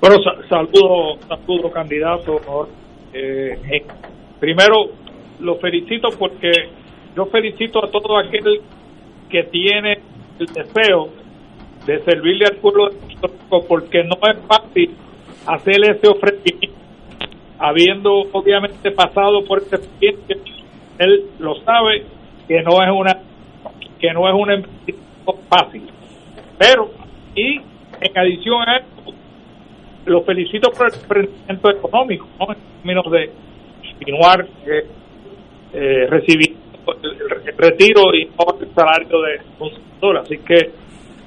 Bueno, 0.00 0.16
saludo, 0.48 1.18
saludo 1.28 1.70
candidato. 1.72 2.68
Eh, 3.12 3.58
eh, 3.68 3.86
primero, 4.38 4.86
lo 5.40 5.56
felicito 5.56 6.08
porque 6.16 6.52
yo 7.16 7.26
felicito 7.26 7.84
a 7.84 7.90
todo 7.90 8.18
aquel 8.18 8.60
que 9.28 9.44
tiene 9.50 9.98
el 10.38 10.46
deseo 10.46 11.08
de 11.86 12.04
servirle 12.04 12.46
al 12.46 12.56
pueblo 12.58 12.88
de 12.88 12.96
Puerto 12.96 13.26
Rico 13.28 13.66
porque 13.68 14.04
no 14.04 14.14
es 14.30 14.38
fácil 14.46 14.90
hacerle 15.54 15.92
ese 15.92 16.08
ofrecimiento 16.08 16.76
habiendo 17.58 18.10
obviamente 18.32 18.90
pasado 18.90 19.44
por 19.44 19.58
ese 19.58 19.76
experiencia 19.76 20.36
él 20.98 21.24
lo 21.38 21.54
sabe 21.62 22.04
que 22.46 22.62
no 22.62 22.82
es 22.82 22.90
una 22.90 23.18
que 23.98 24.12
no 24.12 24.28
es 24.28 24.34
un 24.34 24.66
fácil. 25.48 25.82
Pero 26.58 26.90
y 27.34 27.60
en 28.00 28.18
adición 28.18 28.68
a 28.68 28.78
eso 28.78 29.14
lo 30.06 30.22
felicito 30.22 30.70
por 30.70 30.88
el 30.88 30.94
emprendimiento 30.94 31.70
económico 31.70 32.26
en 32.40 32.56
términos 32.82 33.10
de 33.10 33.30
continuar 33.92 34.46
eh, 34.66 34.86
eh, 35.72 36.06
recibiendo 36.08 36.60
el, 37.02 37.56
retiro 37.56 38.14
y 38.14 38.22
el 38.22 38.74
salario 38.74 39.20
de 39.20 39.40
consultor 39.58 40.18
así 40.18 40.38
que 40.38 40.70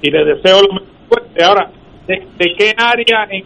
y 0.02 0.10
le 0.10 0.24
deseo 0.24 0.62
lo 0.62 0.74
mejor. 0.74 1.24
Ahora 1.42 1.70
de, 2.06 2.54
qué 2.58 2.74
área 2.76 3.26
en 3.30 3.44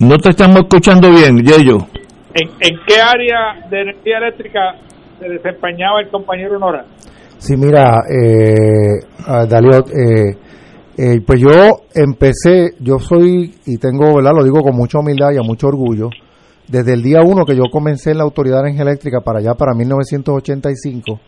no 0.00 0.16
te 0.18 0.30
estamos 0.30 0.60
escuchando 0.60 1.10
bien 1.10 1.38
Yello 1.38 1.78
¿En, 2.34 2.48
¿En 2.60 2.78
qué 2.86 3.00
área 3.00 3.68
de 3.68 3.80
energía 3.82 4.18
eléctrica 4.18 4.60
se 5.18 5.28
desempeñaba 5.28 6.00
el 6.00 6.08
compañero 6.08 6.58
Nora? 6.58 6.84
Sí, 7.38 7.56
mira, 7.56 8.02
eh, 8.08 9.00
Dalio, 9.48 9.78
eh, 9.78 10.36
eh, 10.96 11.20
pues 11.26 11.40
yo 11.40 11.82
empecé, 11.94 12.74
yo 12.80 12.98
soy, 12.98 13.54
y 13.66 13.78
tengo, 13.78 14.16
¿verdad? 14.16 14.32
Lo 14.36 14.44
digo 14.44 14.60
con 14.60 14.76
mucha 14.76 14.98
humildad 14.98 15.30
y 15.32 15.38
a 15.38 15.42
mucho 15.42 15.68
orgullo, 15.68 16.10
desde 16.66 16.94
el 16.94 17.02
día 17.02 17.20
uno 17.24 17.44
que 17.44 17.56
yo 17.56 17.64
comencé 17.70 18.10
en 18.10 18.18
la 18.18 18.24
Autoridad 18.24 18.56
de 18.56 18.70
Energía 18.70 18.82
Eléctrica 18.82 19.20
para 19.20 19.38
allá, 19.38 19.54
para 19.54 19.74
1985, 19.74 21.20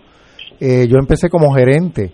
eh, 0.61 0.87
yo 0.89 0.97
empecé 0.99 1.29
como 1.29 1.55
gerente 1.55 2.13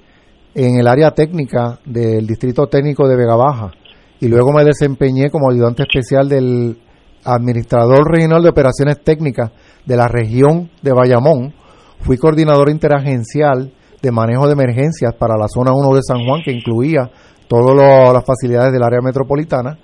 en 0.54 0.78
el 0.78 0.86
área 0.86 1.10
técnica 1.10 1.78
del 1.84 2.26
Distrito 2.26 2.66
Técnico 2.66 3.08
de 3.08 3.16
Vega 3.16 3.36
Baja 3.36 3.72
y 4.20 4.28
luego 4.28 4.52
me 4.52 4.64
desempeñé 4.64 5.30
como 5.30 5.50
ayudante 5.50 5.82
especial 5.82 6.28
del 6.28 6.78
administrador 7.24 8.10
regional 8.10 8.42
de 8.42 8.48
operaciones 8.48 9.02
técnicas 9.02 9.50
de 9.84 9.96
la 9.96 10.08
región 10.08 10.70
de 10.82 10.92
Bayamón. 10.92 11.54
Fui 12.00 12.16
coordinador 12.16 12.70
interagencial 12.70 13.72
de 14.00 14.12
manejo 14.12 14.46
de 14.46 14.52
emergencias 14.52 15.14
para 15.14 15.36
la 15.36 15.48
zona 15.48 15.72
1 15.72 15.94
de 15.94 16.02
San 16.02 16.24
Juan, 16.24 16.42
que 16.44 16.52
incluía 16.52 17.10
todas 17.48 18.12
las 18.12 18.24
facilidades 18.24 18.72
del 18.72 18.82
área 18.82 19.00
metropolitana. 19.02 19.78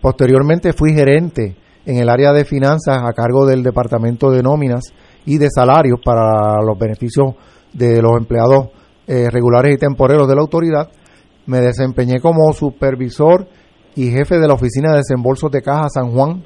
Posteriormente 0.00 0.72
fui 0.72 0.92
gerente 0.92 1.56
en 1.86 1.98
el 1.98 2.08
área 2.08 2.32
de 2.32 2.44
finanzas 2.44 2.98
a 3.02 3.12
cargo 3.12 3.46
del 3.46 3.62
departamento 3.62 4.30
de 4.30 4.42
nóminas 4.42 4.92
y 5.24 5.38
de 5.38 5.48
salarios 5.50 6.00
para 6.04 6.60
los 6.62 6.78
beneficios 6.78 7.34
de 7.72 8.02
los 8.02 8.16
empleados 8.16 8.68
eh, 9.06 9.30
regulares 9.30 9.74
y 9.74 9.78
temporeros 9.78 10.28
de 10.28 10.34
la 10.34 10.42
autoridad. 10.42 10.88
Me 11.46 11.60
desempeñé 11.60 12.20
como 12.20 12.52
supervisor 12.52 13.48
y 13.98 14.12
jefe 14.12 14.38
de 14.38 14.46
la 14.46 14.54
oficina 14.54 14.92
de 14.92 14.98
desembolsos 14.98 15.50
de 15.50 15.60
caja 15.60 15.88
San 15.88 16.12
Juan 16.12 16.44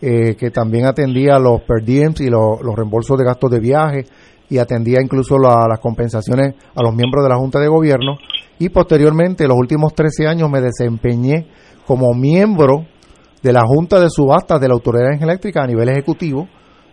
eh, 0.00 0.36
que 0.36 0.50
también 0.50 0.86
atendía 0.86 1.38
los 1.38 1.60
per 1.62 1.84
diems 1.84 2.20
y 2.20 2.28
los, 2.28 2.58
reembolsos 2.74 3.16
de 3.18 3.24
gastos 3.24 3.50
de 3.50 3.60
viaje 3.60 4.04
y 4.50 4.58
atendía 4.58 5.00
incluso 5.02 5.38
las 5.38 5.78
compensaciones 5.80 6.54
a 6.74 6.82
los 6.82 6.94
miembros 6.94 7.24
de 7.24 7.30
la 7.30 7.36
Junta 7.36 7.58
de 7.58 7.68
Gobierno. 7.68 8.16
Y 8.58 8.68
posteriormente, 8.68 9.46
los 9.46 9.56
últimos 9.56 9.94
13 9.94 10.26
años, 10.26 10.50
me 10.50 10.60
desempeñé 10.60 11.46
como 11.86 12.12
miembro 12.12 12.84
de 13.42 13.52
la 13.52 13.62
Junta 13.66 13.98
de 13.98 14.10
Subastas 14.10 14.60
de 14.60 14.68
la 14.68 14.74
Autoridad 14.74 15.10
de 15.10 15.24
Eléctrica 15.24 15.62
a 15.62 15.66
nivel 15.66 15.88
ejecutivo, 15.88 16.48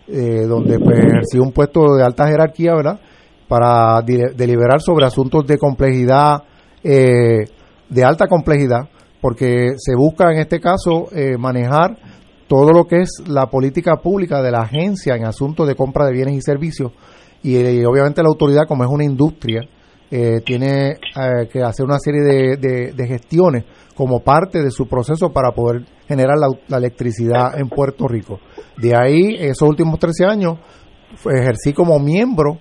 eh, 0.08 0.46
donde 0.48 0.80
pues, 0.80 1.00
ejercí 1.00 1.38
un 1.38 1.52
puesto 1.52 1.96
de 1.96 2.04
alta 2.04 2.28
jerarquía, 2.28 2.76
¿verdad?, 2.76 3.00
para 3.48 4.02
deliberar 4.02 4.80
sobre 4.80 5.06
asuntos 5.06 5.46
de 5.46 5.58
complejidad, 5.58 6.44
eh, 6.82 7.44
de 7.90 8.04
alta 8.06 8.28
complejidad, 8.28 8.88
porque 9.22 9.73
se 9.77 9.95
busca 9.95 10.31
en 10.31 10.39
este 10.39 10.60
caso 10.60 11.07
manejar 11.38 11.98
todo 12.52 12.73
lo 12.73 12.85
que 12.85 13.02
es 13.02 13.23
la 13.27 13.45
política 13.45 14.02
pública 14.02 14.41
de 14.41 14.52
la 14.52 14.64
agencia 14.64 15.15
en 15.15 15.23
asuntos 15.23 15.65
de 15.68 15.76
compra 15.76 16.06
de 16.06 16.11
bienes 16.11 16.35
y 16.35 16.41
servicios 16.41 16.91
y, 17.43 17.56
eh, 17.56 17.85
obviamente 17.85 18.22
la 18.22 18.27
autoridad 18.27 18.68
como 18.68 18.84
es 18.84 18.89
una 18.89 19.03
industria 19.03 19.61
eh, 20.11 20.41
tiene 20.45 20.89
eh, 20.89 21.48
que 21.49 21.64
hacer 21.64 21.85
una 21.85 21.98
serie 21.98 22.22
de, 22.22 23.07
gestiones 23.07 23.64
como 23.95 24.19
parte 24.19 24.61
de 24.61 24.69
su 24.69 24.85
proceso 24.85 25.31
para 25.31 25.52
poder 25.53 25.85
generar 26.07 26.35
la, 26.68 26.77
electricidad 26.77 27.57
en 27.57 27.69
Puerto 27.69 28.07
Rico. 28.10 28.41
De 28.77 28.93
ahí, 28.98 29.38
esos 29.39 29.69
últimos 29.69 29.98
13 29.99 30.26
años, 30.26 30.57
ejercí 31.26 31.72
como 31.72 31.98
miembro 31.99 32.57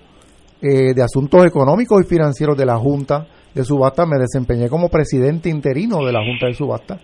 de 0.61 1.01
asuntos 1.01 1.45
económicos 1.45 2.01
y 2.01 2.07
financieros 2.07 2.55
de 2.55 2.65
la 2.65 2.77
Junta 2.77 3.27
de 3.53 3.63
Subasta, 3.63 4.05
me 4.05 4.17
desempeñé 4.17 4.69
como 4.69 4.89
presidente 4.89 5.49
interino 5.49 6.05
de 6.05 6.13
la 6.13 6.23
Junta 6.23 6.47
de 6.47 6.53
Subasta 6.53 6.99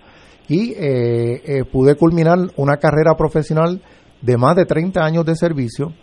y 0.47 0.71
eh, 0.71 1.41
eh, 1.45 1.63
pude 1.65 1.95
culminar 1.95 2.37
una 2.55 2.77
carrera 2.77 3.15
profesional 3.17 3.81
de 4.21 4.37
más 4.37 4.55
de 4.55 4.65
30 4.65 5.03
años 5.03 5.25
de 5.25 5.35
servicio, 5.35 5.93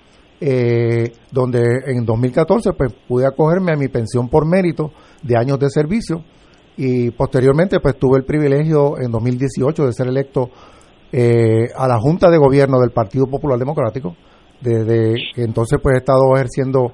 eh, 0.41 1.13
donde 1.31 1.63
en 1.87 2.05
2014 2.05 2.73
pues, 2.73 2.93
pude 3.09 3.27
acogerme 3.27 3.73
a 3.73 3.77
mi 3.77 3.89
pensión 3.89 4.29
por 4.29 4.47
mérito 4.47 4.93
de 5.23 5.39
años 5.39 5.59
de 5.59 5.71
servicio 5.71 6.23
y 6.77 7.11
posteriormente 7.13 7.81
pues 7.81 7.97
tuve 7.99 8.19
el 8.19 8.25
privilegio 8.25 9.01
en 9.01 9.11
2018 9.11 9.87
de 9.87 9.93
ser 9.93 10.09
electo 10.09 10.51
a 11.77 11.87
la 11.87 11.97
Junta 12.01 12.29
de 12.29 12.39
Gobierno 12.39 12.81
del 12.81 12.91
Partido 12.91 13.27
Popular 13.27 13.57
Democrático, 13.57 14.17
desde 14.61 15.15
entonces 15.37 15.79
pues 15.81 15.95
he 15.95 15.99
estado 15.99 16.35
ejerciendo 16.35 16.93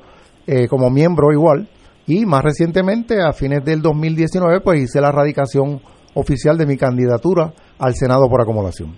como 0.69 0.91
miembro 0.91 1.33
igual 1.33 1.67
y 2.07 2.27
más 2.27 2.43
recientemente 2.43 3.23
a 3.23 3.33
fines 3.33 3.65
del 3.65 3.83
2019 3.83 4.61
pues 4.61 4.83
hice 4.83 5.01
la 5.01 5.13
radicación 5.13 5.81
oficial 6.15 6.57
de 6.59 6.67
mi 6.67 6.77
candidatura 6.77 7.53
al 7.79 7.95
Senado 7.95 8.29
por 8.29 8.41
acomodación. 8.41 8.97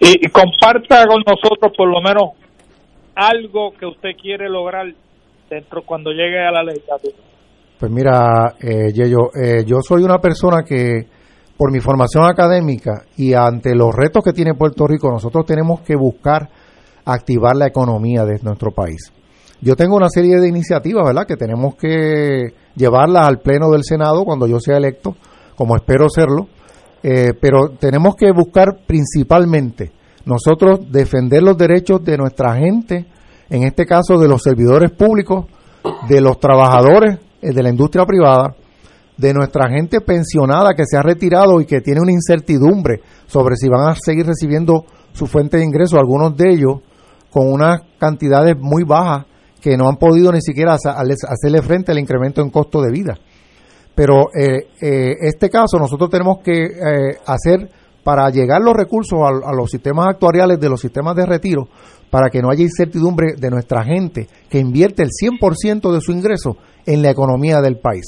Y, 0.00 0.28
comparta 0.28 1.04
con 1.06 1.22
nosotros 1.26 1.72
por 1.76 1.88
lo 1.88 2.00
menos 2.00 2.34
algo 3.14 3.72
que 3.78 3.86
usted 3.86 4.10
quiere 4.20 4.48
lograr 4.48 4.86
dentro 5.48 5.82
cuando 5.84 6.10
llegue 6.10 6.38
a 6.38 6.50
la 6.50 6.62
legislatura. 6.62 7.16
Pues 7.78 7.90
mira, 7.90 8.54
eh, 8.60 8.92
Yeyo, 8.92 9.30
eh, 9.34 9.64
yo 9.64 9.78
soy 9.80 10.02
una 10.02 10.18
persona 10.18 10.62
que 10.62 11.06
por 11.56 11.72
mi 11.72 11.80
formación 11.80 12.24
académica 12.24 13.04
y 13.16 13.34
ante 13.34 13.74
los 13.74 13.94
retos 13.94 14.22
que 14.22 14.32
tiene 14.32 14.54
Puerto 14.54 14.86
Rico, 14.86 15.10
nosotros 15.10 15.44
tenemos 15.46 15.80
que 15.80 15.96
buscar 15.96 16.48
activar 17.04 17.56
la 17.56 17.66
economía 17.66 18.24
de 18.24 18.38
nuestro 18.42 18.70
país. 18.70 19.12
Yo 19.60 19.74
tengo 19.74 19.96
una 19.96 20.08
serie 20.08 20.36
de 20.36 20.48
iniciativas, 20.48 21.04
¿verdad?, 21.04 21.26
que 21.26 21.36
tenemos 21.36 21.74
que 21.74 22.54
llevarlas 22.76 23.26
al 23.26 23.38
Pleno 23.38 23.70
del 23.70 23.82
Senado 23.82 24.24
cuando 24.24 24.46
yo 24.46 24.60
sea 24.60 24.76
electo 24.76 25.16
como 25.56 25.74
espero 25.74 26.08
serlo, 26.08 26.46
eh, 27.02 27.32
pero 27.40 27.70
tenemos 27.70 28.14
que 28.14 28.30
buscar 28.30 28.78
principalmente 28.86 29.90
nosotros 30.24 30.80
defender 30.92 31.42
los 31.42 31.56
derechos 31.56 32.04
de 32.04 32.16
nuestra 32.16 32.54
gente, 32.54 33.06
en 33.50 33.64
este 33.64 33.84
caso 33.84 34.18
de 34.18 34.28
los 34.28 34.42
servidores 34.42 34.92
públicos, 34.92 35.46
de 36.08 36.20
los 36.20 36.38
trabajadores 36.38 37.18
eh, 37.42 37.52
de 37.52 37.62
la 37.62 37.70
industria 37.70 38.04
privada, 38.04 38.54
de 39.16 39.34
nuestra 39.34 39.68
gente 39.68 40.00
pensionada 40.00 40.74
que 40.76 40.84
se 40.86 40.96
ha 40.96 41.02
retirado 41.02 41.60
y 41.60 41.66
que 41.66 41.80
tiene 41.80 42.00
una 42.00 42.12
incertidumbre 42.12 43.00
sobre 43.26 43.56
si 43.56 43.68
van 43.68 43.88
a 43.88 43.96
seguir 43.96 44.26
recibiendo 44.26 44.84
su 45.12 45.26
fuente 45.26 45.56
de 45.56 45.64
ingreso, 45.64 45.98
algunos 45.98 46.36
de 46.36 46.52
ellos 46.52 46.80
con 47.30 47.50
unas 47.50 47.80
cantidades 47.98 48.54
muy 48.56 48.84
bajas 48.84 49.26
que 49.60 49.76
no 49.76 49.88
han 49.88 49.96
podido 49.96 50.32
ni 50.32 50.40
siquiera 50.40 50.74
hacerle 50.74 51.62
frente 51.62 51.92
al 51.92 51.98
incremento 51.98 52.40
en 52.40 52.50
costo 52.50 52.80
de 52.80 52.92
vida. 52.92 53.14
Pero 53.94 54.26
eh, 54.32 54.68
eh, 54.80 55.14
este 55.20 55.50
caso 55.50 55.78
nosotros 55.78 56.08
tenemos 56.08 56.38
que 56.38 56.62
eh, 56.62 57.18
hacer 57.26 57.68
para 58.04 58.30
llegar 58.30 58.62
los 58.62 58.74
recursos 58.74 59.18
a, 59.20 59.52
los 59.52 59.70
sistemas 59.70 60.06
actuariales 60.08 60.58
de 60.60 60.68
los 60.68 60.80
sistemas 60.80 61.16
de 61.16 61.26
retiro, 61.26 61.68
para 62.08 62.30
que 62.30 62.40
no 62.40 62.48
haya 62.48 62.62
incertidumbre 62.62 63.34
de 63.36 63.50
nuestra 63.50 63.84
gente 63.84 64.28
que 64.48 64.58
invierte 64.60 65.02
el 65.02 65.10
100% 65.10 65.92
de 65.92 66.00
su 66.00 66.12
ingreso 66.12 66.56
en 66.86 67.02
la 67.02 67.10
economía 67.10 67.60
del 67.60 67.78
país. 67.78 68.06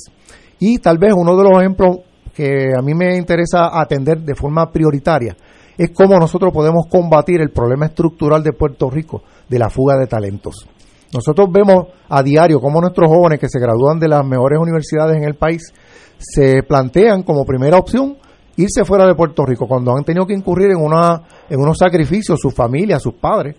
Y 0.59 0.78
tal 0.78 0.98
vez 0.98 1.12
uno 1.14 1.36
de 1.36 1.43
los 1.43 1.60
ejemplos 1.60 1.98
que 2.35 2.68
a 2.74 2.81
mí 2.81 2.94
me 2.94 3.16
interesa 3.16 3.78
atender 3.78 4.20
de 4.20 4.35
forma 4.35 4.70
prioritaria 4.70 5.36
es 5.77 5.90
cómo 5.90 6.18
nosotros 6.18 6.52
podemos 6.52 6.86
combatir 6.89 7.40
el 7.40 7.51
problema 7.51 7.86
estructural 7.86 8.43
de 8.43 8.52
Puerto 8.52 8.89
Rico 8.90 9.22
de 9.48 9.59
la 9.59 9.68
fuga 9.68 9.97
de 9.98 10.06
talentos. 10.06 10.66
Nosotros 11.12 11.48
vemos 11.52 11.86
a 12.08 12.22
diario 12.22 12.60
cómo 12.60 12.80
nuestros 12.80 13.08
jóvenes 13.08 13.40
que 13.40 13.48
se 13.48 13.58
gradúan 13.58 13.98
de 13.98 14.08
las 14.08 14.24
mejores 14.24 14.58
universidades 14.60 15.16
en 15.16 15.24
el 15.24 15.34
país 15.34 15.72
se 16.18 16.62
plantean 16.62 17.22
como 17.22 17.44
primera 17.44 17.78
opción 17.78 18.16
irse 18.56 18.84
fuera 18.84 19.06
de 19.06 19.14
Puerto 19.14 19.44
Rico 19.44 19.66
cuando 19.66 19.96
han 19.96 20.04
tenido 20.04 20.26
que 20.26 20.34
incurrir 20.34 20.70
en, 20.70 20.82
una, 20.82 21.22
en 21.48 21.60
unos 21.60 21.78
sacrificios, 21.78 22.38
sus 22.40 22.54
familias, 22.54 23.02
sus 23.02 23.14
padres, 23.14 23.56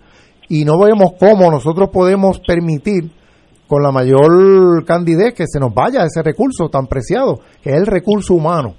y 0.48 0.64
no 0.64 0.78
vemos 0.78 1.12
cómo 1.18 1.50
nosotros 1.50 1.88
podemos 1.92 2.40
permitir 2.40 3.10
con 3.66 3.82
la 3.82 3.90
mayor 3.90 4.84
candidez 4.84 5.34
que 5.34 5.46
se 5.46 5.58
nos 5.58 5.72
vaya 5.74 6.04
ese 6.04 6.22
recurso 6.22 6.68
tan 6.68 6.86
preciado, 6.86 7.40
que 7.62 7.70
es 7.70 7.76
el 7.76 7.86
recurso 7.86 8.34
humano. 8.34 8.74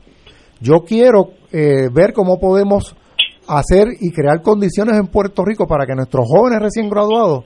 Yo 0.61 0.83
quiero 0.85 1.31
eh, 1.51 1.89
ver 1.91 2.13
cómo 2.13 2.39
podemos 2.39 2.95
hacer 3.47 3.87
y 3.99 4.11
crear 4.11 4.41
condiciones 4.41 4.97
en 4.97 5.07
Puerto 5.07 5.43
Rico 5.43 5.67
para 5.67 5.85
que 5.85 5.95
nuestros 5.95 6.25
jóvenes 6.27 6.61
recién 6.61 6.89
graduados 6.89 7.45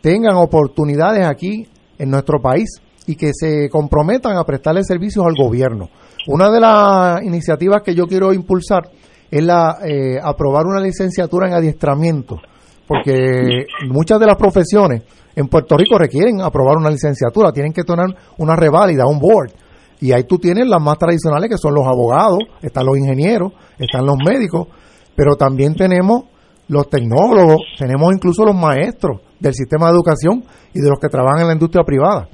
tengan 0.00 0.36
oportunidades 0.36 1.26
aquí 1.26 1.66
en 1.98 2.10
nuestro 2.10 2.40
país 2.40 2.80
y 3.06 3.16
que 3.16 3.30
se 3.32 3.68
comprometan 3.70 4.36
a 4.36 4.44
prestarle 4.44 4.82
servicios 4.84 5.24
al 5.24 5.34
gobierno. 5.34 5.88
Una 6.28 6.50
de 6.50 6.60
las 6.60 7.22
iniciativas 7.22 7.82
que 7.82 7.94
yo 7.94 8.06
quiero 8.06 8.32
impulsar 8.32 8.90
es 9.30 9.44
la 9.44 9.78
eh, 9.84 10.18
aprobar 10.22 10.66
una 10.66 10.80
licenciatura 10.80 11.48
en 11.48 11.54
adiestramiento, 11.54 12.40
porque 12.86 13.66
muchas 13.88 14.18
de 14.18 14.26
las 14.26 14.36
profesiones 14.36 15.02
en 15.34 15.48
Puerto 15.48 15.76
Rico 15.76 15.98
requieren 15.98 16.40
aprobar 16.40 16.76
una 16.76 16.90
licenciatura, 16.90 17.52
tienen 17.52 17.72
que 17.72 17.84
tener 17.84 18.06
una 18.38 18.56
reválida, 18.56 19.06
un 19.06 19.18
board. 19.18 19.52
Y 20.00 20.12
ahí 20.12 20.24
tú 20.24 20.38
tienes 20.38 20.66
las 20.66 20.80
más 20.80 20.98
tradicionales 20.98 21.50
que 21.50 21.58
son 21.58 21.74
los 21.74 21.86
abogados, 21.86 22.38
están 22.62 22.86
los 22.86 22.98
ingenieros, 22.98 23.52
están 23.78 24.04
los 24.04 24.16
médicos, 24.16 24.68
pero 25.14 25.36
también 25.36 25.74
tenemos 25.74 26.24
los 26.68 26.88
tecnólogos, 26.88 27.58
tenemos 27.78 28.12
incluso 28.14 28.44
los 28.44 28.56
maestros 28.56 29.20
del 29.38 29.54
sistema 29.54 29.86
de 29.86 29.92
educación 29.92 30.44
y 30.74 30.80
de 30.80 30.88
los 30.88 30.98
que 30.98 31.08
trabajan 31.08 31.42
en 31.42 31.46
la 31.48 31.52
industria 31.52 31.84
privada. 31.84 32.28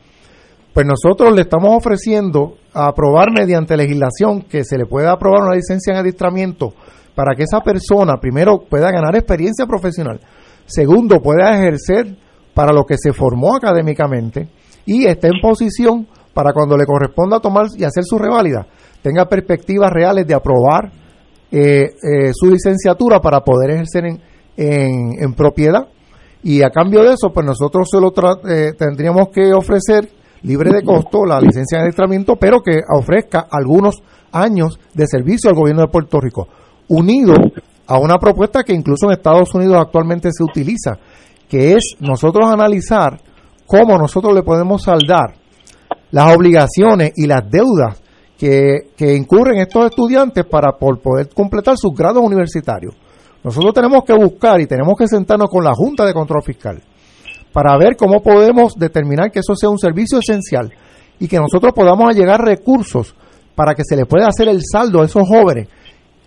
Pues 0.72 0.86
nosotros 0.86 1.34
le 1.34 1.42
estamos 1.42 1.70
ofreciendo 1.76 2.54
aprobar 2.72 3.30
mediante 3.30 3.76
legislación 3.76 4.42
que 4.42 4.64
se 4.64 4.78
le 4.78 4.86
pueda 4.86 5.12
aprobar 5.12 5.42
una 5.42 5.54
licencia 5.54 5.92
en 5.92 5.98
adiestramiento 5.98 6.72
para 7.14 7.34
que 7.34 7.42
esa 7.42 7.60
persona, 7.60 8.14
primero, 8.18 8.60
pueda 8.70 8.90
ganar 8.90 9.14
experiencia 9.14 9.66
profesional, 9.66 10.20
segundo, 10.64 11.20
pueda 11.20 11.54
ejercer 11.54 12.16
para 12.54 12.72
lo 12.72 12.84
que 12.84 12.96
se 12.96 13.12
formó 13.12 13.54
académicamente 13.54 14.48
y 14.86 15.04
esté 15.06 15.28
en 15.28 15.40
posición 15.42 16.06
para 16.32 16.54
cuando 16.54 16.78
le 16.78 16.86
corresponda 16.86 17.40
tomar 17.40 17.66
y 17.76 17.84
hacer 17.84 18.04
su 18.04 18.18
reválida, 18.18 18.66
tenga 19.02 19.26
perspectivas 19.26 19.90
reales 19.90 20.26
de 20.26 20.34
aprobar 20.34 20.90
eh, 21.54 21.84
eh, 22.02 22.32
su 22.32 22.50
licenciatura 22.50 23.20
para 23.20 23.40
poder 23.40 23.72
ejercer 23.72 24.06
en, 24.06 24.20
en, 24.56 25.34
propiedad. 25.34 25.86
Y 26.42 26.62
a 26.62 26.70
cambio 26.70 27.02
de 27.02 27.12
eso, 27.12 27.30
pues 27.30 27.44
nosotros 27.44 27.88
se 27.90 28.00
lo 28.00 28.10
eh, 28.48 28.72
tendríamos 28.72 29.28
que 29.28 29.52
ofrecer 29.52 30.08
libre 30.44 30.70
de 30.72 30.82
costo 30.82 31.26
la 31.26 31.38
licencia 31.40 31.76
de 31.76 31.82
adiestramiento, 31.82 32.36
pero 32.36 32.62
que 32.62 32.80
ofrezca 32.98 33.48
algunos 33.50 34.02
años 34.32 34.80
de 34.94 35.06
servicio 35.06 35.50
al 35.50 35.56
gobierno 35.56 35.82
de 35.82 35.88
Puerto 35.88 36.20
Rico, 36.20 36.48
unido 36.88 37.34
a 37.86 37.98
una 37.98 38.18
propuesta 38.18 38.64
que 38.64 38.72
incluso 38.72 39.06
en 39.06 39.12
Estados 39.12 39.54
Unidos 39.54 39.76
actualmente 39.78 40.30
se 40.32 40.42
utiliza, 40.42 40.98
que 41.50 41.74
es 41.74 41.96
nosotros 42.00 42.50
analizar 42.50 43.20
cómo 43.66 43.98
nosotros 43.98 44.34
le 44.34 44.42
podemos 44.42 44.84
saldar 44.84 45.34
las 46.10 46.34
obligaciones 46.34 47.12
y 47.14 47.26
las 47.26 47.42
deudas 47.50 48.02
que, 48.42 49.14
incurren 49.14 49.60
estos 49.60 49.86
estudiantes 49.86 50.44
para 50.44 50.72
por 50.72 51.00
poder 51.00 51.28
completar 51.28 51.76
sus 51.76 51.92
grados 51.94 52.24
universitarios. 52.24 52.94
Nosotros 53.44 53.72
tenemos 53.72 54.02
que 54.04 54.14
buscar 54.14 54.60
y 54.60 54.66
tenemos 54.66 54.96
que 54.98 55.06
sentarnos 55.06 55.48
con 55.48 55.62
la 55.62 55.72
Junta 55.74 56.04
de 56.04 56.12
Control 56.12 56.42
Fiscal 56.42 56.82
para 57.52 57.76
ver 57.76 57.96
cómo 57.96 58.20
podemos 58.20 58.74
determinar 58.74 59.30
que 59.30 59.40
eso 59.40 59.54
sea 59.54 59.68
un 59.68 59.78
servicio 59.78 60.18
esencial 60.18 60.72
y 61.20 61.28
que 61.28 61.38
nosotros 61.38 61.72
podamos 61.72 62.14
llegar 62.16 62.40
recursos 62.40 63.14
para 63.54 63.74
que 63.74 63.82
se 63.84 63.94
le 63.94 64.06
pueda 64.06 64.28
hacer 64.28 64.48
el 64.48 64.60
saldo 64.64 65.02
a 65.02 65.04
esos 65.04 65.22
jóvenes 65.28 65.68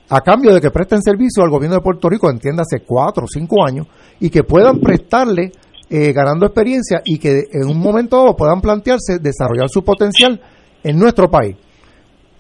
a 0.08 0.22
cambio 0.22 0.54
de 0.54 0.62
que 0.62 0.70
presten 0.70 1.02
servicio 1.02 1.44
al 1.44 1.50
gobierno 1.50 1.78
de 1.78 1.82
Puerto 1.82 2.08
Rico, 2.08 2.30
entiéndase 2.30 2.82
cuatro 2.86 3.26
o 3.26 3.28
cinco 3.28 3.66
años, 3.66 3.88
y 4.20 4.30
que 4.30 4.44
puedan 4.44 4.80
prestarle 4.80 5.52
eh, 5.90 6.14
ganando 6.14 6.46
experiencia 6.46 7.02
y 7.04 7.18
que 7.18 7.46
en 7.52 7.68
un 7.68 7.80
momento 7.80 8.18
dado 8.18 8.36
puedan 8.36 8.62
plantearse 8.62 9.18
desarrollar 9.20 9.68
su 9.68 9.84
potencial 9.84 10.40
en 10.84 10.98
nuestro 10.98 11.30
país. 11.30 11.58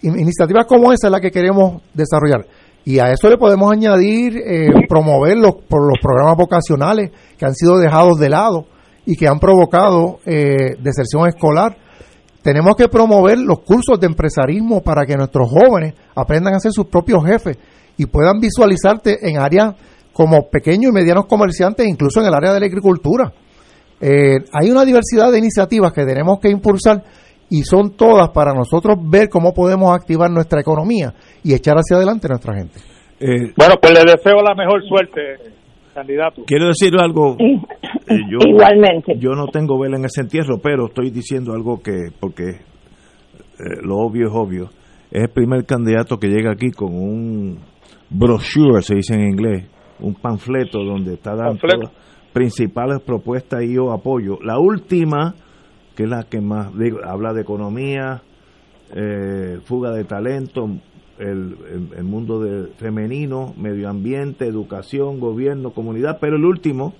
Iniciativas 0.01 0.65
como 0.67 0.91
esa 0.91 1.07
es 1.07 1.11
la 1.11 1.19
que 1.19 1.31
queremos 1.31 1.81
desarrollar. 1.93 2.45
Y 2.83 2.99
a 2.99 3.11
eso 3.11 3.29
le 3.29 3.37
podemos 3.37 3.71
añadir 3.71 4.37
eh, 4.37 4.69
promover 4.87 5.37
los, 5.37 5.55
por 5.67 5.87
los 5.87 5.97
programas 5.99 6.37
vocacionales 6.37 7.11
que 7.37 7.45
han 7.45 7.55
sido 7.55 7.79
dejados 7.79 8.19
de 8.19 8.29
lado 8.29 8.65
y 9.05 9.15
que 9.15 9.27
han 9.27 9.39
provocado 9.39 10.19
eh, 10.25 10.75
deserción 10.79 11.27
escolar. 11.27 11.75
Tenemos 12.43 12.75
que 12.75 12.87
promover 12.87 13.39
los 13.39 13.61
cursos 13.61 13.99
de 13.99 14.05
empresarismo 14.05 14.81
para 14.81 15.03
que 15.05 15.15
nuestros 15.15 15.49
jóvenes 15.49 15.95
aprendan 16.15 16.53
a 16.53 16.59
ser 16.59 16.71
sus 16.71 16.85
propios 16.85 17.25
jefes 17.25 17.57
y 17.97 18.05
puedan 18.05 18.39
visualizarte 18.39 19.27
en 19.27 19.39
áreas 19.39 19.73
como 20.13 20.47
pequeños 20.49 20.91
y 20.91 20.93
medianos 20.93 21.25
comerciantes, 21.25 21.87
incluso 21.87 22.21
en 22.21 22.27
el 22.27 22.33
área 22.35 22.53
de 22.53 22.59
la 22.59 22.65
agricultura. 22.67 23.33
Eh, 23.99 24.37
hay 24.51 24.69
una 24.69 24.85
diversidad 24.85 25.31
de 25.31 25.39
iniciativas 25.39 25.91
que 25.91 26.05
tenemos 26.05 26.39
que 26.39 26.49
impulsar 26.49 27.03
y 27.49 27.63
son 27.63 27.91
todas 27.95 28.29
para 28.29 28.53
nosotros 28.53 28.97
ver 29.03 29.29
cómo 29.29 29.53
podemos 29.53 29.95
activar 29.95 30.31
nuestra 30.31 30.61
economía 30.61 31.13
y 31.43 31.53
echar 31.53 31.75
hacia 31.75 31.97
adelante 31.97 32.27
nuestra 32.27 32.55
gente. 32.55 32.79
Eh, 33.19 33.53
bueno, 33.57 33.75
pues 33.81 33.93
le 33.93 34.11
deseo 34.11 34.41
la 34.41 34.55
mejor 34.55 34.83
suerte 34.87 35.21
candidato. 35.93 36.43
Quiero 36.45 36.67
decir 36.67 36.93
algo. 36.99 37.37
Eh, 37.39 37.61
yo, 38.29 38.39
Igualmente. 38.45 39.13
Yo 39.17 39.31
no 39.31 39.47
tengo 39.47 39.79
vela 39.79 39.97
en 39.97 40.05
ese 40.05 40.21
entierro, 40.21 40.59
pero 40.61 40.87
estoy 40.87 41.09
diciendo 41.09 41.53
algo 41.53 41.81
que, 41.81 42.09
porque 42.19 42.49
eh, 42.49 43.81
lo 43.81 43.97
obvio 43.97 44.27
es 44.27 44.33
obvio. 44.33 44.69
Es 45.11 45.23
el 45.23 45.29
primer 45.29 45.65
candidato 45.65 46.17
que 46.17 46.27
llega 46.27 46.51
aquí 46.51 46.71
con 46.71 46.93
un 46.93 47.59
brochure, 48.09 48.81
se 48.81 48.95
dice 48.95 49.13
en 49.13 49.21
inglés, 49.21 49.65
un 49.99 50.15
panfleto 50.15 50.83
donde 50.83 51.13
está 51.13 51.35
dando 51.35 51.59
las 51.67 51.91
principales 52.33 53.01
propuestas 53.01 53.63
y 53.63 53.75
yo 53.75 53.93
apoyo. 53.93 54.37
La 54.41 54.59
última, 54.59 55.33
que 55.95 56.03
es 56.03 56.09
la 56.09 56.23
que 56.23 56.41
más 56.41 56.71
habla 57.05 57.33
de 57.33 57.41
economía, 57.41 58.21
eh, 58.93 59.59
fuga 59.63 59.91
de 59.91 60.03
talento, 60.03 60.69
el, 61.17 61.55
el, 61.97 62.03
mundo 62.03 62.41
de 62.41 62.67
femenino, 62.73 63.53
medio 63.57 63.89
ambiente, 63.89 64.45
educación, 64.45 65.19
gobierno, 65.19 65.71
comunidad, 65.71 66.17
pero 66.19 66.35
el 66.35 66.45
último, 66.45 66.93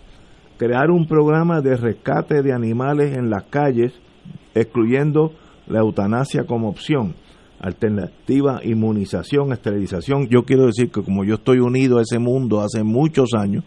crear 0.57 0.89
un 0.89 1.05
programa 1.07 1.61
de 1.61 1.75
rescate 1.75 2.41
de 2.41 2.53
animales 2.53 3.15
en 3.17 3.29
las 3.29 3.43
calles, 3.43 3.93
excluyendo 4.53 5.33
la 5.67 5.79
eutanasia 5.79 6.45
como 6.45 6.69
opción, 6.69 7.15
alternativa, 7.59 8.61
inmunización, 8.63 9.51
esterilización. 9.51 10.27
Yo 10.29 10.43
quiero 10.43 10.67
decir 10.67 10.91
que 10.91 11.01
como 11.01 11.25
yo 11.25 11.35
estoy 11.35 11.59
unido 11.59 11.97
a 11.97 12.03
ese 12.03 12.19
mundo 12.19 12.61
hace 12.61 12.83
muchos 12.83 13.33
años, 13.33 13.63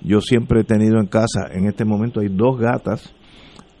yo 0.00 0.20
siempre 0.20 0.60
he 0.60 0.64
tenido 0.64 0.98
en 0.98 1.06
casa, 1.06 1.48
en 1.52 1.66
este 1.66 1.84
momento 1.84 2.20
hay 2.20 2.28
dos 2.28 2.58
gatas, 2.58 3.12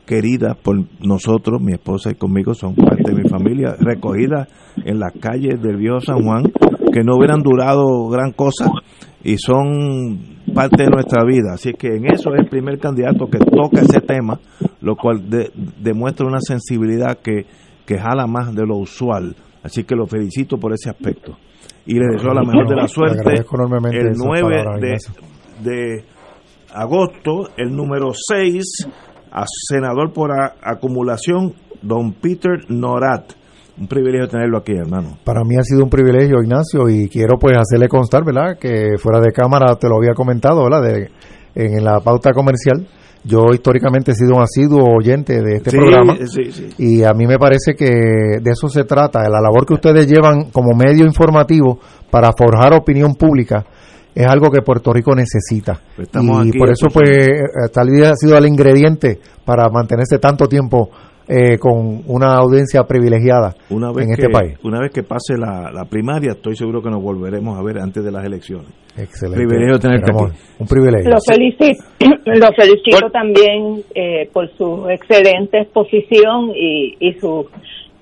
queridas 0.06 0.56
por 0.56 0.76
nosotros, 1.00 1.60
mi 1.60 1.72
esposa 1.72 2.10
y 2.10 2.14
conmigo, 2.14 2.54
son 2.54 2.74
parte 2.74 3.12
de 3.12 3.22
mi 3.22 3.28
familia, 3.28 3.76
recogidas 3.78 4.48
en 4.84 4.98
las 4.98 5.12
calles 5.12 5.60
del 5.62 5.76
viejo 5.76 6.00
San 6.00 6.22
Juan, 6.22 6.44
que 6.92 7.02
no 7.04 7.16
hubieran 7.16 7.42
durado 7.42 8.08
gran 8.08 8.32
cosa 8.32 8.70
y 9.24 9.36
son 9.38 10.18
parte 10.54 10.84
de 10.84 10.90
nuestra 10.90 11.24
vida. 11.24 11.54
Así 11.54 11.72
que 11.72 11.88
en 11.88 12.06
eso 12.06 12.34
es 12.34 12.40
el 12.40 12.48
primer 12.48 12.78
candidato 12.78 13.26
que 13.26 13.38
toca 13.38 13.80
ese 13.80 14.00
tema, 14.00 14.38
lo 14.80 14.96
cual 14.96 15.22
demuestra 15.80 16.26
una 16.26 16.40
sensibilidad 16.40 17.18
que, 17.18 17.46
que 17.86 17.98
jala 17.98 18.26
más 18.26 18.54
de 18.54 18.66
lo 18.66 18.76
usual. 18.76 19.34
Así 19.62 19.84
que 19.84 19.94
lo 19.94 20.06
felicito 20.06 20.58
por 20.58 20.72
ese 20.72 20.90
aspecto. 20.90 21.36
Y 21.86 21.94
le 21.94 22.06
deseo 22.12 22.34
la 22.34 22.42
mejor 22.42 22.68
de 22.68 22.76
la 22.76 22.88
suerte. 22.88 23.34
El 23.92 24.12
9 24.16 24.64
de, 24.80 25.70
de 25.70 26.04
agosto, 26.74 27.48
el 27.56 27.74
número 27.74 28.10
6 28.12 28.88
a 29.32 29.44
senador 29.46 30.12
por 30.12 30.30
acumulación, 30.62 31.54
don 31.80 32.12
Peter 32.12 32.64
Norat. 32.68 33.32
Un 33.78 33.88
privilegio 33.88 34.28
tenerlo 34.28 34.58
aquí, 34.58 34.72
hermano. 34.72 35.16
Para 35.24 35.40
mí 35.44 35.56
ha 35.56 35.62
sido 35.62 35.82
un 35.82 35.90
privilegio, 35.90 36.42
Ignacio, 36.42 36.88
y 36.90 37.08
quiero 37.08 37.38
pues 37.38 37.56
hacerle 37.56 37.88
constar, 37.88 38.22
¿verdad? 38.24 38.58
Que 38.60 38.98
fuera 38.98 39.18
de 39.20 39.32
cámara 39.32 39.74
te 39.76 39.88
lo 39.88 39.96
había 39.96 40.12
comentado, 40.14 40.62
¿verdad? 40.62 40.82
De, 40.82 41.10
en, 41.54 41.82
la 41.82 42.00
pauta 42.00 42.32
comercial. 42.32 42.86
Yo 43.24 43.46
históricamente 43.52 44.10
he 44.10 44.14
sido 44.14 44.34
un 44.34 44.42
asiduo 44.42 44.96
oyente 44.98 45.40
de 45.40 45.56
este 45.58 45.70
programa 45.70 46.16
y 46.76 47.04
a 47.04 47.12
mí 47.12 47.24
me 47.26 47.38
parece 47.38 47.74
que 47.76 47.86
de 47.86 48.50
eso 48.50 48.68
se 48.68 48.82
trata, 48.82 49.22
de 49.22 49.30
la 49.30 49.40
labor 49.40 49.64
que 49.64 49.74
ustedes 49.74 50.08
llevan 50.08 50.50
como 50.50 50.76
medio 50.76 51.06
informativo 51.06 51.78
para 52.10 52.30
forjar 52.36 52.74
opinión 52.74 53.14
pública 53.14 53.64
es 54.14 54.26
algo 54.26 54.50
que 54.50 54.62
Puerto 54.62 54.92
Rico 54.92 55.14
necesita. 55.14 55.80
Pues 55.96 56.08
y 56.44 56.58
por 56.58 56.70
eso 56.70 56.88
pues 56.92 57.28
tal 57.72 57.90
vez 57.90 58.08
ha 58.08 58.14
sido 58.14 58.36
el 58.36 58.46
ingrediente 58.46 59.18
para 59.44 59.68
mantenerse 59.70 60.18
tanto 60.18 60.46
tiempo 60.46 60.90
eh, 61.28 61.56
con 61.56 62.02
una 62.08 62.34
audiencia 62.34 62.82
privilegiada 62.82 63.54
en 63.70 64.10
este 64.10 64.28
país. 64.28 64.58
Una 64.64 64.80
vez 64.80 64.90
que 64.92 65.04
pase 65.04 65.34
la, 65.38 65.84
primaria, 65.88 66.32
estoy 66.32 66.56
seguro 66.56 66.82
que 66.82 66.90
nos 66.90 67.00
volveremos 67.00 67.56
a 67.56 67.62
ver 67.62 67.78
antes 67.78 68.04
de 68.04 68.10
las 68.10 68.24
elecciones. 68.24 68.66
Excelente. 68.98 69.38
Privilegio 69.38 69.78
tenerte 69.78 70.12
aquí. 70.12 70.34
Un 70.58 70.66
privilegio. 70.66 71.10
Lo 71.10 71.18
felicito, 71.20 71.84
lo 72.26 72.52
felicito 72.54 73.10
también 73.12 73.84
eh, 73.94 74.28
por 74.32 74.50
su 74.56 74.88
excelente 74.90 75.60
exposición 75.60 76.50
y, 76.56 76.96
y 76.98 77.12
sus 77.14 77.46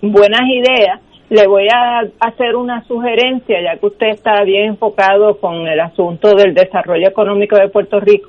buenas 0.01 0.43
ideas. 0.49 1.01
Le 1.31 1.47
voy 1.47 1.69
a 1.73 2.01
hacer 2.27 2.57
una 2.57 2.83
sugerencia, 2.89 3.63
ya 3.63 3.79
que 3.79 3.87
usted 3.87 4.09
está 4.09 4.43
bien 4.43 4.71
enfocado 4.71 5.39
con 5.39 5.69
el 5.69 5.79
asunto 5.79 6.35
del 6.35 6.55
desarrollo 6.55 7.07
económico 7.07 7.57
de 7.57 7.69
Puerto 7.69 8.01
Rico. 8.01 8.29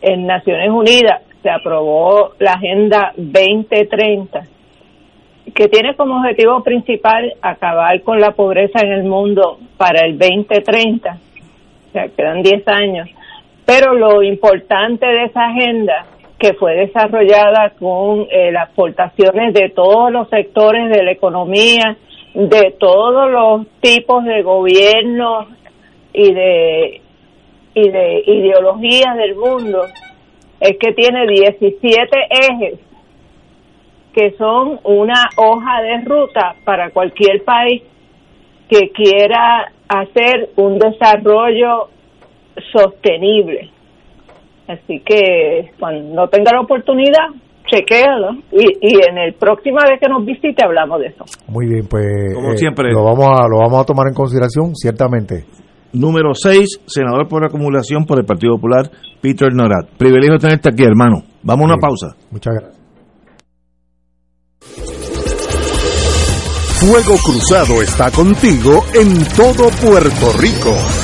En 0.00 0.24
Naciones 0.24 0.70
Unidas 0.70 1.22
se 1.42 1.50
aprobó 1.50 2.34
la 2.38 2.52
Agenda 2.52 3.12
2030, 3.16 4.42
que 5.56 5.66
tiene 5.66 5.96
como 5.96 6.20
objetivo 6.20 6.62
principal 6.62 7.32
acabar 7.42 8.00
con 8.02 8.20
la 8.20 8.30
pobreza 8.30 8.78
en 8.80 8.92
el 8.92 9.02
mundo 9.02 9.58
para 9.76 10.06
el 10.06 10.16
2030. 10.16 11.10
O 11.10 11.92
sea, 11.92 12.08
quedan 12.16 12.42
10 12.42 12.68
años. 12.68 13.08
Pero 13.66 13.92
lo 13.92 14.22
importante 14.22 15.04
de 15.04 15.24
esa 15.24 15.46
agenda, 15.46 16.06
que 16.38 16.54
fue 16.54 16.76
desarrollada 16.76 17.72
con 17.76 18.26
eh, 18.30 18.52
las 18.52 18.70
aportaciones 18.70 19.52
de 19.52 19.70
todos 19.70 20.12
los 20.12 20.28
sectores 20.28 20.90
de 20.90 21.02
la 21.02 21.10
economía, 21.10 21.96
de 22.34 22.74
todos 22.78 23.30
los 23.30 23.66
tipos 23.80 24.24
de 24.24 24.42
gobiernos 24.42 25.46
y 26.12 26.32
de, 26.32 27.00
y 27.74 27.88
de 27.88 28.22
ideologías 28.26 29.16
del 29.16 29.36
mundo, 29.36 29.84
es 30.60 30.76
que 30.78 30.92
tiene 30.92 31.26
17 31.26 32.16
ejes 32.30 32.80
que 34.12 34.32
son 34.38 34.78
una 34.84 35.28
hoja 35.36 35.82
de 35.82 36.00
ruta 36.02 36.54
para 36.64 36.90
cualquier 36.90 37.42
país 37.44 37.82
que 38.68 38.90
quiera 38.90 39.72
hacer 39.88 40.50
un 40.56 40.78
desarrollo 40.78 41.88
sostenible. 42.72 43.70
Así 44.68 45.00
que 45.00 45.72
cuando 45.78 46.28
tenga 46.28 46.52
la 46.52 46.60
oportunidad, 46.60 47.28
chequéalo 47.66 48.32
y, 48.52 48.64
y 48.80 48.94
en 49.08 49.18
el 49.18 49.34
próxima 49.34 49.80
vez 49.88 50.00
que 50.00 50.08
nos 50.08 50.24
visite 50.24 50.64
hablamos 50.64 51.00
de 51.00 51.06
eso. 51.08 51.24
Muy 51.48 51.66
bien, 51.66 51.86
pues 51.88 52.04
Como 52.34 52.56
siempre. 52.56 52.92
Lo, 52.92 53.04
vamos 53.04 53.26
a, 53.26 53.48
lo 53.48 53.58
vamos 53.58 53.80
a 53.80 53.84
tomar 53.84 54.06
en 54.08 54.14
consideración, 54.14 54.74
ciertamente. 54.74 55.44
Número 55.92 56.34
6, 56.34 56.80
senador 56.86 57.28
por 57.28 57.44
acumulación 57.44 58.04
por 58.04 58.18
el 58.18 58.24
Partido 58.24 58.56
Popular, 58.56 58.90
Peter 59.20 59.52
Norat. 59.52 59.88
Privilegio 59.96 60.38
tenerte 60.38 60.68
aquí, 60.68 60.82
hermano. 60.82 61.22
Vamos 61.42 61.62
a 61.62 61.74
una 61.74 61.76
pausa. 61.76 62.16
Muchas 62.30 62.54
gracias. 62.54 62.84
Fuego 66.80 67.16
Cruzado 67.24 67.80
está 67.80 68.10
contigo 68.10 68.84
en 68.94 69.24
todo 69.36 69.70
Puerto 69.80 70.32
Rico. 70.38 71.03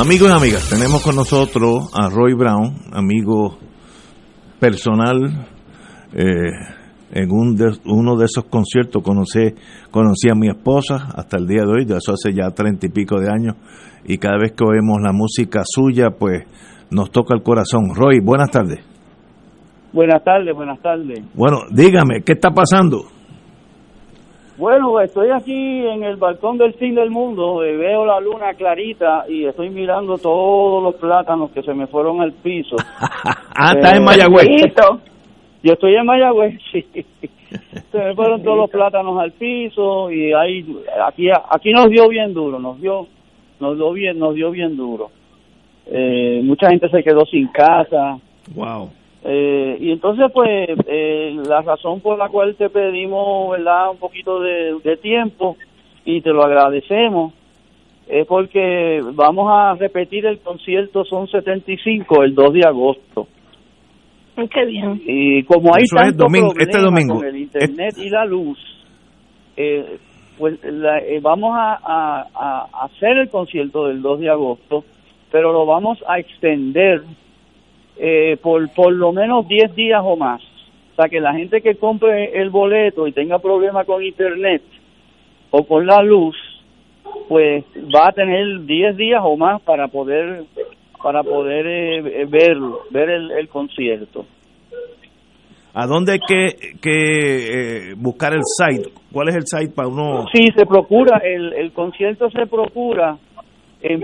Amigos 0.00 0.30
y 0.30 0.32
amigas, 0.32 0.70
tenemos 0.70 1.02
con 1.04 1.14
nosotros 1.14 1.90
a 1.92 2.08
Roy 2.08 2.32
Brown, 2.32 2.74
amigo 2.90 3.58
personal. 4.58 5.46
Eh, 6.14 6.24
en 7.12 7.30
un 7.30 7.54
uno 7.84 8.16
de 8.16 8.24
esos 8.24 8.44
conciertos 8.44 9.02
conocí, 9.02 9.52
conocí 9.90 10.30
a 10.30 10.34
mi 10.34 10.48
esposa 10.48 11.08
hasta 11.14 11.36
el 11.36 11.46
día 11.46 11.64
de 11.64 11.70
hoy, 11.70 11.84
de 11.84 11.98
eso 11.98 12.14
hace 12.14 12.32
ya 12.32 12.48
treinta 12.48 12.86
y 12.86 12.88
pico 12.88 13.20
de 13.20 13.28
años, 13.28 13.56
y 14.06 14.16
cada 14.16 14.38
vez 14.38 14.52
que 14.52 14.64
oímos 14.64 15.02
la 15.02 15.12
música 15.12 15.60
suya, 15.66 16.08
pues 16.18 16.44
nos 16.90 17.10
toca 17.10 17.34
el 17.34 17.42
corazón. 17.42 17.94
Roy, 17.94 18.20
buenas 18.20 18.50
tardes. 18.50 18.78
Buenas 19.92 20.24
tardes, 20.24 20.56
buenas 20.56 20.80
tardes. 20.80 21.20
Bueno, 21.34 21.64
dígame, 21.70 22.22
¿qué 22.24 22.32
está 22.32 22.48
pasando? 22.52 23.04
Bueno, 24.60 25.00
estoy 25.00 25.30
aquí 25.30 25.86
en 25.86 26.04
el 26.04 26.16
balcón 26.16 26.58
del 26.58 26.74
fin 26.74 26.94
del 26.94 27.10
mundo, 27.10 27.64
eh, 27.64 27.74
veo 27.78 28.04
la 28.04 28.20
luna 28.20 28.52
clarita 28.52 29.24
y 29.26 29.46
estoy 29.46 29.70
mirando 29.70 30.18
todos 30.18 30.82
los 30.82 30.96
plátanos 30.96 31.50
que 31.52 31.62
se 31.62 31.72
me 31.72 31.86
fueron 31.86 32.20
al 32.20 32.34
piso. 32.34 32.76
ah, 33.56 33.72
está 33.74 33.96
en 33.96 34.04
Mayagüez. 34.04 34.46
Yo 35.62 35.72
estoy 35.72 35.94
en 35.96 36.04
Mayagüez, 36.04 36.60
sí. 36.72 36.84
Se 37.90 37.98
me 37.98 38.14
fueron 38.14 38.42
todos 38.42 38.58
los 38.58 38.70
plátanos 38.70 39.18
al 39.18 39.32
piso 39.32 40.10
y 40.10 40.34
ahí 40.34 40.66
aquí 41.06 41.30
aquí 41.30 41.72
nos 41.72 41.88
dio 41.88 42.06
bien 42.10 42.34
duro, 42.34 42.58
nos 42.58 42.78
dio 42.82 43.06
nos 43.60 43.78
dio 43.78 43.92
bien 43.92 44.18
nos 44.18 44.34
dio 44.34 44.50
bien 44.50 44.76
duro. 44.76 45.10
Eh, 45.86 46.42
mucha 46.44 46.68
gente 46.68 46.90
se 46.90 47.02
quedó 47.02 47.24
sin 47.24 47.48
casa. 47.48 48.18
Wow. 48.54 48.90
Eh, 49.22 49.76
y 49.80 49.92
entonces, 49.92 50.26
pues, 50.32 50.48
eh, 50.86 51.36
la 51.46 51.60
razón 51.62 52.00
por 52.00 52.16
la 52.18 52.28
cual 52.28 52.54
te 52.56 52.70
pedimos, 52.70 53.50
¿verdad?, 53.50 53.90
un 53.90 53.98
poquito 53.98 54.40
de, 54.40 54.78
de 54.82 54.96
tiempo 54.96 55.56
y 56.04 56.22
te 56.22 56.30
lo 56.30 56.42
agradecemos, 56.42 57.34
es 58.08 58.26
porque 58.26 59.00
vamos 59.14 59.46
a 59.52 59.74
repetir 59.74 60.24
el 60.26 60.38
concierto 60.40 61.04
Son 61.04 61.28
75 61.28 62.22
el 62.24 62.34
2 62.34 62.52
de 62.54 62.60
agosto. 62.66 63.28
Qué 64.36 64.64
bien. 64.64 65.00
Y 65.06 65.42
como 65.44 65.74
hay 65.74 65.82
Eso 65.82 65.96
es 66.00 66.16
domingo- 66.16 66.54
este 66.58 66.78
domingo. 66.80 67.16
con 67.16 67.26
el 67.26 67.36
internet 67.36 67.94
y 67.98 68.08
la 68.08 68.24
luz, 68.24 68.58
eh, 69.56 69.98
pues 70.38 70.58
la- 70.64 70.98
eh, 71.00 71.20
vamos 71.20 71.52
a, 71.54 71.74
a- 71.74 72.26
a 72.34 72.84
hacer 72.86 73.18
el 73.18 73.28
concierto 73.28 73.86
del 73.88 74.00
2 74.00 74.18
de 74.20 74.30
agosto, 74.30 74.82
pero 75.30 75.52
lo 75.52 75.66
vamos 75.66 75.98
a 76.08 76.18
extender 76.18 77.02
eh, 78.02 78.38
por 78.42 78.72
por 78.72 78.92
lo 78.92 79.12
menos 79.12 79.46
10 79.46 79.74
días 79.74 80.00
o 80.02 80.16
más. 80.16 80.40
O 80.92 80.94
sea, 80.96 81.08
que 81.08 81.20
la 81.20 81.34
gente 81.34 81.60
que 81.60 81.76
compre 81.76 82.40
el 82.40 82.48
boleto 82.48 83.06
y 83.06 83.12
tenga 83.12 83.38
problemas 83.38 83.86
con 83.86 84.02
internet 84.02 84.62
o 85.50 85.64
con 85.64 85.86
la 85.86 86.02
luz, 86.02 86.34
pues 87.28 87.64
va 87.94 88.08
a 88.08 88.12
tener 88.12 88.64
10 88.64 88.96
días 88.96 89.20
o 89.22 89.36
más 89.36 89.60
para 89.62 89.88
poder 89.88 90.44
para 91.02 91.22
poder 91.22 91.66
eh, 91.66 92.26
verlo, 92.26 92.80
ver 92.90 93.10
el, 93.10 93.30
el 93.32 93.48
concierto. 93.48 94.24
¿A 95.72 95.86
dónde 95.86 96.12
hay 96.12 96.18
que, 96.18 96.78
que 96.80 97.90
eh, 97.90 97.94
buscar 97.96 98.32
el 98.34 98.42
site? 98.42 98.90
¿Cuál 99.12 99.28
es 99.28 99.36
el 99.36 99.46
site 99.46 99.72
para 99.74 99.88
uno? 99.88 100.24
Sí, 100.32 100.46
se 100.56 100.66
procura, 100.66 101.18
el, 101.24 101.52
el 101.52 101.72
concierto 101.72 102.28
se 102.30 102.46
procura 102.46 103.16
en 103.80 104.02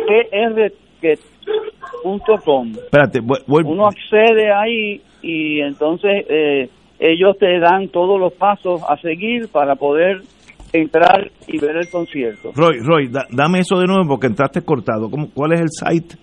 prticket.com. 1.46 2.72
Espérate, 2.72 3.20
voy- 3.20 3.62
Uno 3.64 3.86
accede 3.86 4.52
ahí 4.52 5.00
y 5.22 5.60
entonces 5.60 6.24
eh, 6.28 6.68
ellos 6.98 7.36
te 7.38 7.58
dan 7.60 7.88
todos 7.88 8.18
los 8.20 8.32
pasos 8.34 8.82
a 8.88 8.96
seguir 8.98 9.48
para 9.48 9.76
poder 9.76 10.22
entrar 10.72 11.30
y 11.46 11.58
ver 11.58 11.76
el 11.76 11.88
concierto. 11.90 12.50
Roy, 12.54 12.78
Roy, 12.80 13.08
da- 13.08 13.26
dame 13.30 13.60
eso 13.60 13.78
de 13.78 13.86
nuevo 13.86 14.02
porque 14.08 14.26
entraste 14.26 14.62
cortado. 14.62 15.10
¿Cómo, 15.10 15.28
¿Cuál 15.32 15.52
es 15.54 15.60
el 15.60 15.68
site? 15.70 16.16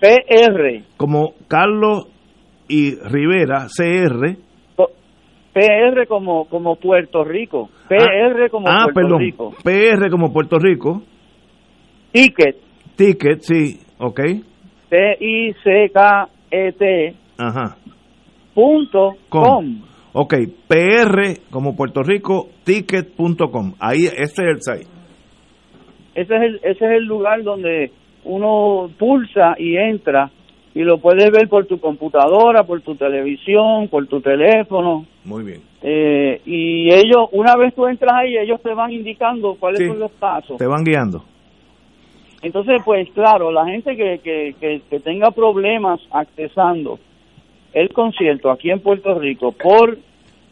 PR, 0.00 0.82
Como 0.96 1.34
Carlos 1.48 2.08
y 2.68 2.96
Rivera, 2.96 3.66
CR. 3.68 4.36
PR 5.52 6.06
como 6.08 6.46
como 6.46 6.76
Puerto 6.76 7.22
Rico, 7.24 7.68
PR 7.86 8.48
como 8.50 8.68
ah, 8.68 8.84
Puerto 8.84 9.00
perdón. 9.00 9.18
Rico, 9.20 9.54
PR 9.62 10.10
como 10.10 10.32
Puerto 10.32 10.58
Rico. 10.58 11.02
Ticket, 12.10 12.56
Ticket, 12.96 13.40
sí, 13.40 13.80
ok. 13.98 14.20
T 14.90 15.16
I 15.20 15.52
C 15.64 15.90
K 15.92 16.28
E 16.50 16.72
T 16.72 17.14
Ajá. 17.38 17.76
punto 18.54 19.12
Com. 19.28 19.42
com. 19.44 19.80
Ok, 20.14 20.34
PR 20.68 21.38
como 21.50 21.74
Puerto 21.74 22.02
Rico, 22.02 22.48
ticket.com. 22.64 23.72
Ahí, 23.80 24.04
ese 24.04 24.22
es 24.22 24.38
el 24.38 24.60
site. 24.62 24.90
Ese 26.14 26.36
es 26.36 26.42
el 26.42 26.56
ese 26.56 26.84
es 26.84 26.90
el 26.98 27.04
lugar 27.06 27.42
donde 27.42 27.90
uno 28.24 28.90
pulsa 28.98 29.54
y 29.58 29.76
entra 29.76 30.30
y 30.74 30.80
lo 30.82 30.98
puedes 30.98 31.30
ver 31.30 31.48
por 31.48 31.66
tu 31.66 31.80
computadora, 31.80 32.64
por 32.64 32.82
tu 32.82 32.94
televisión, 32.94 33.88
por 33.88 34.06
tu 34.06 34.20
teléfono. 34.20 35.06
Muy 35.24 35.44
bien. 35.44 35.60
Eh, 35.82 36.40
y 36.46 36.92
ellos, 36.92 37.28
una 37.32 37.56
vez 37.56 37.74
tú 37.74 37.86
entras 37.86 38.12
ahí, 38.14 38.36
ellos 38.36 38.60
te 38.62 38.72
van 38.74 38.92
indicando 38.92 39.56
cuáles 39.58 39.80
Sí. 39.80 39.86
son 39.88 39.98
los 39.98 40.10
pasos. 40.12 40.58
Te 40.58 40.66
van 40.66 40.84
guiando. 40.84 41.24
Entonces, 42.42 42.82
pues 42.84 43.08
claro, 43.10 43.52
la 43.52 43.64
gente 43.66 43.96
que, 43.96 44.18
que, 44.18 44.54
que, 44.58 44.82
que 44.90 45.00
tenga 45.00 45.30
problemas 45.30 46.00
accesando 46.10 46.98
el 47.72 47.90
concierto 47.90 48.50
aquí 48.50 48.70
en 48.70 48.80
Puerto 48.80 49.18
Rico 49.18 49.52
por 49.52 49.96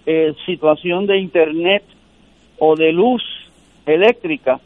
eh, 0.06 0.32
situación 0.46 1.06
de 1.06 1.18
internet 1.18 1.82
o 2.58 2.76
de 2.76 2.92
luz 2.92 3.22
eléctrica, 3.86 4.60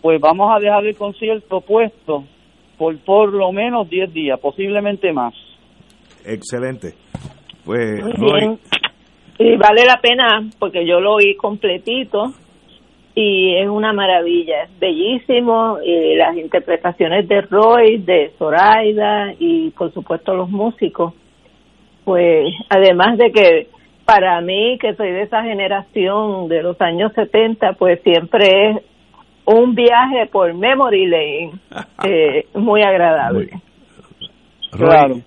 pues 0.00 0.20
vamos 0.20 0.50
a 0.54 0.58
dejar 0.58 0.86
el 0.86 0.96
concierto 0.96 1.60
puesto 1.60 2.24
por 2.78 2.98
por 2.98 3.32
lo 3.32 3.52
menos 3.52 3.88
10 3.88 4.12
días, 4.12 4.40
posiblemente 4.40 5.12
más. 5.12 5.34
Excelente. 6.24 6.94
Pues, 7.64 8.02
Muy 8.02 8.12
Roy, 8.12 8.40
bien. 8.40 8.58
Y 9.38 9.56
vale 9.56 9.84
la 9.84 10.00
pena 10.00 10.48
porque 10.58 10.86
yo 10.86 11.00
lo 11.00 11.14
oí 11.14 11.34
completito 11.36 12.32
y 13.14 13.56
es 13.56 13.68
una 13.68 13.92
maravilla, 13.92 14.64
es 14.64 14.78
bellísimo. 14.78 15.78
Y 15.84 16.16
las 16.16 16.36
interpretaciones 16.36 17.28
de 17.28 17.42
Roy, 17.42 17.98
de 17.98 18.32
Zoraida 18.38 19.34
y 19.38 19.70
por 19.70 19.92
supuesto 19.92 20.34
los 20.34 20.48
músicos. 20.48 21.14
Pues 22.04 22.52
además 22.70 23.18
de 23.18 23.30
que 23.30 23.68
para 24.04 24.40
mí, 24.40 24.78
que 24.80 24.94
soy 24.94 25.10
de 25.12 25.22
esa 25.22 25.42
generación 25.42 26.48
de 26.48 26.62
los 26.62 26.80
años 26.80 27.12
70, 27.14 27.74
pues 27.74 28.00
siempre 28.02 28.70
es 28.70 28.76
un 29.44 29.74
viaje 29.74 30.26
por 30.30 30.54
Memory 30.54 31.06
Lane 31.06 31.52
eh, 32.04 32.46
muy 32.54 32.82
agradable. 32.82 33.50
Roy, 34.72 35.22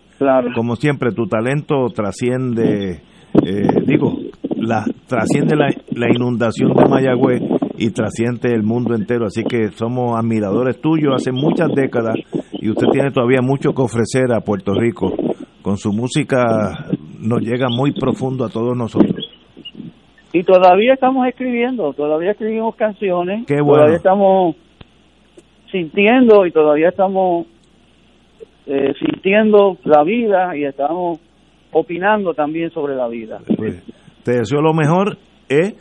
Como 0.56 0.76
siempre, 0.76 1.12
tu 1.12 1.28
talento 1.28 1.88
trasciende, 1.94 3.02
eh, 3.46 3.82
digo, 3.86 4.18
la, 4.58 4.84
trasciende 5.08 5.56
la, 5.56 5.68
la 5.92 6.10
inundación 6.10 6.74
de 6.74 6.86
Mayagüez 6.90 7.42
y 7.78 7.92
trasciende 7.92 8.54
el 8.54 8.64
mundo 8.64 8.96
entero. 8.96 9.26
Así 9.26 9.44
que 9.44 9.70
somos 9.70 10.18
admiradores 10.18 10.80
tuyos 10.82 11.14
hace 11.16 11.32
muchas 11.32 11.70
décadas 11.74 12.16
y 12.54 12.70
usted 12.70 12.88
tiene 12.92 13.12
todavía 13.12 13.42
mucho 13.42 13.74
que 13.74 13.82
ofrecer 13.82 14.32
a 14.34 14.42
Puerto 14.42 14.74
Rico. 14.74 15.14
Con 15.62 15.78
su 15.78 15.92
música 15.92 16.88
nos 17.20 17.42
llega 17.42 17.68
muy 17.70 17.92
profundo 17.92 18.46
a 18.46 18.50
todos 18.50 18.76
nosotros. 18.78 19.26
Y 20.34 20.44
todavía 20.44 20.94
estamos 20.94 21.28
escribiendo, 21.28 21.94
todavía 21.94 22.32
escribimos 22.32 22.76
canciones, 22.76 23.46
Qué 23.48 23.62
bueno. 23.62 23.76
todavía 23.76 23.98
estamos 23.98 24.56
sintiendo 25.72 26.46
y 26.46 26.52
todavía 26.52 26.90
estamos 26.90 27.48
eh, 28.66 28.94
sintiendo 29.00 29.78
la 29.84 30.04
vida 30.04 30.56
y 30.58 30.66
estamos 30.66 31.20
opinando 31.72 32.34
también 32.34 32.70
sobre 32.72 32.96
la 32.96 33.08
vida. 33.08 33.40
Pues, 33.58 33.84
te 34.24 34.40
deseo 34.40 34.62
lo 34.62 34.74
mejor. 34.74 35.18
Es 35.48 35.74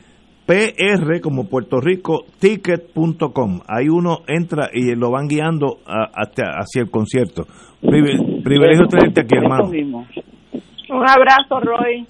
PR 0.46 1.20
como 1.22 1.48
Puerto 1.48 1.80
Rico, 1.80 2.24
ticket.com. 2.40 3.60
Ahí 3.66 3.88
uno 3.88 4.18
entra 4.28 4.68
y 4.72 4.94
lo 4.94 5.10
van 5.10 5.26
guiando 5.28 5.78
a- 5.86 6.10
hasta- 6.14 6.58
hacia 6.58 6.82
el 6.82 6.90
concierto. 6.90 7.44
Privi- 7.82 8.42
Privilegio 8.42 8.86
tenerte 8.86 9.22
aquí, 9.22 9.36
hermano. 9.36 9.64
Un 9.68 11.08
abrazo, 11.08 11.60
Roy. 11.60 12.06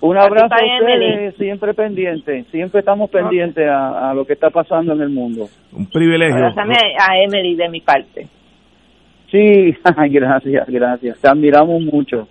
Un 0.00 0.16
abrazo 0.18 0.52
a 0.54 0.80
ustedes, 0.80 1.36
siempre 1.36 1.74
pendientes, 1.74 2.46
siempre 2.50 2.80
estamos 2.80 3.08
pendientes 3.08 3.64
a, 3.68 4.10
a 4.10 4.14
lo 4.14 4.24
que 4.24 4.32
está 4.32 4.50
pasando 4.50 4.92
en 4.94 5.00
el 5.00 5.10
mundo. 5.10 5.46
Un 5.72 5.86
privilegio. 5.86 6.34
Abrázame 6.34 6.74
a 6.98 7.22
Emily 7.22 7.54
de 7.54 7.68
mi 7.68 7.80
parte. 7.80 8.26
Sí, 9.30 9.72
gracias, 10.10 10.66
gracias, 10.68 11.20
te 11.20 11.28
admiramos 11.28 11.80
mucho. 11.82 12.26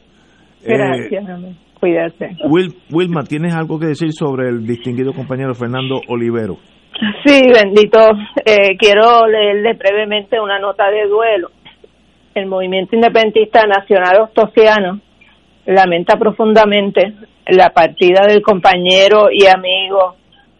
Eh, 0.63 0.77
Gracias, 0.77 1.29
amor. 1.29 1.51
Cuídate. 1.81 2.37
Will, 2.47 2.75
Wilma, 2.91 3.23
¿tienes 3.23 3.55
algo 3.55 3.79
que 3.79 3.87
decir 3.87 4.13
sobre 4.13 4.49
el 4.49 4.67
distinguido 4.67 5.13
compañero 5.13 5.55
Fernando 5.55 5.99
Olivero? 6.07 6.57
Sí, 7.25 7.41
bendito. 7.51 7.99
Eh, 8.45 8.77
quiero 8.77 9.25
leerle 9.25 9.73
brevemente 9.73 10.39
una 10.39 10.59
nota 10.59 10.91
de 10.91 11.07
duelo. 11.07 11.49
El 12.35 12.45
movimiento 12.45 12.95
independentista 12.95 13.65
nacional 13.65 14.21
ostosiano 14.21 14.99
lamenta 15.65 16.17
profundamente 16.17 17.15
la 17.47 17.71
partida 17.71 18.27
del 18.27 18.43
compañero 18.43 19.29
y 19.31 19.47
amigo 19.47 20.17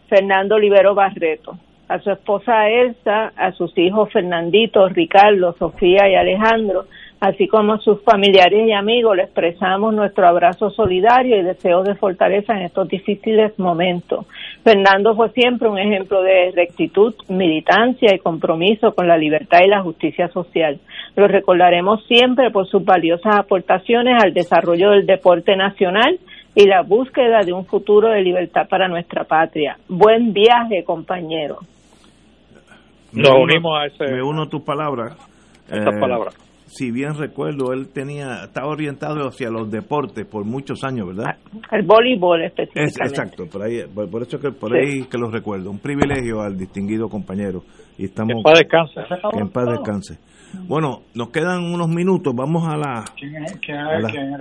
Fernando 0.08 0.56
Olivero 0.56 0.96
Barreto. 0.96 1.56
A 1.86 2.00
su 2.00 2.10
esposa 2.10 2.68
Elsa, 2.68 3.32
a 3.36 3.52
sus 3.52 3.78
hijos 3.78 4.12
Fernandito, 4.12 4.88
Ricardo, 4.88 5.54
Sofía 5.56 6.08
y 6.08 6.16
Alejandro, 6.16 6.86
así 7.22 7.46
como 7.46 7.74
a 7.74 7.78
sus 7.78 8.02
familiares 8.02 8.66
y 8.66 8.72
amigos, 8.72 9.16
le 9.16 9.22
expresamos 9.22 9.94
nuestro 9.94 10.26
abrazo 10.26 10.70
solidario 10.70 11.38
y 11.38 11.42
deseos 11.44 11.84
de 11.86 11.94
fortaleza 11.94 12.52
en 12.54 12.62
estos 12.62 12.88
difíciles 12.88 13.56
momentos. 13.60 14.26
Fernando 14.64 15.14
fue 15.14 15.30
siempre 15.30 15.68
un 15.68 15.78
ejemplo 15.78 16.20
de 16.20 16.50
rectitud, 16.50 17.14
militancia 17.28 18.12
y 18.12 18.18
compromiso 18.18 18.92
con 18.96 19.06
la 19.06 19.16
libertad 19.16 19.60
y 19.64 19.68
la 19.68 19.82
justicia 19.82 20.28
social. 20.28 20.80
Lo 21.14 21.28
recordaremos 21.28 22.04
siempre 22.06 22.50
por 22.50 22.66
sus 22.66 22.84
valiosas 22.84 23.36
aportaciones 23.36 24.20
al 24.20 24.34
desarrollo 24.34 24.90
del 24.90 25.06
deporte 25.06 25.54
nacional 25.54 26.18
y 26.56 26.66
la 26.66 26.82
búsqueda 26.82 27.44
de 27.44 27.52
un 27.52 27.66
futuro 27.66 28.08
de 28.08 28.22
libertad 28.22 28.66
para 28.68 28.88
nuestra 28.88 29.22
patria. 29.24 29.76
Buen 29.88 30.32
viaje, 30.32 30.82
compañero. 30.82 31.58
Nos 33.12 33.36
unimos 33.38 33.78
a 33.78 33.86
ese- 33.86 34.12
Me 34.12 34.22
uno 34.22 34.42
a 34.42 34.48
tus 34.48 34.62
palabras. 34.62 35.16
Estas 35.70 35.94
Eh, 35.94 36.00
palabras. 36.00 36.34
Si 36.72 36.90
bien 36.90 37.14
recuerdo, 37.18 37.74
él 37.74 37.88
tenía 37.92 38.44
estaba 38.44 38.68
orientado 38.68 39.28
hacia 39.28 39.50
los 39.50 39.70
deportes 39.70 40.24
por 40.24 40.46
muchos 40.46 40.82
años, 40.84 41.08
¿verdad? 41.08 41.36
El 41.70 41.82
voleibol 41.84 42.42
específicamente. 42.44 43.04
exacto, 43.04 43.44
por 43.46 43.62
ahí, 43.62 43.82
por, 44.10 44.22
eso 44.22 44.38
que 44.38 44.52
por 44.52 44.74
ahí 44.74 45.04
que 45.04 45.18
lo 45.18 45.30
recuerdo. 45.30 45.70
Un 45.70 45.80
privilegio 45.80 46.40
al 46.40 46.56
distinguido 46.56 47.10
compañero 47.10 47.62
y 47.98 48.06
estamos 48.06 48.36
en 48.36 48.42
paz 48.42 48.58
descanse. 48.58 49.00
En 49.38 49.50
paz 49.50 49.66
descanse. 49.68 50.18
Bueno, 50.66 51.02
nos 51.14 51.28
quedan 51.28 51.62
unos 51.62 51.88
minutos. 51.88 52.32
Vamos 52.34 52.66
a 52.66 52.76
la, 52.78 53.04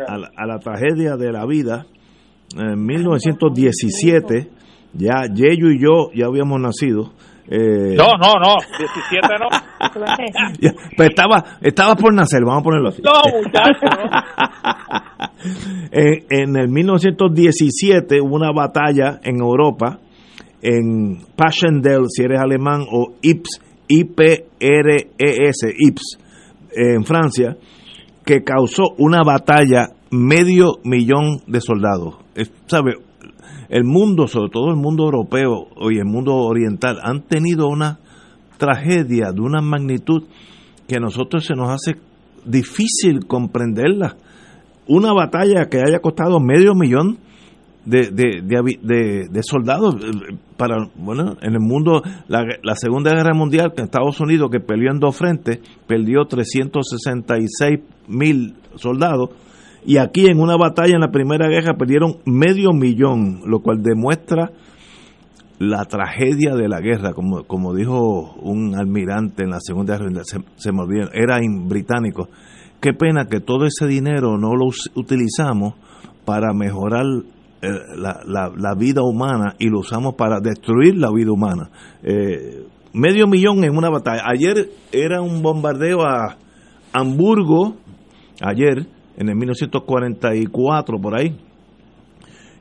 a 0.07 0.45
la, 0.47 0.59
tragedia 0.59 1.17
de 1.17 1.31
la 1.33 1.45
vida. 1.45 1.85
En 2.57 2.85
1917, 2.85 4.47
ya 4.93 5.25
Yeyo 5.33 5.69
y 5.69 5.81
yo 5.81 6.11
ya 6.13 6.27
habíamos 6.27 6.61
nacido. 6.61 7.11
Eh, 7.47 7.95
no, 7.95 8.13
no, 8.17 8.33
no, 8.39 8.55
17 8.77 9.27
no. 9.39 9.49
pues 10.97 11.09
estaba, 11.09 11.43
estaba 11.61 11.95
por 11.95 12.13
nacer, 12.13 12.41
vamos 12.45 12.61
a 12.61 12.63
ponerlo 12.63 12.89
así. 12.89 13.01
No, 13.01 13.11
muchachos. 13.37 13.89
en, 15.91 16.25
en 16.29 16.55
el 16.55 16.69
1917 16.69 18.21
hubo 18.21 18.35
una 18.35 18.51
batalla 18.51 19.19
en 19.23 19.41
Europa, 19.41 19.99
en 20.61 21.25
Passchendaele, 21.35 22.05
si 22.09 22.23
eres 22.23 22.39
alemán, 22.39 22.85
o 22.91 23.15
Ips, 23.21 23.59
IPRES, 23.87 25.07
IPS, 25.19 26.17
en 26.73 27.03
Francia, 27.03 27.57
que 28.25 28.43
causó 28.43 28.93
una 28.97 29.23
batalla 29.23 29.89
medio 30.11 30.79
millón 30.83 31.41
de 31.47 31.59
soldados. 31.59 32.15
¿Sabe? 32.67 33.10
El 33.71 33.85
mundo, 33.85 34.27
sobre 34.27 34.49
todo 34.49 34.69
el 34.69 34.75
mundo 34.75 35.05
europeo 35.05 35.69
y 35.89 35.97
el 35.97 36.03
mundo 36.03 36.35
oriental, 36.35 36.99
han 37.01 37.21
tenido 37.21 37.69
una 37.69 37.99
tragedia 38.57 39.31
de 39.31 39.39
una 39.39 39.61
magnitud 39.61 40.23
que 40.89 40.97
a 40.97 40.99
nosotros 40.99 41.45
se 41.45 41.55
nos 41.55 41.69
hace 41.69 41.93
difícil 42.45 43.25
comprenderla. 43.27 44.17
Una 44.87 45.13
batalla 45.13 45.69
que 45.69 45.77
haya 45.77 45.99
costado 45.99 46.41
medio 46.41 46.75
millón 46.75 47.17
de, 47.85 49.41
soldados 49.41 49.95
eh, 49.95 50.35
para 50.57 50.89
bueno 50.95 51.37
en 51.41 51.53
el 51.53 51.61
mundo 51.61 52.03
la, 52.27 52.43
la, 52.61 52.75
segunda 52.75 53.11
guerra 53.11 53.33
mundial 53.33 53.73
que 53.75 53.83
Estados 53.83 54.19
Unidos 54.19 54.51
que 54.51 54.59
peleó 54.59 54.91
en 54.91 54.99
dos 54.99 55.17
frentes 55.17 55.59
perdió 55.87 56.25
366 56.25 57.79
mil 58.07 58.53
soldados 58.75 59.29
y 59.85 59.97
aquí 59.97 60.27
en 60.27 60.39
una 60.39 60.57
batalla 60.57 60.95
en 60.95 61.01
la 61.01 61.11
primera 61.11 61.47
guerra 61.47 61.75
perdieron 61.77 62.17
medio 62.25 62.71
millón 62.71 63.41
lo 63.45 63.61
cual 63.61 63.81
demuestra 63.81 64.51
la 65.59 65.85
tragedia 65.85 66.55
de 66.55 66.67
la 66.67 66.79
guerra 66.79 67.13
como, 67.13 67.43
como 67.43 67.75
dijo 67.75 68.33
un 68.41 68.75
almirante 68.75 69.43
en 69.43 69.51
la 69.51 69.59
segunda 69.59 69.97
guerra 69.97 70.23
se, 70.23 70.39
se 70.55 70.71
me 70.71 70.81
olvidó, 70.81 71.09
era 71.13 71.39
británico 71.65 72.29
qué 72.81 72.93
pena 72.93 73.25
que 73.25 73.39
todo 73.39 73.65
ese 73.65 73.87
dinero 73.87 74.37
no 74.37 74.55
lo 74.55 74.67
utilizamos 74.95 75.75
para 76.25 76.53
mejorar 76.53 77.05
eh, 77.61 77.67
la, 77.95 78.51
la, 78.57 78.73
vida 78.73 79.03
humana 79.03 79.55
y 79.59 79.67
lo 79.67 79.79
usamos 79.81 80.15
para 80.15 80.39
destruir 80.39 80.97
la 80.97 81.11
vida 81.11 81.31
humana. 81.31 81.69
Eh, 82.01 82.65
medio 82.91 83.27
millón 83.27 83.63
en 83.63 83.77
una 83.77 83.89
batalla. 83.89 84.23
Ayer 84.25 84.71
era 84.91 85.21
un 85.21 85.43
bombardeo 85.43 86.01
a 86.01 86.37
Hamburgo, 86.91 87.75
ayer, 88.41 88.87
en 89.21 89.29
el 89.29 89.35
1944, 89.35 90.99
por 90.99 91.15
ahí. 91.19 91.37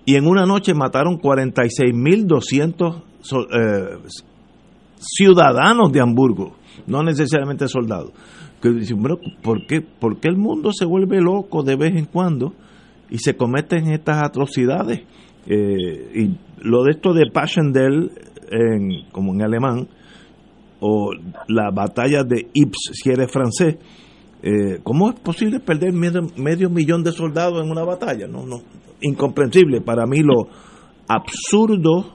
Y 0.05 0.15
en 0.17 0.27
una 0.27 0.47
noche 0.47 0.75
mataron 0.75 1.19
46.200 1.19 3.03
eh, 3.53 3.99
ciudadanos 4.99 5.93
de 5.93 6.01
Hamburgo, 6.01 6.57
no 6.87 7.03
necesariamente 7.03 7.69
soldados. 7.69 8.13
Que 8.63 8.71
dicen, 8.71 9.01
bueno, 9.01 9.19
¿por 9.43 9.67
qué, 9.67 9.81
¿por 9.81 10.21
qué 10.21 10.29
el 10.29 10.37
mundo 10.37 10.73
se 10.73 10.85
vuelve 10.85 11.21
loco 11.21 11.63
de 11.63 11.77
vez 11.77 11.97
en 11.97 12.05
cuando? 12.07 12.55
y 13.11 13.19
se 13.19 13.37
cometen 13.37 13.91
estas 13.91 14.23
atrocidades. 14.23 15.01
Eh, 15.47 16.13
y 16.15 16.37
lo 16.63 16.85
de 16.85 16.93
esto 16.93 17.13
de 17.13 17.31
Passchendaele, 17.31 18.11
en, 18.51 19.11
como 19.11 19.35
en 19.35 19.43
alemán, 19.43 19.89
o 20.81 21.13
la 21.49 21.71
batalla 21.71 22.23
de 22.23 22.49
Ypres, 22.55 22.91
si 22.93 23.11
eres 23.11 23.31
francés, 23.31 23.77
eh, 24.43 24.81
¿cómo 24.83 25.11
es 25.11 25.21
posible 25.21 25.61
perder 25.61 25.93
medio, 25.93 26.71
millón 26.71 27.03
de 27.03 27.13
soldados 27.13 27.63
en 27.63 27.71
una 27.71 27.85
batalla? 27.85 28.27
No, 28.27 28.47
no, 28.47 28.63
incomprensible. 29.01 29.81
Para 29.81 30.07
mí 30.07 30.23
lo 30.23 30.49
absurdo 31.09 32.15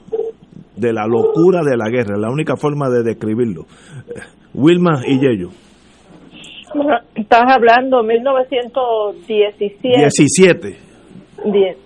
de 0.76 0.92
la 0.92 1.06
locura 1.06 1.62
de 1.64 1.78
la 1.78 1.90
guerra, 1.90 2.18
la 2.18 2.32
única 2.32 2.56
forma 2.56 2.90
de 2.90 3.04
describirlo. 3.04 3.64
Eh, 4.08 4.22
Wilma 4.54 5.02
y 5.06 5.20
Yello. 5.20 5.50
Estás 7.16 7.44
hablando 7.48 8.04
1917. 8.04 9.98
17. 9.98 10.78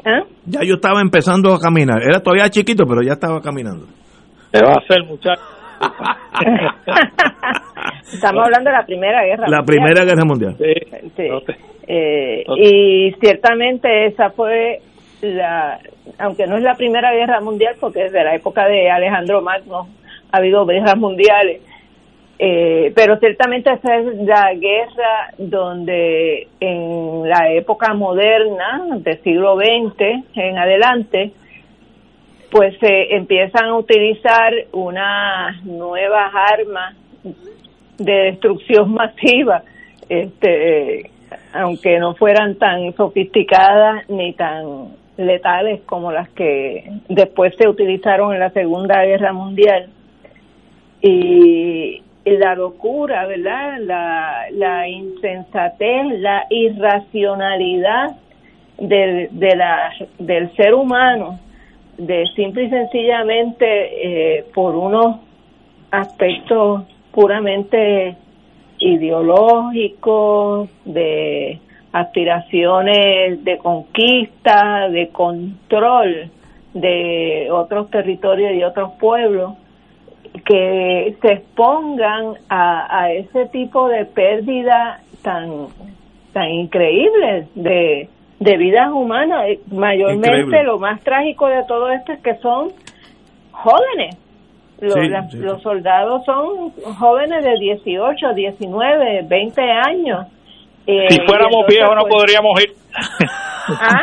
¿ah? 0.06 0.24
Ya 0.46 0.62
yo 0.64 0.76
estaba 0.76 1.02
empezando 1.02 1.54
a 1.54 1.60
caminar. 1.60 2.02
Era 2.02 2.22
todavía 2.22 2.50
chiquito, 2.50 2.86
pero 2.88 3.02
ya 3.04 3.14
estaba 3.14 3.42
caminando. 3.42 3.86
¿Qué 4.52 4.60
va 4.64 4.74
a 4.74 4.80
hacer, 4.84 5.04
muchacho? 5.06 5.59
Estamos 8.14 8.46
hablando 8.46 8.70
de 8.70 8.76
la 8.76 8.86
Primera 8.86 9.24
Guerra 9.24 9.48
La 9.48 9.64
Primera 9.64 10.04
Guerra 10.04 10.26
Mundial. 10.26 10.58
Sí. 10.58 10.74
Eh, 11.88 12.44
y 12.58 13.14
ciertamente 13.20 14.08
esa 14.08 14.32
fue 14.32 14.82
la, 15.22 15.80
aunque 16.20 16.48
no 16.48 16.58
es 16.58 16.64
la 16.64 16.76
Primera 16.76 17.14
Guerra 17.14 17.40
Mundial, 17.42 17.76
porque 17.80 18.04
desde 18.04 18.24
la 18.24 18.36
época 18.36 18.68
de 18.68 18.90
Alejandro 18.90 19.42
Magno 19.42 19.88
ha 20.32 20.38
habido 20.38 20.66
guerras 20.66 20.98
mundiales, 20.98 21.62
eh, 22.38 22.92
pero 22.96 23.18
ciertamente 23.18 23.72
esa 23.72 23.98
es 23.98 24.06
la 24.18 24.54
guerra 24.54 25.34
donde 25.38 26.48
en 26.60 27.28
la 27.28 27.52
época 27.52 27.94
moderna, 27.94 28.86
del 29.00 29.22
siglo 29.24 29.58
XX 29.58 30.24
en 30.36 30.58
adelante, 30.58 31.32
pues 32.52 32.78
se 32.80 33.16
empiezan 33.16 33.66
a 33.66 33.78
utilizar 33.78 34.54
unas 34.72 35.64
nuevas 35.66 36.32
armas 36.34 36.96
de 37.98 38.14
destrucción 38.14 38.94
masiva, 38.94 39.64
este, 40.08 41.12
aunque 41.54 42.00
no 42.00 42.16
fueran 42.16 42.56
tan 42.56 42.94
sofisticadas 42.96 44.10
ni 44.10 44.34
tan 44.34 44.90
letales 45.18 45.82
como 45.86 46.12
las 46.12 46.30
que 46.30 46.90
después 47.10 47.54
se 47.58 47.68
utilizaron 47.68 48.34
en 48.34 48.40
la 48.40 48.50
Segunda 48.52 49.04
Guerra 49.04 49.34
Mundial. 49.34 49.90
Y 51.02 52.02
la 52.26 52.56
locura, 52.56 53.26
¿verdad? 53.26 53.80
La, 53.80 54.46
la 54.52 54.88
insensatez, 54.88 56.20
la 56.20 56.46
irracionalidad 56.50 58.18
del, 58.78 59.30
de 59.32 59.56
la, 59.56 59.92
del 60.18 60.56
ser 60.56 60.74
humano, 60.74 61.40
de 62.00 62.26
simple 62.36 62.64
y 62.64 62.70
sencillamente 62.70 64.38
eh, 64.40 64.46
por 64.54 64.76
unos 64.76 65.18
aspectos 65.92 66.84
puramente 67.12 68.16
ideológicos, 68.80 70.70
de 70.86 71.60
aspiraciones 71.92 73.44
de 73.44 73.58
conquista, 73.58 74.90
de 74.90 75.10
control 75.10 76.30
de 76.74 77.50
otros 77.52 77.90
territorios 77.90 78.54
y 78.54 78.64
otros 78.64 78.92
pueblos, 79.00 79.54
que 80.46 81.18
se 81.22 81.34
expongan 81.34 82.36
a, 82.48 83.02
a 83.02 83.12
ese 83.12 83.48
tipo 83.48 83.90
de 83.90 84.06
pérdida 84.06 85.02
tan 85.22 85.68
tan 86.32 86.50
increíble 86.50 87.48
de, 87.56 88.10
de 88.40 88.58
vidas 88.58 88.90
humanas. 88.92 89.46
Mayormente 89.72 90.64
lo 90.64 90.80
más 90.80 91.02
trágico 91.02 91.48
de 91.48 91.64
todo 91.68 91.90
esto 91.92 92.14
es 92.14 92.22
que 92.22 92.36
son 92.36 92.72
jóvenes. 93.52 94.18
Los, 94.80 95.34
los 95.34 95.62
soldados 95.62 96.24
son 96.24 96.72
jóvenes 96.98 97.44
de 97.44 97.60
18, 97.60 98.34
19, 98.34 99.24
20 99.28 99.62
años. 99.62 100.28
Eh, 100.88 101.08
si 101.10 101.20
fuéramos 101.28 101.68
viejos 101.68 101.96
no 101.96 102.02
pues 102.04 102.14
podríamos 102.14 102.62
ir. 102.64 102.74
¿Ah? 103.68 104.02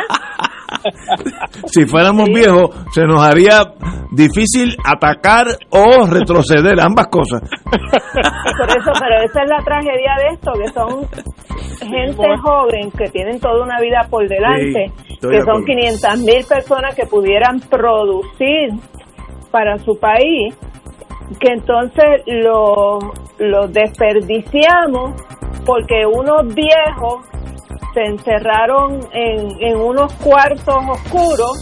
Si 1.65 1.85
fuéramos 1.85 2.29
viejos, 2.29 2.71
se 2.93 3.03
nos 3.03 3.21
haría 3.21 3.63
difícil 4.11 4.75
atacar 4.83 5.47
o 5.69 6.05
retroceder, 6.05 6.79
ambas 6.81 7.07
cosas. 7.07 7.41
Por 7.63 8.69
eso, 8.69 8.91
pero 8.99 9.21
esa 9.23 9.43
es 9.43 9.49
la 9.49 9.63
tragedia 9.63 10.15
de 10.17 10.33
esto, 10.33 10.51
que 10.53 10.67
son 10.73 11.07
gente 11.79 12.27
joven 12.43 12.91
que 12.91 13.09
tienen 13.09 13.39
toda 13.39 13.63
una 13.63 13.79
vida 13.79 14.07
por 14.09 14.27
delante, 14.27 14.91
que 15.21 15.41
son 15.41 15.63
500 15.65 16.19
mil 16.19 16.45
personas 16.47 16.95
que 16.95 17.05
pudieran 17.05 17.59
producir 17.59 18.69
para 19.51 19.77
su 19.79 19.97
país, 19.99 20.55
que 21.39 21.53
entonces 21.53 22.23
lo, 22.27 22.99
lo 23.39 23.67
desperdiciamos 23.67 25.21
porque 25.65 26.05
unos 26.05 26.53
viejos 26.55 27.25
se 27.97 28.03
encerraron 28.03 28.99
en, 29.11 29.59
en 29.59 29.75
unos 29.75 30.13
cuartos 30.17 30.77
oscuros 30.87 31.57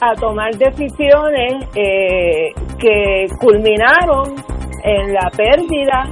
a 0.00 0.14
tomar 0.14 0.50
decisiones 0.56 1.66
eh, 1.74 2.54
que 2.78 3.26
culminaron 3.38 4.34
en 4.82 5.12
la 5.12 5.30
pérdida 5.36 6.08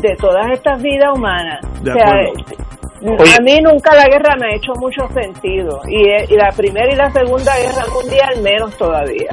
de 0.00 0.16
todas 0.16 0.50
estas 0.50 0.82
vidas 0.82 1.10
humanas. 1.14 1.60
a 1.64 3.42
mí 3.42 3.60
nunca 3.62 3.94
la 3.94 4.06
guerra 4.06 4.34
me 4.40 4.48
ha 4.48 4.56
hecho 4.56 4.72
mucho 4.80 5.06
sentido 5.14 5.80
y, 5.88 6.32
y 6.32 6.36
la 6.36 6.50
primera 6.50 6.92
y 6.92 6.96
la 6.96 7.10
segunda 7.10 7.52
guerra 7.56 7.84
mundial 7.94 8.42
menos 8.42 8.76
todavía. 8.76 9.30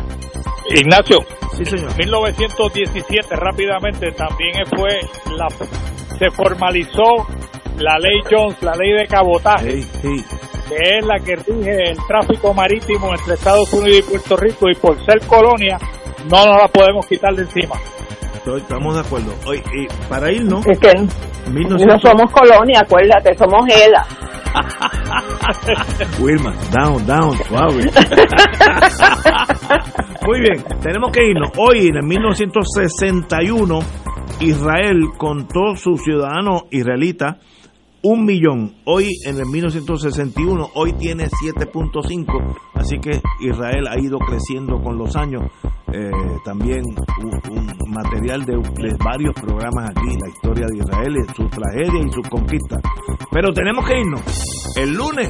Ignacio, 0.75 1.21
sí, 1.53 1.65
señor. 1.65 1.97
1917 1.97 3.35
rápidamente 3.35 4.11
también 4.11 4.53
fue 4.77 4.99
la 5.35 5.47
se 6.19 6.29
formalizó 6.31 7.25
la 7.79 7.97
ley 7.97 8.21
Jones, 8.29 8.61
la 8.61 8.73
ley 8.75 8.91
de 8.93 9.07
cabotaje, 9.07 9.83
que 10.01 10.97
es 10.97 11.05
la 11.05 11.19
que 11.19 11.35
rige 11.35 11.91
el 11.91 11.97
tráfico 12.07 12.53
marítimo 12.53 13.11
entre 13.11 13.33
Estados 13.33 13.71
Unidos 13.73 13.99
y 13.99 14.11
Puerto 14.11 14.37
Rico 14.37 14.69
y 14.69 14.75
por 14.75 15.05
ser 15.05 15.19
colonia 15.25 15.77
no 16.29 16.45
nos 16.45 16.61
la 16.61 16.67
podemos 16.67 17.05
quitar 17.07 17.33
de 17.33 17.43
encima. 17.43 17.75
Estamos 18.57 18.95
de 18.95 19.01
acuerdo. 19.01 19.33
Hoy, 19.45 19.61
y 19.73 19.87
para 20.09 20.31
irnos, 20.31 20.65
es 20.65 20.79
que 20.79 20.93
no 20.95 21.99
somos 21.99 22.31
colonia, 22.31 22.81
acuérdate, 22.81 23.37
somos 23.37 23.67
ELA. 23.69 24.05
Wilma, 26.19 26.53
down, 26.71 27.05
down, 27.05 27.37
suave. 27.47 27.83
Muy 30.25 30.39
bien, 30.41 30.63
tenemos 30.81 31.11
que 31.11 31.27
irnos. 31.27 31.51
Hoy, 31.57 31.89
en 31.89 32.07
1961, 32.07 33.79
Israel 34.39 34.99
contó 35.17 35.75
sus 35.75 36.01
ciudadanos 36.03 36.63
israelitas 36.71 37.37
un 38.01 38.25
millón. 38.25 38.75
Hoy, 38.85 39.09
en 39.25 39.37
el 39.37 39.45
1961, 39.45 40.69
hoy 40.75 40.93
tiene 40.93 41.25
7.5. 41.25 42.55
Así 42.75 42.99
que 42.99 43.21
Israel 43.41 43.87
ha 43.87 43.99
ido 43.99 44.17
creciendo 44.19 44.81
con 44.81 44.97
los 44.97 45.15
años. 45.15 45.43
Eh, 45.91 46.11
también 46.45 46.83
un, 47.21 47.91
material 47.91 48.45
de, 48.45 48.55
varios 49.03 49.33
programas 49.33 49.89
aquí, 49.89 50.07
la 50.21 50.29
historia 50.29 50.65
de 50.67 50.77
Israel, 50.77 51.15
su 51.35 51.47
tragedia 51.47 52.05
y 52.05 52.11
su 52.11 52.21
conquista. 52.29 52.77
Pero 53.31 53.51
tenemos 53.51 53.85
que 53.85 53.99
irnos. 53.99 54.21
El 54.77 54.93
lunes 54.93 55.29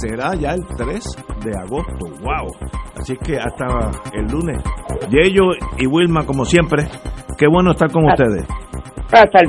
será 0.00 0.34
ya 0.34 0.54
el 0.54 0.66
3 0.76 1.04
de 1.44 1.56
agosto. 1.56 2.06
¡Wow! 2.20 2.48
Así 3.00 3.16
que 3.16 3.36
hasta 3.36 3.66
el 4.12 4.26
lunes. 4.26 4.62
Yello 5.08 5.52
y 5.78 5.86
Wilma, 5.86 6.26
como 6.26 6.44
siempre, 6.44 6.88
qué 7.38 7.46
bueno 7.46 7.70
estar 7.70 7.90
con 7.90 8.04
ustedes. 8.04 8.44
Hasta 9.12 9.38
el 9.40 9.48